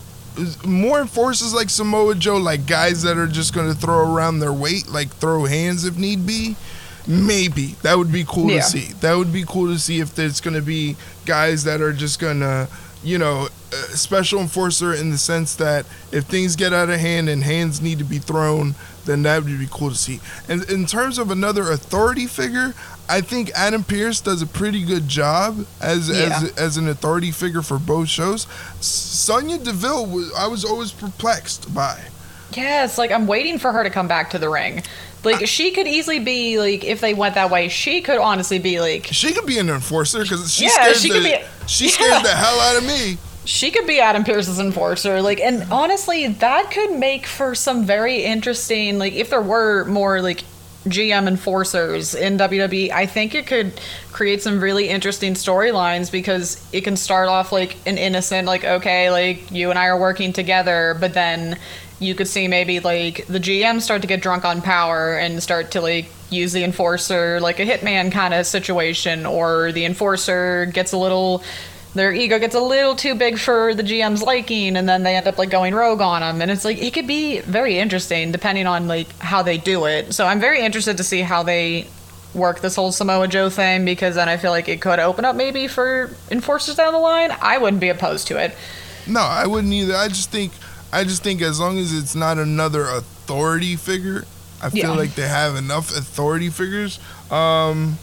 more 0.67 1.01
enforcers 1.01 1.55
like 1.55 1.71
Samoa 1.71 2.15
Joe, 2.17 2.37
like 2.39 2.67
guys 2.67 3.03
that 3.03 3.17
are 3.17 3.27
just 3.29 3.55
going 3.55 3.69
to 3.73 3.75
throw 3.75 4.13
around 4.13 4.41
their 4.41 4.53
weight, 4.53 4.89
like 4.89 5.11
throw 5.11 5.45
hands 5.45 5.85
if 5.85 5.97
need 5.97 6.27
be. 6.27 6.57
Maybe 7.07 7.77
that 7.83 7.97
would 7.97 8.13
be 8.13 8.25
cool 8.25 8.51
Yeah. 8.51 8.59
to 8.61 8.63
see. 8.63 8.93
That 9.01 9.15
would 9.17 9.33
be 9.33 9.45
cool 9.47 9.73
to 9.73 9.79
see 9.79 10.01
if 10.01 10.15
there's 10.15 10.41
going 10.41 10.55
to 10.55 10.61
be 10.63 10.97
guys 11.25 11.65
that 11.65 11.81
are 11.81 11.93
just 11.93 12.19
going 12.21 12.41
to, 12.41 12.69
you 13.03 13.19
know, 13.19 13.49
special 13.95 14.41
enforcer 14.41 14.93
in 14.95 15.11
the 15.11 15.19
sense 15.19 15.55
that 15.57 15.87
if 16.13 16.25
things 16.25 16.57
get 16.57 16.73
out 16.73 16.91
of 16.91 17.01
hand 17.01 17.29
and 17.29 17.43
hands 17.43 17.81
need 17.81 17.99
to 17.99 18.05
be 18.05 18.19
thrown, 18.19 18.75
then 19.07 19.23
that 19.23 19.43
would 19.43 19.59
be 19.59 19.69
cool 19.71 19.89
to 19.91 19.95
see. 19.97 20.21
And 20.49 20.69
in 20.71 20.87
terms 20.87 21.19
of 21.19 21.31
another 21.31 21.71
authority 21.71 22.27
figure, 22.27 22.75
I 23.09 23.23
think 23.23 23.51
Adam 23.57 23.83
Pearce 23.83 24.21
does 24.21 24.43
a 24.43 24.47
pretty 24.47 24.85
good 24.85 25.09
job 25.09 25.67
as 25.81 26.09
Yeah. 26.09 26.41
as 26.43 26.53
as 26.53 26.77
an 26.77 26.89
authority 26.89 27.31
figure 27.33 27.63
for 27.63 27.79
both 27.79 28.09
shows. 28.09 28.47
Sonya 28.81 29.59
Deville, 29.59 30.31
I 30.37 30.47
was 30.47 30.65
always 30.65 30.93
perplexed 30.93 31.73
by. 31.75 31.99
Yes, 32.55 32.99
like 32.99 33.11
I'm 33.13 33.27
waiting 33.27 33.59
for 33.59 33.73
her 33.73 33.83
to 33.83 33.91
come 33.91 34.09
back 34.09 34.31
to 34.31 34.39
the 34.39 34.49
ring. 34.49 34.83
Like 35.23 35.47
she 35.47 35.71
could 35.73 35.87
easily 35.87 36.19
be 36.19 36.59
like 36.59 36.85
if 36.85 37.01
they 37.01 37.15
went 37.15 37.35
that 37.35 37.51
way, 37.51 37.69
she 37.69 38.01
could 38.01 38.19
honestly 38.19 38.59
be 38.59 38.81
like 38.81 39.07
She 39.07 39.33
could 39.33 39.47
be 39.47 39.59
an 39.59 39.69
enforcer 39.69 40.23
because 40.23 40.53
she 40.53 40.65
Yeah, 40.65 40.71
scares 40.71 41.03
she 41.03 41.09
the 41.09 41.15
could 41.15 41.25
be- 41.25 41.67
she 41.67 41.85
yeah. 41.87 41.91
scares 41.91 42.23
the 42.23 42.29
hell 42.35 42.61
out 42.61 42.77
of 42.77 42.85
me. 42.87 43.19
she 43.45 43.71
could 43.71 43.87
be 43.87 44.01
Adam 44.01 44.25
Pearce's 44.25 44.59
enforcer. 44.59 45.21
Like 45.23 45.41
and 45.41 45.71
honestly, 45.71 46.27
that 46.29 46.71
could 46.71 46.93
make 46.99 47.27
for 47.27 47.55
some 47.55 47.85
very 47.85 48.25
interesting 48.25 48.99
like 48.99 49.13
if 49.13 49.31
there 49.31 49.43
were 49.43 49.85
more 49.87 50.23
like 50.23 50.45
GM 50.89 51.29
enforcers 51.29 52.15
in 52.15 52.39
WWE, 52.39 52.91
I 52.91 53.05
think 53.05 53.35
it 53.35 53.47
could 53.47 53.79
create 54.13 54.41
some 54.43 54.61
really 54.61 54.89
interesting 54.89 55.35
storylines 55.35 56.11
because 56.11 56.67
it 56.73 56.81
can 56.85 56.97
start 56.97 57.29
off 57.29 57.53
like 57.53 57.77
an 57.87 57.99
innocent, 57.99 58.47
like, 58.47 58.65
okay, 58.65 59.11
like 59.11 59.51
you 59.51 59.69
and 59.69 59.79
I 59.79 59.89
are 59.89 60.01
working 60.01 60.33
together, 60.33 60.97
but 60.99 61.13
then 61.13 61.59
you 62.01 62.15
could 62.15 62.27
see 62.27 62.49
maybe 62.49 62.81
like 62.81 63.27
the 63.27 63.39
GM 63.39 63.81
start 63.81 64.03
to 64.03 64.09
get 64.09 64.23
drunk 64.23 64.45
on 64.45 64.63
power 64.63 65.17
and 65.17 65.41
start 65.43 65.71
to 65.73 65.81
like 65.81 66.07
use 66.31 66.53
the 66.53 66.65
enforcer 66.65 67.41
like 67.41 67.61
a 67.61 67.67
hitman 67.67 68.11
kind 68.11 68.35
of 68.35 68.47
situation, 68.47 69.27
or 69.27 69.71
the 69.71 69.85
enforcer 69.85 70.67
gets 70.67 70.93
a 70.93 70.99
little 70.99 71.45
their 71.95 72.13
ego 72.13 72.39
gets 72.39 72.55
a 72.55 72.61
little 72.61 72.95
too 72.95 73.15
big 73.15 73.39
for 73.39 73.75
the 73.75 73.83
GM's 73.83 74.23
liking, 74.23 74.77
and 74.77 74.89
then 74.89 75.03
they 75.03 75.17
end 75.17 75.27
up 75.27 75.39
like 75.39 75.51
going 75.51 75.75
rogue 75.75 76.01
on 76.01 76.21
them. 76.23 76.41
And 76.41 76.51
it's 76.51 76.65
like 76.65 76.79
it 76.79 76.95
could 76.95 77.07
be 77.07 77.41
very 77.41 77.79
interesting 77.79 78.33
depending 78.33 78.67
on 78.67 78.89
like 78.89 79.17
how 79.19 79.43
they 79.43 79.59
do 79.59 79.85
it. 79.87 80.15
So 80.15 80.27
I'm 80.27 80.41
very 80.41 80.61
interested 80.61 80.97
to 80.97 81.05
see 81.05 81.21
how 81.21 81.43
they 81.43 81.87
work 82.33 82.61
this 82.61 82.77
whole 82.77 82.93
Samoa 82.93 83.27
Joe 83.27 83.51
thing 83.51 83.85
because 83.85 84.15
then 84.15 84.29
I 84.29 84.37
feel 84.37 84.53
like 84.53 84.69
it 84.69 84.81
could 84.81 85.01
open 85.01 85.25
up 85.25 85.35
maybe 85.35 85.67
for 85.67 86.11
enforcers 86.31 86.77
down 86.77 86.93
the 86.93 86.99
line. 87.01 87.33
I 87.43 87.59
wouldn't 87.59 87.81
be 87.81 87.89
opposed 87.89 88.29
to 88.29 88.39
it. 88.43 88.55
No, 89.07 89.21
I 89.21 89.47
wouldn't 89.47 89.73
either. 89.73 89.97
I 89.97 90.09
just 90.09 90.31
think 90.31 90.53
I 90.93 91.05
just 91.05 91.23
think 91.23 91.41
as 91.43 91.61
long 91.61 91.79
as 91.79 91.93
it's 91.97 92.15
not 92.15 92.39
another 92.39 92.85
authority 92.85 93.77
figure, 93.77 94.25
I 94.63 94.71
feel 94.71 94.81
Yeah. 94.91 94.91
like 94.91 95.15
they 95.15 95.29
have 95.29 95.57
enough 95.57 95.91
authority 95.97 96.51
figures. 96.51 96.99
Um, 97.31 97.99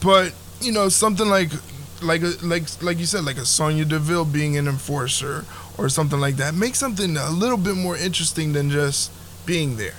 but 0.00 0.32
you 0.60 0.72
know, 0.72 0.88
something 0.88 1.28
like 1.28 1.50
like 2.02 2.22
a, 2.22 2.34
like 2.42 2.64
like 2.82 2.98
you 2.98 3.06
said, 3.06 3.24
like 3.24 3.38
a 3.38 3.46
Sonya 3.46 3.84
Deville 3.84 4.24
being 4.24 4.56
an 4.58 4.66
enforcer 4.68 5.44
or 5.78 5.88
something 5.88 6.20
like 6.20 6.36
that, 6.36 6.54
make 6.54 6.74
something 6.74 7.16
a 7.16 7.30
little 7.30 7.56
bit 7.56 7.76
more 7.76 7.96
interesting 7.96 8.52
than 8.52 8.70
just 8.70 9.10
being 9.46 9.76
there. 9.76 9.94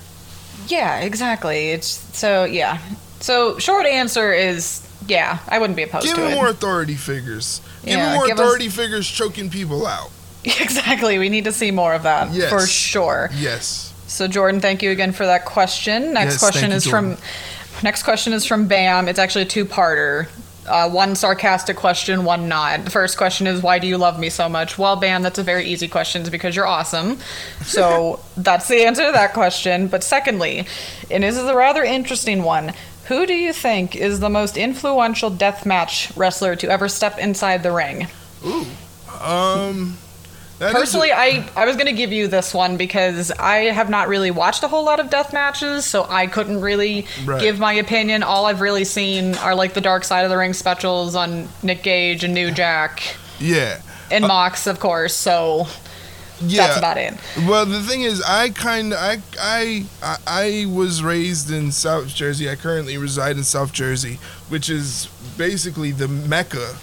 Yeah, 0.68 1.00
exactly. 1.00 1.70
It's 1.72 1.88
so 2.18 2.44
yeah. 2.46 2.80
So 3.22 3.58
short 3.60 3.86
answer 3.86 4.34
is 4.34 4.82
yeah, 5.08 5.40
I 5.48 5.60
wouldn't 5.60 5.78
be 5.78 5.84
opposed 5.84 6.06
Give 6.06 6.16
to 6.16 6.22
me 6.26 6.32
it. 6.32 6.36
more 6.36 6.48
authority 6.50 6.96
figures. 6.96 7.62
Give 7.84 7.94
Yeah, 7.98 8.16
more 8.16 8.28
give 8.28 8.38
us- 8.38 8.44
authority 8.44 8.70
figures 8.70 9.08
choking 9.10 9.50
people 9.50 9.86
out. 9.88 10.12
exactly. 10.62 11.18
We 11.18 11.30
need 11.30 11.46
to 11.46 11.52
see 11.52 11.72
more 11.72 11.94
of 11.94 12.04
that 12.04 12.32
Yes. 12.34 12.50
for 12.50 12.66
sure. 12.66 13.30
Yes. 13.36 13.94
So 14.08 14.28
Jordan, 14.28 14.62
thank 14.62 14.82
you 14.84 14.92
again 14.92 15.12
for 15.12 15.26
that 15.26 15.46
question. 15.46 16.14
Next 16.14 16.34
Yes, 16.36 16.40
question 16.40 16.62
thank 16.70 16.72
you, 16.72 16.78
is 16.78 16.88
from 16.88 17.18
next 17.84 18.04
question 18.04 18.34
is 18.34 18.46
from 18.46 18.68
Bam. 18.68 19.08
It's 19.08 19.20
actually 19.20 19.44
a 19.44 19.48
two-parter. 19.48 20.28
Uh, 20.68 20.90
one 20.90 21.16
sarcastic 21.16 21.76
question, 21.78 22.24
one 22.26 22.48
not. 22.48 22.86
The 22.86 22.90
first 22.90 23.18
question 23.18 23.46
is, 23.46 23.62
"Why 23.62 23.78
do 23.78 23.86
you 23.86 24.00
love 24.00 24.18
me 24.20 24.30
so 24.30 24.50
much?" 24.50 24.80
Well, 24.80 24.96
Bam, 24.96 25.22
that's 25.22 25.38
a 25.38 25.44
very 25.44 25.66
easy 25.66 25.88
question. 25.88 26.22
It's 26.22 26.30
because 26.32 26.56
you're 26.56 26.66
awesome. 26.66 27.20
So 27.64 28.20
that's 28.38 28.68
the 28.68 28.84
answer 28.84 29.06
to 29.06 29.12
that 29.12 29.34
question. 29.34 29.88
But 29.88 30.04
secondly, 30.04 30.66
and 31.12 31.24
this 31.24 31.38
is 31.38 31.44
a 31.44 31.56
rather 31.56 31.84
interesting 31.84 32.42
one. 32.42 32.74
Who 33.10 33.28
do 33.28 33.34
you 33.36 33.54
think 33.54 33.96
is 33.96 34.20
the 34.20 34.30
most 34.30 34.58
influential 34.58 35.30
deathmatch 35.30 36.12
wrestler 36.18 36.56
to 36.56 36.68
ever 36.70 36.90
step 36.90 37.20
inside 37.20 37.62
the 37.62 37.72
ring? 37.72 38.08
Ooh. 38.44 38.66
Um. 39.22 39.98
That 40.60 40.70
is 40.70 40.76
a- 40.76 40.80
Personally, 40.80 41.12
I, 41.12 41.48
I 41.56 41.66
was 41.66 41.76
going 41.76 41.88
to 41.88 41.94
give 41.94 42.12
you 42.14 42.28
this 42.28 42.54
one 42.54 42.78
because 42.78 43.32
I 43.32 43.56
have 43.74 43.90
not 43.90 44.08
really 44.08 44.32
watched 44.32 44.64
a 44.64 44.68
whole 44.68 44.86
lot 44.86 45.00
of 45.00 45.10
death 45.10 45.34
matches, 45.34 45.86
so 45.86 46.06
I 46.10 46.28
couldn't 46.28 46.62
really 46.62 47.08
Right. 47.26 47.42
give 47.42 47.60
my 47.60 47.74
opinion. 47.74 48.24
All 48.24 48.46
I've 48.46 48.62
really 48.62 48.86
seen 48.86 49.36
are 49.36 49.54
like 49.56 49.74
the 49.74 49.82
Dark 49.82 50.04
Side 50.04 50.24
of 50.24 50.30
the 50.30 50.38
Ring 50.38 50.54
specials 50.54 51.16
on 51.16 51.48
Nick 51.64 51.84
Gage 51.84 52.24
and 52.24 52.34
New 52.34 52.52
Jack 52.52 53.04
yeah. 53.40 53.82
and 54.12 54.24
uh, 54.24 54.28
Mox, 54.30 54.66
of 54.68 54.80
course. 54.80 55.14
So 55.14 55.68
Yeah. 56.42 56.68
that's 56.68 56.78
about 56.78 56.98
it. 56.98 57.14
Well, 57.48 57.66
the 57.66 57.82
thing 57.82 58.02
is, 58.04 58.22
I 58.22 58.50
kind 58.50 58.94
of, 58.94 59.00
I, 59.00 59.18
I, 59.40 59.86
I, 60.04 60.18
I 60.28 60.66
was 60.68 61.02
raised 61.04 61.52
in 61.52 61.72
South 61.72 62.08
Jersey. 62.08 62.50
I 62.50 62.56
currently 62.56 62.98
reside 62.98 63.36
in 63.38 63.44
South 63.44 63.72
Jersey, 63.74 64.20
which 64.50 64.70
is 64.70 65.08
basically 65.38 65.92
the 65.92 66.08
mecca 66.08 66.76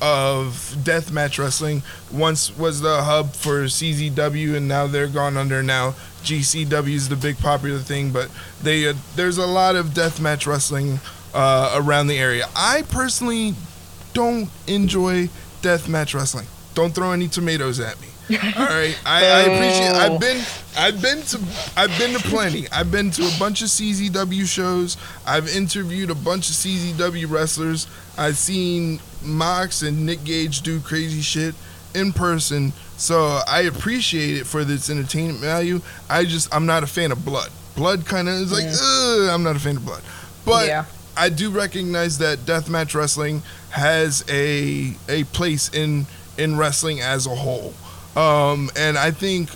of 0.00 0.74
deathmatch 0.78 1.38
wrestling. 1.38 1.82
Once 2.12 2.56
was 2.56 2.80
the 2.80 3.02
hub 3.02 3.34
for 3.34 3.64
CZW, 3.64 4.54
and 4.56 4.68
now 4.68 4.86
they're 4.86 5.08
gone 5.08 5.36
under 5.36 5.62
now. 5.62 5.94
GCW 6.22 6.94
is 6.94 7.08
the 7.08 7.16
big 7.16 7.38
popular 7.38 7.78
thing, 7.78 8.10
but 8.10 8.30
they 8.62 8.88
uh, 8.88 8.94
there's 9.16 9.38
a 9.38 9.46
lot 9.46 9.76
of 9.76 9.88
deathmatch 9.88 10.46
wrestling 10.46 11.00
uh, 11.34 11.74
around 11.76 12.08
the 12.08 12.18
area. 12.18 12.48
I 12.56 12.82
personally 12.82 13.54
don't 14.12 14.50
enjoy 14.66 15.28
deathmatch 15.62 16.14
wrestling. 16.14 16.46
Don't 16.74 16.94
throw 16.94 17.12
any 17.12 17.28
tomatoes 17.28 17.80
at 17.80 18.00
me. 18.00 18.08
All 18.58 18.66
right, 18.66 18.98
I, 19.06 19.24
I 19.24 19.40
appreciate. 19.40 19.92
I've 19.92 20.20
been, 20.20 20.44
I've 20.76 21.00
been 21.00 21.22
to, 21.22 21.40
I've 21.76 21.98
been 21.98 22.12
to 22.12 22.18
plenty. 22.28 22.68
I've 22.70 22.92
been 22.92 23.10
to 23.12 23.22
a 23.22 23.38
bunch 23.38 23.62
of 23.62 23.68
CZW 23.68 24.46
shows. 24.46 24.98
I've 25.26 25.48
interviewed 25.48 26.10
a 26.10 26.14
bunch 26.14 26.50
of 26.50 26.56
CZW 26.56 27.30
wrestlers. 27.30 27.86
I've 28.18 28.36
seen 28.36 29.00
Mox 29.22 29.82
and 29.82 30.06
Nick 30.06 30.24
Gage 30.24 30.62
do 30.62 30.80
crazy 30.80 31.20
shit 31.20 31.54
in 31.94 32.12
person. 32.12 32.72
So 32.96 33.40
I 33.46 33.62
appreciate 33.62 34.38
it 34.38 34.46
for 34.46 34.60
its 34.60 34.90
entertainment 34.90 35.38
value. 35.38 35.80
I 36.08 36.24
just, 36.24 36.52
I'm 36.54 36.66
not 36.66 36.82
a 36.82 36.86
fan 36.86 37.12
of 37.12 37.24
blood. 37.24 37.50
Blood 37.76 38.06
kind 38.06 38.28
of 38.28 38.34
is 38.34 38.52
like, 38.52 38.64
Ugh, 38.66 39.28
I'm 39.30 39.42
not 39.42 39.56
a 39.56 39.60
fan 39.60 39.76
of 39.76 39.84
blood. 39.84 40.02
But 40.44 40.66
Yeah. 40.66 40.84
I 41.16 41.28
do 41.30 41.50
recognize 41.50 42.18
that 42.18 42.38
deathmatch 42.40 42.94
wrestling 42.94 43.42
has 43.70 44.24
a 44.28 44.94
a 45.08 45.24
place 45.24 45.68
in 45.68 46.06
in 46.36 46.56
wrestling 46.56 47.00
as 47.00 47.26
a 47.26 47.34
whole. 47.34 47.74
Um, 48.16 48.70
and 48.76 48.96
I 48.96 49.10
think 49.10 49.50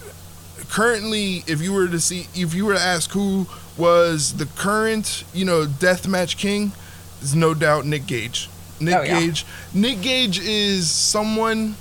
currently, 0.70 1.44
if 1.46 1.60
you 1.60 1.72
were 1.72 1.86
to 1.88 2.00
see, 2.00 2.26
if 2.34 2.54
you 2.54 2.64
were 2.66 2.74
to 2.74 2.80
ask 2.80 3.10
who 3.12 3.46
was 3.76 4.34
the 4.34 4.46
current, 4.46 5.24
you 5.32 5.44
know, 5.44 5.66
deathmatch 5.66 6.36
king, 6.36 6.72
is 7.20 7.34
no 7.34 7.54
doubt 7.54 7.86
Nick 7.86 8.06
Gage. 8.06 8.48
Nick 8.84 8.94
Oh. 8.94 9.04
Gage. 9.04 9.46
Nick 9.74 10.00
Gage 10.02 10.38
is 10.40 10.90
someone 10.90 11.76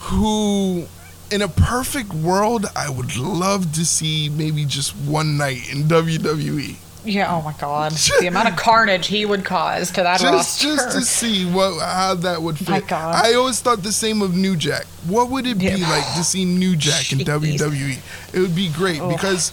who, 0.00 0.86
in 1.30 1.42
a 1.42 1.48
perfect 1.48 2.12
world, 2.14 2.66
I 2.76 2.88
would 2.90 3.16
love 3.16 3.72
to 3.74 3.84
see 3.84 4.28
maybe 4.28 4.64
just 4.64 4.94
one 4.96 5.36
night 5.36 5.72
in. 5.72 5.84
WWE. 5.84 6.76
Yeah. 7.04 7.32
Oh 7.34 7.40
my 7.42 7.52
God. 7.60 7.92
the 8.20 8.26
amount 8.26 8.48
of 8.48 8.56
carnage 8.56 9.06
he 9.06 9.24
would 9.26 9.44
cause 9.44 9.90
to 9.92 10.02
that 10.02 10.18
just 10.20 10.32
roster. 10.62 10.66
just 10.74 10.90
to 10.96 11.02
see 11.02 11.44
what 11.48 11.80
how 11.80 12.14
that 12.16 12.42
would 12.42 12.58
fit. 12.58 12.68
My 12.68 12.80
God. 12.80 13.14
I 13.24 13.34
always 13.34 13.60
thought 13.60 13.82
the 13.84 13.92
same 13.92 14.22
of 14.22 14.34
New 14.34 14.56
Jack. 14.56 14.86
What 15.06 15.30
would 15.30 15.46
it 15.46 15.56
be 15.58 15.66
Yeah. 15.66 15.88
like 15.88 16.04
to 16.16 16.24
see 16.24 16.44
New 16.44 16.74
Jack 16.74 17.12
in 17.12 17.18
Jeez. 17.20 17.26
WWE? 17.58 17.98
It 18.34 18.40
would 18.40 18.56
be 18.56 18.70
great 18.70 19.00
Ugh. 19.00 19.12
because 19.12 19.52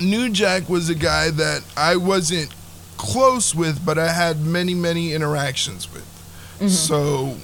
New 0.00 0.30
Jack 0.30 0.70
was 0.70 0.88
a 0.88 0.94
guy 0.94 1.30
that 1.30 1.62
I 1.76 1.96
wasn't 1.96 2.48
close 2.98 3.54
with, 3.54 3.84
but 3.86 3.98
I 3.98 4.12
had 4.12 4.40
many 4.40 4.74
many 4.74 5.14
interactions 5.14 5.90
with. 5.90 6.04
Mm-hmm. 6.58 6.68
So 6.68 7.36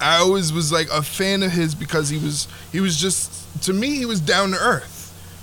I 0.00 0.16
always 0.16 0.52
was 0.52 0.72
like 0.72 0.88
a 0.90 1.02
fan 1.02 1.42
of 1.42 1.52
his 1.52 1.74
because 1.74 2.08
he 2.08 2.18
was 2.18 2.48
he 2.72 2.80
was 2.80 2.98
just 2.98 3.62
to 3.64 3.72
me 3.74 3.96
he 3.96 4.06
was 4.06 4.20
down 4.20 4.52
to 4.52 4.58
earth. 4.58 4.96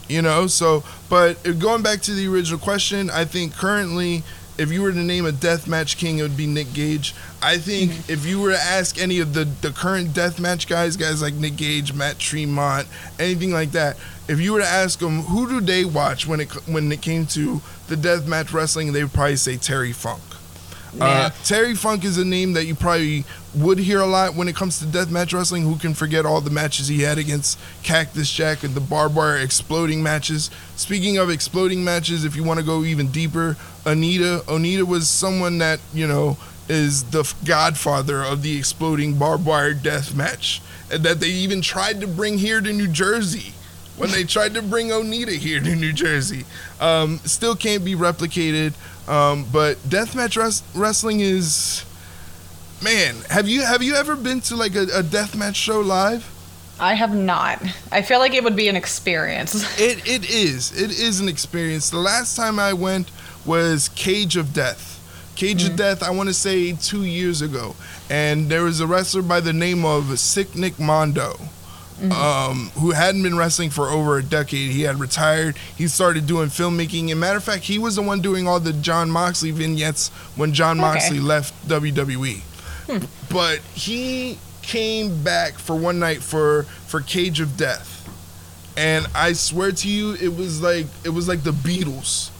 You 0.09 0.21
know, 0.21 0.47
so 0.47 0.83
but 1.09 1.43
going 1.59 1.83
back 1.83 2.01
to 2.03 2.13
the 2.13 2.27
original 2.27 2.59
question, 2.59 3.09
I 3.09 3.25
think 3.25 3.53
currently 3.53 4.23
if 4.57 4.71
you 4.71 4.81
were 4.81 4.91
to 4.91 4.97
name 4.97 5.25
a 5.25 5.31
deathmatch 5.31 5.97
king, 5.97 6.19
it 6.19 6.23
would 6.23 6.37
be 6.37 6.47
Nick 6.47 6.73
Gage. 6.73 7.13
I 7.41 7.57
think 7.57 7.91
mm-hmm. 7.91 8.11
if 8.11 8.25
you 8.25 8.41
were 8.41 8.51
to 8.51 8.59
ask 8.59 8.99
any 8.99 9.19
of 9.19 9.33
the, 9.33 9.45
the 9.45 9.71
current 9.71 10.09
deathmatch 10.09 10.67
guys, 10.67 10.97
guys 10.97 11.21
like 11.21 11.35
Nick 11.35 11.57
Gage, 11.57 11.93
Matt 11.93 12.17
Tremont, 12.17 12.87
anything 13.19 13.51
like 13.51 13.71
that, 13.71 13.97
if 14.27 14.39
you 14.41 14.53
were 14.53 14.59
to 14.59 14.67
ask 14.67 14.99
them 14.99 15.21
who 15.21 15.47
do 15.47 15.61
they 15.61 15.85
watch 15.85 16.27
when 16.27 16.41
it 16.41 16.51
when 16.67 16.91
it 16.91 17.01
came 17.01 17.25
to 17.27 17.61
the 17.87 17.95
deathmatch 17.95 18.51
wrestling, 18.51 18.91
they 18.93 19.03
would 19.03 19.13
probably 19.13 19.37
say 19.37 19.57
Terry 19.57 19.93
Funk. 19.93 20.21
Uh, 20.99 21.29
Terry 21.43 21.75
Funk 21.75 22.03
is 22.03 22.17
a 22.17 22.25
name 22.25 22.53
that 22.53 22.65
you 22.65 22.73
probably 22.73 23.23
would 23.57 23.79
hear 23.79 23.99
a 23.99 24.05
lot 24.05 24.35
when 24.35 24.47
it 24.47 24.55
comes 24.55 24.79
to 24.79 24.85
deathmatch 24.85 25.33
wrestling. 25.33 25.63
Who 25.63 25.77
can 25.77 25.93
forget 25.93 26.25
all 26.25 26.41
the 26.41 26.49
matches 26.49 26.87
he 26.87 27.01
had 27.01 27.17
against 27.17 27.59
Cactus 27.83 28.31
Jack 28.31 28.63
and 28.63 28.73
the 28.73 28.81
barbed 28.81 29.15
wire 29.15 29.37
exploding 29.37 30.03
matches? 30.03 30.49
Speaking 30.75 31.17
of 31.17 31.29
exploding 31.29 31.83
matches, 31.83 32.25
if 32.25 32.35
you 32.35 32.43
want 32.43 32.59
to 32.59 32.65
go 32.65 32.83
even 32.83 33.07
deeper, 33.11 33.57
Onita. 33.83 34.41
Onita 34.41 34.83
was 34.83 35.09
someone 35.09 35.57
that 35.59 35.79
you 35.93 36.07
know 36.07 36.37
is 36.69 37.05
the 37.11 37.33
godfather 37.45 38.23
of 38.23 38.41
the 38.41 38.57
exploding 38.57 39.17
barbed 39.17 39.45
wire 39.45 39.73
death 39.73 40.15
match, 40.15 40.61
that 40.89 41.19
they 41.19 41.27
even 41.27 41.61
tried 41.61 42.01
to 42.01 42.07
bring 42.07 42.37
here 42.37 42.61
to 42.61 42.73
New 42.73 42.87
Jersey 42.87 43.53
when 43.97 44.11
they 44.11 44.23
tried 44.23 44.53
to 44.53 44.61
bring 44.61 44.89
Onita 44.89 45.35
here 45.35 45.59
to 45.59 45.75
New 45.75 45.91
Jersey. 45.91 46.45
Um, 46.79 47.17
still 47.19 47.55
can't 47.55 47.83
be 47.83 47.95
replicated. 47.95 48.73
Um, 49.07 49.45
but 49.51 49.77
deathmatch 49.77 50.41
res- 50.41 50.63
wrestling 50.75 51.21
is, 51.21 51.85
man. 52.81 53.15
Have 53.29 53.47
you 53.47 53.61
have 53.61 53.83
you 53.83 53.95
ever 53.95 54.15
been 54.15 54.41
to 54.41 54.55
like 54.55 54.75
a, 54.75 54.83
a 54.83 55.03
deathmatch 55.03 55.55
show 55.55 55.79
live? 55.79 56.33
I 56.79 56.93
have 56.93 57.15
not. 57.15 57.61
I 57.91 58.03
feel 58.03 58.19
like 58.19 58.35
it 58.35 58.43
would 58.43 58.55
be 58.55 58.67
an 58.67 58.75
experience. 58.75 59.55
It 59.79 60.07
it 60.07 60.29
is. 60.29 60.79
It 60.79 60.91
is 60.91 61.19
an 61.19 61.29
experience. 61.29 61.89
The 61.89 61.97
last 61.97 62.35
time 62.35 62.59
I 62.59 62.73
went 62.73 63.11
was 63.45 63.89
Cage 63.89 64.37
of 64.37 64.53
Death. 64.53 64.93
Cage 65.35 65.63
mm-hmm. 65.63 65.71
of 65.71 65.77
Death, 65.77 66.03
I 66.03 66.09
want 66.09 66.29
to 66.29 66.33
say 66.33 66.73
two 66.73 67.03
years 67.03 67.41
ago. 67.41 67.75
And 68.09 68.49
there 68.49 68.63
was 68.63 68.79
a 68.79 68.87
wrestler 68.87 69.21
by 69.21 69.39
the 69.39 69.53
name 69.53 69.85
of 69.85 70.17
Sick 70.19 70.55
Nick 70.55 70.79
Mondo 70.79 71.37
mm-hmm. 71.99 72.11
um, 72.11 72.69
who 72.81 72.91
hadn't 72.91 73.23
been 73.23 73.37
wrestling 73.37 73.69
for 73.69 73.89
over 73.89 74.17
a 74.17 74.23
decade. 74.23 74.71
He 74.71 74.83
had 74.83 74.99
retired. 74.99 75.57
He 75.75 75.87
started 75.87 76.27
doing 76.27 76.49
filmmaking. 76.49 77.11
And 77.11 77.19
matter 77.19 77.37
of 77.37 77.43
fact, 77.43 77.63
he 77.63 77.79
was 77.79 77.95
the 77.95 78.01
one 78.01 78.21
doing 78.21 78.47
all 78.47 78.59
the 78.59 78.73
Jon 78.73 79.09
Moxley 79.09 79.51
vignettes 79.51 80.09
when 80.35 80.53
Jon 80.53 80.79
okay. 80.79 80.87
Moxley 80.87 81.19
left 81.19 81.53
WWE. 81.67 82.41
Hmm. 82.87 83.05
But 83.29 83.59
he 83.73 84.39
came 84.61 85.23
back 85.23 85.53
for 85.53 85.75
one 85.75 85.99
night 85.99 86.23
for 86.23 86.63
for 86.87 87.01
Cage 87.01 87.39
of 87.39 87.57
Death. 87.57 87.93
And 88.75 89.07
I 89.15 89.33
swear 89.33 89.71
to 89.71 89.89
you, 89.89 90.13
it 90.13 90.35
was 90.35 90.61
like 90.61 90.87
it 91.03 91.09
was 91.09 91.27
like 91.27 91.43
the 91.43 91.51
Beatles. 91.51 92.31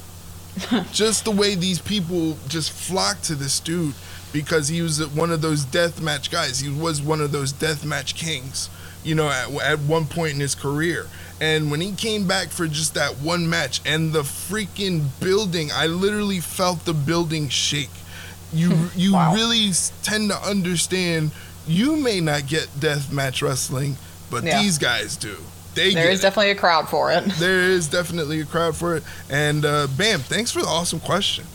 just 0.92 1.26
the 1.26 1.32
way 1.32 1.54
these 1.54 1.80
people 1.80 2.38
just 2.48 2.72
flocked 2.72 3.26
to 3.26 3.36
this 3.36 3.60
dude 3.60 3.94
because 4.34 4.68
he 4.68 4.82
was 4.82 5.06
one 5.08 5.32
of 5.32 5.42
those 5.42 5.64
death 5.64 6.02
match 6.02 6.32
guys. 6.32 6.60
He 6.60 6.70
was 6.70 7.00
one 7.00 7.22
of 7.22 7.32
those 7.32 7.52
death 7.52 7.86
match 7.86 8.16
kings 8.16 8.70
you 9.08 9.16
know, 9.16 9.30
at, 9.30 9.50
at 9.62 9.80
one 9.80 10.06
point 10.06 10.34
in 10.34 10.40
his 10.40 10.54
career. 10.54 11.08
And 11.40 11.72
when 11.72 11.82
he 11.82 11.94
came 11.94 12.28
back 12.28 12.50
for 12.50 12.68
just 12.68 12.94
that 12.96 13.18
one 13.18 13.50
match 13.50 13.82
and 13.86 14.12
the 14.12 14.24
freaking 14.24 15.06
building, 15.22 15.70
I 15.74 15.88
literally 15.88 16.40
felt 16.40 16.86
the 16.86 16.94
building 16.94 17.48
shake. 17.50 17.90
You 18.54 18.72
hmm. 18.72 19.00
you 19.00 19.14
wow. 19.14 19.34
really 19.34 19.72
tend 20.04 20.30
to 20.30 20.38
understand 20.38 21.32
you 21.68 21.98
may 21.98 22.22
not 22.22 22.48
get 22.48 22.70
death 22.80 23.12
match 23.12 23.42
wrestling, 23.42 23.98
but 24.32 24.44
yeah. 24.44 24.62
these 24.62 24.78
guys 24.78 25.18
do. 25.18 25.38
They 25.76 25.94
there 25.94 26.10
is 26.10 26.22
definitely 26.22 26.52
a 26.52 26.56
crowd 26.56 26.90
for 26.90 27.12
it. 27.12 27.24
There 27.40 27.62
is 27.62 27.88
definitely 27.88 28.42
a 28.42 28.46
crowd 28.46 28.76
for 28.76 28.96
it. 28.96 29.04
And 29.30 29.64
uh, 29.64 29.88
Bam, 29.96 30.22
thanks 30.22 30.52
for 30.52 30.62
the 30.62 30.68
awesome 30.68 31.00
question. 31.00 31.46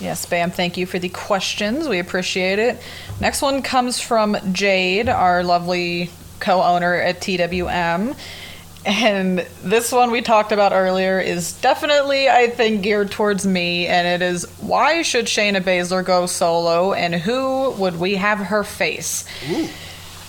Yes, 0.00 0.26
Bam, 0.26 0.50
thank 0.50 0.76
you 0.76 0.86
for 0.86 0.98
the 0.98 1.08
questions. 1.08 1.88
We 1.88 1.98
appreciate 1.98 2.58
it. 2.58 2.80
Next 3.20 3.42
one 3.42 3.62
comes 3.62 4.00
from 4.00 4.36
Jade, 4.52 5.08
our 5.08 5.44
lovely 5.44 6.10
co-owner 6.40 6.94
at 6.94 7.20
TWM. 7.20 8.16
And 8.84 9.46
this 9.62 9.92
one 9.92 10.10
we 10.10 10.22
talked 10.22 10.52
about 10.52 10.72
earlier 10.72 11.20
is 11.20 11.52
definitely, 11.60 12.28
I 12.30 12.48
think, 12.48 12.82
geared 12.82 13.10
towards 13.10 13.46
me, 13.46 13.86
and 13.86 14.06
it 14.06 14.24
is 14.24 14.44
why 14.60 15.02
should 15.02 15.26
Shayna 15.26 15.60
Baszler 15.60 16.04
go 16.04 16.26
solo, 16.26 16.92
and 16.92 17.14
who 17.14 17.72
would 17.72 18.00
we 18.00 18.14
have 18.14 18.38
her 18.38 18.64
face? 18.64 19.26
Ooh. 19.50 19.68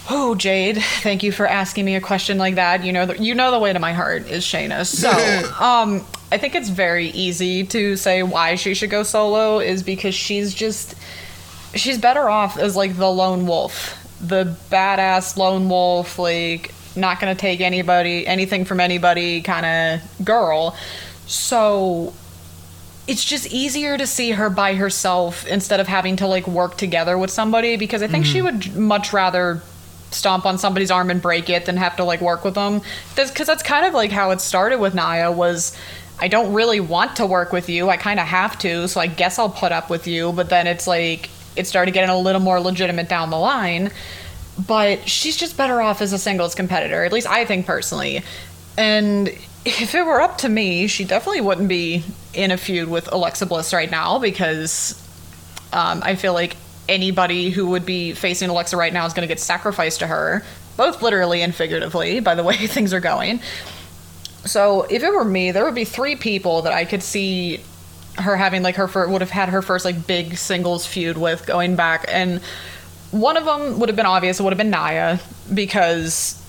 Oh, 0.10 0.36
Jade, 0.36 0.82
thank 1.02 1.24
you 1.24 1.32
for 1.32 1.48
asking 1.48 1.86
me 1.86 1.96
a 1.96 2.02
question 2.02 2.38
like 2.38 2.56
that. 2.56 2.84
You 2.84 2.92
know, 2.92 3.06
the, 3.06 3.24
you 3.24 3.36
know 3.36 3.52
the 3.52 3.60
way 3.60 3.72
to 3.72 3.80
my 3.80 3.94
heart 3.94 4.28
is 4.28 4.44
Shayna. 4.44 4.86
So, 4.86 5.10
um, 5.64 6.06
I 6.32 6.38
think 6.38 6.56
it's 6.56 6.70
very 6.70 7.08
easy 7.10 7.66
to 7.68 7.96
say 7.96 8.24
why 8.24 8.56
she 8.56 8.74
should 8.74 8.90
go 8.90 9.04
solo 9.04 9.60
is 9.60 9.84
because 9.84 10.16
she's 10.16 10.54
just 10.54 10.96
she's 11.74 11.98
better 11.98 12.30
off 12.30 12.58
as 12.58 12.76
like 12.76 12.98
the 12.98 13.10
lone 13.10 13.46
wolf 13.46 13.98
the 14.22 14.56
badass 14.70 15.36
lone 15.36 15.68
wolf, 15.68 16.20
like 16.20 16.74
not 16.96 17.20
gonna 17.20 17.36
take 17.36 17.62
anybody 17.62 18.26
anything 18.28 18.66
from 18.66 18.80
anybody 18.80 19.42
kind 19.42 19.66
of 19.66 20.26
girl. 20.26 20.76
So 21.28 22.14
it's 23.08 23.24
just 23.24 23.48
easier 23.48 23.98
to 23.98 24.06
see 24.06 24.32
her 24.32 24.50
by 24.50 24.76
herself 24.76 25.46
instead 25.48 25.80
of 25.80 25.88
having 25.88 26.16
to 26.18 26.28
like 26.28 26.48
work 26.48 26.78
together 26.78 27.18
with 27.18 27.32
somebody 27.32 27.76
because 27.76 28.02
I 28.02 28.08
think 28.08 28.26
mm-hmm. 28.26 28.34
she 28.34 28.42
would 28.42 28.76
much 28.76 29.12
rather 29.12 29.62
stomp 30.12 30.46
on 30.46 30.58
somebody's 30.58 30.92
arm 30.92 31.10
and 31.10 31.22
break 31.22 31.50
it 31.50 31.66
than 31.66 31.78
have 31.78 31.96
to 31.98 32.04
like 32.04 32.22
work 32.22 32.44
with 32.44 32.56
them. 32.56 32.82
Because 33.16 33.48
that's 33.48 33.64
kind 33.64 33.86
of 33.86 33.94
like 33.94 34.12
how 34.12 34.32
it 34.32 34.42
started 34.42 34.80
with 34.80 34.94
Nia 34.94 35.32
was. 35.32 35.76
I 36.20 36.28
don't 36.28 36.54
really 36.54 36.80
want 36.80 37.16
to 37.16 37.26
work 37.26 37.52
with 37.52 37.68
you. 37.68 37.90
I 37.90 37.98
kind 37.98 38.20
of 38.20 38.28
have 38.28 38.60
to, 38.60 38.88
so 38.88 39.02
I 39.02 39.08
guess 39.08 39.40
I'll 39.40 39.50
put 39.50 39.72
up 39.72 39.90
with 39.90 40.06
you. 40.06 40.32
But 40.32 40.50
then 40.50 40.68
it's 40.68 40.86
like 40.86 41.32
it 41.56 41.66
started 41.66 41.94
getting 41.94 42.12
a 42.12 42.20
little 42.20 42.42
more 42.42 42.60
legitimate 42.60 43.10
down 43.10 43.32
the 43.32 43.40
line. 43.40 43.92
But 44.68 45.08
she's 45.08 45.38
just 45.38 45.58
better 45.58 45.82
off 45.82 46.02
as 46.02 46.14
a 46.14 46.18
singles 46.18 46.56
competitor, 46.56 47.04
at 47.04 47.14
least 47.14 47.28
I 47.28 47.46
think 47.46 47.66
personally. 47.66 48.24
And 48.78 49.30
if 49.66 49.96
it 49.96 50.06
were 50.06 50.22
up 50.22 50.40
to 50.40 50.50
me, 50.50 50.88
she 50.88 51.04
definitely 51.04 51.42
wouldn't 51.42 51.68
be 51.68 52.04
in 52.34 52.52
a 52.52 52.58
feud 52.58 52.90
with 52.90 53.12
Alexa 53.12 53.46
Bliss 53.46 53.74
right 53.74 53.90
now 53.90 54.20
because 54.20 55.02
um, 55.74 56.02
I 56.04 56.16
feel 56.16 56.34
like 56.34 56.58
anybody 56.90 57.50
who 57.50 57.68
would 57.70 57.86
be 57.86 58.14
facing 58.14 58.50
Alexa 58.50 58.76
right 58.76 58.92
now 58.92 59.06
is 59.06 59.14
going 59.14 59.28
to 59.28 59.32
get 59.32 59.40
sacrificed 59.40 60.00
to 60.00 60.08
her, 60.08 60.44
both 60.78 61.02
literally 61.02 61.42
and 61.42 61.54
figuratively, 61.54 62.20
by 62.20 62.36
the 62.36 62.44
way 62.46 62.68
things 62.68 62.94
are 62.94 63.00
going. 63.00 63.40
So 64.46 64.84
if 64.84 65.04
it 65.04 65.14
were 65.14 65.26
me, 65.26 65.52
there 65.52 65.64
would 65.64 65.76
be 65.76 65.86
three 65.86 66.16
people 66.16 66.64
that 66.64 66.74
I 66.74 66.86
could 66.86 67.04
see 67.04 67.62
her 68.18 68.36
having 68.36 68.64
like 68.64 68.76
her 68.76 68.88
fir- 68.88 69.08
would 69.08 69.22
have 69.22 69.30
had 69.30 69.50
her 69.50 69.62
first 69.62 69.86
like 69.86 70.06
big 70.06 70.38
singles 70.38 70.86
feud 70.86 71.18
with 71.18 71.46
going 71.46 71.76
back 71.76 72.06
and 72.10 72.42
one 73.12 73.38
of 73.38 73.46
them 73.46 73.80
would 73.80 73.90
have 73.90 73.96
been 73.96 74.06
obvious 74.06 74.40
it 74.40 74.44
would 74.44 74.54
have 74.54 74.58
been 74.58 74.72
Nia 74.72 75.20
because 75.54 76.42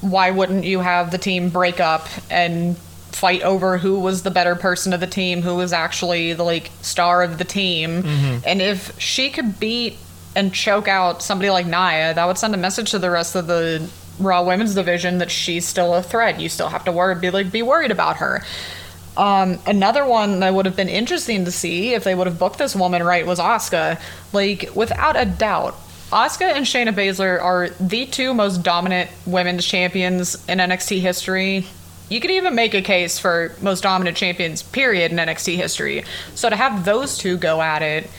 why 0.00 0.30
wouldn't 0.30 0.64
you 0.64 0.80
have 0.80 1.10
the 1.10 1.18
team 1.18 1.50
break 1.50 1.80
up 1.80 2.06
and 2.30 2.76
fight 2.76 3.42
over 3.42 3.76
who 3.76 3.98
was 3.98 4.22
the 4.22 4.30
better 4.30 4.54
person 4.54 4.92
of 4.92 5.00
the 5.00 5.06
team 5.06 5.42
who 5.42 5.56
was 5.56 5.72
actually 5.72 6.32
the 6.32 6.42
like 6.42 6.70
star 6.80 7.22
of 7.22 7.38
the 7.38 7.44
team 7.44 8.02
mm-hmm. 8.02 8.38
and 8.46 8.62
if 8.62 8.98
she 9.00 9.30
could 9.30 9.58
beat 9.58 9.96
and 10.36 10.54
choke 10.54 10.88
out 10.88 11.22
somebody 11.22 11.50
like 11.50 11.66
Nia 11.66 12.14
that 12.14 12.24
would 12.26 12.38
send 12.38 12.54
a 12.54 12.58
message 12.58 12.92
to 12.92 12.98
the 12.98 13.10
rest 13.10 13.34
of 13.34 13.46
the 13.46 13.88
Raw 14.18 14.44
women's 14.44 14.74
division 14.74 15.18
that 15.18 15.30
she's 15.30 15.66
still 15.66 15.94
a 15.94 16.02
threat 16.02 16.40
you 16.40 16.48
still 16.48 16.68
have 16.68 16.84
to 16.84 16.92
worry 16.92 17.14
be 17.16 17.30
like 17.30 17.50
be 17.50 17.62
worried 17.62 17.90
about 17.90 18.18
her 18.18 18.42
um, 19.16 19.58
another 19.66 20.06
one 20.06 20.40
that 20.40 20.54
would 20.54 20.66
have 20.66 20.76
been 20.76 20.88
interesting 20.88 21.44
to 21.44 21.50
see 21.50 21.94
if 21.94 22.04
they 22.04 22.14
would 22.14 22.26
have 22.26 22.38
booked 22.38 22.58
this 22.58 22.76
woman 22.76 23.02
right 23.02 23.26
was 23.26 23.38
Asuka. 23.38 24.00
Like, 24.32 24.70
without 24.74 25.14
a 25.16 25.24
doubt, 25.24 25.76
Asuka 26.10 26.52
and 26.52 26.66
Shayna 26.66 26.92
Baszler 26.92 27.40
are 27.40 27.68
the 27.78 28.04
two 28.04 28.34
most 28.34 28.64
dominant 28.64 29.10
women's 29.26 29.64
champions 29.64 30.34
in 30.48 30.58
NXT 30.58 31.00
history. 31.00 31.66
You 32.08 32.20
could 32.20 32.32
even 32.32 32.56
make 32.56 32.74
a 32.74 32.82
case 32.82 33.20
for 33.20 33.54
most 33.60 33.84
dominant 33.84 34.16
champions, 34.16 34.60
period, 34.60 35.12
in 35.12 35.18
NXT 35.18 35.54
history. 35.54 36.02
So 36.34 36.50
to 36.50 36.56
have 36.56 36.84
those 36.84 37.16
two 37.16 37.36
go 37.36 37.62
at 37.62 37.82
it, 37.82 38.10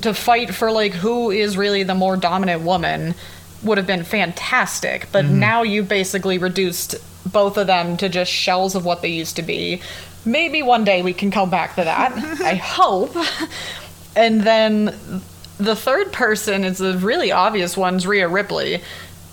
to 0.00 0.14
fight 0.14 0.54
for 0.54 0.72
like 0.72 0.92
who 0.92 1.30
is 1.30 1.58
really 1.58 1.82
the 1.82 1.94
more 1.94 2.16
dominant 2.16 2.62
woman, 2.62 3.14
would 3.62 3.76
have 3.76 3.86
been 3.86 4.04
fantastic. 4.04 5.08
But 5.12 5.26
mm-hmm. 5.26 5.38
now 5.38 5.62
you've 5.62 5.88
basically 5.88 6.38
reduced 6.38 6.96
both 7.30 7.58
of 7.58 7.66
them 7.66 7.98
to 7.98 8.08
just 8.08 8.32
shells 8.32 8.74
of 8.74 8.86
what 8.86 9.02
they 9.02 9.08
used 9.08 9.36
to 9.36 9.42
be. 9.42 9.82
Maybe 10.24 10.62
one 10.62 10.84
day 10.84 11.02
we 11.02 11.12
can 11.12 11.30
come 11.30 11.50
back 11.50 11.74
to 11.76 11.84
that. 11.84 12.12
I 12.40 12.54
hope. 12.54 13.14
And 14.16 14.40
then 14.42 15.22
the 15.64 15.76
third 15.76 16.12
person 16.12 16.64
is 16.64 16.80
a 16.80 16.96
really 16.98 17.32
obvious 17.32 17.76
one's 17.76 18.06
Rhea 18.06 18.28
Ripley. 18.28 18.82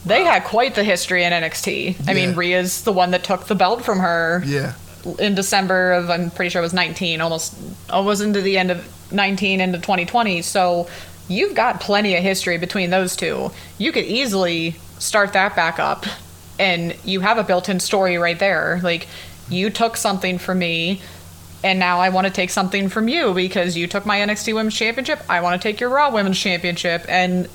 They 0.06 0.24
had 0.24 0.44
quite 0.46 0.76
the 0.76 0.84
history 0.84 1.24
in 1.24 1.34
NXT. 1.34 2.08
I 2.08 2.12
yeah. 2.12 2.14
mean, 2.14 2.36
Rhea's 2.36 2.84
the 2.84 2.94
one 2.94 3.12
that 3.12 3.24
took 3.24 3.48
the 3.48 3.56
belt 3.56 3.84
from 3.84 4.00
her. 4.00 4.42
Yeah. 4.46 4.74
In 5.18 5.36
December 5.36 5.94
of, 5.94 6.10
I'm 6.10 6.32
pretty 6.32 6.50
sure 6.50 6.62
it 6.62 6.64
was 6.64 6.74
19, 6.74 7.22
almost 7.22 7.56
oh, 7.90 7.98
almost 7.98 8.22
into 8.22 8.42
the 8.42 8.58
end 8.58 8.72
of 8.72 9.12
19 9.12 9.62
into 9.62 9.78
2020. 9.78 10.42
So 10.42 10.88
you've 11.28 11.56
got 11.56 11.80
plenty 11.80 12.16
of 12.16 12.24
history 12.24 12.58
between 12.58 12.90
those 12.90 13.16
two. 13.16 13.52
You 13.78 13.92
could 13.92 14.06
easily 14.06 14.76
start 15.00 15.34
that 15.34 15.56
back 15.56 15.80
up 15.80 16.06
and 16.58 16.96
you 17.06 17.22
have 17.22 17.38
a 17.38 17.44
built-in 17.44 17.80
story 17.80 18.18
right 18.18 18.38
there. 18.38 18.80
Like 18.84 19.08
you 19.50 19.70
took 19.70 19.98
something 19.98 20.38
from 20.38 20.60
me 20.60 21.02
and 21.64 21.80
now 21.80 22.00
I 22.00 22.10
want 22.10 22.26
to 22.28 22.32
take 22.34 22.50
something 22.50 22.90
from 22.90 23.08
you 23.08 23.34
because 23.34 23.76
you 23.76 23.88
took 23.88 24.06
my 24.06 24.20
NXT 24.20 24.54
Women's 24.54 24.76
Championship. 24.76 25.20
I 25.30 25.42
want 25.42 25.62
to 25.62 25.68
take 25.68 25.80
your 25.80 25.90
Raw 25.90 26.12
Women's 26.12 26.40
Championship 26.40 27.06
and 27.10 27.48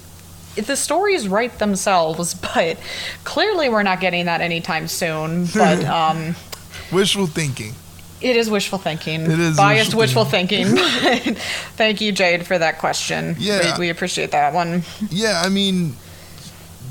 the 0.57 0.77
stories 0.77 1.27
write 1.27 1.59
themselves, 1.59 2.35
but 2.55 2.79
clearly 3.25 3.69
we're 3.69 3.83
not 3.83 4.01
getting 4.01 4.27
that 4.27 4.41
anytime 4.41 4.89
soon. 4.89 5.47
But 5.47 5.85
um 6.01 6.35
Wishful 6.93 7.27
thinking. 7.27 7.73
it 8.21 8.37
is 8.37 8.49
wishful 8.51 8.79
thinking. 8.79 9.23
It 9.23 9.41
is 9.41 9.57
biased 9.57 9.95
wishful 9.95 10.25
wishful 10.25 10.25
thinking. 10.27 10.67
Thank 11.77 12.01
you, 12.01 12.13
Jade, 12.13 12.47
for 12.47 12.57
that 12.59 12.79
question. 12.79 13.37
Yeah. 13.39 13.77
we, 13.79 13.87
we 13.87 13.91
appreciate 13.91 14.31
that 14.33 14.53
one. 14.53 14.83
Yeah, 15.11 15.43
I 15.45 15.49
mean, 15.49 15.93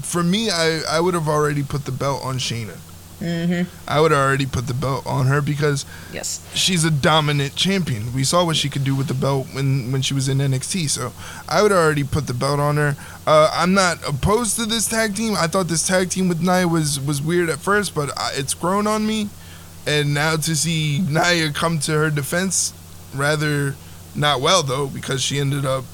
for 0.02 0.24
me, 0.24 0.50
I, 0.50 0.82
I 0.90 1.00
would 1.00 1.14
have 1.14 1.28
already 1.30 1.64
put 1.64 1.86
the 1.86 1.92
belt 1.92 2.24
on 2.24 2.38
Shayna. 2.38 2.78
Mm-hmm. 3.24 3.70
I 3.88 4.02
would 4.02 4.12
already 4.12 4.46
put 4.46 4.68
the 4.68 4.74
belt 4.74 5.08
on 5.08 5.28
her 5.28 5.42
because 5.42 5.86
Yes. 6.12 6.42
she's 6.54 6.84
a 6.84 6.92
dominant 6.92 7.56
champion. 7.56 8.14
We 8.14 8.26
saw 8.26 8.44
what 8.46 8.58
she 8.58 8.68
could 8.70 8.84
do 8.84 8.96
with 8.96 9.08
the 9.08 9.14
belt 9.14 9.48
when, 9.54 9.92
when 9.94 10.02
she 10.02 10.14
was 10.14 10.28
in 10.28 10.40
NXT. 10.40 10.90
So 10.90 11.14
I 11.48 11.62
would 11.62 11.72
already 11.72 12.04
put 12.04 12.28
the 12.28 12.34
belt 12.34 12.60
on 12.60 12.76
her. 12.76 12.98
Uh, 13.26 13.50
I'm 13.54 13.74
not 13.74 13.98
opposed 14.06 14.58
to 14.58 14.66
this 14.66 14.88
tag 14.90 15.16
team. 15.16 15.36
I 15.38 15.48
thought 15.48 15.70
this 15.70 15.88
tag 15.88 16.10
team 16.10 16.28
with 16.28 16.42
Nia 16.42 16.68
was, 16.68 17.00
was 17.00 17.22
weird 17.22 17.50
at 17.50 17.60
first, 17.60 17.96
but 17.96 18.10
I, 18.20 18.32
it's 18.36 18.54
grown 18.54 18.88
on 18.88 19.08
me. 19.08 19.30
And 19.88 20.14
now 20.14 20.36
to 20.36 20.56
see 20.56 21.00
Nia 21.10 21.52
come 21.54 21.80
to 21.80 21.92
her 21.94 22.10
defense, 22.10 22.74
rather 23.16 23.76
not 24.16 24.42
well 24.42 24.64
though, 24.64 24.88
because 24.88 25.22
she 25.22 25.40
ended 25.40 25.66
up, 25.66 25.86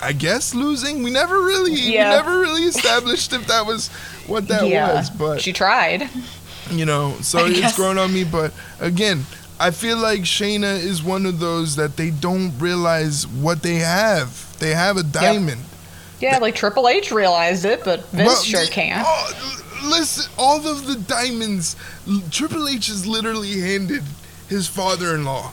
I 0.00 0.12
guess, 0.12 0.54
losing. 0.54 1.02
We 1.02 1.10
never 1.10 1.42
really, 1.42 1.72
Yeah. 1.74 2.10
we 2.10 2.16
never 2.16 2.38
really 2.40 2.62
established 2.62 3.32
if 3.32 3.46
that 3.48 3.66
was 3.66 3.90
what 4.28 4.46
that 4.48 4.66
yeah. 4.68 4.94
was. 4.94 5.10
But 5.10 5.40
she 5.40 5.52
tried. 5.52 6.08
you 6.70 6.84
know 6.84 7.14
so 7.22 7.38
I 7.38 7.48
it's 7.48 7.60
guess. 7.60 7.76
grown 7.76 7.96
on 7.98 8.12
me 8.12 8.24
but 8.24 8.52
again 8.78 9.24
i 9.58 9.70
feel 9.70 9.96
like 9.96 10.20
shayna 10.20 10.78
is 10.78 11.02
one 11.02 11.24
of 11.24 11.40
those 11.40 11.76
that 11.76 11.96
they 11.96 12.10
don't 12.10 12.52
realize 12.58 13.26
what 13.26 13.62
they 13.62 13.76
have 13.76 14.54
they 14.58 14.74
have 14.74 14.98
a 14.98 15.02
diamond 15.02 15.62
Yeah, 16.20 16.36
like 16.38 16.54
Triple 16.54 16.86
H 16.88 17.10
realized 17.10 17.64
it, 17.64 17.84
but 17.84 18.04
Vince 18.10 18.26
Well, 18.28 18.42
sure 18.42 18.66
can't. 18.66 19.06
oh, 19.08 19.88
listen 19.88 20.30
all 20.36 20.66
of 20.68 20.86
the 20.86 20.96
diamonds 20.96 21.74
triple 22.30 22.68
h 22.68 22.88
has 22.88 23.06
literally 23.06 23.60
handed 23.60 24.02
his 24.48 24.66
father-in-law 24.68 25.52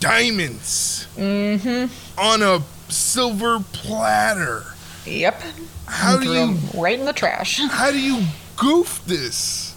diamonds 0.00 1.06
Mm-hmm. 1.16 2.20
on 2.20 2.42
a 2.42 2.62
silver 2.92 3.60
platter 3.72 4.64
Yep. 5.06 5.42
How 5.86 6.18
do 6.18 6.32
you 6.32 6.58
right 6.74 6.98
in 6.98 7.04
the 7.04 7.12
trash. 7.12 7.60
how 7.70 7.90
do 7.90 7.98
you 8.00 8.22
goof 8.56 9.02
this 9.06 9.74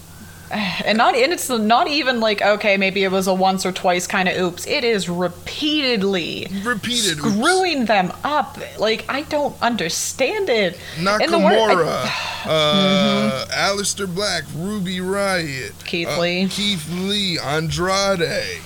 And 0.50 0.98
not 0.98 1.14
and 1.14 1.32
it's 1.32 1.48
not 1.48 1.86
even 1.86 2.18
like 2.18 2.42
okay, 2.42 2.76
maybe 2.76 3.04
it 3.04 3.12
was 3.12 3.28
a 3.28 3.34
once 3.34 3.64
or 3.64 3.70
twice 3.70 4.08
kind 4.08 4.28
of 4.28 4.36
oops. 4.36 4.66
It 4.66 4.82
is 4.82 5.08
repeatedly 5.08 6.48
repeated 6.64 7.18
oops. 7.20 7.36
screwing 7.36 7.84
them 7.84 8.12
up. 8.24 8.58
Like 8.78 9.04
I 9.08 9.22
don't 9.22 9.54
understand 9.62 10.48
it. 10.48 10.76
And 10.98 11.06
the 11.32 11.38
wor- 11.38 11.52
Nakamura, 11.52 12.02
I- 12.04 12.50
uh, 12.50 13.46
Aleister 13.46 14.12
Black, 14.12 14.42
Ruby 14.56 14.96
Riott, 14.98 15.84
Keith 15.84 16.08
uh, 16.08 16.20
Lee. 16.20 16.48
Keith 16.48 16.90
Lee, 16.90 17.38
Andrade, 17.38 18.60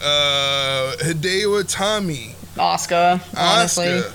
uh, 0.00 0.94
Hideo 1.00 1.60
Itami, 1.62 2.34
Oscar, 2.58 3.20
honestly. 3.36 3.86
Asuka. 3.86 4.12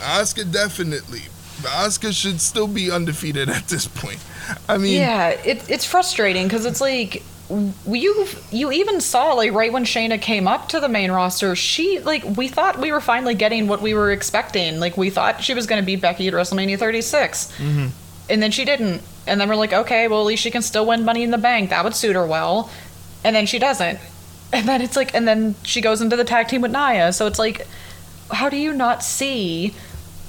Asuka 0.00 0.52
definitely. 0.52 1.22
Asuka 1.62 2.12
should 2.12 2.40
still 2.40 2.68
be 2.68 2.90
undefeated 2.90 3.48
at 3.48 3.68
this 3.68 3.86
point. 3.86 4.24
I 4.68 4.78
mean, 4.78 4.98
Yeah, 5.00 5.28
it, 5.28 5.68
it's 5.68 5.84
frustrating 5.84 6.46
because 6.46 6.64
it's 6.64 6.80
like 6.80 7.22
you 7.50 8.26
you 8.50 8.70
even 8.70 9.00
saw 9.00 9.32
like 9.32 9.52
right 9.52 9.72
when 9.72 9.84
Shayna 9.84 10.20
came 10.20 10.46
up 10.46 10.68
to 10.70 10.80
the 10.80 10.88
main 10.88 11.10
roster, 11.10 11.56
she 11.56 12.00
like 12.00 12.24
we 12.24 12.48
thought 12.48 12.78
we 12.78 12.92
were 12.92 13.00
finally 13.00 13.34
getting 13.34 13.68
what 13.68 13.80
we 13.80 13.94
were 13.94 14.10
expecting. 14.10 14.80
Like 14.80 14.96
we 14.96 15.10
thought 15.10 15.42
she 15.42 15.54
was 15.54 15.66
going 15.66 15.80
to 15.80 15.86
beat 15.86 16.00
Becky 16.00 16.28
at 16.28 16.34
WrestleMania 16.34 16.78
36, 16.78 17.52
mm-hmm. 17.56 17.86
and 18.28 18.42
then 18.42 18.50
she 18.50 18.64
didn't. 18.64 19.02
And 19.26 19.40
then 19.40 19.48
we're 19.48 19.56
like, 19.56 19.72
okay, 19.72 20.08
well 20.08 20.20
at 20.20 20.26
least 20.26 20.42
she 20.42 20.50
can 20.50 20.62
still 20.62 20.86
win 20.86 21.04
Money 21.04 21.22
in 21.22 21.30
the 21.30 21.38
Bank. 21.38 21.70
That 21.70 21.84
would 21.84 21.94
suit 21.94 22.16
her 22.16 22.26
well. 22.26 22.70
And 23.24 23.34
then 23.34 23.46
she 23.46 23.58
doesn't. 23.58 23.98
And 24.50 24.66
then 24.66 24.80
it's 24.80 24.96
like, 24.96 25.14
and 25.14 25.28
then 25.28 25.56
she 25.62 25.82
goes 25.82 26.00
into 26.00 26.16
the 26.16 26.24
tag 26.24 26.48
team 26.48 26.62
with 26.62 26.72
Nia. 26.72 27.12
So 27.12 27.26
it's 27.26 27.38
like, 27.38 27.66
how 28.30 28.48
do 28.48 28.56
you 28.56 28.72
not 28.72 29.02
see? 29.02 29.74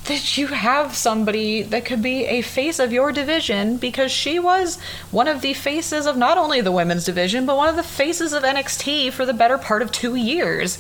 That 0.10 0.38
you 0.38 0.48
have 0.48 0.96
somebody 0.96 1.62
that 1.62 1.86
could 1.86 2.02
be 2.04 2.26
a 2.26 2.42
face 2.42 2.78
of 2.80 2.92
your 2.92 3.12
division 3.14 3.78
because 3.78 4.12
she 4.12 4.38
was 4.40 4.78
one 5.12 5.28
of 5.30 5.40
the 5.42 5.54
faces 5.54 6.06
of 6.06 6.18
not 6.18 6.38
only 6.38 6.60
the 6.62 6.72
women's 6.72 7.06
division 7.06 7.46
but 7.46 7.56
one 7.56 7.70
of 7.70 7.78
the 7.78 7.84
faces 7.84 8.34
of 8.34 8.44
NXT 8.44 9.14
for 9.14 9.26
the 9.26 9.34
better 9.34 9.58
part 9.58 9.82
of 9.82 9.92
2 9.92 10.16
years. 10.16 10.78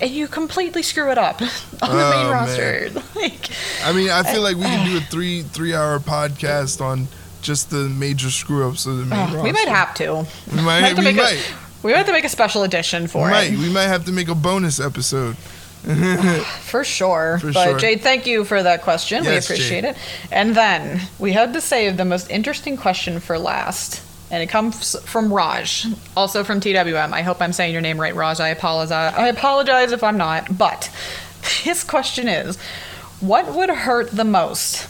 And 0.00 0.10
you 0.10 0.26
completely 0.28 0.82
screw 0.82 1.10
it 1.10 1.18
up 1.18 1.40
on 1.82 1.90
the 1.90 2.10
main 2.10 2.26
Oh, 2.26 2.30
roster. 2.30 2.90
Like 3.14 3.50
I 3.84 3.92
mean, 3.92 4.10
I 4.10 4.22
feel 4.22 4.42
like 4.42 4.56
we 4.56 4.62
can 4.64 4.88
do 4.90 4.96
a 4.98 5.00
three 5.10 5.42
three 5.42 5.74
hour 5.74 5.98
podcast 6.00 6.80
on 6.80 7.06
just 7.40 7.70
the 7.70 7.88
major 7.88 8.30
screw 8.30 8.68
ups 8.68 8.86
of 8.86 8.96
the 8.98 9.04
main 9.04 9.18
roster. 9.18 9.38
uh, 9.38 9.42
we 9.42 9.52
might 9.52 9.68
have 9.68 9.94
to. 9.96 10.26
We 10.54 10.60
might. 10.62 10.80
have 10.80 10.96
to 10.96 11.00
we 11.00 11.04
make 11.04 11.16
might. 11.16 11.34
A, 11.34 11.86
we 11.86 11.92
might 11.92 11.98
have 11.98 12.06
to 12.06 12.12
make 12.12 12.24
a 12.24 12.28
special 12.28 12.64
edition 12.64 13.02
We 13.02 13.08
for 13.08 13.28
might. 13.30 13.52
it. 13.52 13.58
We 13.58 13.68
might 13.72 13.86
have 13.88 14.04
to 14.06 14.12
make 14.12 14.28
a 14.28 14.34
bonus 14.34 14.80
episode. 14.80 15.36
For 16.62 16.84
sure. 16.84 17.38
For 17.40 17.52
but 17.52 17.64
sure. 17.64 17.78
Jade, 17.78 18.02
thank 18.02 18.26
you 18.26 18.44
for 18.44 18.62
that 18.62 18.82
question. 18.82 19.24
we 19.24 19.36
appreciate 19.36 19.82
Jade. 19.82 19.84
it. 19.84 19.96
And 20.30 20.54
then 20.54 21.00
we 21.18 21.32
had 21.32 21.52
to 21.54 21.60
save 21.60 21.96
the 21.96 22.04
most 22.04 22.30
interesting 22.30 22.76
question 22.76 23.18
for 23.18 23.38
last. 23.38 24.00
And 24.30 24.42
it 24.42 24.46
comes 24.46 24.98
from 25.00 25.32
Raj, 25.32 25.86
also 26.16 26.44
from 26.44 26.60
TWM. 26.60 27.12
I 27.12 27.22
hope 27.22 27.42
I'm 27.42 27.52
saying 27.52 27.72
your 27.72 27.82
name 27.82 28.00
right, 28.00 28.14
Raj. 28.14 28.40
I 28.40 28.48
apologize. 28.48 29.12
I 29.14 29.28
apologize 29.28 29.92
if 29.92 30.02
I'm 30.04 30.16
not. 30.16 30.56
But 30.56 30.84
his 31.62 31.82
question 31.82 32.28
is 32.28 32.56
What 33.20 33.52
would 33.52 33.68
hurt 33.68 34.12
the 34.12 34.24
most? 34.24 34.88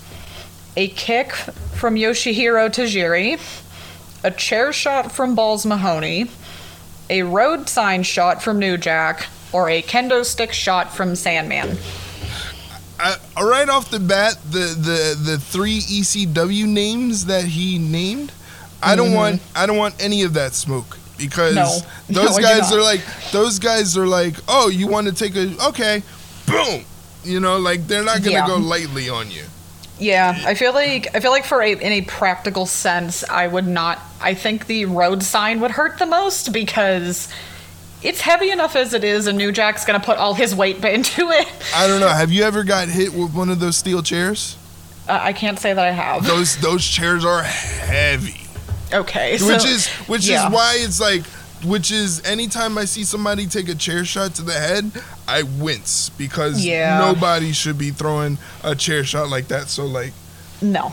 A 0.77 0.89
kick 0.89 1.33
from 1.33 1.97
Yoshihiro 1.97 2.69
Tajiri, 2.69 3.41
a 4.23 4.31
chair 4.31 4.73
shot 4.73 5.11
from 5.11 5.35
Balls 5.35 5.67
Mahoney, 5.67 6.31
a 7.11 7.23
road 7.23 7.69
sign 7.69 8.03
shot 8.03 8.43
from 8.43 8.59
New 8.59 8.77
Jack, 8.77 9.27
or 9.53 9.69
a 9.69 9.83
kendo 9.83 10.25
stick 10.25 10.53
shot 10.53 10.95
from 10.95 11.15
Sandman? 11.15 11.77
I, 12.99 13.17
right 13.43 13.69
off 13.69 13.91
the 13.91 13.99
bat, 14.01 14.37
the, 14.51 14.59
the 14.59 15.19
the 15.33 15.39
three 15.39 15.81
ECW 15.81 16.67
names 16.67 17.27
that 17.27 17.45
he 17.45 17.79
named, 17.79 18.33
I 18.83 18.95
don't 18.97 19.13
want 19.13 19.41
I 19.57 19.67
don't 19.67 19.77
want 19.77 20.01
any 20.03 20.23
of 20.23 20.35
that 20.35 20.55
smoke 20.55 20.99
because 21.19 21.57
Mm-hmm. 21.57 22.13
No. 22.13 22.23
those 22.23 22.37
No, 22.39 22.43
guys 22.43 22.73
are 22.73 22.81
like 22.83 23.01
those 23.33 23.59
guys 23.59 23.97
are 23.97 24.07
like, 24.07 24.35
oh, 24.49 24.69
you 24.69 24.87
want 24.87 25.09
to 25.09 25.13
take 25.13 25.35
a 25.37 25.55
okay, 25.69 26.03
boom, 26.47 26.85
you 27.25 27.41
know, 27.41 27.59
like 27.59 27.87
they're 27.89 28.05
not 28.05 28.19
gonna 28.19 28.33
Yeah. 28.33 28.47
go 28.47 28.57
lightly 28.57 29.09
on 29.09 29.31
you. 29.31 29.45
Yeah, 29.99 30.37
I 30.45 30.55
feel 30.55 30.73
like 30.73 31.15
I 31.15 31.21
feel 31.21 31.31
like 31.31 31.45
for 31.45 31.61
a 31.63 31.73
in 31.73 31.93
a 31.93 32.03
practical 32.03 32.67
sense, 32.67 33.23
I 33.29 33.47
would 33.47 33.67
not. 33.67 34.01
I 34.21 34.35
think 34.35 34.67
the 34.67 34.85
road 34.87 35.23
sign 35.23 35.61
would 35.61 35.73
hurt 35.73 35.99
the 35.99 36.07
most 36.07 36.53
because 36.53 37.29
it's 38.03 38.21
heavy 38.21 38.51
enough 38.51 38.77
as 38.77 38.95
it 38.95 39.05
is, 39.05 39.27
and 39.27 39.37
New 39.39 39.53
Jack's 39.53 39.85
gonna 39.85 40.01
put 40.01 40.19
all 40.19 40.35
his 40.35 40.55
weight 40.55 40.77
into 40.85 41.31
it. 41.31 41.49
I 41.75 41.87
don't 41.87 42.01
know. 42.01 42.09
Have 42.09 42.31
you 42.33 42.43
ever 42.45 42.65
got 42.65 42.89
hit 42.89 43.13
with 43.15 43.35
one 43.35 43.49
of 43.49 43.61
those 43.61 43.77
steel 43.77 44.03
chairs? 44.03 44.57
Uh, 45.09 45.19
I 45.21 45.33
can't 45.33 45.59
say 45.59 45.73
that 45.75 45.85
I 45.87 45.91
have. 45.91 46.27
Those 46.27 46.57
those 46.59 46.87
chairs 46.87 47.25
are 47.25 47.43
heavy. 47.43 48.41
Okay, 48.93 49.33
which 49.33 49.63
so- 49.63 49.69
is 49.69 49.87
which 50.09 50.27
yeah. 50.29 50.47
is 50.47 50.53
why 50.53 50.75
it's 50.79 51.01
like 51.01 51.25
which 51.65 51.91
is 51.93 52.25
anytime 52.25 52.77
I 52.77 52.85
see 52.87 53.05
somebody 53.05 53.47
take 53.47 53.69
a 53.69 53.75
chair 53.75 54.05
shot 54.05 54.35
to 54.35 54.43
the 54.43 54.53
head, 54.53 54.91
I 55.29 55.43
wince 55.45 56.09
because 56.11 56.65
Yeah. 56.65 56.99
nobody 56.99 57.53
should 57.53 57.79
be 57.79 57.91
throwing 57.91 58.39
a 58.65 58.75
chair 58.75 59.05
shot 59.05 59.29
like 59.29 59.49
that. 59.49 59.69
So 59.69 59.87
like 59.87 60.13
no. 60.61 60.93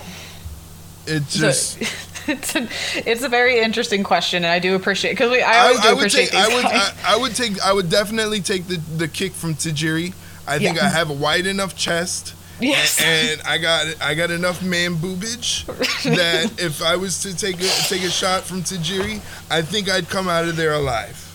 it 1.08 1.28
just 1.28 1.80
it's 2.30 2.56
a, 2.56 2.68
it's 3.10 3.24
a 3.24 3.30
very 3.30 3.60
interesting 3.60 4.04
question, 4.04 4.44
and 4.44 4.52
I 4.52 4.60
do 4.60 4.76
appreciate 4.76 5.12
because 5.12 5.32
we 5.32 5.42
I 5.42 5.60
always 5.60 5.80
do 5.82 5.88
would 5.90 5.98
appreciate 5.98 6.30
take 6.30 6.40
I 6.40 6.56
would 6.56 6.64
guys. 6.64 6.94
I, 7.04 7.14
I 7.16 7.18
would 7.18 7.36
take 7.36 7.60
I 7.62 7.74
would 7.74 7.90
definitely 7.90 8.42
take 8.42 8.68
the 8.68 8.78
the 8.78 9.08
kick 9.08 9.34
from 9.34 9.56
Tajiri. 9.56 10.14
I 10.48 10.58
think 10.58 10.78
Yeah. 10.78 10.86
I 10.86 10.90
have 10.90 11.10
a 11.10 11.14
wide 11.14 11.46
enough 11.46 11.76
chest. 11.76 12.36
Yes. 12.62 13.02
And 13.02 13.42
I 13.44 13.58
got 13.58 13.88
I 14.02 14.16
got 14.16 14.32
enough 14.32 14.62
man 14.64 14.96
boobage 14.96 15.66
that 16.04 16.60
if 16.62 16.82
I 16.82 16.96
was 16.98 17.22
to 17.22 17.36
take 17.36 17.60
a 17.62 17.68
take 17.88 18.04
a 18.04 18.10
shot 18.10 18.44
from 18.44 18.64
Tajiri, 18.64 19.22
I 19.50 19.62
think 19.62 19.90
I'd 19.90 20.10
come 20.10 20.28
out 20.28 20.46
of 20.46 20.56
there 20.56 20.74
alive. 20.74 21.26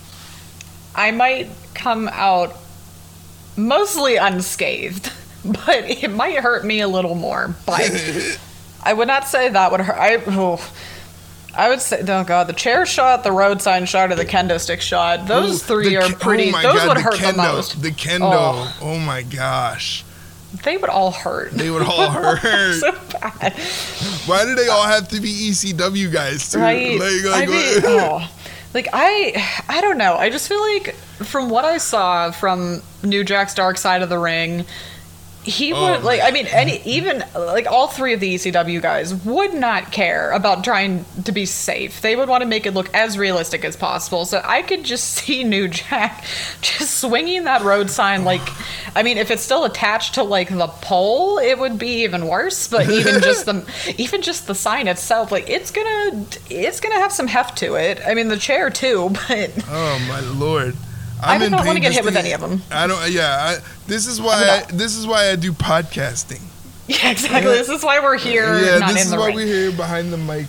I 0.94 1.10
might 1.10 1.48
come 1.74 2.08
out 2.12 2.54
mostly 3.56 4.16
unscathed, 4.16 5.10
but 5.44 5.84
it 5.88 6.08
might 6.10 6.36
hurt 6.36 6.64
me 6.64 6.80
a 6.80 6.88
little 6.88 7.14
more. 7.14 7.54
But 7.66 7.90
I 8.84 8.92
would 8.92 9.08
not 9.08 9.26
say 9.26 9.48
that 9.48 9.70
would 9.72 9.80
hurt. 9.80 9.96
I, 9.98 10.22
oh, 10.28 10.72
I 11.56 11.68
would 11.68 11.80
say, 11.80 12.00
oh 12.06 12.24
god, 12.24 12.46
the 12.48 12.52
chair 12.52 12.84
shot, 12.84 13.24
the 13.24 13.32
road 13.32 13.62
sign 13.62 13.86
shot, 13.86 14.12
or 14.12 14.14
the 14.14 14.24
kendo 14.26 14.60
stick 14.60 14.80
shot. 14.80 15.26
Those 15.26 15.62
Ooh, 15.62 15.66
three 15.66 15.96
are 15.96 16.02
ke- 16.08 16.12
oh 16.14 16.18
pretty. 16.18 16.48
oh 16.48 16.52
my 16.52 16.62
those 16.62 16.74
God, 16.74 16.88
would 16.88 16.96
the 16.98 17.02
hurt 17.02 17.14
kendo, 17.14 17.32
the 17.36 17.42
most. 17.42 17.82
The 17.82 17.90
kendo. 17.90 18.20
Oh. 18.32 18.78
Oh. 18.82 18.98
my 18.98 19.22
gosh. 19.22 20.04
They 20.62 20.76
would 20.76 20.90
all 20.90 21.10
hurt. 21.10 21.50
They 21.52 21.70
would 21.70 21.82
all 21.82 22.10
hurt. 22.10 22.74
so 22.74 22.92
bad. 23.20 23.52
Why 24.26 24.44
do 24.44 24.54
they 24.54 24.68
all 24.68 24.84
have 24.86 25.08
to 25.08 25.20
be 25.20 25.28
ECW 25.50 26.12
guys 26.12 26.50
too? 26.52 26.58
right 26.60 26.98
Like, 27.00 27.42
I 27.42 27.46
mean, 27.46 27.80
oh, 27.84 28.30
like 28.72 28.88
i 28.92 29.62
i 29.68 29.80
don't 29.80 29.98
know 29.98 30.14
i 30.16 30.28
just 30.30 30.48
feel 30.48 30.60
like 30.60 30.94
from 31.22 31.48
what 31.48 31.64
i 31.64 31.78
saw 31.78 32.32
from 32.32 32.82
new 33.04 33.22
jack's 33.22 33.54
dark 33.54 33.78
side 33.78 34.02
of 34.02 34.08
the 34.08 34.18
ring 34.18 34.64
he 35.44 35.72
Oh, 35.72 35.92
would 35.92 36.02
like 36.04 36.20
i 36.22 36.30
mean 36.30 36.46
any 36.46 36.80
even 36.84 37.22
like 37.34 37.66
all 37.66 37.86
three 37.88 38.14
of 38.14 38.20
the 38.20 38.34
ecw 38.34 38.80
guys 38.82 39.14
would 39.24 39.52
not 39.54 39.92
care 39.92 40.30
about 40.32 40.64
trying 40.64 41.04
to 41.24 41.32
be 41.32 41.44
safe. 41.46 42.00
They 42.00 42.16
would 42.16 42.28
want 42.28 42.40
to 42.42 42.46
make 42.48 42.64
it 42.66 42.72
look 42.72 42.92
as 42.94 43.18
realistic 43.18 43.64
as 43.64 43.76
possible. 43.76 44.24
So 44.24 44.40
i 44.44 44.62
could 44.62 44.84
just 44.84 45.04
see 45.14 45.44
new 45.44 45.68
jack 45.68 46.24
just 46.62 46.98
swinging 47.00 47.44
that 47.44 47.62
road 47.62 47.90
sign 47.90 48.24
like 48.24 48.42
i 48.96 49.02
mean 49.02 49.18
if 49.18 49.30
it's 49.30 49.42
still 49.42 49.64
attached 49.64 50.14
to 50.14 50.22
like 50.22 50.48
the 50.48 50.66
pole 50.66 51.38
it 51.38 51.58
would 51.58 51.78
be 51.78 52.04
even 52.04 52.26
worse 52.26 52.66
but 52.68 52.88
even 52.88 53.20
just 53.20 53.44
the 53.46 53.94
even 53.98 54.22
just 54.22 54.46
the 54.46 54.54
sign 54.54 54.88
itself 54.88 55.30
like 55.30 55.48
it's 55.50 55.70
gonna 55.70 56.24
it's 56.48 56.80
gonna 56.80 56.94
have 56.98 57.12
some 57.12 57.26
heft 57.26 57.58
to 57.58 57.74
it. 57.74 58.00
I 58.06 58.14
mean 58.14 58.28
the 58.28 58.36
chair 58.38 58.70
too 58.70 59.10
but 59.28 59.50
Oh 59.68 59.98
my 60.08 60.20
lord. 60.20 60.76
I 61.24 61.34
I'm 61.34 61.40
do 61.40 61.46
in 61.46 61.52
not 61.52 61.66
wanna 61.66 61.80
get 61.80 61.92
hit 61.92 62.04
with 62.04 62.16
any 62.16 62.32
of 62.32 62.40
them. 62.40 62.62
I 62.70 62.86
don't. 62.86 63.10
Yeah. 63.10 63.36
I, 63.58 63.58
this 63.86 64.06
is 64.06 64.20
why. 64.20 64.64
I'm 64.68 64.76
this 64.76 64.96
is 64.96 65.06
why 65.06 65.30
I 65.30 65.36
do 65.36 65.52
podcasting. 65.52 66.40
yeah 66.86 67.10
exactly 67.12 67.50
this 67.52 67.70
is 67.70 67.82
why 67.82 67.98
we're 67.98 68.18
here 68.18 68.58
yeah. 68.58 68.78
not 68.78 68.88
This 68.92 68.96
in 68.96 69.02
is 69.06 69.10
the 69.10 69.16
why 69.18 69.28
ring 69.28 69.36
we're 69.36 69.46
here 69.46 69.72
behind 69.72 70.12
the 70.12 70.18
mic. 70.18 70.46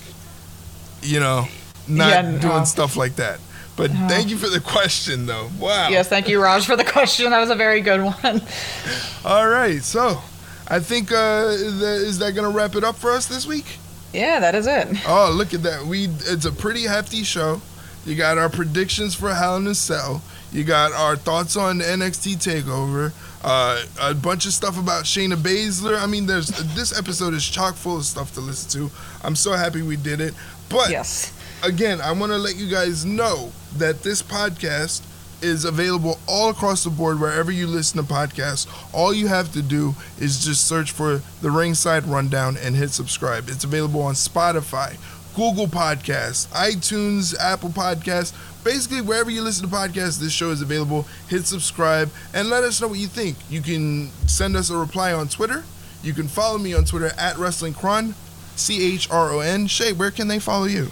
You 1.02 1.20
know, 1.22 1.48
not 1.88 2.10
Yeah, 2.10 2.22
doing 2.24 2.42
no. 2.42 2.64
stuff 2.66 2.98
like 2.98 3.16
that. 3.16 3.40
But 3.78 3.92
thank 3.92 4.30
you 4.30 4.38
for 4.38 4.48
the 4.50 4.60
question, 4.60 5.26
though. 5.28 5.50
Wow. 5.60 5.90
yes 5.90 6.08
thank 6.10 6.28
you 6.28 6.42
raj 6.42 6.66
for 6.66 6.76
the 6.76 6.84
question 6.84 7.30
that 7.32 7.40
was 7.40 7.50
a 7.50 7.56
very 7.56 7.80
good 7.82 8.02
one 8.02 8.42
All 9.26 9.48
right. 9.48 9.82
So, 9.84 10.22
I 10.68 10.80
think 10.80 11.12
uh, 11.12 11.48
is 11.52 11.80
that, 11.80 11.96
is 12.02 12.20
that 12.20 12.34
gonna 12.36 12.50
wrap 12.50 12.76
it 12.76 12.84
up 12.84 12.96
for 12.96 13.12
us 13.12 13.28
this 13.28 13.46
week? 13.48 13.78
yeah 14.14 14.40
that 14.40 14.56
is 14.56 14.66
it 14.68 14.88
Oh, 15.08 15.32
look 15.34 15.54
at 15.54 15.64
that. 15.64 15.86
We 15.86 16.06
it's 16.08 16.46
a 16.46 16.52
pretty 16.52 16.84
hefty 16.84 17.24
show. 17.24 17.62
You 18.06 18.16
got 18.16 18.38
our 18.38 18.50
predictions 18.50 19.16
for 19.16 19.34
Hell 19.34 19.56
in 19.58 19.68
a 19.68 19.76
Cell. 19.76 20.22
You 20.56 20.64
got 20.64 20.94
our 20.94 21.16
thoughts 21.16 21.58
on 21.58 21.80
NXT 21.80 22.36
Takeover. 22.38 23.12
Uh, 23.44 23.84
a 24.02 24.14
bunch 24.14 24.46
of 24.46 24.54
stuff 24.54 24.80
about 24.80 25.04
Shayna 25.04 25.36
Baszler. 25.36 26.02
I 26.02 26.08
mean, 26.08 26.26
there's 26.26 26.48
this 26.76 26.98
episode 26.98 27.34
is 27.34 27.46
chock 27.46 27.76
full 27.76 27.98
of 27.98 28.06
stuff 28.06 28.34
to 28.36 28.42
listen 28.42 28.70
to. 28.90 28.96
I'm 29.24 29.36
so 29.36 29.54
happy 29.54 29.82
we 29.82 29.98
did 29.98 30.22
it. 30.22 30.34
But 30.70 30.90
yes 30.90 31.32
again, 31.66 32.02
I 32.02 32.12
want 32.12 32.32
to 32.32 32.38
let 32.38 32.56
you 32.56 32.70
guys 32.70 33.06
know 33.06 33.52
that 33.78 34.04
this 34.04 34.22
podcast 34.22 35.04
is 35.42 35.66
available 35.66 36.20
all 36.28 36.50
across 36.50 36.84
the 36.84 36.90
board 36.90 37.20
wherever 37.20 37.52
you 37.52 37.68
listen 37.68 38.04
to 38.04 38.14
podcasts. 38.14 38.68
All 38.94 39.14
you 39.14 39.28
have 39.28 39.52
to 39.54 39.62
do 39.62 39.96
is 40.20 40.44
just 40.44 40.68
search 40.68 40.92
for 40.92 41.22
the 41.42 41.52
Ringside 41.52 42.06
Rundown 42.06 42.58
and 42.58 42.76
hit 42.76 42.92
subscribe. 42.92 43.50
It's 43.50 43.64
available 43.64 44.02
on 44.02 44.14
Spotify, 44.14 44.98
Google 45.36 45.68
Podcasts, 45.68 46.48
iTunes, 46.50 47.38
Apple 47.40 47.70
Podcasts. 47.70 48.34
Basically, 48.66 49.00
wherever 49.00 49.30
you 49.30 49.44
listen 49.44 49.70
to 49.70 49.74
podcasts, 49.74 50.20
this 50.20 50.34
show 50.34 50.50
is 50.50 50.60
available. 50.60 51.06
Hit 51.30 51.46
subscribe 51.46 52.10
and 52.34 52.50
let 52.50 52.64
us 52.64 52.82
know 52.82 52.88
what 52.88 52.98
you 52.98 53.06
think. 53.06 53.38
You 53.48 53.62
can 53.62 54.10
send 54.28 54.58
us 54.58 54.72
a 54.72 54.76
reply 54.76 55.14
on 55.14 55.28
Twitter. 55.28 55.64
You 56.02 56.14
can 56.14 56.28
follow 56.28 56.58
me 56.58 56.74
on 56.74 56.84
Twitter 56.84 57.12
at 57.16 57.36
WrestlingChron, 57.36 58.16
C 58.56 58.94
H 58.96 59.08
R 59.12 59.30
O 59.32 59.40
N. 59.40 59.68
Shay, 59.68 59.94
where 59.94 60.10
can 60.10 60.30
they 60.30 60.40
follow 60.40 60.66
you? 60.66 60.90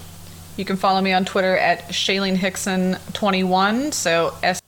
You 0.56 0.66
can 0.66 0.78
follow 0.78 1.02
me 1.02 1.14
on 1.14 1.26
Twitter 1.26 1.58
at 1.58 1.88
Shailene 1.88 2.36
Hickson 2.36 2.98
21, 3.14 3.92
so 3.92 4.36
S 4.44 4.62